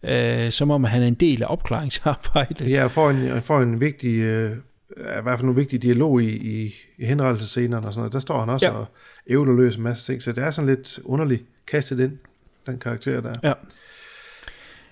Øh, 0.03 0.51
som 0.51 0.71
om, 0.71 0.83
han 0.83 1.01
er 1.01 1.07
en 1.07 1.13
del 1.13 1.43
af 1.43 1.47
opklaringsarbejdet. 1.49 2.69
ja, 2.69 2.87
får 2.87 3.09
en, 3.09 3.41
får 3.41 3.61
en 3.61 3.79
vigtig, 3.79 4.45
uh, 4.45 4.51
i 4.99 5.21
hvert 5.23 5.39
fald 5.39 5.45
nogle 5.45 5.59
vigtige 5.59 5.79
dialog 5.79 6.23
i, 6.23 6.29
i, 6.29 6.75
i 6.97 7.05
henrettelsescenerne 7.05 7.87
og 7.87 7.93
sådan 7.93 7.99
noget. 7.99 8.13
Der 8.13 8.19
står 8.19 8.39
han 8.39 8.49
også 8.49 8.65
ja. 8.65 8.71
Og 8.71 8.85
ævler 9.27 9.53
løs 9.53 9.75
en 9.75 9.83
masse 9.83 10.05
ting, 10.05 10.21
så 10.21 10.31
det 10.31 10.43
er 10.43 10.51
sådan 10.51 10.69
lidt 10.69 10.99
underligt 11.03 11.43
kastet 11.67 11.99
ind, 11.99 12.17
den 12.65 12.79
karakter 12.79 13.21
der. 13.21 13.33
Ja. 13.43 13.53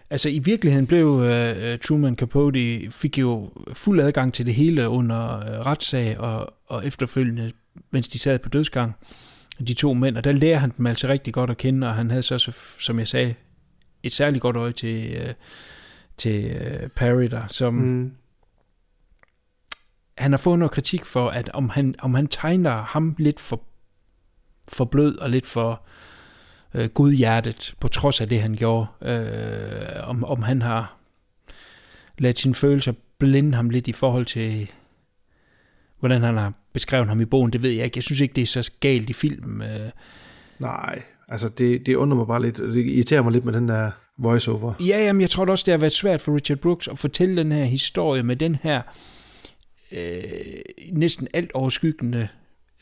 Altså 0.10 0.30
i 0.30 0.40
virkeligheden 0.40 0.88
blev 0.88 1.08
uh, 1.08 1.80
Truman 1.84 2.16
Capote 2.16 2.92
fik 2.92 3.18
jo 3.20 3.52
fuld 3.74 4.00
adgang 4.00 4.34
til 4.34 4.46
det 4.46 4.54
hele 4.54 4.90
under 4.90 5.38
uh, 5.38 5.66
retssag 5.66 6.20
og, 6.20 6.54
og 6.68 6.86
efterfølgende, 6.86 7.52
mens 7.92 8.08
de 8.08 8.20
sad 8.20 8.40
på 8.40 8.50
dødsgang, 8.50 8.94
de 9.68 9.74
to 9.74 9.94
mænd, 9.94 10.18
og 10.18 10.24
der 10.24 10.32
lærer 10.32 10.58
han 10.58 10.74
dem 10.78 10.86
altså 10.86 11.08
rigtig 11.08 11.34
godt 11.34 11.50
at 11.50 11.58
kende, 11.58 11.88
og 11.88 11.96
han 11.96 12.10
havde 12.10 12.24
så, 12.24 12.52
som 12.80 13.00
jeg 13.00 13.08
sagde, 13.08 13.36
et 14.04 14.12
særligt 14.12 14.42
godt 14.42 14.56
øje 14.56 14.72
til, 14.72 15.18
uh, 15.22 15.34
til 16.18 16.46
uh, 16.46 16.90
Perry 16.90 17.26
der, 17.26 17.48
som 17.48 17.74
mm. 17.74 18.12
Han 20.18 20.32
har 20.32 20.38
fået 20.38 20.60
noget 20.60 20.72
kritik 20.72 21.06
for, 21.06 21.30
at 21.30 21.50
om 21.54 21.70
han, 21.70 21.96
om 22.00 22.14
han 22.14 22.28
tegner 22.28 22.72
ham 22.72 23.16
lidt 23.18 23.40
for, 23.40 23.62
for 24.68 24.86
blød 24.86 25.18
og 25.18 25.30
lidt 25.30 25.46
for 25.46 25.82
øh, 26.74 26.90
godhjertet, 26.90 27.76
på 27.80 27.88
trods 27.88 28.22
af 28.22 28.28
det, 28.28 28.42
han 28.42 28.56
gjorde. 28.56 28.88
Øh, 29.02 30.10
om, 30.10 30.24
om 30.24 30.44
han 30.44 30.62
har 30.62 30.98
ladet 32.18 32.40
sine 32.40 32.56
følelser 32.56 32.94
blinde 33.18 33.54
ham 33.54 33.70
lidt 33.70 33.88
i 33.88 33.92
forhold 33.92 34.26
til, 34.26 34.72
hvordan 36.00 36.22
han 36.22 36.38
har 36.38 36.54
beskrevet 36.74 37.08
ham 37.08 37.22
i 37.22 37.26
bogen, 37.26 37.54
det 37.54 37.62
ved 37.62 37.70
jeg 37.70 37.86
ikke. 37.86 37.98
Jeg 37.98 38.04
synes 38.04 38.20
ikke, 38.20 38.34
det 38.34 38.42
er 38.42 38.46
så 38.46 38.72
galt 38.80 39.10
i 39.10 39.14
filmen. 39.14 39.62
Øh, 39.62 39.90
Nej, 40.60 41.02
altså 41.28 41.50
det, 41.50 41.86
det 41.86 41.96
undrer 41.96 42.18
mig 42.18 42.28
bare 42.28 42.42
lidt, 42.42 42.58
det 42.58 42.86
irriterer 42.86 43.22
mig 43.22 43.32
lidt 43.32 43.46
med 43.46 43.54
den 43.54 43.68
der 43.68 43.92
voiceover. 44.18 44.74
Ja, 44.80 45.06
jamen, 45.06 45.22
jeg 45.22 45.30
tror 45.30 45.46
også, 45.46 45.64
det 45.66 45.72
har 45.72 45.80
været 45.80 45.94
svært 45.94 46.22
for 46.22 46.36
Richard 46.36 46.58
Brooks 46.58 46.88
at 46.88 47.00
fortælle 47.00 47.38
den 47.38 47.52
her 47.52 47.66
historie 47.66 48.24
med 48.24 48.36
den 48.36 48.58
her 48.64 48.78
øh, 48.78 48.84
næsten 50.92 51.28
alt 51.34 51.52
overskyggende 51.54 52.28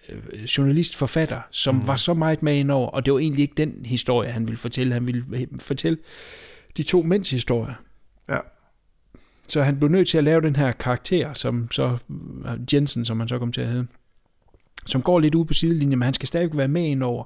øh, 0.09 0.43
journalist-forfatter, 0.43 1.41
som 1.51 1.75
mm. 1.75 1.87
var 1.87 1.95
så 1.95 2.13
meget 2.13 2.43
med 2.43 2.55
indover, 2.55 2.89
og 2.89 3.05
det 3.05 3.13
var 3.13 3.19
egentlig 3.19 3.41
ikke 3.41 3.55
den 3.57 3.85
historie, 3.85 4.31
han 4.31 4.47
ville 4.47 4.57
fortælle. 4.57 4.93
Han 4.93 5.07
ville 5.07 5.47
fortælle 5.59 5.97
de 6.77 6.83
to 6.83 7.01
mænds 7.01 7.31
historie. 7.31 7.75
Ja. 8.29 8.39
Så 9.47 9.63
han 9.63 9.77
blev 9.77 9.89
nødt 9.89 10.07
til 10.07 10.17
at 10.17 10.23
lave 10.23 10.41
den 10.41 10.55
her 10.55 10.71
karakter, 10.71 11.33
som 11.33 11.71
så 11.71 11.97
Jensen, 12.73 13.05
som 13.05 13.19
han 13.19 13.29
så 13.29 13.39
kom 13.39 13.51
til 13.51 13.61
at 13.61 13.67
hedde, 13.67 13.87
som 14.85 15.01
går 15.01 15.19
lidt 15.19 15.35
ude 15.35 15.45
på 15.45 15.53
sidelinjen, 15.53 15.99
men 15.99 16.05
han 16.05 16.13
skal 16.13 16.27
stadig 16.27 16.57
være 16.57 16.67
med 16.67 16.83
indover, 16.83 17.23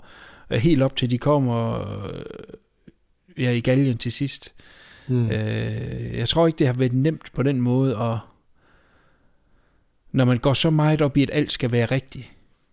øh, 0.51 0.57
helt 0.57 0.81
op 0.81 0.95
til 0.95 1.11
de 1.11 1.17
kommer 1.17 1.79
øh, 2.07 2.23
ja, 3.37 3.51
i 3.51 3.59
galgen 3.59 3.97
til 3.97 4.11
sidst. 4.11 4.55
Mm. 5.07 5.31
Øh, 5.31 6.17
jeg 6.17 6.29
tror 6.29 6.47
ikke, 6.47 6.59
det 6.59 6.67
har 6.67 6.73
været 6.73 6.93
nemt 6.93 7.31
på 7.33 7.43
den 7.43 7.61
måde, 7.61 7.97
og 7.97 8.19
når 10.11 10.25
man 10.25 10.37
går 10.37 10.53
så 10.53 10.69
meget 10.69 11.01
op 11.01 11.17
i, 11.17 11.23
at 11.23 11.29
alt 11.33 11.51
skal 11.51 11.71
være 11.71 11.85
rigtigt, 11.85 12.29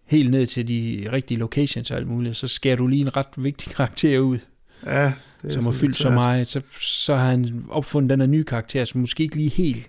helt 0.06 0.30
ned 0.30 0.46
til 0.46 0.68
de 0.68 1.08
rigtige 1.12 1.38
locations 1.38 1.90
og 1.90 1.96
alt 1.96 2.06
muligt, 2.06 2.36
så 2.36 2.48
skærer 2.48 2.76
du 2.76 2.86
lige 2.86 3.00
en 3.00 3.16
ret 3.16 3.26
vigtig 3.36 3.72
karakter 3.76 4.18
ud, 4.18 4.38
Ja, 4.86 5.12
det 5.42 5.48
er 5.48 5.52
som 5.52 5.64
har 5.64 5.70
fyldt 5.70 5.96
så 5.96 6.10
meget, 6.10 6.46
så, 6.46 6.60
så 6.80 7.16
har 7.16 7.30
han 7.30 7.64
opfundet 7.68 8.10
den 8.10 8.20
her 8.20 8.26
nye 8.26 8.44
karakter, 8.44 8.84
som 8.84 9.00
måske 9.00 9.22
ikke 9.22 9.36
lige 9.36 9.50
helt... 9.50 9.86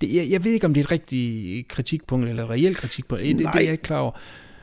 Det, 0.00 0.14
jeg, 0.14 0.30
jeg 0.30 0.44
ved 0.44 0.52
ikke, 0.52 0.66
om 0.66 0.74
det 0.74 0.80
er 0.80 0.84
et 0.84 0.90
rigtigt 0.90 1.68
kritikpunkt, 1.68 2.28
eller 2.28 2.44
et 2.44 2.50
reelt 2.50 2.76
kritikpunkt, 2.76 3.24
det, 3.24 3.38
det 3.38 3.46
er 3.46 3.50
Nej. 3.50 3.62
jeg 3.62 3.72
ikke 3.72 3.82
klar 3.82 3.98
over. 3.98 4.12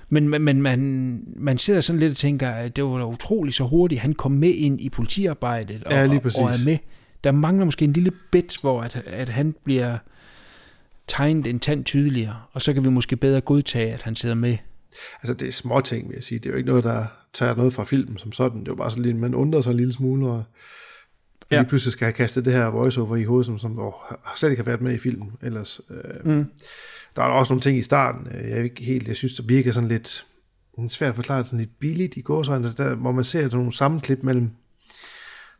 Men, 0.09 0.29
men 0.29 0.61
man, 0.61 1.21
man 1.35 1.57
sidder 1.57 1.81
sådan 1.81 1.99
lidt 1.99 2.11
og 2.11 2.17
tænker, 2.17 2.49
at 2.49 2.75
det 2.75 2.83
var 2.83 2.97
da 2.97 3.05
utroligt 3.05 3.55
så 3.55 3.63
hurtigt, 3.63 4.01
han 4.01 4.13
kom 4.13 4.31
med 4.31 4.49
ind 4.49 4.81
i 4.81 4.89
politiarbejdet 4.89 5.83
og, 5.83 5.91
Ja, 5.91 6.03
og, 6.03 6.09
og 6.09 6.49
er 6.49 6.65
med. 6.65 6.77
Der 7.23 7.31
mangler 7.31 7.65
måske 7.65 7.85
en 7.85 7.93
lille 7.93 8.11
bit, 8.31 8.57
hvor 8.61 8.81
at, 8.81 9.03
at 9.05 9.29
han 9.29 9.55
bliver 9.63 9.97
tegnet 11.07 11.47
en 11.47 11.59
tand 11.59 11.85
tydeligere, 11.85 12.41
og 12.51 12.61
så 12.61 12.73
kan 12.73 12.85
vi 12.85 12.89
måske 12.89 13.15
bedre 13.15 13.41
godtage, 13.41 13.93
at 13.93 14.01
han 14.01 14.15
sidder 14.15 14.35
med. 14.35 14.57
Altså, 15.21 15.33
det 15.33 15.47
er 15.47 15.51
små 15.51 15.81
ting, 15.81 16.07
vil 16.09 16.15
jeg 16.15 16.23
sige. 16.23 16.39
Det 16.39 16.45
er 16.45 16.49
jo 16.49 16.57
ikke 16.57 16.69
noget, 16.69 16.83
der 16.83 17.05
tager 17.33 17.55
noget 17.55 17.73
fra 17.73 17.83
filmen 17.83 18.17
som 18.17 18.31
sådan. 18.31 18.59
Det 18.59 18.67
er 18.67 18.71
jo 18.71 18.75
bare 18.75 18.91
sådan 18.91 19.03
lidt, 19.03 19.17
man 19.17 19.35
undrer 19.35 19.61
sig 19.61 19.71
en 19.71 19.77
lille 19.77 19.93
smule, 19.93 20.27
og 20.27 20.43
ja. 21.51 21.57
Lige 21.57 21.69
pludselig 21.69 21.91
skal 21.91 22.05
have 22.05 22.13
kastet 22.13 22.45
det 22.45 22.53
her 22.53 22.65
voiceover 22.65 23.15
i 23.15 23.23
hovedet, 23.23 23.45
som, 23.45 23.59
som 23.59 23.79
oh, 23.79 23.93
slet 24.35 24.49
ikke 24.49 24.63
har 24.63 24.65
været 24.65 24.81
med 24.81 24.93
i 24.93 24.97
filmen. 24.97 25.31
Ellers, 25.41 25.81
øh, 25.89 26.25
Mm. 26.25 26.45
Der 27.15 27.21
er 27.21 27.27
også 27.27 27.53
nogle 27.53 27.61
ting 27.61 27.77
i 27.77 27.81
starten, 27.81 28.27
øh, 28.35 28.49
jeg 28.49 28.63
ikke 28.63 28.83
helt, 28.83 29.07
jeg 29.07 29.15
synes, 29.15 29.33
det 29.33 29.49
virker 29.49 29.71
sådan 29.71 29.89
lidt, 29.89 30.25
er 30.77 30.87
svært 30.89 31.09
at 31.09 31.15
forklare, 31.15 31.45
sådan 31.45 31.59
lidt 31.59 31.79
billigt 31.79 32.17
i 32.17 32.21
gåsøjne, 32.21 32.65
altså 32.65 32.83
der, 32.83 32.95
hvor 32.95 33.11
man 33.11 33.23
ser 33.23 33.41
sådan 33.41 33.57
nogle 33.57 33.73
sammenklip 33.73 34.23
mellem, 34.23 34.49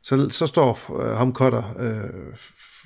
så, 0.02 0.30
så 0.30 0.48
står 0.48 1.02
øh, 1.02 1.18
ham 1.18 1.34
Cutter, 1.34 1.76
øh, 1.80 2.10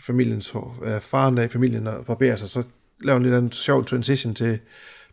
familiens 0.09 0.49
hår, 0.49 0.83
øh, 0.85 1.01
faren 1.01 1.37
af 1.37 1.51
familien 1.51 1.87
og 1.87 2.05
barberer 2.05 2.35
sig, 2.35 2.49
så 2.49 2.63
laver 3.01 3.17
en 3.17 3.23
lidt 3.23 3.35
en 3.35 3.51
sjov 3.51 3.85
transition 3.85 4.35
til 4.35 4.59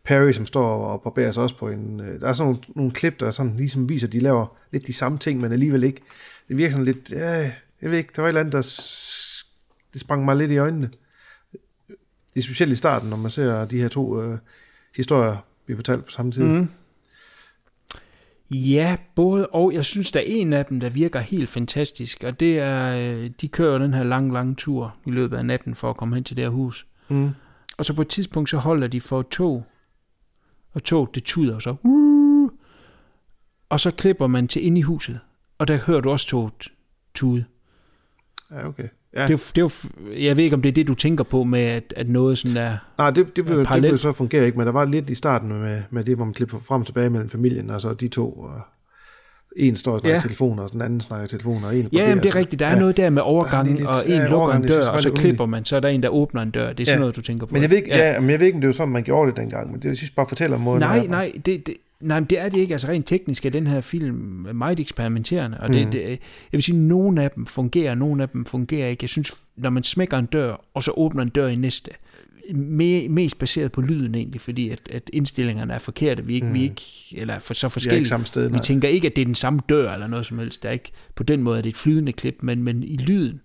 Perry, 0.04 0.32
som 0.32 0.46
står 0.46 0.86
og 0.86 1.02
barberer 1.02 1.32
sig 1.32 1.42
også 1.42 1.58
på 1.58 1.68
en, 1.68 2.00
øh, 2.00 2.20
der 2.20 2.28
er 2.28 2.32
sådan 2.32 2.52
nogle, 2.52 2.62
nogle 2.76 2.92
klip, 2.92 3.20
der 3.20 3.30
sådan 3.30 3.56
ligesom 3.56 3.88
viser, 3.88 4.06
at 4.06 4.12
de 4.12 4.18
laver 4.18 4.56
lidt 4.72 4.86
de 4.86 4.92
samme 4.92 5.18
ting, 5.18 5.40
men 5.40 5.52
alligevel 5.52 5.84
ikke, 5.84 6.00
det 6.48 6.56
virker 6.56 6.72
sådan 6.72 6.84
lidt, 6.84 7.12
øh, 7.12 7.50
jeg 7.82 7.90
ved 7.90 7.98
ikke, 7.98 8.12
der 8.16 8.22
var 8.22 8.28
et 8.28 8.30
eller 8.30 8.40
andet, 8.40 8.52
der, 8.52 8.62
det 9.92 10.00
sprang 10.00 10.24
mig 10.24 10.36
lidt 10.36 10.50
i 10.50 10.56
øjnene. 10.56 10.90
Det 12.34 12.40
er 12.40 12.44
specielt 12.44 12.72
i 12.72 12.76
starten, 12.76 13.10
når 13.10 13.16
man 13.16 13.30
ser 13.30 13.64
de 13.64 13.80
her 13.80 13.88
to 13.88 14.22
øh, 14.22 14.38
historier 14.96 15.36
blive 15.64 15.76
fortalt 15.76 16.04
på 16.04 16.10
samme 16.10 16.32
tid. 16.32 16.44
Mm. 16.44 16.68
Ja, 18.50 18.96
både 19.14 19.46
og. 19.46 19.74
Jeg 19.74 19.84
synes, 19.84 20.12
der 20.12 20.20
er 20.20 20.24
en 20.26 20.52
af 20.52 20.66
dem, 20.66 20.80
der 20.80 20.88
virker 20.88 21.20
helt 21.20 21.48
fantastisk, 21.48 22.24
og 22.24 22.40
det 22.40 22.58
er, 22.58 22.96
øh, 22.96 23.30
de 23.40 23.48
kører 23.48 23.78
den 23.78 23.94
her 23.94 24.02
lange, 24.02 24.32
lange 24.32 24.54
tur 24.54 24.96
i 25.06 25.10
løbet 25.10 25.36
af 25.36 25.46
natten 25.46 25.74
for 25.74 25.90
at 25.90 25.96
komme 25.96 26.14
hen 26.14 26.24
til 26.24 26.36
det 26.36 26.44
her 26.44 26.50
hus. 26.50 26.86
Mm. 27.08 27.30
Og 27.78 27.84
så 27.84 27.94
på 27.94 28.02
et 28.02 28.08
tidspunkt, 28.08 28.50
så 28.50 28.56
holder 28.58 28.86
de 28.86 29.00
for 29.00 29.20
et 29.20 29.28
tog, 29.28 29.64
og 30.72 30.84
toget 30.84 31.14
det 31.14 31.24
tuder 31.24 31.58
så. 31.58 31.76
Og 33.68 33.80
så 33.80 33.90
klipper 33.90 34.26
man 34.26 34.48
til 34.48 34.64
ind 34.64 34.78
i 34.78 34.82
huset, 34.82 35.20
og 35.58 35.68
der 35.68 35.76
hører 35.76 36.00
du 36.00 36.10
også 36.10 36.26
toget 36.26 36.68
tude. 37.14 37.44
Ja, 38.50 38.68
okay. 38.68 38.88
Ja. 39.16 39.20
Ja. 39.22 39.26
Det 39.28 39.34
er, 39.34 39.62
jo- 39.62 39.68
det 39.68 39.74
er, 40.12 40.18
jo 40.18 40.22
jeg 40.24 40.36
ved 40.36 40.44
ikke, 40.44 40.54
om 40.56 40.62
det 40.62 40.68
er 40.68 40.72
det, 40.72 40.88
du 40.88 40.94
tænker 40.94 41.24
på 41.24 41.44
med, 41.44 41.60
at, 41.60 41.94
at 41.96 42.08
noget 42.08 42.38
sådan 42.38 42.56
der... 42.56 42.76
Nej, 42.98 43.10
det, 43.10 43.36
det, 43.36 43.48
vil, 43.48 43.56
det 43.58 43.82
vil 43.82 43.98
så 43.98 44.12
fungere 44.12 44.46
ikke, 44.46 44.58
men 44.58 44.66
der 44.66 44.72
var 44.72 44.84
lidt 44.84 45.10
i 45.10 45.14
starten 45.14 45.48
med, 45.48 45.82
med 45.90 46.04
det, 46.04 46.16
hvor 46.16 46.24
man 46.24 46.34
klipper 46.34 46.58
frem 46.64 46.80
og 46.80 46.86
tilbage 46.86 47.10
mellem 47.10 47.30
familien, 47.30 47.70
og 47.70 47.80
så 47.80 47.94
de 47.94 48.08
to. 48.08 48.30
Og 48.32 48.60
en 49.56 49.76
står 49.76 49.92
og 49.92 50.00
snakker 50.00 50.10
Ja. 50.10 50.16
ja. 50.16 50.20
telefoner, 50.22 50.62
og 50.62 50.72
den 50.72 50.82
anden 50.82 51.00
snakker 51.00 51.26
telefoner, 51.26 51.66
og 51.66 51.76
en 51.76 51.88
Ja, 51.92 52.08
jamen, 52.08 52.22
det 52.24 52.30
er 52.30 52.34
rigtigt. 52.36 52.60
Der 52.60 52.66
er 52.66 52.78
noget 52.78 52.96
der 52.96 53.10
med 53.10 53.22
overgangen, 53.22 53.76
lidt- 53.76 53.88
og 53.88 53.94
ja, 54.08 54.24
en 54.24 54.30
lukker 54.30 54.54
en 54.54 54.62
dør, 54.68 54.88
og 54.88 55.00
så 55.02 55.10
klipper 55.12 55.46
man, 55.46 55.64
så 55.64 55.76
er 55.76 55.80
der 55.80 55.88
en, 55.88 56.02
der 56.02 56.08
åbner 56.08 56.42
en 56.42 56.50
dør. 56.50 56.72
Det 56.72 56.80
er 56.80 56.84
sådan 56.86 56.96
Ja. 56.96 57.00
noget, 57.00 57.16
du 57.16 57.22
tænker 57.22 57.46
på. 57.46 57.52
Men 57.52 57.62
jeg 57.62 57.70
ved 57.70 57.76
ikke, 57.76 57.88
ja. 57.88 58.12
Ja, 58.12 58.20
men 58.20 58.30
jeg 58.30 58.40
ved 58.40 58.46
ikke, 58.46 58.56
om 58.56 58.60
det 58.60 58.68
var 58.68 58.74
sådan, 58.74 58.92
man 58.92 59.02
gjorde 59.02 59.30
det 59.30 59.36
dengang, 59.36 59.72
men 59.72 59.80
det 59.80 59.88
jeg 59.88 59.96
synes 59.96 60.10
bare 60.10 60.26
fortæller 60.28 60.56
om 60.56 60.62
måden. 60.62 60.80
Nej, 60.80 60.98
er. 60.98 61.08
nej, 61.08 61.32
det, 61.46 61.66
det, 61.66 61.74
nej, 62.00 62.20
men 62.20 62.26
det 62.30 62.38
er 62.38 62.48
det 62.48 62.58
ikke. 62.58 62.74
Altså 62.74 62.88
rent 62.88 63.06
teknisk 63.06 63.46
er 63.46 63.50
den 63.50 63.66
her 63.66 63.80
film 63.80 64.14
meget 64.54 64.80
eksperimenterende, 64.80 65.58
og 65.60 65.72
det, 65.72 65.84
Mm. 65.84 65.90
det, 65.90 66.02
jeg 66.02 66.18
vil 66.52 66.62
sige, 66.62 66.78
nogle 66.78 67.22
af 67.22 67.30
dem 67.30 67.46
fungerer, 67.46 67.94
nogle 67.94 68.22
af 68.22 68.28
dem 68.28 68.44
fungerer 68.44 68.88
ikke. 68.88 69.02
Jeg 69.02 69.08
synes, 69.08 69.32
når 69.56 69.70
man 69.70 69.82
smækker 69.82 70.18
en 70.18 70.26
dør, 70.26 70.64
og 70.74 70.82
så 70.82 70.92
åbner 70.96 71.22
en 71.22 71.28
dør 71.28 71.46
i 71.46 71.54
næste, 71.56 71.90
me, 72.54 73.08
mest 73.08 73.38
baseret 73.38 73.72
på 73.72 73.80
lyden 73.80 74.14
egentlig, 74.14 74.40
fordi 74.40 74.70
at, 74.70 74.80
at 74.90 75.10
indstillingerne 75.12 75.74
er 75.74 75.78
forkerte. 75.78 76.24
Vi 76.24 76.34
ikke, 76.34 76.46
mm. 76.46 76.54
vi 76.54 76.62
ikke 76.62 76.82
eller 77.12 77.38
for, 77.38 77.54
så 77.54 77.68
forskellige. 77.68 77.98
ikke 77.98 78.08
samme 78.08 78.26
sted, 78.26 78.50
vi 78.50 78.58
tænker 78.58 78.88
ikke, 78.88 79.06
at 79.06 79.16
det 79.16 79.22
er 79.22 79.26
den 79.26 79.34
samme 79.34 79.60
dør 79.68 79.92
eller 79.92 80.06
noget 80.06 80.26
som 80.26 80.38
helst. 80.38 80.62
Der 80.62 80.68
er 80.68 80.72
ikke, 80.72 80.90
på 81.14 81.22
den 81.22 81.42
måde 81.42 81.58
er 81.58 81.62
det 81.62 81.68
et 81.68 81.76
flydende 81.76 82.12
klip, 82.12 82.36
men, 82.42 82.62
men 82.62 82.82
i 82.82 82.96
lyden 82.96 83.40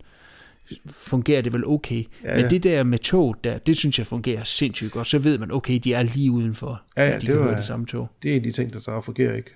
fungerer 0.90 1.42
det 1.42 1.54
vel 1.54 1.66
okay. 1.66 2.04
Ja, 2.24 2.30
Ja, 2.38 2.42
men 2.42 2.50
det 2.52 2.64
der 2.64 2.84
med 2.84 3.00
tog, 3.00 3.36
der, 3.44 3.58
det 3.58 3.78
synes 3.78 4.00
jeg 4.00 4.08
fungerer 4.08 4.44
sindssygt 4.44 4.92
godt. 4.92 5.08
Så 5.08 5.20
ved 5.20 5.38
man, 5.38 5.52
okay, 5.52 5.80
de 5.84 5.94
er 5.94 6.04
lige 6.04 6.32
udenfor. 6.32 6.82
Ja, 6.98 7.06
ja, 7.08 7.16
de 7.16 7.20
det 7.20 7.26
kan 7.28 7.38
var- 7.38 7.44
høre 7.44 7.56
det 7.56 7.64
samme 7.64 7.86
tog. 7.86 8.10
Det 8.24 8.36
er 8.36 8.40
de 8.42 8.52
ting, 8.52 8.74
der 8.74 8.80
så 8.80 9.02
fungerer 9.02 9.36
ikke. 9.36 9.50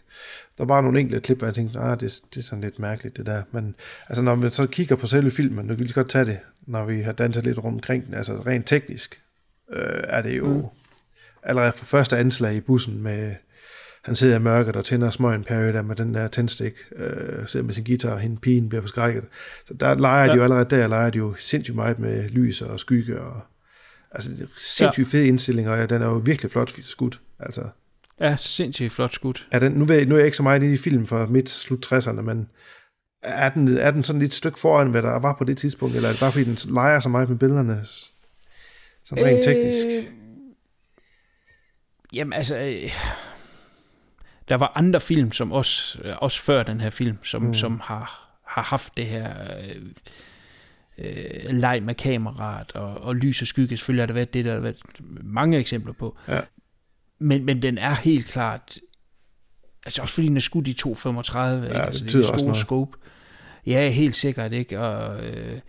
Der 0.58 0.66
var 0.66 0.82
nogle 0.82 1.00
enkelte 1.00 1.22
klip, 1.22 1.38
hvor 1.38 1.48
jeg 1.48 1.56
tænkte, 1.56 1.80
ah, 1.80 2.00
det, 2.00 2.20
det 2.34 2.40
er 2.40 2.44
sådan 2.44 2.62
lidt 2.64 2.80
mærkeligt, 2.80 3.18
det 3.18 3.26
der. 3.26 3.42
Men 3.52 3.76
altså, 4.10 4.24
når 4.24 4.36
vi 4.36 4.50
så 4.50 4.68
kigger 4.68 4.96
på 4.96 5.08
selve 5.08 5.32
filmen, 5.32 5.66
nu 5.66 5.70
kan 5.74 5.80
vi 5.80 5.84
lige 5.84 5.94
godt 5.94 6.10
tage 6.10 6.26
det, 6.26 6.38
når 6.68 6.86
vi 6.86 7.02
har 7.02 7.12
danset 7.12 7.44
lidt 7.44 7.58
rundt 7.58 7.76
omkring 7.76 8.06
den, 8.06 8.14
altså 8.14 8.34
rent 8.46 8.68
teknisk, 8.68 9.20
øh, 9.74 10.02
er 10.04 10.22
det 10.22 10.38
jo 10.38 10.48
mm. 10.48 10.64
allerede 11.44 11.72
fra 11.76 11.86
første 11.86 12.18
anslag 12.18 12.56
i 12.56 12.60
bussen 12.60 13.04
med, 13.04 13.36
han 14.06 14.16
sidder 14.16 14.36
i 14.36 14.40
mørket 14.40 14.76
og 14.76 14.86
tænder 14.86 15.10
smøgen 15.10 15.44
Perry 15.44 15.74
der 15.74 15.82
med 15.82 15.96
den 15.96 16.14
der 16.14 16.28
tændstik, 16.28 16.74
øh, 16.96 17.48
sidder 17.48 17.66
med 17.66 17.74
sin 17.74 17.84
guitar, 17.84 18.12
og 18.12 18.20
hende 18.20 18.38
pigen 18.38 18.70
bliver 18.70 18.82
forskrækket. 18.82 19.24
Så 19.68 19.74
der 19.74 19.96
leger 19.96 20.26
ja. 20.26 20.32
de 20.32 20.38
jo 20.38 20.44
allerede 20.44 20.70
der, 20.70 20.88
leger 20.88 21.10
de 21.10 21.18
jo 21.18 21.36
sindssygt 21.38 21.76
meget 21.76 22.00
med 22.00 22.30
lys 22.30 22.62
og 22.62 22.80
skygge 22.80 23.22
og 23.22 23.42
altså 24.12 24.32
det 24.32 24.42
er 24.42 24.48
sindssygt 24.58 25.14
ja. 25.14 25.18
fede 25.18 25.28
indstillinger, 25.28 25.72
og 25.72 25.90
den 25.90 26.02
er 26.02 26.06
jo 26.06 26.22
virkelig 26.26 26.52
flot 26.52 26.74
skudt. 26.84 27.20
Altså, 27.40 27.62
Ja, 28.20 28.36
sindssygt 28.36 28.92
flot 28.92 29.14
skudt. 29.14 29.48
er 29.52 29.60
den, 29.60 29.72
nu, 29.72 29.86
ved 29.86 30.06
nu 30.06 30.16
er 30.16 30.20
jeg 30.20 30.26
ikke 30.26 30.38
så 30.38 30.44
meget 30.44 30.64
inde 30.64 30.74
i 30.74 30.78
film 30.78 31.08
fra 31.08 31.26
midt 31.26 31.50
slut 31.50 31.94
60'erne, 31.94 32.22
men 32.22 32.50
er 33.24 33.50
den, 33.50 33.78
er 33.78 33.92
den 33.92 34.04
sådan 34.04 34.20
lidt 34.20 34.32
et 34.32 34.36
stykke 34.36 34.60
foran, 34.60 34.92
hvad 34.92 35.02
der 35.02 35.20
var 35.20 35.36
på 35.38 35.44
det 35.44 35.58
tidspunkt, 35.58 35.96
eller 35.96 36.10
er 36.10 36.14
det 36.14 36.20
bare 36.20 36.32
fordi, 36.32 36.46
den 36.46 36.58
leger 36.74 37.00
så 37.00 37.10
meget 37.10 37.30
med 37.30 37.38
billederne? 37.38 37.86
Sådan 39.06 39.26
rent 39.26 39.38
øh... 39.38 39.44
teknisk. 39.44 40.12
Jamen 42.14 42.34
altså, 42.34 42.60
øh, 42.60 42.92
der 44.50 44.56
var 44.56 44.72
andre 44.76 45.00
film, 45.00 45.32
som 45.32 45.52
også, 45.52 46.00
øh, 46.04 46.14
også 46.22 46.42
før 46.42 46.64
den 46.64 46.82
her 46.82 46.90
film, 46.90 47.18
som, 47.24 47.42
mm. 47.42 47.54
som 47.54 47.82
har, 47.84 48.38
har 48.48 48.62
haft 48.62 48.98
det 48.98 49.06
her 49.06 49.34
øh, 49.64 49.82
øh, 50.98 51.50
leg 51.56 51.84
med 51.84 51.96
kameraet 51.96 52.72
og, 52.72 52.94
og 53.02 53.16
lys 53.16 53.42
og 53.42 53.48
skygge. 53.48 53.78
Selvfølgelig 53.78 54.02
har 54.02 54.08
der 54.08 54.14
været 54.14 54.34
det, 54.34 54.46
der 54.46 54.54
har 54.54 54.60
været 54.60 54.78
mange 55.24 55.58
eksempler 55.58 55.94
på. 55.94 56.18
Ja. 56.28 56.40
Men, 57.20 57.46
men 57.46 57.62
den 57.62 57.78
er 57.78 57.96
helt 57.96 58.26
klart, 58.26 58.78
altså 59.86 60.02
også 60.02 60.14
fordi 60.14 60.28
den 60.28 60.38
er 60.38 60.42
skudt 60.42 60.68
i 60.68 60.78
2.35, 60.86 61.40
ja, 61.40 61.56
ikke? 61.56 61.70
det 61.70 61.76
altså 61.76 62.04
det 62.04 62.14
er 62.14 62.18
det 62.18 62.20
også 62.20 62.34
store 62.34 62.42
noget. 62.42 62.56
scope. 62.56 62.98
Ja, 63.66 63.90
helt 63.90 64.16
sikkert, 64.16 64.54
ikke? 64.54 64.80
Og 64.80 65.24
øh, 65.24 65.60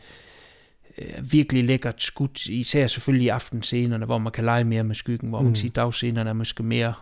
øh, 0.99 1.33
virkelig 1.33 1.65
lækkert 1.65 2.03
skudt, 2.03 2.47
især 2.47 2.87
selvfølgelig 2.87 3.25
i 3.25 3.29
aftenscenerne, 3.29 4.07
hvor 4.07 4.19
man 4.19 4.33
kan 4.33 4.45
lege 4.45 4.65
mere 4.65 4.85
med 4.85 4.95
skyggen, 4.95 5.29
hvor 5.29 5.39
man 5.39 5.47
Mm. 5.47 5.53
kan 5.53 5.57
sige, 5.57 5.71
at 5.71 5.77
dagscenerne 5.77 6.31
er 6.31 6.35
måske 6.35 6.63
mere 6.63 6.93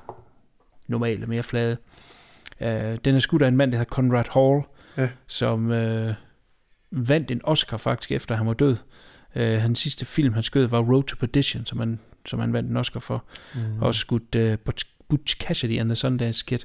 normale, 0.89 1.26
mere 1.26 1.43
flade. 1.43 1.76
Øh, 2.61 2.97
den 3.05 3.14
er 3.14 3.18
skudt 3.18 3.43
af 3.43 3.49
en 3.49 3.57
mand, 3.57 3.72
der 3.72 3.78
hedder 3.78 3.91
Conrad 3.91 4.24
Hall, 4.35 4.62
Ja. 4.97 5.09
som 5.26 5.70
øh, 5.72 6.14
vandt 6.91 7.30
en 7.30 7.41
Oscar 7.45 7.76
faktisk, 7.76 8.12
efter 8.12 8.35
han 8.37 8.47
var 8.47 8.53
død. 8.55 8.76
Øh, 9.37 9.61
hans 9.61 9.78
sidste 9.78 10.05
film, 10.05 10.35
han 10.35 10.43
skød, 10.43 10.66
var 10.66 10.80
Road 10.80 11.03
to 11.05 11.16
Perdition, 11.20 11.66
som 11.66 11.78
han, 11.78 12.01
som 12.26 12.41
han 12.41 12.53
vandt 12.53 12.70
en 12.70 12.76
Oscar 12.76 13.01
for. 13.01 13.24
Mm. 13.55 13.82
Også 13.82 14.01
skudt 14.01 14.35
øh, 14.35 14.59
Butch, 15.09 15.37
Cassidy 15.41 15.80
and 15.80 15.89
the 15.89 15.97
Sundance 15.97 16.45
Kid. 16.47 16.59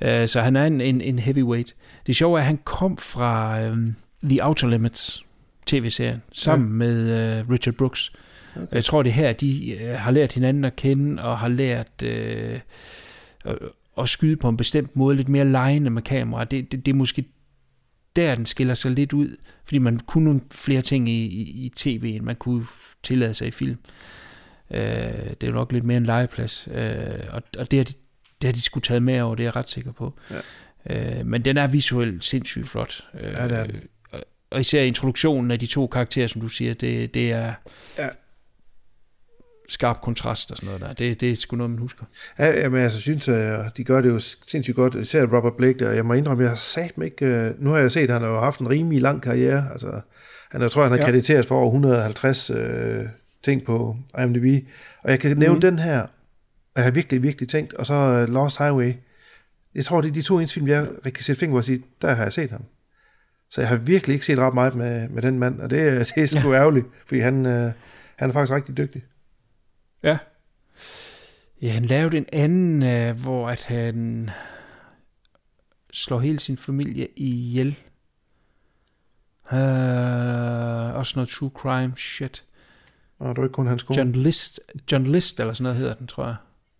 Øh, 0.00 0.28
så 0.28 0.40
han 0.40 0.56
er 0.56 0.64
en, 0.64 0.80
en, 0.80 1.00
en 1.00 1.18
heavyweight. 1.18 1.74
Det 2.06 2.16
sjove 2.16 2.38
er, 2.38 2.40
at 2.40 2.46
han 2.46 2.58
kom 2.64 2.96
fra 2.98 3.60
øh, 3.60 3.76
The 4.22 4.44
Outer 4.46 4.68
Limits 4.68 5.24
tv-serien, 5.66 6.22
sammen 6.32 6.68
ja. 6.68 6.72
med 6.72 7.38
øh, 7.40 7.50
Richard 7.50 7.74
Brooks. 7.74 8.12
Okay. 8.56 8.66
Jeg 8.72 8.84
tror, 8.84 9.02
det 9.02 9.10
er 9.10 9.14
her, 9.14 9.32
de 9.32 9.70
øh, 9.70 9.94
har 9.98 10.10
lært 10.10 10.32
hinanden 10.32 10.64
at 10.64 10.76
kende, 10.76 11.22
og 11.22 11.38
har 11.38 11.48
lært 11.48 12.02
øh, 12.02 12.60
at 13.98 14.08
skyde 14.08 14.36
på 14.36 14.48
en 14.48 14.56
bestemt 14.56 14.96
måde, 14.96 15.16
lidt 15.16 15.28
mere 15.28 15.44
lejende 15.44 15.90
med 15.90 16.02
kamera. 16.02 16.44
Det, 16.44 16.72
det, 16.72 16.86
det 16.86 16.92
er 16.92 16.96
måske 16.96 17.24
der, 18.16 18.34
den 18.34 18.46
skiller 18.46 18.74
sig 18.74 18.90
lidt 18.90 19.12
ud, 19.12 19.36
fordi 19.64 19.78
man 19.78 19.98
kunne 20.00 20.24
nogle 20.24 20.40
flere 20.50 20.82
ting 20.82 21.08
i, 21.08 21.24
i, 21.26 21.64
i 21.64 21.68
tv, 21.76 22.12
end 22.16 22.24
man 22.24 22.36
kunne 22.36 22.66
tillade 23.02 23.34
sig 23.34 23.48
i 23.48 23.50
film. 23.50 23.78
Øh, 24.70 24.80
det 24.80 25.42
er 25.42 25.46
jo 25.46 25.52
nok 25.52 25.72
lidt 25.72 25.84
mere 25.84 25.96
en 25.96 26.04
legeplads, 26.06 26.68
øh, 26.74 26.94
og, 27.28 27.42
og 27.58 27.70
det, 27.70 27.78
har 27.78 27.84
de, 27.84 27.92
det 28.42 28.48
har 28.48 28.52
de 28.52 28.60
skulle 28.62 28.82
taget 28.84 29.02
med 29.02 29.20
over, 29.20 29.34
det 29.34 29.42
er 29.42 29.46
jeg 29.46 29.56
ret 29.56 29.70
sikker 29.70 29.92
på. 29.92 30.14
Ja. 30.86 31.18
Øh, 31.20 31.26
men 31.26 31.44
den 31.44 31.56
er 31.56 31.66
visuelt 31.66 32.24
sindssygt 32.24 32.68
flot. 32.68 33.04
Øh, 33.20 33.32
Ja, 33.32 33.48
det 33.48 33.56
er 33.58 33.64
den. 33.64 33.80
og- 34.10 34.24
Og 34.50 34.60
især 34.60 34.82
introduktionen 34.82 35.50
af 35.50 35.58
de 35.58 35.66
to 35.66 35.86
karakterer, 35.86 36.26
som 36.26 36.40
du 36.40 36.48
siger, 36.48 36.74
det, 36.74 37.14
det 37.14 37.32
er 37.32 37.54
Ja. 37.98 38.08
Skarp 39.68 40.00
kontrast 40.00 40.50
og 40.50 40.56
sådan 40.56 40.66
noget 40.66 40.80
der. 40.80 40.92
Det, 40.92 41.20
det 41.20 41.32
er 41.32 41.36
sgu 41.36 41.56
noget, 41.56 41.70
man 41.70 41.78
husker. 41.78 42.04
Ja, 42.38 42.60
jamen, 42.60 42.80
altså, 42.82 42.98
jeg 42.98 43.02
synes, 43.02 43.28
at 43.28 43.76
de 43.76 43.84
gør 43.84 44.00
det 44.00 44.08
jo 44.08 44.18
sindssygt 44.18 44.76
godt, 44.76 44.94
især 44.94 45.26
Robert 45.26 45.56
Blake 45.56 45.78
der. 45.78 45.90
Jeg 45.90 46.06
må 46.06 46.12
indrømme, 46.14 46.42
jeg 46.42 46.50
har 46.50 46.56
sagt 46.56 46.98
mig 46.98 47.04
ikke... 47.04 47.26
øh, 47.26 47.62
Nu 47.62 47.70
har 47.70 47.78
jeg 47.78 47.92
set, 47.92 48.02
at 48.02 48.10
han 48.10 48.22
har 48.22 48.28
jo 48.28 48.40
haft 48.40 48.60
en 48.60 48.68
rimelig 48.70 49.00
lang 49.00 49.22
karriere. 49.22 49.68
Altså, 49.72 50.00
han 50.50 50.60
er, 50.60 50.64
jeg 50.64 50.70
tror, 50.70 50.82
han 50.82 50.90
har 50.90 50.98
Ja. 50.98 51.04
krediteret 51.04 51.46
for 51.46 51.56
over 51.58 51.66
150 51.66 52.50
øh, 52.50 53.04
ting 53.42 53.64
på 53.64 53.96
IMDb. 54.22 54.66
Og 55.02 55.10
jeg 55.10 55.20
kan 55.20 55.36
nævne 55.36 55.48
Mhm. 55.48 55.56
mm. 55.56 55.60
den 55.60 55.78
her 55.78 56.06
jeg 56.76 56.84
har 56.84 56.90
virkelig, 56.90 57.22
virkelig 57.22 57.48
tænkt, 57.48 57.74
og 57.74 57.86
så 57.86 58.26
uh, 58.28 58.34
Lost 58.34 58.58
Highway. 58.58 58.92
Jeg 59.74 59.84
tror, 59.84 60.00
det 60.00 60.08
er 60.08 60.12
de 60.14 60.22
to 60.22 60.38
eneste 60.38 60.54
film, 60.54 60.68
jeg 60.68 60.88
kan 61.04 61.22
sætte 61.24 61.40
fingre 61.40 61.52
på 61.52 61.56
og 61.56 61.64
sige, 61.64 61.82
der 62.02 62.14
har 62.14 62.22
jeg 62.22 62.32
set 62.32 62.50
ham. 62.50 62.64
Så 63.50 63.60
jeg 63.60 63.68
har 63.68 63.76
virkelig 63.76 64.14
ikke 64.14 64.26
set 64.26 64.38
ret 64.38 64.54
meget 64.54 64.74
med, 64.74 65.08
med 65.08 65.22
den 65.22 65.38
mand, 65.38 65.60
og 65.60 65.70
det, 65.70 65.78
det 66.14 66.22
er 66.22 66.26
sgu 66.26 66.52
ja. 66.52 66.58
ærgerligt, 66.58 66.86
fordi 67.06 67.20
han, 67.20 67.46
uh, 67.46 67.52
han 68.16 68.28
er 68.28 68.32
faktisk 68.32 68.52
rigtig 68.52 68.76
dygtig. 68.76 69.02
Ja. 70.02 70.18
Ja, 71.62 71.68
han 71.70 71.84
lavede 71.84 72.16
en 72.16 72.26
anden, 72.32 72.82
uh, 73.10 73.20
hvor 73.22 73.48
at 73.48 73.64
han 73.64 74.30
slår 75.92 76.20
hele 76.20 76.38
sin 76.40 76.56
familie 76.56 77.08
ihjel. 77.16 77.76
Uh, 79.52 79.58
også 80.98 81.12
noget 81.16 81.28
true 81.28 81.50
crime 81.54 81.92
shit. 81.96 82.44
Og 83.18 83.28
det 83.36 83.38
er 83.38 83.42
ikke 83.46 83.52
kun 83.52 83.66
hans 83.66 83.82
kone. 83.82 83.98
John 83.98 84.12
List, 84.12 84.60
John 84.92 85.04
List 85.06 85.40
eller 85.40 85.52
sådan 85.52 85.62
noget 85.62 85.76
hedder 85.78 85.94
den, 85.94 86.06
tror 86.06 86.24
jeg. 86.26 86.34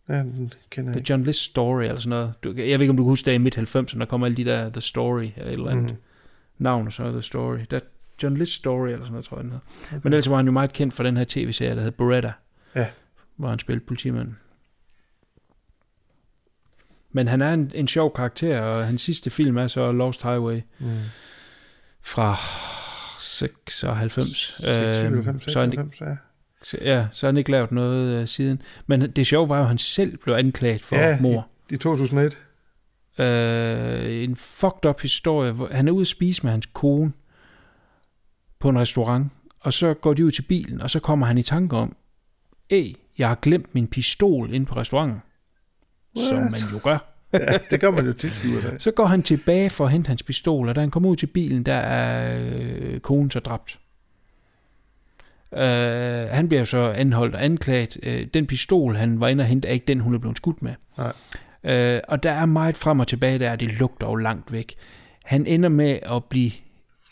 Ja, 0.09 0.15
den 0.19 0.53
kender 0.71 0.91
jeg 0.93 0.97
The. 1.05 1.11
John 1.11 1.25
List 1.25 1.41
Story 1.41 1.83
eller 1.83 1.97
sådan 2.01 2.11
noget. 2.11 2.33
Du, 2.45 2.49
jeg 2.49 2.57
ved 2.57 2.81
ikke, 2.81 2.91
om 2.91 2.97
du 2.97 3.03
kan 3.03 3.09
huske 3.09 3.27
det 3.31 3.35
i 3.35 3.39
midt-90'erne, 3.39 3.99
der 3.99 4.05
kommer 4.09 4.27
alle 4.27 4.37
de 4.37 4.45
der 4.45 4.71
The 4.71 4.81
Story 4.81 5.23
eller 5.37 5.47
et 5.47 5.53
eller 5.53 5.71
andet 5.71 5.85
Mhm. 5.85 5.93
mm. 5.93 5.99
navn 6.59 6.87
og 6.87 6.93
så 6.93 7.11
The 7.13 7.23
Story. 7.23 7.59
Der, 7.71 7.81
John 8.23 8.37
List 8.37 8.53
Story 8.53 8.87
eller 8.89 8.99
sådan 8.99 9.11
noget, 9.13 9.25
tror 9.25 9.37
jeg 9.37 9.43
den 9.45 9.51
hedder. 9.51 9.65
Okay. 9.87 10.01
Men 10.03 10.13
ellers 10.13 10.31
var 10.31 10.37
han 10.37 10.47
jo 10.47 10.53
meget 10.53 10.73
kendt 10.73 10.95
for 10.95 11.03
den 11.03 11.17
her 11.17 11.25
tv-serie, 11.29 11.75
der 11.77 11.83
hed 11.83 11.91
Beretta. 11.91 12.33
Ja. 12.75 12.87
Hvor 13.43 13.49
han 13.51 13.59
spillede 13.59 13.85
politimanden. 13.87 14.37
Men 17.11 17.29
han 17.29 17.41
er 17.43 17.55
en, 17.55 17.71
en 17.75 17.89
sjov 17.89 18.15
karakter, 18.15 18.61
og 18.61 18.87
hans 18.87 19.03
sidste 19.03 19.31
film 19.31 19.57
er 19.59 19.67
så 19.67 19.93
Lost 19.93 20.23
Highway 20.23 20.61
Mm. 20.79 20.87
fra 22.03 22.37
96. 23.21 24.55
96, 24.59 25.53
så, 25.53 25.59
er 25.59 25.63
han, 25.63 25.71
96, 25.73 26.01
ja. 26.01 26.17
så- 26.63 26.79
ja, 26.81 27.07
så 27.11 27.27
har 27.27 27.29
han 27.33 27.37
ikke 27.37 27.51
lavet 27.51 27.73
noget 27.73 28.21
uh, 28.23 28.29
siden. 28.29 28.63
Men 28.87 29.11
det 29.11 29.27
sjove 29.27 29.49
var 29.49 29.57
jo, 29.57 29.63
at 29.63 29.69
han 29.69 29.79
selv 29.79 30.17
blev 30.19 30.35
anklaget 30.35 30.83
for 30.83 30.97
ja, 30.97 31.21
mor. 31.21 31.49
I, 31.71 31.75
i 31.75 31.77
2001. 31.77 32.39
øh, 33.19 34.23
en 34.25 34.37
fucked 34.37 34.85
up 34.91 35.01
historie, 35.01 35.53
hvor 35.53 35.69
han 35.73 35.89
er 35.89 35.93
ude 35.93 36.01
at 36.01 36.07
spise 36.07 36.43
med 36.43 36.51
hans 36.51 36.67
kone 36.67 37.13
på 38.59 38.69
en 38.69 38.79
restaurant, 38.79 39.33
og 39.61 39.73
så 39.73 39.95
går 39.95 40.15
de 40.15 40.25
ud 40.25 40.31
til 40.31 40.43
bilen, 40.43 40.81
og 40.81 40.91
så 40.91 41.01
kommer 41.01 41.27
han 41.27 41.39
i 41.39 41.43
tanke 41.43 41.77
om, 41.77 41.97
Ej, 42.71 42.93
jeg 43.23 43.29
har 43.29 43.39
glemt 43.43 43.75
min 43.75 43.87
pistol 43.87 44.55
inde 44.55 44.67
på 44.67 44.77
restauranten. 44.77 45.23
What? 46.17 46.29
Som 46.29 46.39
man 46.39 46.61
jo 46.73 46.81
gør. 46.85 46.99
Ja, 47.33 47.59
det 47.71 47.81
gør 47.81 47.91
man 47.91 48.07
jo 48.07 48.13
tit 48.13 48.45
i 48.45 48.57
USA. 48.57 48.79
Så 48.79 48.91
går 48.91 49.05
han 49.05 49.23
tilbage 49.23 49.71
for 49.71 49.85
at 49.85 49.91
hente 49.91 50.09
hans 50.09 50.23
pistol, 50.23 50.69
og 50.69 50.75
da 50.75 50.81
han 50.81 50.91
kommer 50.91 51.09
ud 51.09 51.17
til 51.17 51.27
bilen, 51.27 51.63
der 51.63 51.75
er 51.75 52.41
øh, 52.41 53.01
konen 53.01 53.31
så 53.31 53.41
dræbt. 53.41 53.79
Øh, 55.55 56.29
han 56.31 56.49
bliver 56.49 56.65
så 56.65 56.79
anholdt 56.91 57.35
og 57.35 57.45
anklaget. 57.45 57.97
Øh, 58.03 58.27
den 58.35 58.47
pistol, 58.47 58.97
han 58.97 59.21
var 59.21 59.29
inde 59.29 59.43
og 59.43 59.47
hente, 59.47 59.69
er 59.69 59.73
ikke 59.73 59.87
den, 59.87 60.01
hun 60.01 60.15
er 60.15 60.19
blevet 60.19 60.37
skudt 60.37 60.63
med. 60.63 60.75
Nej. 60.99 61.13
Øh, 61.65 62.01
og 62.09 62.23
der 62.23 62.31
er 62.31 62.47
meget 62.47 62.77
frem 62.77 63.01
og 63.01 63.09
tilbage 63.09 63.39
der, 63.39 63.57
det 63.57 63.79
lugter 63.79 64.07
jo 64.07 64.15
langt 64.15 64.53
væk. 64.53 64.75
Han 65.25 65.47
ender 65.47 65.69
med 65.69 65.99
at 66.03 66.25
blive 66.25 66.51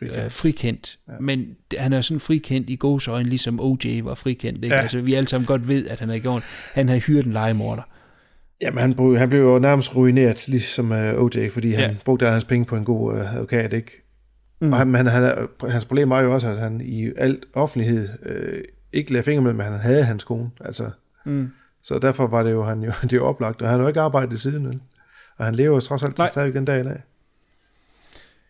frikendt, 0.01 0.25
øh, 0.25 0.31
frikendt 0.31 0.99
ja. 1.09 1.13
men 1.21 1.57
han 1.79 1.93
er 1.93 2.01
sådan 2.01 2.21
frikendt 2.21 2.71
i 2.71 2.77
gåsøjne, 2.77 3.29
ligesom 3.29 3.61
OJ 3.61 4.01
var 4.05 4.15
frikendt. 4.15 4.65
Ikke? 4.65 4.77
Ja. 4.77 4.83
Altså, 4.83 5.01
vi 5.01 5.15
alle 5.15 5.29
sammen 5.29 5.47
godt 5.47 5.69
ved, 5.69 5.89
at 5.89 6.01
han 6.01 6.09
har 6.09 6.19
gjort. 6.19 6.43
Han 6.75 6.89
har 6.89 6.97
hyret 6.97 7.27
en 7.27 7.33
legemorder. 7.33 7.83
Jamen, 8.63 8.79
han, 8.81 8.95
brug, 8.95 9.19
han 9.19 9.29
blev 9.29 9.41
jo 9.41 9.59
nærmest 9.59 9.97
ruineret, 9.97 10.49
ligesom 10.49 10.91
uh, 10.91 10.99
OJ, 10.99 11.51
fordi 11.51 11.71
han 11.73 11.91
Ja. 11.91 11.97
brugte 12.05 12.27
hans 12.27 12.45
penge 12.45 12.65
på 12.65 12.77
en 12.77 12.85
god 12.85 13.15
uh, 13.15 13.35
advokat, 13.35 13.73
ikke? 13.73 13.91
Mm. 14.61 14.73
Og 14.73 14.79
han, 14.79 14.95
han, 14.95 15.07
han, 15.07 15.49
hans 15.69 15.85
problem 15.85 16.11
var 16.11 16.21
jo 16.21 16.35
også, 16.35 16.49
at 16.49 16.59
han 16.59 16.81
i 16.81 17.11
alt 17.17 17.45
offentlighed 17.55 18.09
øh, 18.23 18.65
ikke 18.93 19.13
lagde 19.13 19.25
fingre 19.25 19.43
med, 19.43 19.53
men 19.53 19.67
han 19.67 19.81
havde 19.81 20.05
hans 20.05 20.25
kone. 20.25 20.51
Altså, 20.65 20.91
Mm. 21.25 21.51
så 21.83 21.99
derfor 21.99 22.27
var 22.27 22.43
det 22.43 22.51
jo, 22.53 22.65
han 22.65 22.83
jo, 22.83 22.93
det 23.03 23.13
jo 23.13 23.27
oplagt, 23.27 23.63
og 23.63 23.69
han 23.69 23.77
har 23.79 23.83
jo 23.85 23.89
ikke 23.89 24.01
arbejdet 24.01 24.41
siden, 24.41 24.69
vel? 24.69 24.81
Og 25.37 25.45
han 25.45 25.55
lever 25.55 25.75
jo 25.75 25.81
trods 25.81 26.03
alt 26.03 26.19
Nej. 26.19 26.29
stadig 26.29 26.55
den 26.55 26.65
dag 26.65 26.81
i 26.81 26.85
dag. 26.85 27.01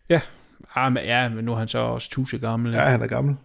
Ja. 0.09 0.21
Ah, 0.75 0.91
men, 0.93 1.03
ja, 1.03 1.29
men 1.29 1.45
nu 1.45 1.53
er 1.53 1.57
han 1.57 1.67
så 1.67 1.77
også 1.79 2.09
tusind 2.09 2.41
gammel. 2.41 2.73
Ja, 2.73 2.81
han 2.83 3.01
er 3.01 3.07
gammel. 3.07 3.35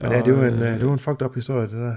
Men 0.00 0.08
Og, 0.08 0.14
ja, 0.14 0.22
det 0.22 0.36
var 0.36 0.44
en, 0.46 0.54
øh, 0.62 0.72
øh, 0.74 0.78
det 0.78 0.86
var 0.86 0.92
en 0.92 0.98
fucked 0.98 1.22
up 1.26 1.34
historie, 1.34 1.62
det 1.62 1.70
der 1.76 1.96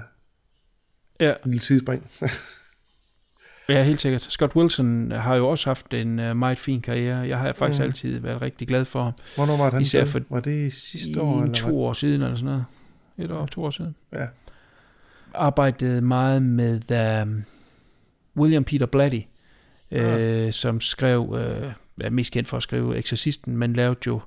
Ja, 1.20 1.34
lille 1.44 1.60
tidsspring. 1.60 2.10
ja, 3.68 3.82
helt 3.82 4.00
sikkert. 4.00 4.22
Scott 4.22 4.56
Wilson 4.56 5.10
har 5.10 5.34
jo 5.34 5.48
også 5.48 5.68
haft 5.68 5.94
en 5.94 6.18
uh, 6.30 6.36
meget 6.36 6.58
fin 6.58 6.80
karriere. 6.82 7.16
Jeg 7.18 7.38
har 7.38 7.52
faktisk 7.52 7.80
Mm. 7.80 7.84
altid 7.84 8.20
været 8.20 8.42
rigtig 8.42 8.68
glad 8.68 8.84
for 8.84 9.02
ham. 9.02 9.12
Hvornår 9.36 9.56
var 9.56 9.64
det, 9.64 9.72
han 9.72 9.82
Især 9.82 10.04
for- 10.04 10.20
Var 10.30 10.40
det 10.40 10.72
sidste 10.72 11.20
år? 11.20 11.40
Eller 11.42 11.54
to 11.54 11.84
år 11.84 11.92
siden 11.92 12.22
eller 12.22 12.36
sådan 12.36 12.44
noget. 12.46 12.64
Et 13.18 13.30
år, 13.30 13.46
to 13.46 13.64
år 13.64 13.70
siden. 13.70 13.94
Ja. 14.12 14.26
Arbejdede 15.34 16.00
meget 16.00 16.42
med 16.42 17.22
um, 17.22 17.44
William 18.36 18.64
Peter 18.64 18.86
Blatty, 18.86 19.20
øh, 19.90 20.52
som 20.52 20.80
skrev, 20.80 21.36
øh, 21.38 21.72
er 22.00 22.10
mest 22.10 22.32
kendt 22.32 22.48
for 22.48 22.56
at 22.56 22.62
skrive 22.62 22.98
Exorcisten, 22.98 23.56
men 23.56 23.72
lavede 23.72 23.98
jo 24.06 24.20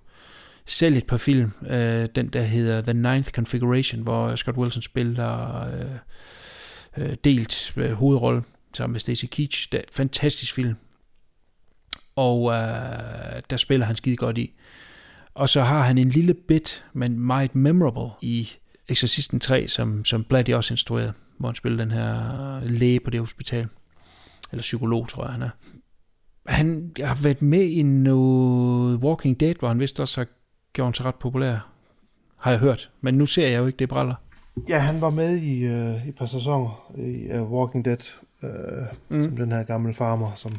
selv 0.65 0.97
et 0.97 1.07
par 1.07 1.17
film. 1.17 1.51
Øh, 1.69 2.09
den 2.15 2.27
der 2.27 2.41
hedder 2.41 2.81
The 2.81 2.93
Ninth 2.93 3.31
Configuration, 3.31 4.01
hvor 4.01 4.35
Scott 4.35 4.57
Wilson 4.57 4.81
spiller 4.81 5.61
øh, 5.65 5.91
øh 6.97 7.15
delt 7.23 7.73
øh, 7.77 7.91
hovedrolle 7.91 8.43
sammen 8.73 8.91
med 8.91 8.99
Stacy 8.99 9.25
Keach. 9.31 9.67
Det 9.71 9.77
er 9.77 9.83
fantastisk 9.91 10.53
film. 10.53 10.75
Og 12.15 12.51
øh, 12.53 13.41
der 13.49 13.57
spiller 13.57 13.85
han 13.85 13.95
skide 13.95 14.15
godt 14.15 14.37
i. 14.37 14.53
Og 15.33 15.49
så 15.49 15.63
har 15.63 15.81
han 15.81 15.97
en 15.97 16.09
lille 16.09 16.33
bit, 16.33 16.85
men 16.93 17.19
meget 17.19 17.55
memorable 17.55 18.09
i 18.21 18.49
Exorcisten 18.87 19.39
3, 19.39 19.67
som, 19.67 20.05
som 20.05 20.23
Blatty 20.23 20.51
også 20.51 20.73
instruerede, 20.73 21.13
hvor 21.37 21.49
han 21.49 21.55
spiller 21.55 21.77
den 21.77 21.91
her 21.91 22.55
øh, 22.57 22.69
læge 22.69 22.99
på 22.99 23.09
det 23.09 23.19
hospital. 23.19 23.67
Eller 24.51 24.61
psykolog, 24.61 25.09
tror 25.09 25.23
jeg, 25.23 25.31
han 25.31 25.41
er. 25.41 25.49
Han 26.47 26.91
har 27.03 27.23
været 27.23 27.41
med 27.41 27.63
i 27.63 27.83
noget 27.83 28.99
Walking 28.99 29.39
Dead, 29.39 29.55
hvor 29.59 29.67
han 29.67 29.79
vist 29.79 29.99
også 29.99 30.19
har 30.19 30.27
gjort 30.73 30.97
sig 30.97 31.05
ret 31.05 31.15
populær. 31.15 31.71
Har 32.37 32.51
jeg 32.51 32.59
hørt. 32.59 32.91
Men 33.01 33.13
nu 33.13 33.25
ser 33.25 33.47
jeg 33.47 33.59
jo 33.59 33.67
ikke 33.67 33.77
det 33.77 33.89
briller. 33.89 34.15
Ja, 34.69 34.79
han 34.79 35.01
var 35.01 35.09
med 35.09 35.37
i 35.37 35.63
øh, 35.63 36.05
i 36.05 36.09
et 36.09 36.15
par 36.15 36.25
sæsoner 36.25 36.93
i 36.97 37.39
uh, 37.39 37.51
Walking 37.51 37.85
Dead, 37.85 37.97
øh, 38.43 38.49
mm. 39.09 39.23
som 39.23 39.37
den 39.37 39.51
her 39.51 39.63
gamle 39.63 39.93
farmer, 39.93 40.35
som 40.35 40.55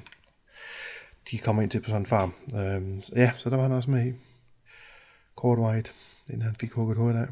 de 1.30 1.38
kommer 1.38 1.62
ind 1.62 1.70
til 1.70 1.80
på 1.80 1.86
sådan 1.86 2.02
en 2.02 2.06
farm. 2.06 2.34
Øh, 2.54 3.02
så 3.02 3.12
ja, 3.16 3.30
så 3.36 3.50
der 3.50 3.56
var 3.56 3.62
han 3.62 3.72
også 3.72 3.90
med 3.90 4.06
i. 4.06 4.12
Kortvarigt, 5.36 5.94
inden 6.28 6.42
han 6.42 6.54
fik 6.60 6.72
hugget 6.72 6.98
hovedet 6.98 7.20
af. 7.20 7.26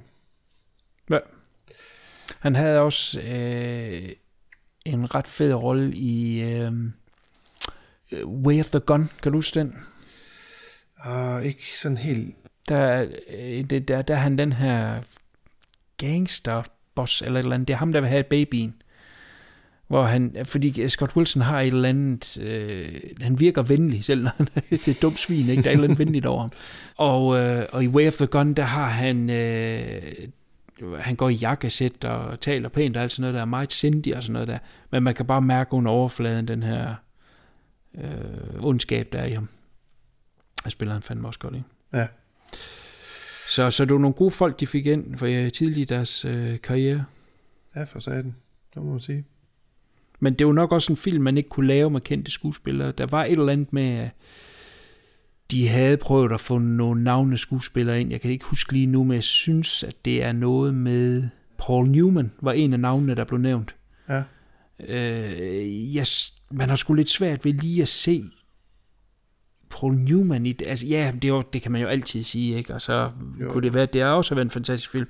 Ja. 1.10 1.18
Han 2.38 2.54
havde 2.54 2.80
også 2.80 3.20
øh, 3.20 4.12
en 4.84 5.14
ret 5.14 5.26
fed 5.26 5.54
rolle 5.54 5.94
i 5.94 6.42
øh, 6.42 6.72
Way 8.24 8.60
of 8.60 8.70
the 8.70 8.80
Gun. 8.80 9.10
Kan 9.22 9.32
du 9.32 9.38
huske 9.38 9.60
den? 9.60 9.74
Uh, 11.06 11.44
ikke 11.44 11.62
sådan 11.74 11.96
helt... 11.96 12.34
Der, 12.68 13.06
øh, 13.36 13.64
det, 13.64 13.88
der, 13.88 14.02
der 14.02 14.14
er 14.14 14.18
han 14.18 14.38
den 14.38 14.52
her 14.52 15.00
gangster 15.96 16.62
boss 16.94 17.22
eller 17.22 17.38
et 17.38 17.42
eller 17.42 17.54
andet. 17.54 17.68
Det 17.68 17.74
er 17.74 17.78
ham, 17.78 17.92
der 17.92 18.00
vil 18.00 18.10
have 18.10 18.22
babyen. 18.22 18.74
Hvor 19.88 20.02
han, 20.02 20.36
fordi 20.44 20.88
Scott 20.88 21.16
Wilson 21.16 21.42
har 21.42 21.60
et 21.60 21.66
eller 21.66 21.88
andet, 21.88 22.38
øh, 22.38 23.00
han 23.20 23.40
virker 23.40 23.62
venlig, 23.62 24.04
selv 24.04 24.22
når 24.22 24.32
han 24.36 24.48
er 24.54 24.60
et 24.70 24.98
dumt 25.02 25.18
svin, 25.18 25.48
ikke? 25.48 25.62
Der 25.62 25.68
er 25.68 25.72
et 25.72 25.76
eller 25.76 25.84
andet 25.84 25.98
venligt 25.98 26.26
over 26.26 26.40
ham. 26.40 26.50
Og, 26.96 27.38
øh, 27.38 27.66
og 27.72 27.84
i 27.84 27.88
Way 27.88 28.08
of 28.08 28.14
the 28.14 28.26
Gun, 28.26 28.54
der 28.54 28.62
har 28.62 28.86
han, 28.86 29.30
øh, 29.30 30.02
han 30.98 31.16
går 31.16 31.28
i 31.28 31.34
jakkesæt 31.34 32.04
og 32.04 32.40
taler 32.40 32.68
pænt 32.68 32.96
og 32.96 33.02
alt 33.02 33.12
sådan 33.12 33.20
noget, 33.20 33.34
der 33.34 33.40
er 33.40 33.44
meget 33.44 33.72
sindig 33.72 34.16
og 34.16 34.22
sådan 34.22 34.32
noget 34.32 34.48
der. 34.48 34.58
Men 34.90 35.02
man 35.02 35.14
kan 35.14 35.26
bare 35.26 35.42
mærke 35.42 35.74
under 35.74 35.90
overfladen 35.90 36.48
den 36.48 36.62
her 36.62 36.94
øh, 37.96 38.64
ondskab, 38.64 39.12
der 39.12 39.18
er 39.18 39.26
i 39.26 39.30
ham. 39.30 39.48
Jeg 40.64 40.72
spiller 40.72 40.92
han 40.92 41.02
fandme 41.02 41.28
også 41.28 41.38
godt, 41.38 41.54
ikke? 41.54 41.66
Ja. 41.92 42.06
Så, 43.48 43.70
så 43.70 43.84
det 43.84 43.92
var 43.92 43.98
nogle 43.98 44.14
gode 44.14 44.30
folk, 44.30 44.60
de 44.60 44.66
fik 44.66 44.86
ind 44.86 45.18
for 45.18 45.26
øh, 45.26 45.52
tidligt 45.52 45.90
i 45.90 45.94
deres 45.94 46.24
øh, 46.24 46.60
karriere. 46.60 47.04
Ja, 47.76 47.84
for 47.84 47.98
satan. 47.98 48.36
Det 48.74 48.82
må 48.82 48.90
man 48.90 49.00
sige. 49.00 49.24
Men 50.20 50.34
det 50.34 50.46
var 50.46 50.52
nok 50.52 50.72
også 50.72 50.92
en 50.92 50.96
film, 50.96 51.24
man 51.24 51.36
ikke 51.36 51.48
kunne 51.48 51.66
lave 51.66 51.90
med 51.90 52.00
kendte 52.00 52.30
skuespillere. 52.30 52.92
Der 52.92 53.06
var 53.06 53.24
et 53.24 53.30
eller 53.30 53.52
andet 53.52 53.72
med, 53.72 53.88
at 53.88 54.10
de 55.50 55.68
havde 55.68 55.96
prøvet 55.96 56.32
at 56.32 56.40
få 56.40 56.58
nogle 56.58 57.04
navne 57.04 57.38
skuespillere 57.38 58.00
ind. 58.00 58.10
Jeg 58.10 58.20
kan 58.20 58.30
ikke 58.30 58.44
huske 58.44 58.72
lige 58.72 58.86
nu, 58.86 59.04
men 59.04 59.14
jeg 59.14 59.22
synes, 59.22 59.82
at 59.82 60.04
det 60.04 60.22
er 60.22 60.32
noget 60.32 60.74
med... 60.74 61.28
Paul 61.58 61.88
Newman 61.88 62.32
var 62.40 62.52
en 62.52 62.72
af 62.72 62.80
navnene, 62.80 63.14
der 63.14 63.24
blev 63.24 63.38
nævnt. 63.38 63.74
Ja. 64.08 64.22
Øh, 64.80 65.94
jeg, 65.94 66.06
man 66.50 66.68
har 66.68 66.76
sgu 66.76 66.94
lidt 66.94 67.10
svært 67.10 67.44
ved 67.44 67.52
lige 67.52 67.82
at 67.82 67.88
se 67.88 68.24
Paul 69.70 69.94
Newman 69.94 70.46
i 70.46 70.52
det. 70.52 70.66
Altså, 70.66 70.86
ja, 70.86 71.12
det, 71.22 71.28
jo, 71.28 71.42
det 71.52 71.62
kan 71.62 71.72
man 71.72 71.80
jo 71.80 71.88
altid 71.88 72.22
sige, 72.22 72.56
ikke? 72.56 72.74
Og 72.74 72.80
så 72.82 73.10
Jo. 73.40 73.48
kunne 73.48 73.62
det 73.62 73.74
være, 73.74 73.82
at 73.82 73.92
det 73.92 74.02
har 74.02 74.08
også 74.08 74.34
været 74.34 74.44
en 74.44 74.50
fantastisk 74.50 74.90
film. 74.90 75.06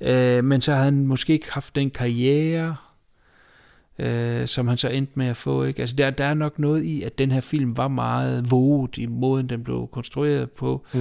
Øh, 0.00 0.44
men 0.44 0.60
så 0.60 0.72
havde 0.72 0.84
han 0.84 1.06
måske 1.06 1.32
ikke 1.32 1.52
haft 1.52 1.74
den 1.74 1.90
karriere, 1.90 2.76
øh, 3.98 4.46
som 4.46 4.68
han 4.68 4.76
så 4.78 4.88
endte 4.88 5.12
med 5.14 5.26
at 5.26 5.36
få, 5.36 5.64
ikke? 5.64 5.80
Altså, 5.80 5.96
der, 5.96 6.10
der 6.10 6.24
er 6.24 6.34
nok 6.34 6.58
noget 6.58 6.84
i, 6.84 7.02
at 7.02 7.18
den 7.18 7.30
her 7.30 7.40
film 7.40 7.76
var 7.76 7.88
meget 7.88 8.50
våget 8.50 8.98
i 8.98 9.06
måden, 9.06 9.48
den 9.48 9.64
blev 9.64 9.88
konstrueret 9.92 10.50
på. 10.50 10.86
Mm. 10.94 11.00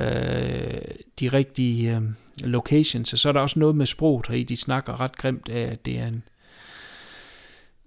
Øh, 0.00 0.80
de 1.20 1.28
rigtige 1.28 1.96
øh, 1.96 2.02
locations, 2.40 3.12
og 3.12 3.18
så 3.18 3.28
er 3.28 3.32
der 3.32 3.40
også 3.40 3.58
noget 3.58 3.76
med 3.76 3.86
sproget 3.86 4.26
heri. 4.26 4.42
De 4.42 4.56
snakker 4.56 5.00
ret 5.00 5.16
grimt 5.16 5.48
af, 5.48 5.60
at 5.60 5.86
det 5.86 5.98
er 5.98 6.06
en 6.06 6.22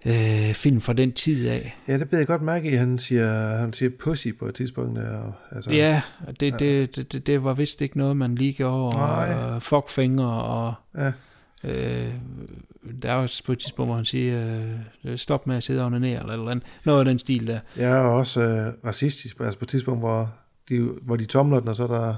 øh, 0.06 0.54
film 0.54 0.82
fra 0.82 0.94
den 0.94 1.12
tid 1.12 1.48
af. 1.48 1.78
Ja, 1.88 1.98
det 1.98 2.10
blev 2.10 2.18
jeg 2.20 2.28
godt 2.28 2.42
mærke 2.42 2.72
i. 2.72 2.76
Han 2.76 3.00
siger, 3.00 3.58
han 3.58 3.74
siger 3.74 3.90
pussy 4.00 4.28
på 4.40 4.46
et 4.46 4.56
tidspunkt. 4.56 5.00
Og, 5.00 5.34
altså, 5.52 5.72
Ja, 5.72 6.02
det, 6.40 6.60
det, 6.60 6.96
det, 6.96 7.12
det, 7.12 7.28
det 7.28 7.44
var 7.44 7.54
vist 7.54 7.82
ikke 7.82 7.98
noget, 7.98 8.18
man 8.18 8.36
lige 8.36 8.54
gjorde. 8.54 8.98
Nej. 8.98 9.34
Og 9.34 9.62
fuckfinger 9.62 10.28
og... 10.28 10.74
Ja. 10.98 11.12
Øh, 11.64 12.14
der 13.02 13.12
er 13.12 13.16
også 13.16 13.44
på 13.44 13.52
et 13.52 13.60
tidspunkt, 13.60 13.90
hvor 13.90 13.96
han 13.96 14.06
siger, 14.06 14.64
øh, 15.06 15.18
stop 15.18 15.48
med 15.48 15.56
at 15.56 15.64
sidde 15.64 15.84
under 15.84 16.00
ned, 16.00 16.10
eller, 16.10 16.34
eller 16.34 16.52
andet. 16.52 16.66
noget 16.86 17.00
af 17.00 17.06
den 17.06 17.20
stil 17.20 17.48
der. 17.48 17.60
Jeg 17.78 17.92
er 17.92 18.02
også 18.02 18.42
øh, 18.42 18.74
racistisk, 18.86 19.40
altså 19.40 19.60
på 19.60 19.66
et 19.66 19.70
tidspunkt, 19.70 20.02
hvor 20.02 20.34
de, 20.70 20.80
hvor 21.02 21.16
de 21.16 21.26
tomler 21.26 21.60
den, 21.60 21.70
og 21.70 21.76
så 21.76 21.84
er 21.84 21.88
der 21.88 22.16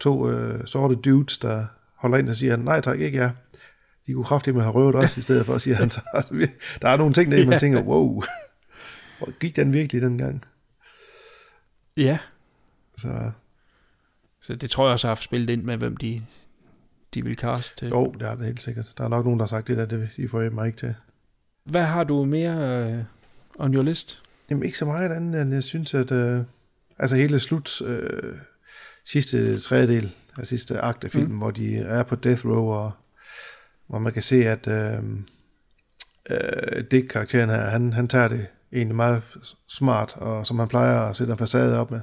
to 0.00 0.30
øh, 0.30 0.66
sorte 0.66 0.94
dudes, 0.94 1.38
der 1.38 1.64
holder 1.96 2.18
ind 2.18 2.28
og 2.28 2.36
siger, 2.36 2.56
nej 2.56 2.80
tak, 2.80 3.00
ikke 3.00 3.18
jeg. 3.18 3.30
De 4.10 4.14
kunne 4.14 4.24
kraftigt 4.24 4.56
med 4.56 4.62
have 4.62 4.74
røvet 4.74 4.94
os, 4.94 5.16
i 5.16 5.22
stedet 5.22 5.46
for 5.46 5.54
at 5.54 5.62
sige, 5.62 5.76
han 5.76 5.90
så, 5.90 6.00
altså, 6.14 6.34
vi- 6.34 6.46
der 6.82 6.88
er 6.88 6.96
nogle 6.96 7.14
ting, 7.14 7.32
der 7.32 7.38
man 7.44 7.52
Ja. 7.52 7.58
tænker, 7.58 7.82
wow, 7.82 8.22
hvor 9.18 9.38
gik 9.38 9.56
den 9.56 9.72
virkelig 9.72 10.02
dengang? 10.02 10.44
Ja, 11.96 12.18
Så 12.96 13.30
så 14.42 14.54
det 14.56 14.70
tror 14.70 14.84
jeg 14.86 14.92
også 14.92 15.06
har 15.06 15.10
haft 15.10 15.22
spillet 15.24 15.50
ind 15.50 15.62
med, 15.62 15.76
hvem 15.76 15.96
de, 15.96 16.22
de 17.14 17.24
vil 17.24 17.36
kaste 17.36 17.86
jo, 17.88 18.12
det 18.18 18.22
er 18.28 18.34
det 18.34 18.44
helt 18.46 18.62
sikkert. 18.62 18.92
Der 18.98 19.04
er 19.04 19.08
nok 19.08 19.24
nogen, 19.24 19.38
der 19.40 19.44
har 19.44 19.48
sagt 19.48 19.68
det 19.68 19.76
der, 19.76 19.86
det 19.86 20.08
de 20.16 20.28
får 20.28 20.50
mig 20.50 20.66
ikke 20.66 20.78
til. 20.78 20.94
Hvad 21.64 21.82
har 21.84 22.04
du 22.04 22.24
mere 22.24 22.86
øh, 22.92 23.04
on 23.58 23.74
your 23.74 23.82
list? 23.82 24.22
Jamen 24.50 24.64
ikke 24.64 24.78
så 24.78 24.84
meget 24.84 25.10
andet, 25.12 25.42
end 25.42 25.54
jeg 25.54 25.62
synes, 25.62 25.94
at 25.94 26.10
øh, 26.12 26.42
altså 26.98 27.16
hele 27.16 27.40
slut, 27.40 27.82
øh, 27.82 28.36
sidste 29.04 29.58
tredjedel 29.58 30.14
af 30.38 30.46
sidste 30.46 30.80
akt 30.80 31.04
af 31.04 31.10
filmen, 31.10 31.32
mm. 31.32 31.38
hvor 31.38 31.50
de 31.50 31.76
er 31.78 32.02
på 32.02 32.14
death 32.16 32.46
row, 32.46 32.64
og 32.70 32.92
hvor 33.90 33.98
man 33.98 34.12
kan 34.12 34.22
se, 34.22 34.48
at 34.48 34.68
øh, 34.68 34.98
øh, 36.30 36.84
Dick-karakteren 36.90 37.50
her, 37.50 37.64
han, 37.64 37.92
han 37.92 38.08
tager 38.08 38.28
det 38.28 38.46
egentlig 38.72 38.96
meget 38.96 39.22
smart, 39.68 40.16
og 40.16 40.46
som 40.46 40.58
han 40.58 40.68
plejer 40.68 41.00
at 41.00 41.16
sætte 41.16 41.32
en 41.32 41.38
facade 41.38 41.78
op 41.78 41.90
med. 41.90 42.00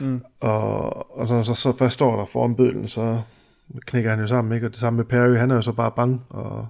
Mm. 0.00 0.20
Og, 0.40 1.18
og 1.18 1.28
så, 1.28 1.42
så, 1.42 1.54
så 1.54 1.76
først 1.76 1.94
står 1.94 2.16
der 2.16 2.26
foran 2.26 2.56
bødlen, 2.56 2.88
så 2.88 3.22
knækker 3.86 4.10
han 4.10 4.20
jo 4.20 4.26
sammen, 4.26 4.54
ikke? 4.54 4.66
Og 4.66 4.70
det 4.70 4.80
samme 4.80 4.96
med 4.96 5.04
Perry, 5.04 5.36
han 5.36 5.50
er 5.50 5.54
jo 5.54 5.62
så 5.62 5.72
bare 5.72 5.92
bange, 5.96 6.20
og 6.30 6.68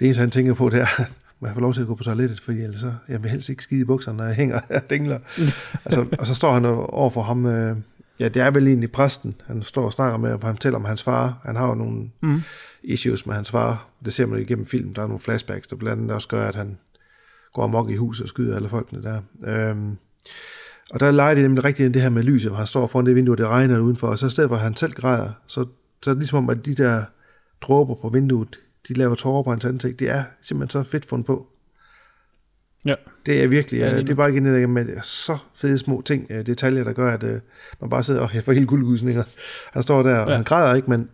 det 0.00 0.04
eneste, 0.04 0.20
han 0.20 0.30
tænker 0.30 0.54
på, 0.54 0.68
det 0.68 0.80
er, 0.80 1.02
må 1.40 1.48
jeg 1.48 1.54
få 1.54 1.60
lov 1.60 1.74
til 1.74 1.80
at 1.80 1.86
gå 1.86 1.94
på 1.94 2.02
toilettet, 2.02 2.40
fordi 2.40 2.58
ellers 2.60 2.80
så, 2.80 2.94
jeg 3.08 3.22
vil 3.22 3.30
helst 3.30 3.48
ikke 3.48 3.62
skide 3.62 3.80
i 3.80 3.84
bukserne, 3.84 4.16
når 4.16 4.24
jeg 4.24 4.34
hænger 4.34 4.60
og 4.70 4.90
dingler. 4.90 5.18
altså, 5.84 6.06
og 6.18 6.26
så 6.26 6.34
står 6.34 6.52
han 6.52 6.64
over 6.64 7.10
for 7.10 7.22
ham, 7.22 7.46
øh, 7.46 7.76
ja, 8.18 8.28
det 8.28 8.42
er 8.42 8.50
vel 8.50 8.66
egentlig 8.66 8.92
præsten, 8.92 9.34
han 9.46 9.62
står 9.62 9.84
og 9.84 9.92
snakker 9.92 10.18
med, 10.18 10.32
og 10.32 10.40
han 10.42 10.54
fortæller 10.54 10.78
om 10.78 10.84
hans 10.84 11.02
far, 11.02 11.40
han 11.44 11.56
har 11.56 11.68
jo 11.68 11.74
nogle 11.74 12.10
Mm. 12.20 12.40
issues 12.82 13.26
med 13.26 13.34
hans 13.34 13.50
far, 13.50 13.88
det 14.04 14.12
ser 14.12 14.26
man 14.26 14.38
igennem 14.40 14.66
film, 14.66 14.94
der 14.94 15.02
er 15.02 15.06
nogle 15.06 15.20
flashbacks, 15.20 15.66
der 15.68 15.76
blandt 15.76 16.00
andet 16.00 16.14
også 16.14 16.28
gør, 16.28 16.48
at 16.48 16.54
han 16.54 16.78
går 17.52 17.62
amok 17.64 17.90
i 17.90 17.96
huset 17.96 18.22
og 18.22 18.28
skyder 18.28 18.56
alle 18.56 18.68
folkene 18.68 19.02
der. 19.02 19.20
Øhm, 19.46 19.96
og 20.90 21.00
der 21.00 21.10
leger 21.10 21.34
det 21.34 21.42
nemlig 21.42 21.64
rigtigt 21.64 21.94
det 21.94 22.02
her 22.02 22.08
med 22.08 22.22
lyset, 22.22 22.50
hvor 22.50 22.56
han 22.58 22.66
står 22.66 22.86
foran 22.86 23.06
det 23.06 23.14
vindue, 23.14 23.34
og 23.34 23.38
det 23.38 23.46
regner 23.46 23.78
udenfor, 23.78 24.08
og 24.08 24.18
så 24.18 24.26
i 24.26 24.30
stedet 24.30 24.48
for, 24.50 24.56
at 24.56 24.62
han 24.62 24.76
selv 24.76 24.92
græder, 24.92 25.30
så, 25.46 25.66
så 26.02 26.10
er 26.10 26.14
det 26.14 26.20
ligesom 26.20 26.38
om, 26.38 26.50
at 26.50 26.66
de 26.66 26.74
der 26.74 27.04
dråber 27.60 27.94
på 27.94 28.08
vinduet, 28.08 28.60
de 28.88 28.94
laver 28.94 29.14
tårer 29.14 29.42
på 29.42 29.50
hans 29.50 29.64
ansigt. 29.64 30.00
Det 30.00 30.10
er 30.10 30.24
simpelthen 30.42 30.84
så 30.84 30.90
fedt 30.90 31.06
fundet 31.06 31.26
på. 31.26 31.46
Ja. 32.86 32.94
Det 33.26 33.42
er 33.42 33.48
virkelig, 33.48 33.78
Ja, 33.80 33.86
ja, 33.86 33.92
lige 33.92 34.02
det 34.02 34.10
er 34.10 34.14
bare 34.14 34.30
igen 34.32 34.44
det 34.44 34.60
der 34.60 34.66
med 34.66 34.86
så 35.02 35.38
fede 35.54 35.78
små 35.78 36.02
ting, 36.06 36.26
øh, 36.30 36.46
detaljer, 36.46 36.84
der 36.84 36.92
gør, 36.92 37.12
at 37.14 37.22
øh, 37.22 37.40
man 37.80 37.90
bare 37.90 38.02
sidder 38.02 38.20
og 38.20 38.30
får 38.44 38.52
helt 38.52 38.68
guldgusninger. 38.68 39.22
Han 39.72 39.82
står 39.82 40.02
der, 40.02 40.18
og 40.18 40.28
Ja. 40.30 40.34
han 40.34 40.44
græder 40.44 40.74
ikke, 40.74 40.90
men 40.90 41.08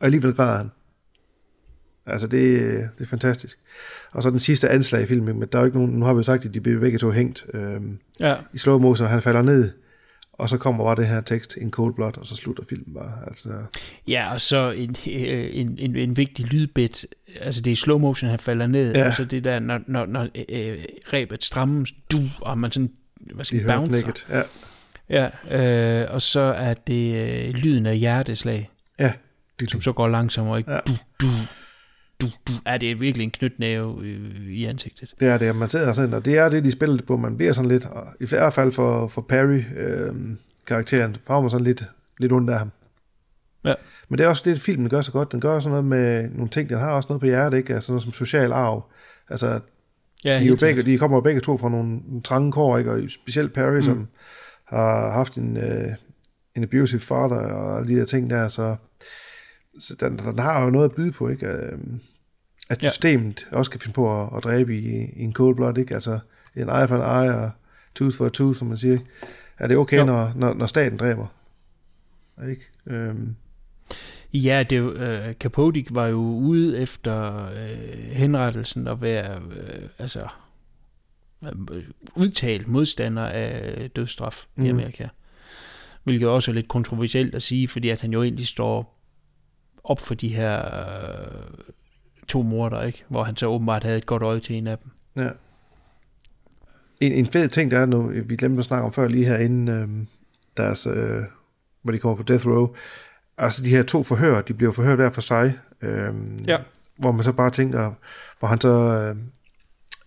alligevel 0.00 0.34
græder 0.34 0.56
han. 0.56 0.70
Altså, 2.06 2.26
det, 2.26 2.60
det 2.98 3.04
er 3.04 3.08
fantastisk. 3.08 3.58
Og 4.12 4.22
så 4.22 4.30
den 4.30 4.38
sidste 4.38 4.68
anslag 4.68 5.02
i 5.02 5.06
filmen, 5.06 5.38
men 5.38 5.48
der 5.52 5.58
er 5.58 5.62
jo 5.62 5.66
ikke 5.66 5.78
nogen, 5.78 5.92
nu 5.94 6.04
har 6.04 6.12
vi 6.12 6.18
jo 6.18 6.22
sagt, 6.22 6.44
at 6.44 6.54
de 6.54 6.60
bliver 6.60 6.80
begge 6.80 6.98
to 6.98 7.10
hængt 7.10 7.46
øhm, 7.54 7.98
Ja, 8.20 8.36
i 8.52 8.58
slow 8.58 8.78
motion, 8.78 9.04
og 9.04 9.10
han 9.10 9.22
falder 9.22 9.42
ned, 9.42 9.70
og 10.38 10.48
så 10.48 10.58
kommer 10.58 10.84
bare 10.84 10.96
det 10.96 11.06
her 11.06 11.20
tekst, 11.20 11.56
in 11.56 11.70
cold 11.70 11.94
blood, 11.94 12.18
og 12.18 12.26
så 12.26 12.36
slutter 12.36 12.64
filmen 12.68 12.94
bare. 12.94 13.12
Altså, 13.26 13.50
ja 14.08 14.32
og 14.32 14.40
så 14.40 14.70
en, 14.70 14.96
øh, 15.10 15.48
en, 15.52 15.78
en, 15.78 15.96
en 15.96 16.16
vigtig 16.16 16.46
lydbit. 16.46 17.06
Altså 17.40 17.60
det 17.60 17.70
er 17.70 17.76
slow 17.76 17.98
motion, 17.98 18.30
han 18.30 18.38
falder 18.38 18.66
ned. 18.66 18.94
Ja. 18.94 19.06
Og 19.06 19.14
så 19.14 19.24
det 19.24 19.44
der, 19.44 19.58
når, 19.58 19.80
når, 19.86 20.06
når 20.06 20.28
øh, 20.48 20.84
rebet 21.12 21.44
strammes, 21.44 21.92
du, 22.12 22.18
og 22.40 22.58
man 22.58 22.72
sådan, 22.72 22.90
hvad 23.20 23.44
skal 23.44 23.66
man, 23.66 23.78
bouncer. 23.78 24.12
Ja, 24.30 24.42
Ja, 25.10 25.28
øh, 25.50 26.14
og 26.14 26.22
så 26.22 26.40
er 26.40 26.74
det 26.74 27.14
øh, 27.14 27.54
lyden 27.54 27.86
af 27.86 27.98
hjerteslag, 27.98 28.70
ja. 28.98 29.12
som 29.68 29.80
så 29.80 29.92
går 29.92 30.08
langsommere, 30.08 30.58
ikke? 30.58 30.72
Ja. 30.72 30.78
Du, 30.86 30.92
du, 31.20 31.26
du, 32.20 32.26
du. 32.48 32.52
Ja, 32.66 32.76
det 32.76 32.90
er 32.90 32.94
virkelig 32.94 33.24
en 33.24 33.30
knytnæve 33.30 34.04
øh, 34.04 34.50
i 34.50 34.64
ansigtet. 34.64 35.14
Det 35.20 35.28
er 35.28 35.38
det, 35.38 35.56
man 35.56 35.68
sidder 35.68 35.92
sådan, 35.92 36.14
og 36.14 36.24
det 36.24 36.38
er 36.38 36.48
det, 36.48 36.64
de 36.64 36.72
spiller 36.72 36.96
det 36.96 37.06
på. 37.06 37.16
Man 37.16 37.36
bliver 37.36 37.52
sådan 37.52 37.70
lidt, 37.70 37.84
og 37.84 38.06
i 38.20 38.26
hvert 38.26 38.52
fald 38.52 38.72
for, 38.72 39.08
for 39.08 39.20
Perry, 39.20 39.62
øh, 39.76 40.14
karakteren, 40.66 41.16
får 41.26 41.40
man 41.40 41.50
sådan 41.50 41.64
lidt, 41.64 41.84
lidt 42.18 42.32
ondt 42.32 42.50
af 42.50 42.58
ham. 42.58 42.70
Ja. 43.64 43.74
Men 44.08 44.18
det 44.18 44.24
er 44.24 44.28
også 44.28 44.42
det, 44.50 44.60
filmen 44.60 44.88
gør 44.88 45.00
så 45.00 45.12
godt. 45.12 45.32
Den 45.32 45.40
gør 45.40 45.60
sådan 45.60 45.70
noget 45.70 45.84
med 45.84 46.30
nogle 46.30 46.48
ting, 46.48 46.68
den 46.68 46.78
har 46.78 46.90
også 46.90 47.06
noget 47.08 47.20
på 47.20 47.26
hjertet, 47.26 47.58
ikke? 47.58 47.74
Altså 47.74 47.92
noget 47.92 48.02
som 48.02 48.12
social 48.12 48.52
arv. 48.52 48.90
Altså, 49.30 49.60
Ja, 50.24 50.38
de, 50.38 50.44
er 50.44 50.46
jo 50.46 50.56
begge, 50.60 50.82
de 50.82 50.98
kommer 50.98 51.16
jo 51.16 51.20
begge 51.20 51.40
to 51.40 51.58
fra 51.58 51.68
nogle, 51.68 51.96
nogle 52.06 52.22
trange 52.22 52.52
kår, 52.52 52.78
ikke? 52.78 52.92
Og 52.92 53.00
specielt 53.08 53.52
Perry, 53.52 53.74
mm. 53.74 53.82
som 53.82 54.08
har 54.64 55.10
haft 55.10 55.34
en, 55.34 55.56
øh, 55.56 55.88
en 56.56 56.62
abusive 56.62 57.00
father 57.00 57.36
og 57.36 57.76
alle 57.78 57.88
de 57.88 58.00
der 58.00 58.04
ting 58.04 58.30
der, 58.30 58.48
så, 58.48 58.76
så 59.78 59.94
den, 60.00 60.18
den 60.18 60.38
har 60.38 60.64
jo 60.64 60.70
noget 60.70 60.84
at 60.90 60.96
byde 60.96 61.12
på, 61.12 61.28
ikke? 61.28 61.46
At 62.70 62.82
Ja. 62.82 62.90
systemet 62.90 63.48
også 63.52 63.70
kan 63.70 63.80
finde 63.80 63.94
på 63.94 64.22
at, 64.22 64.28
at 64.36 64.44
dræbe 64.44 64.78
i, 64.78 65.04
i 65.16 65.22
en 65.22 65.32
cold 65.32 65.56
blood, 65.56 65.78
ikke? 65.78 65.94
Altså 65.94 66.18
en 66.56 66.62
eye 66.68 66.88
for 66.88 66.96
en 66.96 67.26
eye 67.26 67.34
og 67.34 67.50
tooth 67.94 68.16
for 68.16 68.26
a 68.26 68.28
tooth, 68.28 68.58
som 68.58 68.68
man 68.68 68.76
siger. 68.76 68.98
Er 69.58 69.66
det 69.66 69.76
okay, 69.76 69.98
Jo. 69.98 70.04
når, 70.04 70.32
når, 70.36 70.54
når 70.54 70.66
staten 70.66 70.98
dræber? 70.98 71.26
Ikke? 72.48 72.62
Øhm, 72.86 73.36
Ja, 74.32 74.62
det 74.70 74.76
øh, 74.92 75.34
Capote 75.34 75.84
var 75.90 76.06
jo 76.06 76.16
ude 76.18 76.78
efter 76.78 77.44
øh, 77.50 78.10
henrettelsen 78.12 78.88
og 78.88 79.02
være 79.02 79.40
øh, 79.56 79.88
altså 79.98 80.26
øh, 81.44 81.82
udtalt 82.16 82.68
modstander 82.68 83.22
af 83.26 83.90
dødsstraf 83.90 84.44
mm. 84.56 84.64
i. 84.64 84.68
Amerika. 84.68 85.08
Hvilket 86.04 86.28
også 86.28 86.50
er 86.50 86.54
lidt 86.54 86.68
kontroversielt 86.68 87.34
at 87.34 87.42
sige, 87.42 87.68
fordi 87.68 87.88
at 87.88 88.00
han 88.00 88.12
jo 88.12 88.22
egentlig 88.22 88.46
står 88.46 88.97
op 89.88 90.00
for 90.00 90.14
de 90.14 90.28
her 90.28 90.64
øh, 90.64 91.42
to 92.28 92.42
morder, 92.42 92.82
ikke? 92.82 93.04
Hvor 93.08 93.22
han 93.24 93.36
så 93.36 93.46
åbenbart 93.46 93.84
havde 93.84 93.98
et 93.98 94.06
godt 94.06 94.22
øje 94.22 94.40
til 94.40 94.56
en 94.56 94.66
af 94.66 94.78
dem. 94.78 94.90
Ja. 95.24 95.28
En, 97.00 97.12
en 97.12 97.26
fed 97.26 97.48
ting, 97.48 97.70
der 97.70 97.78
er 97.78 97.86
nu, 97.86 98.02
vi 98.24 98.36
glemte 98.36 98.58
at 98.58 98.64
snakke 98.64 98.84
om 98.84 98.92
før 98.92 99.08
lige 99.08 99.24
herinde, 99.26 99.72
øhm, 99.72 100.06
deres, 100.56 100.86
øh, 100.86 101.22
hvor 101.82 101.92
de 101.92 101.98
kommer 101.98 102.16
på 102.16 102.22
Death 102.22 102.46
Row. 102.46 102.74
Altså 103.38 103.62
de 103.62 103.68
her 103.68 103.82
to 103.82 104.02
forhør, 104.02 104.40
de 104.42 104.54
bliver 104.54 104.72
forhørt 104.72 104.96
hver 104.96 105.10
for 105.10 105.20
sig. 105.20 105.58
Øhm, 105.82 106.44
Ja. 106.46 106.58
Hvor 106.96 107.12
man 107.12 107.24
så 107.24 107.32
bare 107.32 107.50
tænker, 107.50 107.92
hvor 108.38 108.48
han 108.48 108.60
så, 108.60 108.68
øh, 108.68 109.16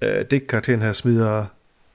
øh, 0.02 0.26
Dick-karakteren 0.32 0.82
her 0.82 0.94
smider 0.94 1.46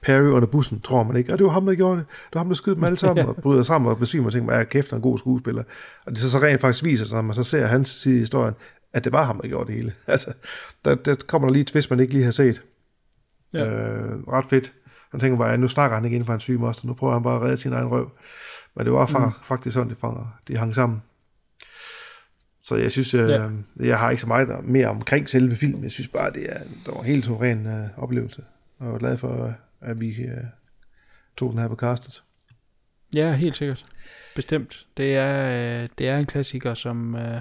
Perry 0.06 0.28
under 0.28 0.48
bussen, 0.48 0.80
tror 0.80 1.02
man 1.02 1.16
ikke. 1.16 1.32
Og 1.32 1.38
det 1.38 1.44
var 1.46 1.52
ham, 1.52 1.66
der 1.66 1.74
gjorde 1.74 1.96
det. 1.98 2.06
Det 2.08 2.34
var 2.34 2.40
ham, 2.40 2.48
der 2.48 2.54
skød 2.54 2.74
dem 2.74 2.84
alle 2.84 2.98
sammen, 2.98 3.26
og 3.28 3.36
bryder 3.36 3.62
sammen 3.62 3.90
og 3.90 3.98
besvimer 3.98 4.26
og 4.26 4.32
tænker, 4.32 4.52
er 4.52 4.64
kæft, 4.64 4.90
han 4.90 4.96
er 4.96 4.98
en 4.98 5.02
god 5.02 5.18
skuespiller. 5.18 5.62
Og 6.06 6.12
det 6.12 6.18
så, 6.20 6.30
så 6.30 6.38
rent 6.38 6.60
faktisk 6.60 6.84
viser 6.84 7.04
sig, 7.04 7.14
når 7.16 7.22
man 7.22 7.34
så 7.34 7.42
ser 7.42 7.66
hans 7.66 7.88
side 7.88 8.16
i 8.16 8.18
historien, 8.18 8.54
at 8.92 9.04
det 9.04 9.12
var 9.12 9.24
ham, 9.24 9.40
der 9.40 9.48
gjorde 9.48 9.66
det 9.66 9.74
hele. 9.74 9.92
Altså, 10.06 10.32
der, 10.84 10.94
der 10.94 11.14
kommer 11.26 11.48
der 11.48 11.52
lige 11.52 11.60
et 11.60 11.66
twist, 11.66 11.90
man 11.90 12.00
ikke 12.00 12.12
lige 12.12 12.24
har 12.24 12.30
set. 12.30 12.62
Ja. 13.52 13.64
Øh, 13.70 14.28
ret 14.28 14.46
fedt. 14.46 14.72
Man 15.12 15.20
tænker 15.20 15.38
bare, 15.38 15.52
at 15.52 15.60
nu 15.60 15.68
snakker 15.68 15.94
han 15.96 16.04
ikke 16.04 16.14
inden 16.14 16.26
for 16.26 16.34
en 16.34 16.40
syg 16.40 16.60
moster, 16.60 16.86
nu 16.86 16.94
prøver 16.94 17.12
han 17.12 17.22
bare 17.22 17.36
at 17.36 17.42
redde 17.42 17.56
sin 17.56 17.72
egen 17.72 17.86
røv. 17.88 18.10
Men 18.76 18.84
det 18.86 18.92
var 18.92 19.26
Mm. 19.26 19.32
faktisk 19.44 19.74
sådan, 19.74 19.88
det 19.88 19.98
fanger, 19.98 20.38
de 20.48 20.56
hang 20.56 20.74
sammen. 20.74 21.02
Så 22.64 22.76
jeg 22.76 22.90
synes, 22.90 23.14
øh, 23.14 23.28
Ja. 23.28 23.48
jeg 23.80 23.98
har 23.98 24.10
ikke 24.10 24.20
så 24.20 24.28
meget 24.28 24.48
mere 24.64 24.86
omkring 24.88 25.28
selve 25.28 25.56
filmen. 25.56 25.82
Jeg 25.82 25.90
synes 25.90 26.08
bare, 26.08 26.30
det 26.30 26.42
er 26.52 26.58
det 26.58 26.86
var 26.94 27.00
en 27.00 27.06
helt 27.06 27.24
suveræn 27.24 27.66
øh, 27.66 27.84
oplevelse. 27.96 28.42
Og 28.78 28.86
jeg 28.86 28.94
er 28.94 28.98
glad 28.98 29.18
for, 29.18 29.54
at 29.80 30.00
vi 30.00 30.14
øh, 30.14 30.44
tog 31.36 31.50
den 31.50 31.58
her 31.58 31.68
på 31.68 31.76
castet. 31.76 32.22
Ja, 33.14 33.32
helt 33.32 33.56
sikkert. 33.56 33.84
Bestemt. 34.36 34.86
Det 34.96 35.16
er, 35.16 35.82
øh, 35.82 35.88
det 35.98 36.08
er 36.08 36.18
en 36.18 36.26
klassiker, 36.26 36.74
som 36.74 37.14
øh, 37.14 37.40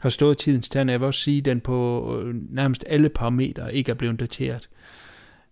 har 0.00 0.08
stået 0.08 0.38
tidens 0.38 0.68
tand. 0.68 0.90
Jeg 0.90 1.00
vil 1.00 1.06
også 1.06 1.20
sige, 1.20 1.38
at 1.38 1.44
den 1.44 1.60
på 1.60 2.20
øh, 2.20 2.34
nærmest 2.50 2.84
alle 2.86 3.08
parametre 3.08 3.74
ikke 3.74 3.90
er 3.90 3.94
blevet 3.94 4.20
dateret. 4.20 4.68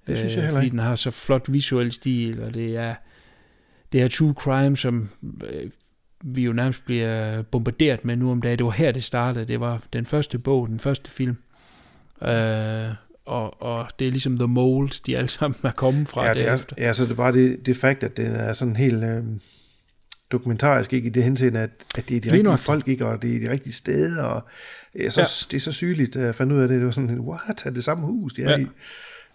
Det 0.07 0.19
synes 0.19 0.35
jeg 0.35 0.43
heller 0.43 0.57
Fordi 0.57 0.67
ikke. 0.67 0.77
den 0.77 0.85
har 0.85 0.95
så 0.95 1.11
flot 1.11 1.53
visuel 1.53 1.93
stil, 1.93 2.43
og 2.43 2.55
det 2.55 2.77
er, 2.77 2.95
det 3.93 4.03
er 4.03 4.09
true 4.09 4.35
crime, 4.35 4.77
som 4.77 5.09
øh, 5.45 5.71
vi 6.25 6.43
jo 6.45 6.53
nærmest 6.53 6.85
bliver 6.85 7.43
bombarderet 7.43 8.05
med 8.05 8.17
nu 8.17 8.31
om 8.31 8.43
dagen. 8.43 8.59
Det 8.59 8.67
var 8.67 8.73
her, 8.73 8.93
det 8.93 9.05
startede. 9.05 9.45
Det 9.45 9.61
var 9.61 9.83
den 9.93 10.07
første 10.07 10.39
bog, 10.39 10.69
den 10.69 10.81
første 10.81 11.11
film. 11.11 11.37
Øh, 12.23 12.89
og, 13.27 13.63
og 13.63 13.87
det 13.99 14.07
er 14.07 14.11
ligesom 14.11 14.39
The 14.39 14.47
Mold, 14.49 15.05
de 15.07 15.17
alle 15.17 15.29
sammen 15.29 15.57
er 15.63 15.71
kommet 15.71 16.09
fra 16.09 16.27
ja, 16.27 16.35
det 16.35 16.49
er, 16.49 16.59
ja, 16.79 16.93
så 16.93 17.05
det 17.05 17.11
er 17.11 17.15
bare 17.15 17.33
det, 17.33 17.67
det 17.67 17.77
fakt, 17.77 18.05
at 18.05 18.17
den 18.17 18.27
er 18.35 18.53
sådan 18.53 18.77
helt 18.77 19.05
øh, 19.05 19.23
dokumentarisk, 20.33 20.93
ikke 20.93 21.07
i 21.07 21.11
det 21.11 21.25
henseende, 21.25 21.61
at, 21.61 21.71
at 21.99 22.09
det 22.09 22.17
er 22.17 22.21
de 22.21 22.27
rigtige 22.27 22.43
nøjagtigt. 22.43 22.67
folk, 22.67 22.89
ikke, 22.89 23.07
og 23.07 23.23
det 23.23 23.37
er 23.37 23.41
de 23.41 23.51
rigtige 23.51 23.73
steder, 23.75 24.23
og 24.23 24.43
det 24.93 25.07
er 25.07 25.11
så, 25.11 25.21
Ja. 25.21 25.27
ja. 25.27 25.47
det 25.51 25.57
er 25.57 25.61
så 25.61 25.73
sygeligt, 25.73 26.17
at 26.17 26.25
jeg 26.25 26.35
fandt 26.35 26.53
ud 26.53 26.61
af 26.61 26.69
det. 26.69 26.77
Det 26.77 26.85
var 26.87 26.93
sådan, 26.93 27.21
what, 27.21 27.67
er 27.67 27.71
det 27.71 27.85
samme 27.85 28.07
hus, 28.07 28.33
de 28.33 28.43
er 28.43 28.51
Ja. 28.51 28.57
ja. 28.57 28.63
i? 28.65 28.67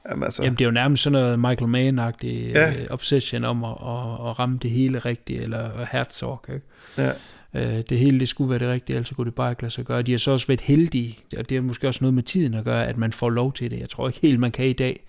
Jamen, 0.10 0.24
altså, 0.24 0.44
Jamen, 0.44 0.57
det 0.57 0.61
er 0.61 0.68
jo 0.68 0.72
nærmest 0.72 1.03
sådan 1.03 1.14
noget 1.20 1.40
Michael 1.40 1.70
Mann-agtig 1.72 2.26
Ja. 2.28 2.70
ja. 2.72 2.86
obsession 2.90 3.44
om 3.44 3.64
at, 3.64 3.70
at, 3.70 4.30
at 4.30 4.40
ramme 4.40 4.57
det 4.61 4.72
hele 4.72 4.99
rigtigt, 4.99 5.41
eller 5.41 5.86
Herzog, 5.91 6.45
ikke? 6.49 6.61
ja, 6.98 7.11
Øh, 7.53 7.81
det 7.89 7.99
hele, 7.99 8.19
det 8.19 8.30
skulle 8.30 8.49
være 8.49 8.59
det 8.59 8.67
rigtige, 8.67 8.95
ellers 8.95 9.09
kunne 9.09 9.26
det 9.26 9.35
bare 9.35 9.51
ikke 9.51 9.61
lade 9.61 9.71
sig 9.73 9.85
gøre. 9.85 10.01
De 10.01 10.11
har 10.11 10.17
så 10.17 10.31
også 10.31 10.47
været 10.47 10.61
heldige, 10.61 11.17
og 11.38 11.49
det 11.49 11.55
har 11.57 11.61
måske 11.61 11.88
også 11.88 12.03
noget 12.03 12.13
med 12.13 12.23
tiden 12.23 12.53
at 12.53 12.63
gøre, 12.63 12.88
at 12.88 12.97
man 12.97 13.13
får 13.13 13.30
lov 13.30 13.53
til 13.53 13.71
det. 13.71 13.80
Jeg 13.80 13.89
tror 13.89 14.07
ikke 14.07 14.19
helt, 14.21 14.39
man 14.39 14.51
kan 14.51 14.65
i 14.65 14.73
dag 14.73 15.05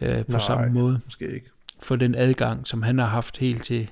øh, 0.00 0.16
på 0.24 0.30
Nej. 0.32 0.40
samme 0.40 0.72
måde. 0.72 1.00
måske 1.04 1.34
ikke. 1.34 1.46
For 1.82 1.96
den 1.96 2.14
adgang, 2.14 2.66
som 2.66 2.82
han 2.82 2.98
har 2.98 3.06
haft 3.06 3.38
helt 3.38 3.64
til, 3.64 3.90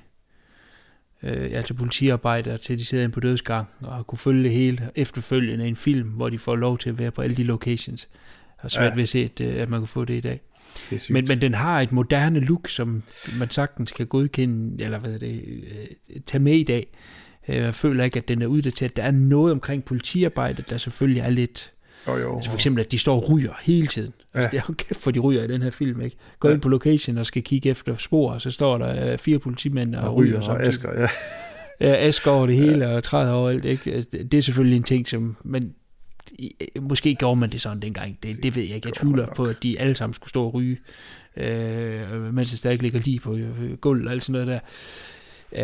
øh, 1.23 1.49
altså 1.53 1.73
politiarbejder, 1.73 2.57
til 2.57 2.79
de 2.79 2.85
sidder 2.85 3.03
inde 3.03 3.13
på 3.13 3.19
dødsgang, 3.19 3.67
og 3.81 4.07
kunne 4.07 4.19
følge 4.19 4.43
det 4.43 4.51
hele 4.51 4.89
efterfølgende 4.95 5.67
en 5.67 5.75
film, 5.75 6.09
hvor 6.09 6.29
de 6.29 6.37
får 6.37 6.55
lov 6.55 6.77
til 6.77 6.89
at 6.89 6.99
være 6.99 7.11
på 7.11 7.21
alle 7.21 7.35
de 7.35 7.43
locations. 7.43 8.09
Jeg 8.13 8.61
har 8.61 8.69
svært 8.69 8.89
Ja. 8.91 8.95
ved 8.95 9.03
at 9.03 9.09
se, 9.09 9.19
at, 9.19 9.41
øh, 9.41 9.61
at 9.61 9.69
man 9.69 9.79
kunne 9.79 9.87
få 9.87 10.05
det 10.05 10.13
i 10.13 10.19
dag. 10.19 10.41
Det. 10.89 11.05
Men, 11.09 11.25
men 11.27 11.41
den 11.41 11.53
har 11.53 11.81
et 11.81 11.91
moderne 11.91 12.39
look, 12.39 12.69
som 12.69 13.03
man 13.39 13.49
sagtens 13.49 13.91
kan 13.91 14.07
godkende, 14.07 14.83
eller 14.83 14.99
hvad 14.99 15.13
er 15.13 15.17
det, 15.17 15.43
øh, 15.47 16.21
tage 16.25 16.43
med 16.43 16.53
i 16.53 16.63
dag. 16.63 16.87
Øh, 17.49 17.55
Jeg 17.55 17.75
føler 17.75 18.03
ikke, 18.03 18.17
at 18.19 18.27
den 18.27 18.41
er 18.41 18.45
uddateret. 18.47 18.95
Der 18.97 19.03
er 19.03 19.11
noget 19.11 19.51
omkring 19.51 19.83
politiarbejdet, 19.83 20.69
der 20.69 20.77
selvfølgelig 20.77 21.21
er 21.21 21.29
lidt... 21.29 21.73
Jo, 22.07 22.17
jo. 22.17 22.35
Altså 22.35 22.49
for 22.49 22.57
eksempel, 22.57 22.83
at 22.83 22.91
de 22.91 22.97
står 22.97 23.15
og 23.21 23.29
ryger 23.29 23.53
hele 23.61 23.87
tiden. 23.87 24.13
Altså, 24.33 24.45
Ja. 24.45 24.51
det 24.51 24.57
er 24.57 24.65
jo 24.69 24.73
kæft, 24.77 24.99
for 25.01 25.11
de 25.11 25.19
ryger 25.19 25.43
i 25.43 25.47
den 25.47 25.61
her 25.61 25.69
film, 25.71 26.01
ikke? 26.01 26.17
Går 26.39 26.49
Ja. 26.49 26.53
ind 26.53 26.61
på 26.61 26.69
location 26.69 27.17
og 27.17 27.25
skal 27.25 27.43
kigge 27.43 27.69
efter 27.69 27.95
spor, 27.97 28.31
og 28.31 28.41
så 28.41 28.51
står 28.51 28.77
der 28.77 29.11
øh, 29.11 29.17
fire 29.17 29.39
politimænd 29.39 29.95
og, 29.95 30.09
og 30.09 30.15
ryger. 30.15 30.39
ryger 30.39 30.49
og. 30.49 30.67
Asger, 30.67 31.01
ja. 31.01 31.07
Ja, 31.79 31.95
ask 31.95 32.27
over 32.27 32.45
det 32.45 32.55
hele 32.55 32.89
og 32.89 33.03
træder 33.03 33.31
overalt. 33.33 33.65
Ikke? 33.65 33.91
Altså, 33.93 34.09
det- 34.11 34.33
er 34.33 34.41
selvfølgelig 34.41 34.77
en 34.77 34.83
ting, 34.83 35.07
som... 35.07 35.37
Men 35.43 35.73
i- 36.31 36.55
måske 36.81 37.15
gjorde 37.15 37.39
man 37.39 37.49
det 37.49 37.61
sådan 37.61 37.79
dengang. 37.79 38.17
Det, 38.23 38.43
det 38.43 38.55
ved 38.55 38.63
jeg 38.63 38.75
ikke. 38.75 38.87
Jeg 38.87 38.93
tvivler 38.93 39.27
på, 39.35 39.45
at 39.45 39.63
de 39.63 39.79
alle 39.79 39.95
sammen 39.95 40.13
skulle 40.13 40.29
stå 40.29 40.43
og 40.45 40.53
ryge, 40.53 40.77
øh, 41.37 42.33
mens 42.33 42.49
der 42.49 42.57
stadig 42.57 42.81
ligger 42.81 42.99
lige 42.99 43.19
på 43.19 43.35
øh, 43.35 43.73
gulv 43.77 44.05
og 44.05 44.11
alt 44.11 44.23
sådan 44.23 44.31
noget 44.31 44.47
der. 44.47 44.59
Øh, 45.51 45.61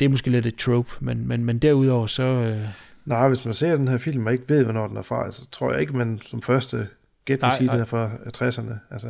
det 0.00 0.02
er 0.02 0.08
måske 0.08 0.30
lidt 0.30 0.46
et 0.46 0.56
trope, 0.56 0.90
men, 1.00 1.28
men, 1.28 1.44
men 1.44 1.58
derudover 1.58 2.06
så... 2.06 2.22
Øh, 2.22 2.68
Nej, 3.04 3.28
hvis 3.28 3.44
man 3.44 3.54
ser 3.54 3.76
den 3.76 3.88
her 3.88 3.98
film 3.98 4.26
og 4.26 4.32
ikke 4.32 4.44
ved, 4.48 4.64
hvornår 4.64 4.86
den 4.86 4.96
er 4.96 5.02
fra, 5.02 5.30
så 5.30 5.46
tror 5.52 5.72
jeg 5.72 5.80
ikke, 5.80 5.96
man 5.96 6.20
som 6.26 6.42
første 6.42 6.88
gæt 7.24 7.42
vil 7.42 7.50
sige, 7.58 7.68
at 7.70 7.72
den 7.72 7.80
er 7.80 7.84
fra 7.84 8.10
60'erne. 8.36 8.74
Altså, 8.90 9.08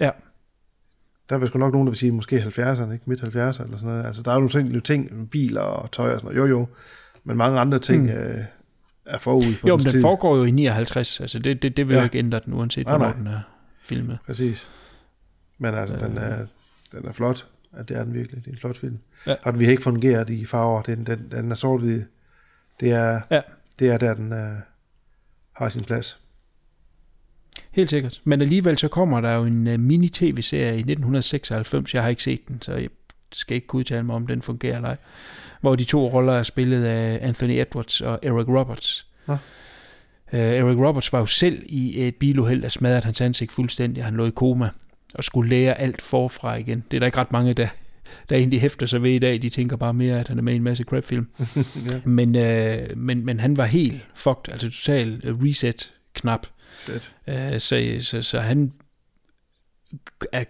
Ja. 0.00 0.10
Der 1.28 1.34
er 1.36 1.40
vel 1.40 1.48
sgu 1.48 1.58
nok 1.58 1.72
nogen, 1.72 1.86
der 1.86 1.90
vil 1.90 1.98
sige, 1.98 2.12
måske 2.12 2.38
70'erne, 2.38 2.92
ikke? 2.92 3.04
Midt 3.06 3.22
70'erne 3.22 3.36
eller 3.36 3.76
sådan 3.76 3.78
noget. 3.82 4.06
Altså, 4.06 4.22
der 4.22 4.30
er 4.30 4.34
jo 4.34 4.38
nogle 4.40 4.50
ting, 4.50 4.68
nogle 4.68 4.80
ting 4.80 5.30
biler 5.30 5.60
og 5.60 5.90
tøj 5.92 6.12
og 6.12 6.20
sådan 6.20 6.34
noget. 6.36 6.50
Jo, 6.50 6.58
jo. 6.58 6.68
Men 7.24 7.36
mange 7.36 7.60
andre 7.60 7.78
ting 7.78 8.02
Mm. 8.02 8.08
øh, 8.08 8.44
er 9.06 9.18
forud 9.18 9.54
for 9.54 9.68
jo, 9.68 9.76
men 9.76 9.82
den 9.84 9.90
tid. 9.90 10.00
foregår 10.00 10.36
jo 10.36 10.44
i 10.44 10.50
59, 10.50 11.20
altså 11.20 11.38
det, 11.38 11.62
det, 11.62 11.76
det 11.76 11.88
vil 11.88 11.94
Ja. 11.94 12.00
jo 12.00 12.04
ikke 12.04 12.18
ændre 12.18 12.40
den, 12.44 12.52
uanset 12.54 12.86
Nej, 12.86 12.96
hvornår 12.96 13.12
nej. 13.12 13.18
den 13.18 13.26
er 13.26 13.40
filmet. 13.82 14.18
Præcis. 14.26 14.66
Men 15.58 15.74
altså, 15.74 15.96
den, 15.96 16.18
Øh. 16.18 16.24
er, 16.24 16.46
den 16.92 17.04
er 17.08 17.12
flot. 17.12 17.46
Ja, 17.76 17.82
det 17.82 17.96
er 17.96 18.04
den 18.04 18.14
virkelig. 18.14 18.44
Det 18.44 18.50
er 18.50 18.52
en 18.54 18.58
flot 18.58 18.76
film. 18.78 18.98
Ja. 19.26 19.34
Og 19.42 19.52
den 19.52 19.60
vi 19.60 19.64
har 19.64 19.70
ikke 19.70 19.82
fungeret 19.82 20.30
i 20.30 20.44
farver. 20.46 20.82
Den, 20.82 21.06
den, 21.06 21.28
den 21.30 21.50
er 21.50 21.54
sort-hvid. 21.54 22.02
Det 22.80 22.92
er, 22.92 23.20
Ja. 23.30 23.40
det 23.78 23.90
er 23.90 23.98
der, 23.98 24.14
den 24.14 24.32
uh, 24.32 24.58
har 25.52 25.68
sin 25.68 25.84
plads. 25.84 26.18
Helt 27.70 27.90
sikkert. 27.90 28.20
Men 28.24 28.40
alligevel 28.42 28.78
så 28.78 28.88
kommer 28.88 29.20
der 29.20 29.32
jo 29.32 29.44
en 29.44 29.66
uh, 29.66 29.80
mini-tv-serie 29.80 30.72
i 30.74 30.78
1996. 30.78 31.94
Jeg 31.94 32.02
har 32.02 32.08
ikke 32.10 32.22
set 32.22 32.48
den, 32.48 32.62
så 32.62 32.72
jeg 32.74 32.88
skal 33.32 33.54
ikke 33.54 33.66
kunne 33.66 33.78
udtale 33.80 34.02
mig 34.02 34.14
om, 34.16 34.26
den 34.26 34.42
fungerer 34.42 34.76
eller 34.76 34.88
ej. 34.88 34.96
Hvor 35.60 35.76
de 35.76 35.84
to 35.84 36.08
roller 36.12 36.32
er 36.32 36.42
spillet 36.42 36.84
af 36.84 37.18
Anthony 37.22 37.60
Edwards 37.60 38.00
og 38.00 38.18
Eric 38.22 38.48
Roberts. 38.48 39.06
Nå. 39.26 39.32
Uh, 40.32 40.38
Eric 40.38 40.78
Roberts 40.78 41.12
var 41.12 41.18
jo 41.18 41.26
selv 41.26 41.62
i 41.66 42.06
et 42.08 42.16
biluheld, 42.16 42.62
der 42.62 42.68
smadrede 42.68 43.04
hans 43.04 43.20
ansigt 43.20 43.52
fuldstændig. 43.52 44.04
Han 44.04 44.14
lå 44.14 44.26
i 44.26 44.30
koma 44.30 44.70
og 45.14 45.24
skulle 45.24 45.50
lære 45.50 45.78
alt 45.80 46.02
forfra 46.02 46.54
igen. 46.54 46.84
Det 46.90 46.96
er 46.96 46.98
der 46.98 47.06
ikke 47.06 47.18
ret 47.18 47.32
mange, 47.32 47.54
der, 47.54 47.68
der 48.28 48.36
egentlig 48.36 48.60
hæfter 48.60 48.86
sig 48.86 49.02
ved 49.02 49.10
i 49.10 49.18
dag. 49.18 49.42
De 49.42 49.48
tænker 49.48 49.76
bare 49.76 49.94
mere, 49.94 50.20
at 50.20 50.28
han 50.28 50.38
er 50.38 50.42
med 50.42 50.52
i 50.52 50.56
en 50.56 50.62
masse 50.62 50.84
crap-film. 50.84 51.28
ja, 51.90 52.00
Men, 52.04 52.36
øh, 52.36 52.96
men, 52.96 53.24
men 53.24 53.40
han 53.40 53.56
var 53.56 53.64
helt 53.64 54.06
fucked, 54.14 54.52
altså 54.52 54.70
total 54.70 55.20
øh, 55.24 55.42
reset-knap. 55.42 56.46
Øh, 57.26 57.60
så, 57.60 57.96
så, 58.00 58.22
så 58.22 58.40
han 58.40 58.72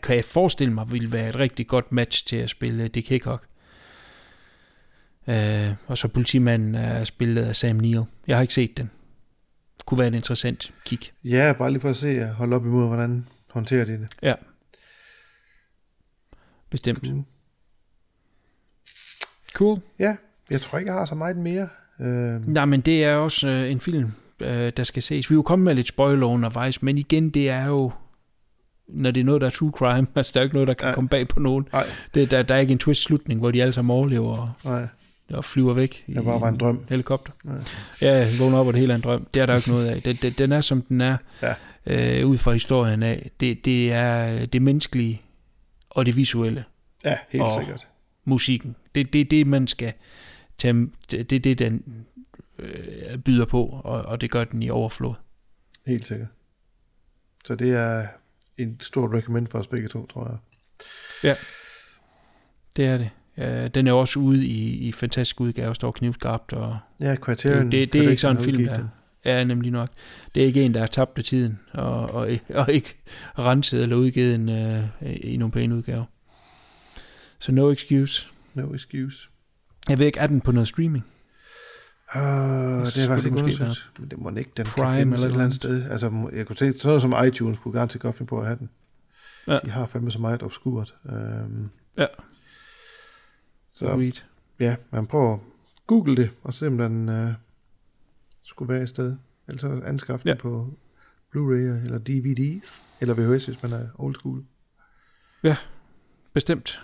kan 0.02 0.16
jeg 0.16 0.24
forestille 0.24 0.74
mig, 0.74 0.93
ville 0.93 1.12
være 1.12 1.28
et 1.28 1.36
rigtig 1.36 1.66
godt 1.66 1.93
match 1.93 2.26
til 2.26 2.36
at 2.36 2.51
spille 2.51 2.89
Dick 2.89 3.09
Hickok. 3.09 3.47
Øh, 5.26 5.70
og 5.86 5.98
så 5.98 6.09
politimanden 6.09 6.74
er 6.74 7.05
spillet 7.05 7.43
af 7.43 7.56
Sam 7.56 7.76
Neill. 7.76 8.05
Jeg 8.26 8.36
har 8.36 8.43
ikke 8.43 8.55
set 8.55 8.76
den. 8.76 8.90
Kunne 9.86 9.98
være 9.98 10.09
en 10.09 10.14
interessant 10.14 10.72
kig. 10.86 10.98
Ja, 11.24 11.52
bare 11.59 11.70
lige 11.70 11.80
for 11.80 11.90
at 11.90 11.97
se 11.97 12.22
og 12.22 12.28
holde 12.28 12.56
op 12.56 12.64
imod, 12.64 12.86
hvordan 12.86 13.26
håndterer 13.51 13.84
de 13.84 13.93
det. 13.93 14.09
Ja. 14.22 14.34
Bestemt. 16.70 17.05
Cool. 17.05 17.24
Cool. 19.62 19.78
Ja, 19.98 20.14
jeg 20.51 20.60
tror 20.60 20.78
ikke, 20.78 20.90
jeg 20.90 20.98
har 20.98 21.05
så 21.06 21.14
meget 21.14 21.36
mere. 21.36 21.68
Øh, 22.01 22.48
Nej, 22.48 22.64
men 22.64 22.80
det 22.80 23.05
er 23.05 23.14
også 23.16 23.48
øh, 23.48 23.70
en 23.72 23.80
film, 23.80 24.12
øh, 24.40 24.72
der 24.76 24.82
skal 24.84 25.02
ses. 25.02 25.30
Vi 25.30 25.34
er 25.34 25.36
jo 25.36 25.43
kommet 25.43 25.64
med 25.64 25.74
lidt 25.74 25.89
spoiler 25.89 26.26
undervejs, 26.26 26.82
men 26.82 26.98
igen, 26.98 27.30
det 27.30 27.51
er 27.51 27.66
jo, 27.66 27.93
når 28.89 29.10
det 29.10 29.20
er 29.20 29.24
noget, 29.24 29.40
der 29.40 29.47
er 29.47 29.51
true 29.51 29.70
crime, 29.70 30.06
altså 30.16 30.30
der 30.34 30.40
er 30.40 30.44
ikke 30.44 30.55
noget, 30.56 30.68
der 30.68 30.74
kan 30.74 30.89
ja. 30.89 30.94
komme 30.94 31.09
bag 31.09 31.28
på 31.28 31.40
nogen. 31.40 31.68
Nej. 31.72 31.84
Det, 32.14 32.30
der, 32.30 32.43
der 32.43 32.55
er 32.55 32.59
ikke 32.59 32.72
en 32.72 32.78
twist-slutning, 32.78 33.40
hvor 33.40 33.51
de 33.51 33.62
alle 33.62 33.72
sammen 33.72 33.97
overlever 33.97 34.36
og, 34.36 34.51
nej, 34.64 34.86
og 35.30 35.44
flyver 35.44 35.74
væk 35.74 36.05
det 36.06 36.24
bare 36.24 36.40
var 36.40 36.48
en 36.48 36.56
drøm. 36.56 36.84
helikopter. 36.89 37.32
Ja. 37.44 37.51
Ja, 38.09 38.18
ja 38.18 38.28
vågner 38.39 38.59
op, 38.59 38.66
og 38.66 38.72
det 38.72 38.80
hele 38.80 38.93
er 38.93 38.97
en 38.97 39.02
drøm. 39.02 39.26
Det 39.34 39.43
er 39.43 39.47
der 39.47 39.52
jo 39.52 39.56
ikke 39.59 39.70
noget 39.70 39.86
af. 39.86 40.02
Den, 40.02 40.16
den, 40.22 40.32
den 40.39 40.52
er, 40.52 40.60
som 40.60 40.82
den 40.82 41.01
er, 41.01 41.16
Ja. 41.43 41.55
øh, 42.20 42.26
ud 42.28 42.39
fra 42.39 42.52
historien 42.52 43.02
af. 43.02 43.30
Det, 43.40 43.64
det 43.64 43.93
er 43.93 44.47
det 44.47 44.62
menneskelige 44.62 45.22
og 45.90 46.06
det 46.06 46.16
visuelle. 46.16 46.64
Ja, 47.05 47.16
helt 47.30 47.44
Og- 47.44 47.52
sikkert. 47.62 47.86
Musikken. 48.24 48.76
Det 48.94 49.00
er 49.00 49.10
det, 49.12 49.30
det, 49.30 49.46
man 49.46 49.66
skal 49.66 49.92
tage, 50.58 50.88
det, 51.10 51.30
det 51.30 51.36
er 51.36 51.40
det, 51.40 51.58
den 51.58 52.06
øh, 52.58 53.18
byder 53.18 53.44
på, 53.44 53.64
og, 53.84 54.02
og 54.02 54.20
det 54.20 54.30
gør 54.30 54.44
den 54.44 54.62
i 54.62 54.70
overflod. 54.70 55.14
Helt 55.86 56.06
sikkert. 56.06 56.28
Så 57.44 57.54
det 57.54 57.70
er 57.70 58.06
en 58.58 58.80
stor 58.80 59.14
recommend 59.14 59.46
for 59.46 59.58
os 59.58 59.66
begge 59.66 59.88
to, 59.88 60.06
tror 60.06 60.28
jeg. 60.28 61.36
Det 62.76 62.86
er 62.86 62.98
det. 62.98 63.10
Ja, 63.36 63.68
den 63.68 63.86
er 63.86 63.92
også 63.92 64.18
ude 64.18 64.46
i, 64.46 64.88
i 64.88 64.92
fantastisk 64.92 65.40
udgave, 65.40 65.74
står 65.74 65.92
knivskarpt, 65.92 66.52
og 66.52 66.78
Ja, 67.00 67.14
Criterion. 67.14 67.64
det, 67.64 67.72
det, 67.72 67.92
det 67.92 68.04
er 68.04 68.10
ikke 68.10 68.22
sådan 68.22 68.36
en 68.36 68.44
film, 68.44 68.64
der 68.64 68.88
er 69.24 69.44
nemlig 69.44 69.70
nok. 69.70 69.88
Det 70.34 70.42
er 70.42 70.46
ikke 70.46 70.62
en, 70.62 70.74
der 70.74 70.80
har 70.80 70.86
tabt 70.86 71.18
af 71.18 71.24
tiden, 71.24 71.58
og, 71.72 72.10
og, 72.10 72.28
og 72.54 72.72
ikke 72.72 72.94
renset 73.38 73.82
eller 73.82 73.96
udgivet 73.96 74.34
en, 74.34 74.48
øh, 74.48 74.82
i 75.02 75.36
nogle 75.36 75.52
pæne 75.52 75.74
udgaver. 75.76 76.04
Så 77.43 77.52
no 77.52 77.70
excuse. 77.70 78.28
No 78.55 78.74
excuse. 78.74 79.28
Jeg 79.89 79.98
ved 79.98 80.06
ikke, 80.06 80.19
er 80.19 80.27
den 80.27 80.40
på 80.40 80.52
noget 80.52 80.69
streaming? 80.69 81.05
Uh, 82.14 82.20
det 82.20 82.97
er 82.97 83.06
faktisk 83.06 83.27
ikke 83.27 83.39
undersøgt, 83.43 83.90
men 83.98 84.10
det 84.10 84.19
må 84.19 84.31
den 84.31 84.39
ikke. 84.39 84.51
Den 84.56 84.66
Prime 84.66 84.89
kan 84.89 84.98
findes 84.98 85.14
eller 85.14 85.27
et 85.27 85.31
eller 85.32 85.44
andet 85.44 85.56
sted. 85.56 85.90
Altså, 85.90 86.28
jeg 86.32 86.47
kunne 86.47 86.56
tænke, 86.56 86.78
sådan 86.78 86.89
noget 86.89 87.02
som 87.02 87.14
iTunes 87.27 87.59
kunne 87.59 87.73
garanteret 87.73 88.02
godt 88.02 88.14
finde 88.14 88.28
på 88.28 88.40
at 88.40 88.47
have 88.47 88.59
den. 88.59 88.70
Ja. 89.47 89.59
De 89.59 89.70
har 89.70 89.86
fandme 89.86 90.10
så 90.10 90.19
meget 90.19 90.43
obskurt. 90.43 90.94
Um, 91.05 91.70
Ja. 91.98 92.06
så 93.73 93.86
Read. 93.86 94.23
ja, 94.60 94.77
man 94.90 95.06
prøver 95.06 95.35
at 95.35 95.40
google 95.86 96.16
det, 96.16 96.31
og 96.43 96.55
se 96.55 96.66
om 96.66 96.78
den 96.78 97.09
uh, 97.09 97.32
skulle 98.44 98.73
være 98.74 98.82
et 98.82 98.89
sted. 98.89 99.16
Ellers 99.48 99.60
så 99.60 99.81
anskaffe 99.86 100.28
Ja. 100.28 100.32
den 100.32 100.40
på 100.40 100.78
Blu-ray 101.35 101.85
eller 101.85 101.98
DVDs, 101.98 102.85
eller 103.01 103.14
VHS, 103.14 103.47
hvis 103.47 103.62
man 103.62 103.73
er 103.73 103.86
old 103.94 104.14
school. 104.14 104.44
Bestemt. 106.35 106.82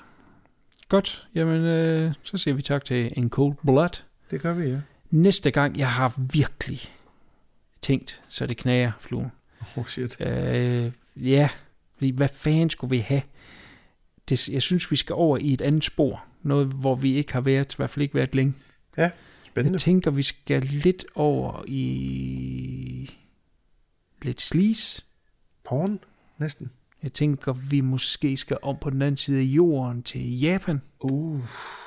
Godt. 0.88 1.28
Jamen, 1.34 1.64
øh, 1.64 2.14
så 2.22 2.38
siger 2.38 2.54
vi 2.54 2.62
tak 2.62 2.84
til 2.84 3.12
en 3.16 3.30
Cold 3.30 3.54
Blood. 3.64 4.02
Det 4.30 4.40
gør 4.40 4.54
vi, 4.54 4.68
ja. 4.68 4.80
Næste 5.10 5.50
gang, 5.50 5.78
jeg 5.78 5.90
har 5.90 6.14
virkelig 6.32 6.80
tænkt, 7.80 8.22
så 8.28 8.46
det 8.46 8.56
knager 8.56 8.92
fluen. 9.00 9.32
Oh 9.76 9.86
shit. 9.86 10.20
Øh, 10.20 10.92
ja, 11.16 11.48
fordi 11.96 12.10
hvad 12.10 12.28
fanden 12.28 12.70
skulle 12.70 12.90
vi 12.90 12.98
have? 12.98 13.22
Det, 14.28 14.48
jeg 14.48 14.62
synes, 14.62 14.90
vi 14.90 14.96
skal 14.96 15.14
over 15.14 15.38
i 15.38 15.52
et 15.52 15.60
andet 15.60 15.84
spor. 15.84 16.24
Noget, 16.42 16.66
hvor 16.66 16.94
vi 16.94 17.14
ikke 17.14 17.32
har 17.32 17.40
været, 17.40 17.74
i 17.74 17.76
hvert 17.76 17.90
fald 17.90 18.02
ikke 18.02 18.14
været 18.14 18.34
længe. 18.34 18.54
Spændende. 19.46 19.74
Jeg 19.74 19.80
tænker, 19.80 20.10
vi 20.10 20.22
skal 20.22 20.62
lidt 20.62 21.04
over 21.14 21.64
i 21.66 23.10
lidt 24.22 24.40
sleaze. 24.40 25.02
Porn, 25.64 25.98
næsten. 26.38 26.70
Jeg 27.02 27.12
tænker, 27.12 27.52
vi 27.52 27.80
måske 27.80 28.36
skal 28.36 28.56
om 28.62 28.76
på 28.80 28.90
den 28.90 29.02
anden 29.02 29.16
side 29.16 29.38
af 29.40 29.44
jorden 29.44 30.02
til 30.02 30.40
Japan. 30.40 30.80
Uh, 31.00 31.40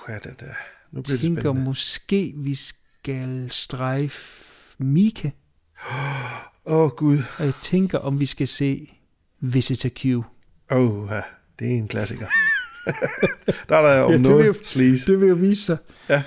ja, 0.10 0.14
det, 0.14 0.24
det. 0.40 0.48
Nu 0.92 1.02
bliver 1.02 1.18
det 1.18 1.22
tænker, 1.22 1.42
spændende. 1.42 1.66
måske 1.66 2.34
vi 2.38 2.56
skal 2.56 3.48
strejfe 3.52 4.44
Mika. 4.78 5.30
Åh, 5.92 5.94
oh, 6.84 6.90
Gud. 6.90 7.18
Og 7.38 7.46
jeg 7.46 7.54
tænker, 7.62 7.98
om 8.00 8.20
vi 8.20 8.26
skal 8.26 8.48
se 8.48 8.92
Visitor 9.40 9.90
Q. 9.90 10.06
Åh, 10.06 10.24
oh, 10.78 11.10
ja. 11.12 11.22
det 11.60 11.68
er 11.68 11.72
en 11.78 11.88
klassiker. 11.88 12.26
der 13.70 13.76
er 13.78 13.82
der 13.96 14.02
om 14.02 14.12
Ja, 14.12 14.18
det 14.18 14.28
noget 14.28 14.46
vil- 14.46 14.66
sleaze. 14.66 15.12
Det 15.12 15.22
vil 15.22 15.28
jo 15.30 15.36
vise 15.36 15.62
sig. 15.64 15.78
Ja. 16.10 16.24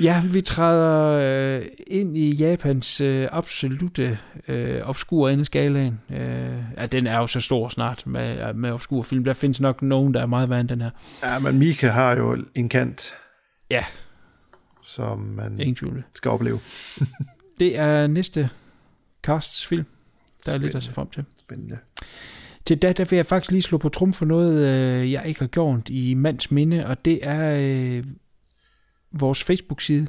Ja, 0.00 0.22
vi 0.32 0.40
træder 0.40 1.58
øh, 1.58 1.66
ind 1.86 2.16
i 2.16 2.34
Japans 2.34 3.00
øh, 3.00 3.28
absolute 3.32 4.18
øh, 4.48 4.80
obskur 4.82 5.28
ende 5.28 5.40
af 5.40 5.46
skalaen. 5.46 6.00
Øh, 6.10 6.56
ja, 6.76 6.86
den 6.86 7.06
er 7.06 7.18
jo 7.18 7.26
så 7.26 7.40
stor 7.40 7.68
snart 7.68 8.06
med, 8.06 8.54
med 8.54 8.70
obskur 8.70 9.02
film. 9.02 9.24
Der 9.24 9.32
findes 9.32 9.60
nok 9.60 9.82
nogen, 9.82 10.14
der 10.14 10.20
er 10.22 10.26
meget 10.26 10.50
værre 10.50 10.60
end 10.60 10.68
den 10.68 10.80
her. 10.80 10.90
Ja, 11.22 11.38
men 11.38 11.58
Mika 11.58 11.88
har 11.88 12.16
jo 12.16 12.36
en 12.54 12.68
kant, 12.68 13.14
Ja, 13.70 13.84
som 14.82 15.18
man 15.18 15.60
ingen 15.60 15.74
tvivl. 15.76 16.04
skal 16.14 16.30
opleve. 16.30 16.58
Det 17.60 17.78
er 17.78 18.06
næste 18.06 18.50
casts 19.24 19.66
film, 19.66 19.84
der 20.46 20.52
er 20.52 20.58
lidt 20.58 20.74
at 20.74 20.82
se 20.82 20.90
frem 20.92 21.08
til. 21.08 21.24
Spændende. 21.40 21.78
Til 22.64 22.78
da, 22.78 22.92
der 22.92 23.04
vil 23.04 23.16
jeg 23.16 23.26
faktisk 23.26 23.50
lige 23.50 23.62
slå 23.62 23.78
på 23.78 23.88
trum 23.88 24.12
for 24.12 24.24
noget, 24.24 24.68
øh, 24.68 25.12
jeg 25.12 25.22
ikke 25.26 25.40
har 25.40 25.46
gjort 25.46 25.88
i 25.88 26.14
mands 26.14 26.50
minde, 26.50 26.86
og 26.86 27.04
det 27.04 27.18
er 27.22 27.56
øh, 27.60 28.04
vores 29.12 29.44
Facebook-side. 29.44 30.06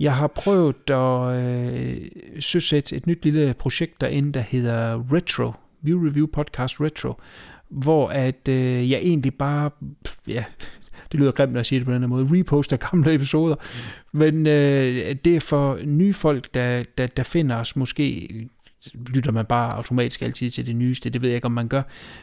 Jeg 0.00 0.14
har 0.14 0.26
prøvet 0.26 0.90
at 0.90 1.44
øh, 1.44 2.10
søsætte 2.40 2.96
et 2.96 3.06
nyt 3.06 3.24
lille 3.24 3.54
projekt 3.58 4.00
derinde, 4.00 4.32
der 4.32 4.40
hedder 4.40 5.12
Retro, 5.12 5.52
View 5.82 6.06
Review 6.06 6.26
Podcast 6.26 6.80
Retro, 6.80 7.14
hvor 7.68 8.08
at 8.08 8.48
øh, 8.48 8.90
jeg 8.90 8.98
egentlig 8.98 9.34
bare, 9.34 9.70
ja, 10.28 10.44
det 11.12 11.20
lyder 11.20 11.32
grimt, 11.32 11.56
jeg 11.56 11.66
siger 11.66 11.80
det 11.80 11.86
på 11.86 11.92
den 11.92 12.00
her 12.02 12.08
måde, 12.08 12.28
reposter 12.30 12.76
gamle 12.76 13.14
episoder, 13.14 13.56
men 14.12 14.46
øh, 14.46 15.16
det 15.24 15.36
er 15.36 15.40
for 15.40 15.78
nye 15.84 16.14
folk, 16.14 16.54
der, 16.54 16.82
der, 16.98 17.06
der 17.06 17.22
finder 17.22 17.56
os. 17.56 17.76
Måske 17.76 18.28
lytter 19.14 19.32
man 19.32 19.46
bare 19.46 19.74
automatisk 19.74 20.22
altid 20.22 20.50
til 20.50 20.66
det 20.66 20.76
nyeste, 20.76 21.10
det 21.10 21.22
ved 21.22 21.28
jeg 21.28 21.36
ikke, 21.36 21.46
om 21.46 21.52
man 21.52 21.68
gør. 21.68 21.82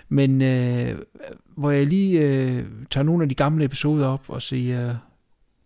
Men 0.10 0.42
øh, 0.42 1.00
hvor 1.56 1.72
jeg 1.72 1.88
lige 1.88 2.20
øh, 2.22 2.64
tager 2.92 3.04
nogle 3.04 3.24
af 3.24 3.30
de 3.30 3.36
gamle 3.36 3.66
episoder 3.66 4.08
op 4.08 4.24
og 4.28 4.42
siger, 4.42 4.96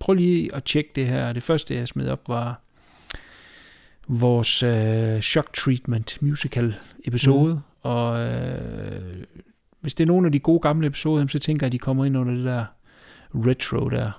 prøv 0.01 0.13
lige 0.15 0.55
at 0.55 0.63
tjekke 0.63 0.91
det 0.95 1.07
her. 1.07 1.33
Det 1.33 1.43
første, 1.43 1.75
jeg 1.75 1.87
smed 1.87 2.09
op, 2.09 2.29
var 2.29 2.61
vores 4.07 4.63
øh, 4.63 5.21
Shock 5.21 5.53
Treatment 5.53 6.17
musical 6.21 6.75
episode. 7.05 7.53
Mm. 7.53 7.59
Og 7.81 8.19
øh, 8.19 9.23
hvis 9.81 9.93
det 9.93 10.03
er 10.03 10.07
nogle 10.07 10.25
af 10.27 10.31
de 10.31 10.39
gode 10.39 10.59
gamle 10.59 10.87
episoder, 10.87 11.27
så 11.27 11.39
tænker 11.39 11.65
jeg, 11.65 11.67
at 11.67 11.71
de 11.71 11.79
kommer 11.79 12.05
ind 12.05 12.17
under 12.17 12.33
det 12.33 12.45
der 12.45 12.65
retro 13.35 13.89
der. 13.89 14.11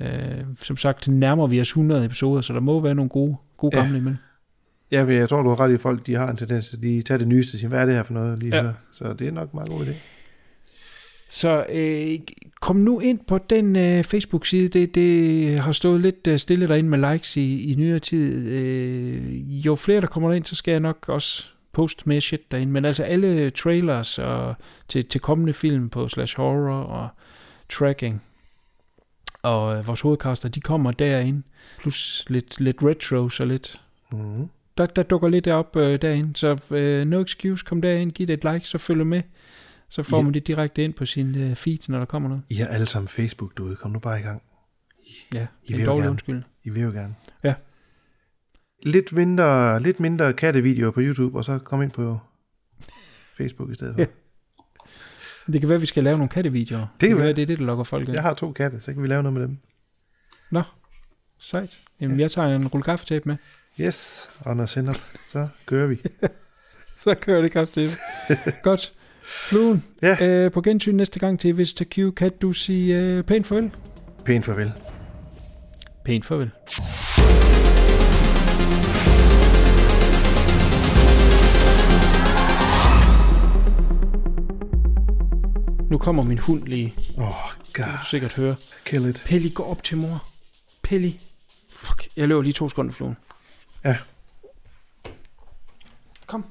Øh, 0.00 0.44
som 0.62 0.76
sagt, 0.76 1.08
nærmer 1.08 1.46
vi 1.46 1.60
os 1.60 1.68
100 1.68 2.04
episoder, 2.04 2.40
så 2.40 2.52
der 2.52 2.60
må 2.60 2.80
være 2.80 2.94
nogle 2.94 3.08
gode, 3.08 3.36
gode 3.56 3.76
Ja. 3.76 3.82
gamle 3.82 3.98
imellem. 3.98 4.18
Ja, 4.90 5.04
jeg 5.06 5.28
tror, 5.28 5.42
du 5.42 5.48
har 5.48 5.60
ret 5.60 5.72
i 5.74 5.78
folk, 5.78 6.06
de 6.06 6.14
har 6.14 6.30
en 6.30 6.36
tendens 6.36 6.68
til 6.68 6.76
at 6.76 6.82
lige 6.82 7.02
tage 7.02 7.18
det 7.18 7.28
nyeste 7.28 7.54
og 7.54 7.58
sige, 7.58 7.68
hvad 7.68 7.80
er 7.80 7.86
det 7.86 7.94
her 7.94 8.02
for 8.02 8.14
noget 8.14 8.38
lige 8.38 8.56
Ja. 8.56 8.64
ja. 8.66 8.72
Så 8.92 9.12
det 9.12 9.28
er 9.28 9.32
nok 9.32 9.52
en 9.52 9.56
meget 9.56 9.70
god 9.70 9.80
idé. 9.86 9.92
Så 11.34 11.66
øh, 11.68 12.18
kom 12.60 12.76
nu 12.76 13.00
ind 13.00 13.18
på 13.26 13.38
den 13.38 13.76
øh, 13.76 14.04
Facebook-side. 14.04 14.68
Det, 14.68 14.94
det 14.94 15.58
har 15.58 15.72
stået 15.72 16.00
lidt 16.00 16.26
øh, 16.26 16.38
stille 16.38 16.68
derinde 16.68 16.88
med 16.88 17.12
likes 17.12 17.36
i, 17.36 17.72
i 17.72 17.74
nyere 17.74 17.98
tid. 17.98 18.48
Øh, 18.48 19.66
jo 19.66 19.74
flere 19.74 20.00
der 20.00 20.06
kommer 20.06 20.32
ind, 20.32 20.44
så 20.44 20.54
skal 20.54 20.72
jeg 20.72 20.80
nok 20.80 21.08
også 21.08 21.44
poste 21.72 22.02
mere 22.06 22.20
shit 22.20 22.50
derinde. 22.50 22.72
Men 22.72 22.84
altså 22.84 23.02
alle 23.02 23.50
trailers 23.50 24.18
og 24.18 24.54
til, 24.88 25.04
til 25.06 25.20
kommende 25.20 25.52
film 25.52 25.88
på 25.88 26.08
Slash 26.08 26.36
Horror 26.36 26.82
og 26.82 27.08
Tracking 27.68 28.22
og 29.42 29.76
øh, 29.76 29.86
vores 29.86 30.00
hovedkaster, 30.00 30.48
de 30.48 30.60
kommer 30.60 30.90
derinde. 30.90 31.42
Plus 31.78 32.24
lidt, 32.28 32.60
lidt 32.60 32.76
retros 32.82 33.40
og 33.40 33.46
lidt... 33.46 33.80
Mm. 34.12 34.48
Der, 34.78 34.86
der 34.86 35.02
dukker 35.02 35.28
lidt 35.28 35.46
op 35.46 35.76
øh, 35.76 36.02
derinde. 36.02 36.36
Så 36.36 36.58
øh, 36.70 37.06
no 37.06 37.22
excuse, 37.22 37.64
kom 37.64 37.82
derind, 37.82 38.12
giv 38.12 38.26
det 38.26 38.44
et 38.44 38.52
like, 38.52 38.68
så 38.68 38.78
følg 38.78 39.06
med. 39.06 39.22
Så 39.94 40.02
får 40.02 40.16
Ja. 40.16 40.22
man 40.22 40.34
det 40.34 40.46
direkte 40.46 40.84
ind 40.84 40.94
på 40.94 41.06
sin 41.06 41.38
øh, 41.38 41.56
feed, 41.56 41.78
når 41.88 41.98
der 41.98 42.04
kommer 42.06 42.28
noget. 42.28 42.42
I 42.48 42.54
har 42.54 42.66
alle 42.66 42.86
sammen 42.86 43.08
Facebook, 43.08 43.56
du 43.58 43.74
Kom 43.74 43.90
nu 43.90 43.98
bare 43.98 44.20
i 44.20 44.22
gang. 44.22 44.42
Ja, 45.34 45.46
I 45.64 45.68
det 45.68 45.76
vil 45.76 45.80
er 45.80 45.84
dårlig 45.86 46.10
undskyld. 46.10 46.42
I 46.64 46.70
vil 46.70 46.82
jo 46.82 46.90
gerne. 46.90 47.14
Ja. 47.42 47.54
Lidt 48.82 49.12
mindre, 49.12 49.82
lidt 49.82 50.00
mindre 50.00 50.32
kattevideoer 50.32 50.90
på 50.90 51.00
YouTube, 51.00 51.38
og 51.38 51.44
så 51.44 51.58
kom 51.58 51.82
ind 51.82 51.90
på 51.90 52.18
Facebook 53.36 53.70
i 53.70 53.74
stedet 53.74 53.94
for. 53.94 54.00
Ja. 54.00 54.06
Det 55.52 55.60
kan 55.60 55.68
være, 55.68 55.76
at 55.76 55.80
vi 55.82 55.86
skal 55.86 56.04
lave 56.04 56.16
nogle 56.16 56.28
kattevideoer. 56.28 56.86
kan 57.08 57.18
være, 57.18 57.28
det 57.32 57.42
er 57.42 57.46
det, 57.46 57.58
der 57.58 57.64
lokker 57.64 57.84
folk 57.84 58.08
ind. 58.08 58.14
Jeg 58.14 58.22
har 58.22 58.34
to 58.34 58.52
katte, 58.52 58.80
så 58.80 58.92
kan 58.92 59.02
vi 59.02 59.08
lave 59.08 59.22
noget 59.22 59.38
med 59.38 59.42
dem. 59.42 59.58
Nå, 60.50 60.62
sejt. 61.38 61.80
Jamen, 62.00 62.20
jeg 62.20 62.30
tager 62.30 62.56
en 62.56 62.68
rulle 62.68 62.84
kaffetape 62.84 63.28
med. 63.28 63.36
Yes, 63.80 64.30
og 64.40 64.56
når 64.56 64.66
sender, 64.66 64.92
så 65.32 65.48
kører 65.66 65.86
vi. 65.86 65.96
Så 66.96 67.14
kører 67.14 67.42
det 67.42 67.50
kaffetape. 67.50 67.96
Godt. 68.62 68.94
Fluen, 69.24 69.84
Ja. 70.02 70.26
øh, 70.26 70.52
på 70.52 70.60
gensyn 70.62 70.94
næste 70.94 71.18
gang 71.20 71.40
til 71.40 71.58
Visitor 71.58 71.84
Q, 71.84 72.14
kan 72.14 72.30
du 72.42 72.52
sige 72.52 72.96
øh, 73.00 73.24
pænt 73.24 73.46
farvel? 73.46 73.70
Pænt 74.24 74.44
farvel. 74.44 74.72
Pænt 76.04 76.24
farvel. 76.24 76.50
Nu 85.90 85.98
kommer 85.98 86.22
min 86.22 86.38
hund 86.38 86.62
lige. 86.66 86.94
Åh, 87.18 87.28
oh, 87.28 87.34
god. 87.72 87.84
du 87.84 88.06
sikkert 88.10 88.32
høre. 88.32 88.56
Kill 88.84 89.08
it. 89.08 89.22
Pelli, 89.26 89.48
gå 89.54 89.62
op 89.62 89.82
til 89.82 89.96
mor. 89.96 90.28
Pelli. 90.82 91.20
Fuck, 91.70 92.08
jeg 92.16 92.28
løber 92.28 92.42
lige 92.42 92.52
to 92.52 92.68
sekunder, 92.68 92.92
Fluen. 92.92 93.16
Ja. 93.84 93.96
Kom. 96.26 96.44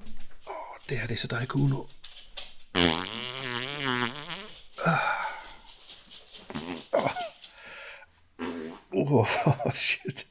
Det 0.89 0.97
her, 0.97 1.07
det 1.07 1.13
er 1.13 1.17
så 1.19 1.27
dig, 1.27 1.47
Kuno. 1.47 1.77
Oh, 8.95 9.27
oh, 9.45 9.71
shit. 9.73 10.25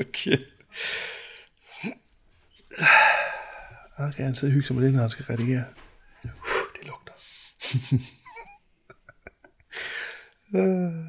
okay. 0.00 0.38
Okay, 3.98 4.24
han 4.24 4.34
sidder 4.34 4.50
og 4.50 4.52
hygger 4.52 4.66
sig 4.66 4.76
med 4.76 4.84
det, 4.84 4.92
når 4.92 5.00
han 5.00 5.10
skal 5.10 5.24
redigere. 5.24 5.64
Uh, 6.24 6.30
det 6.76 6.86
lugter. 6.86 7.12
uh. 10.54 11.04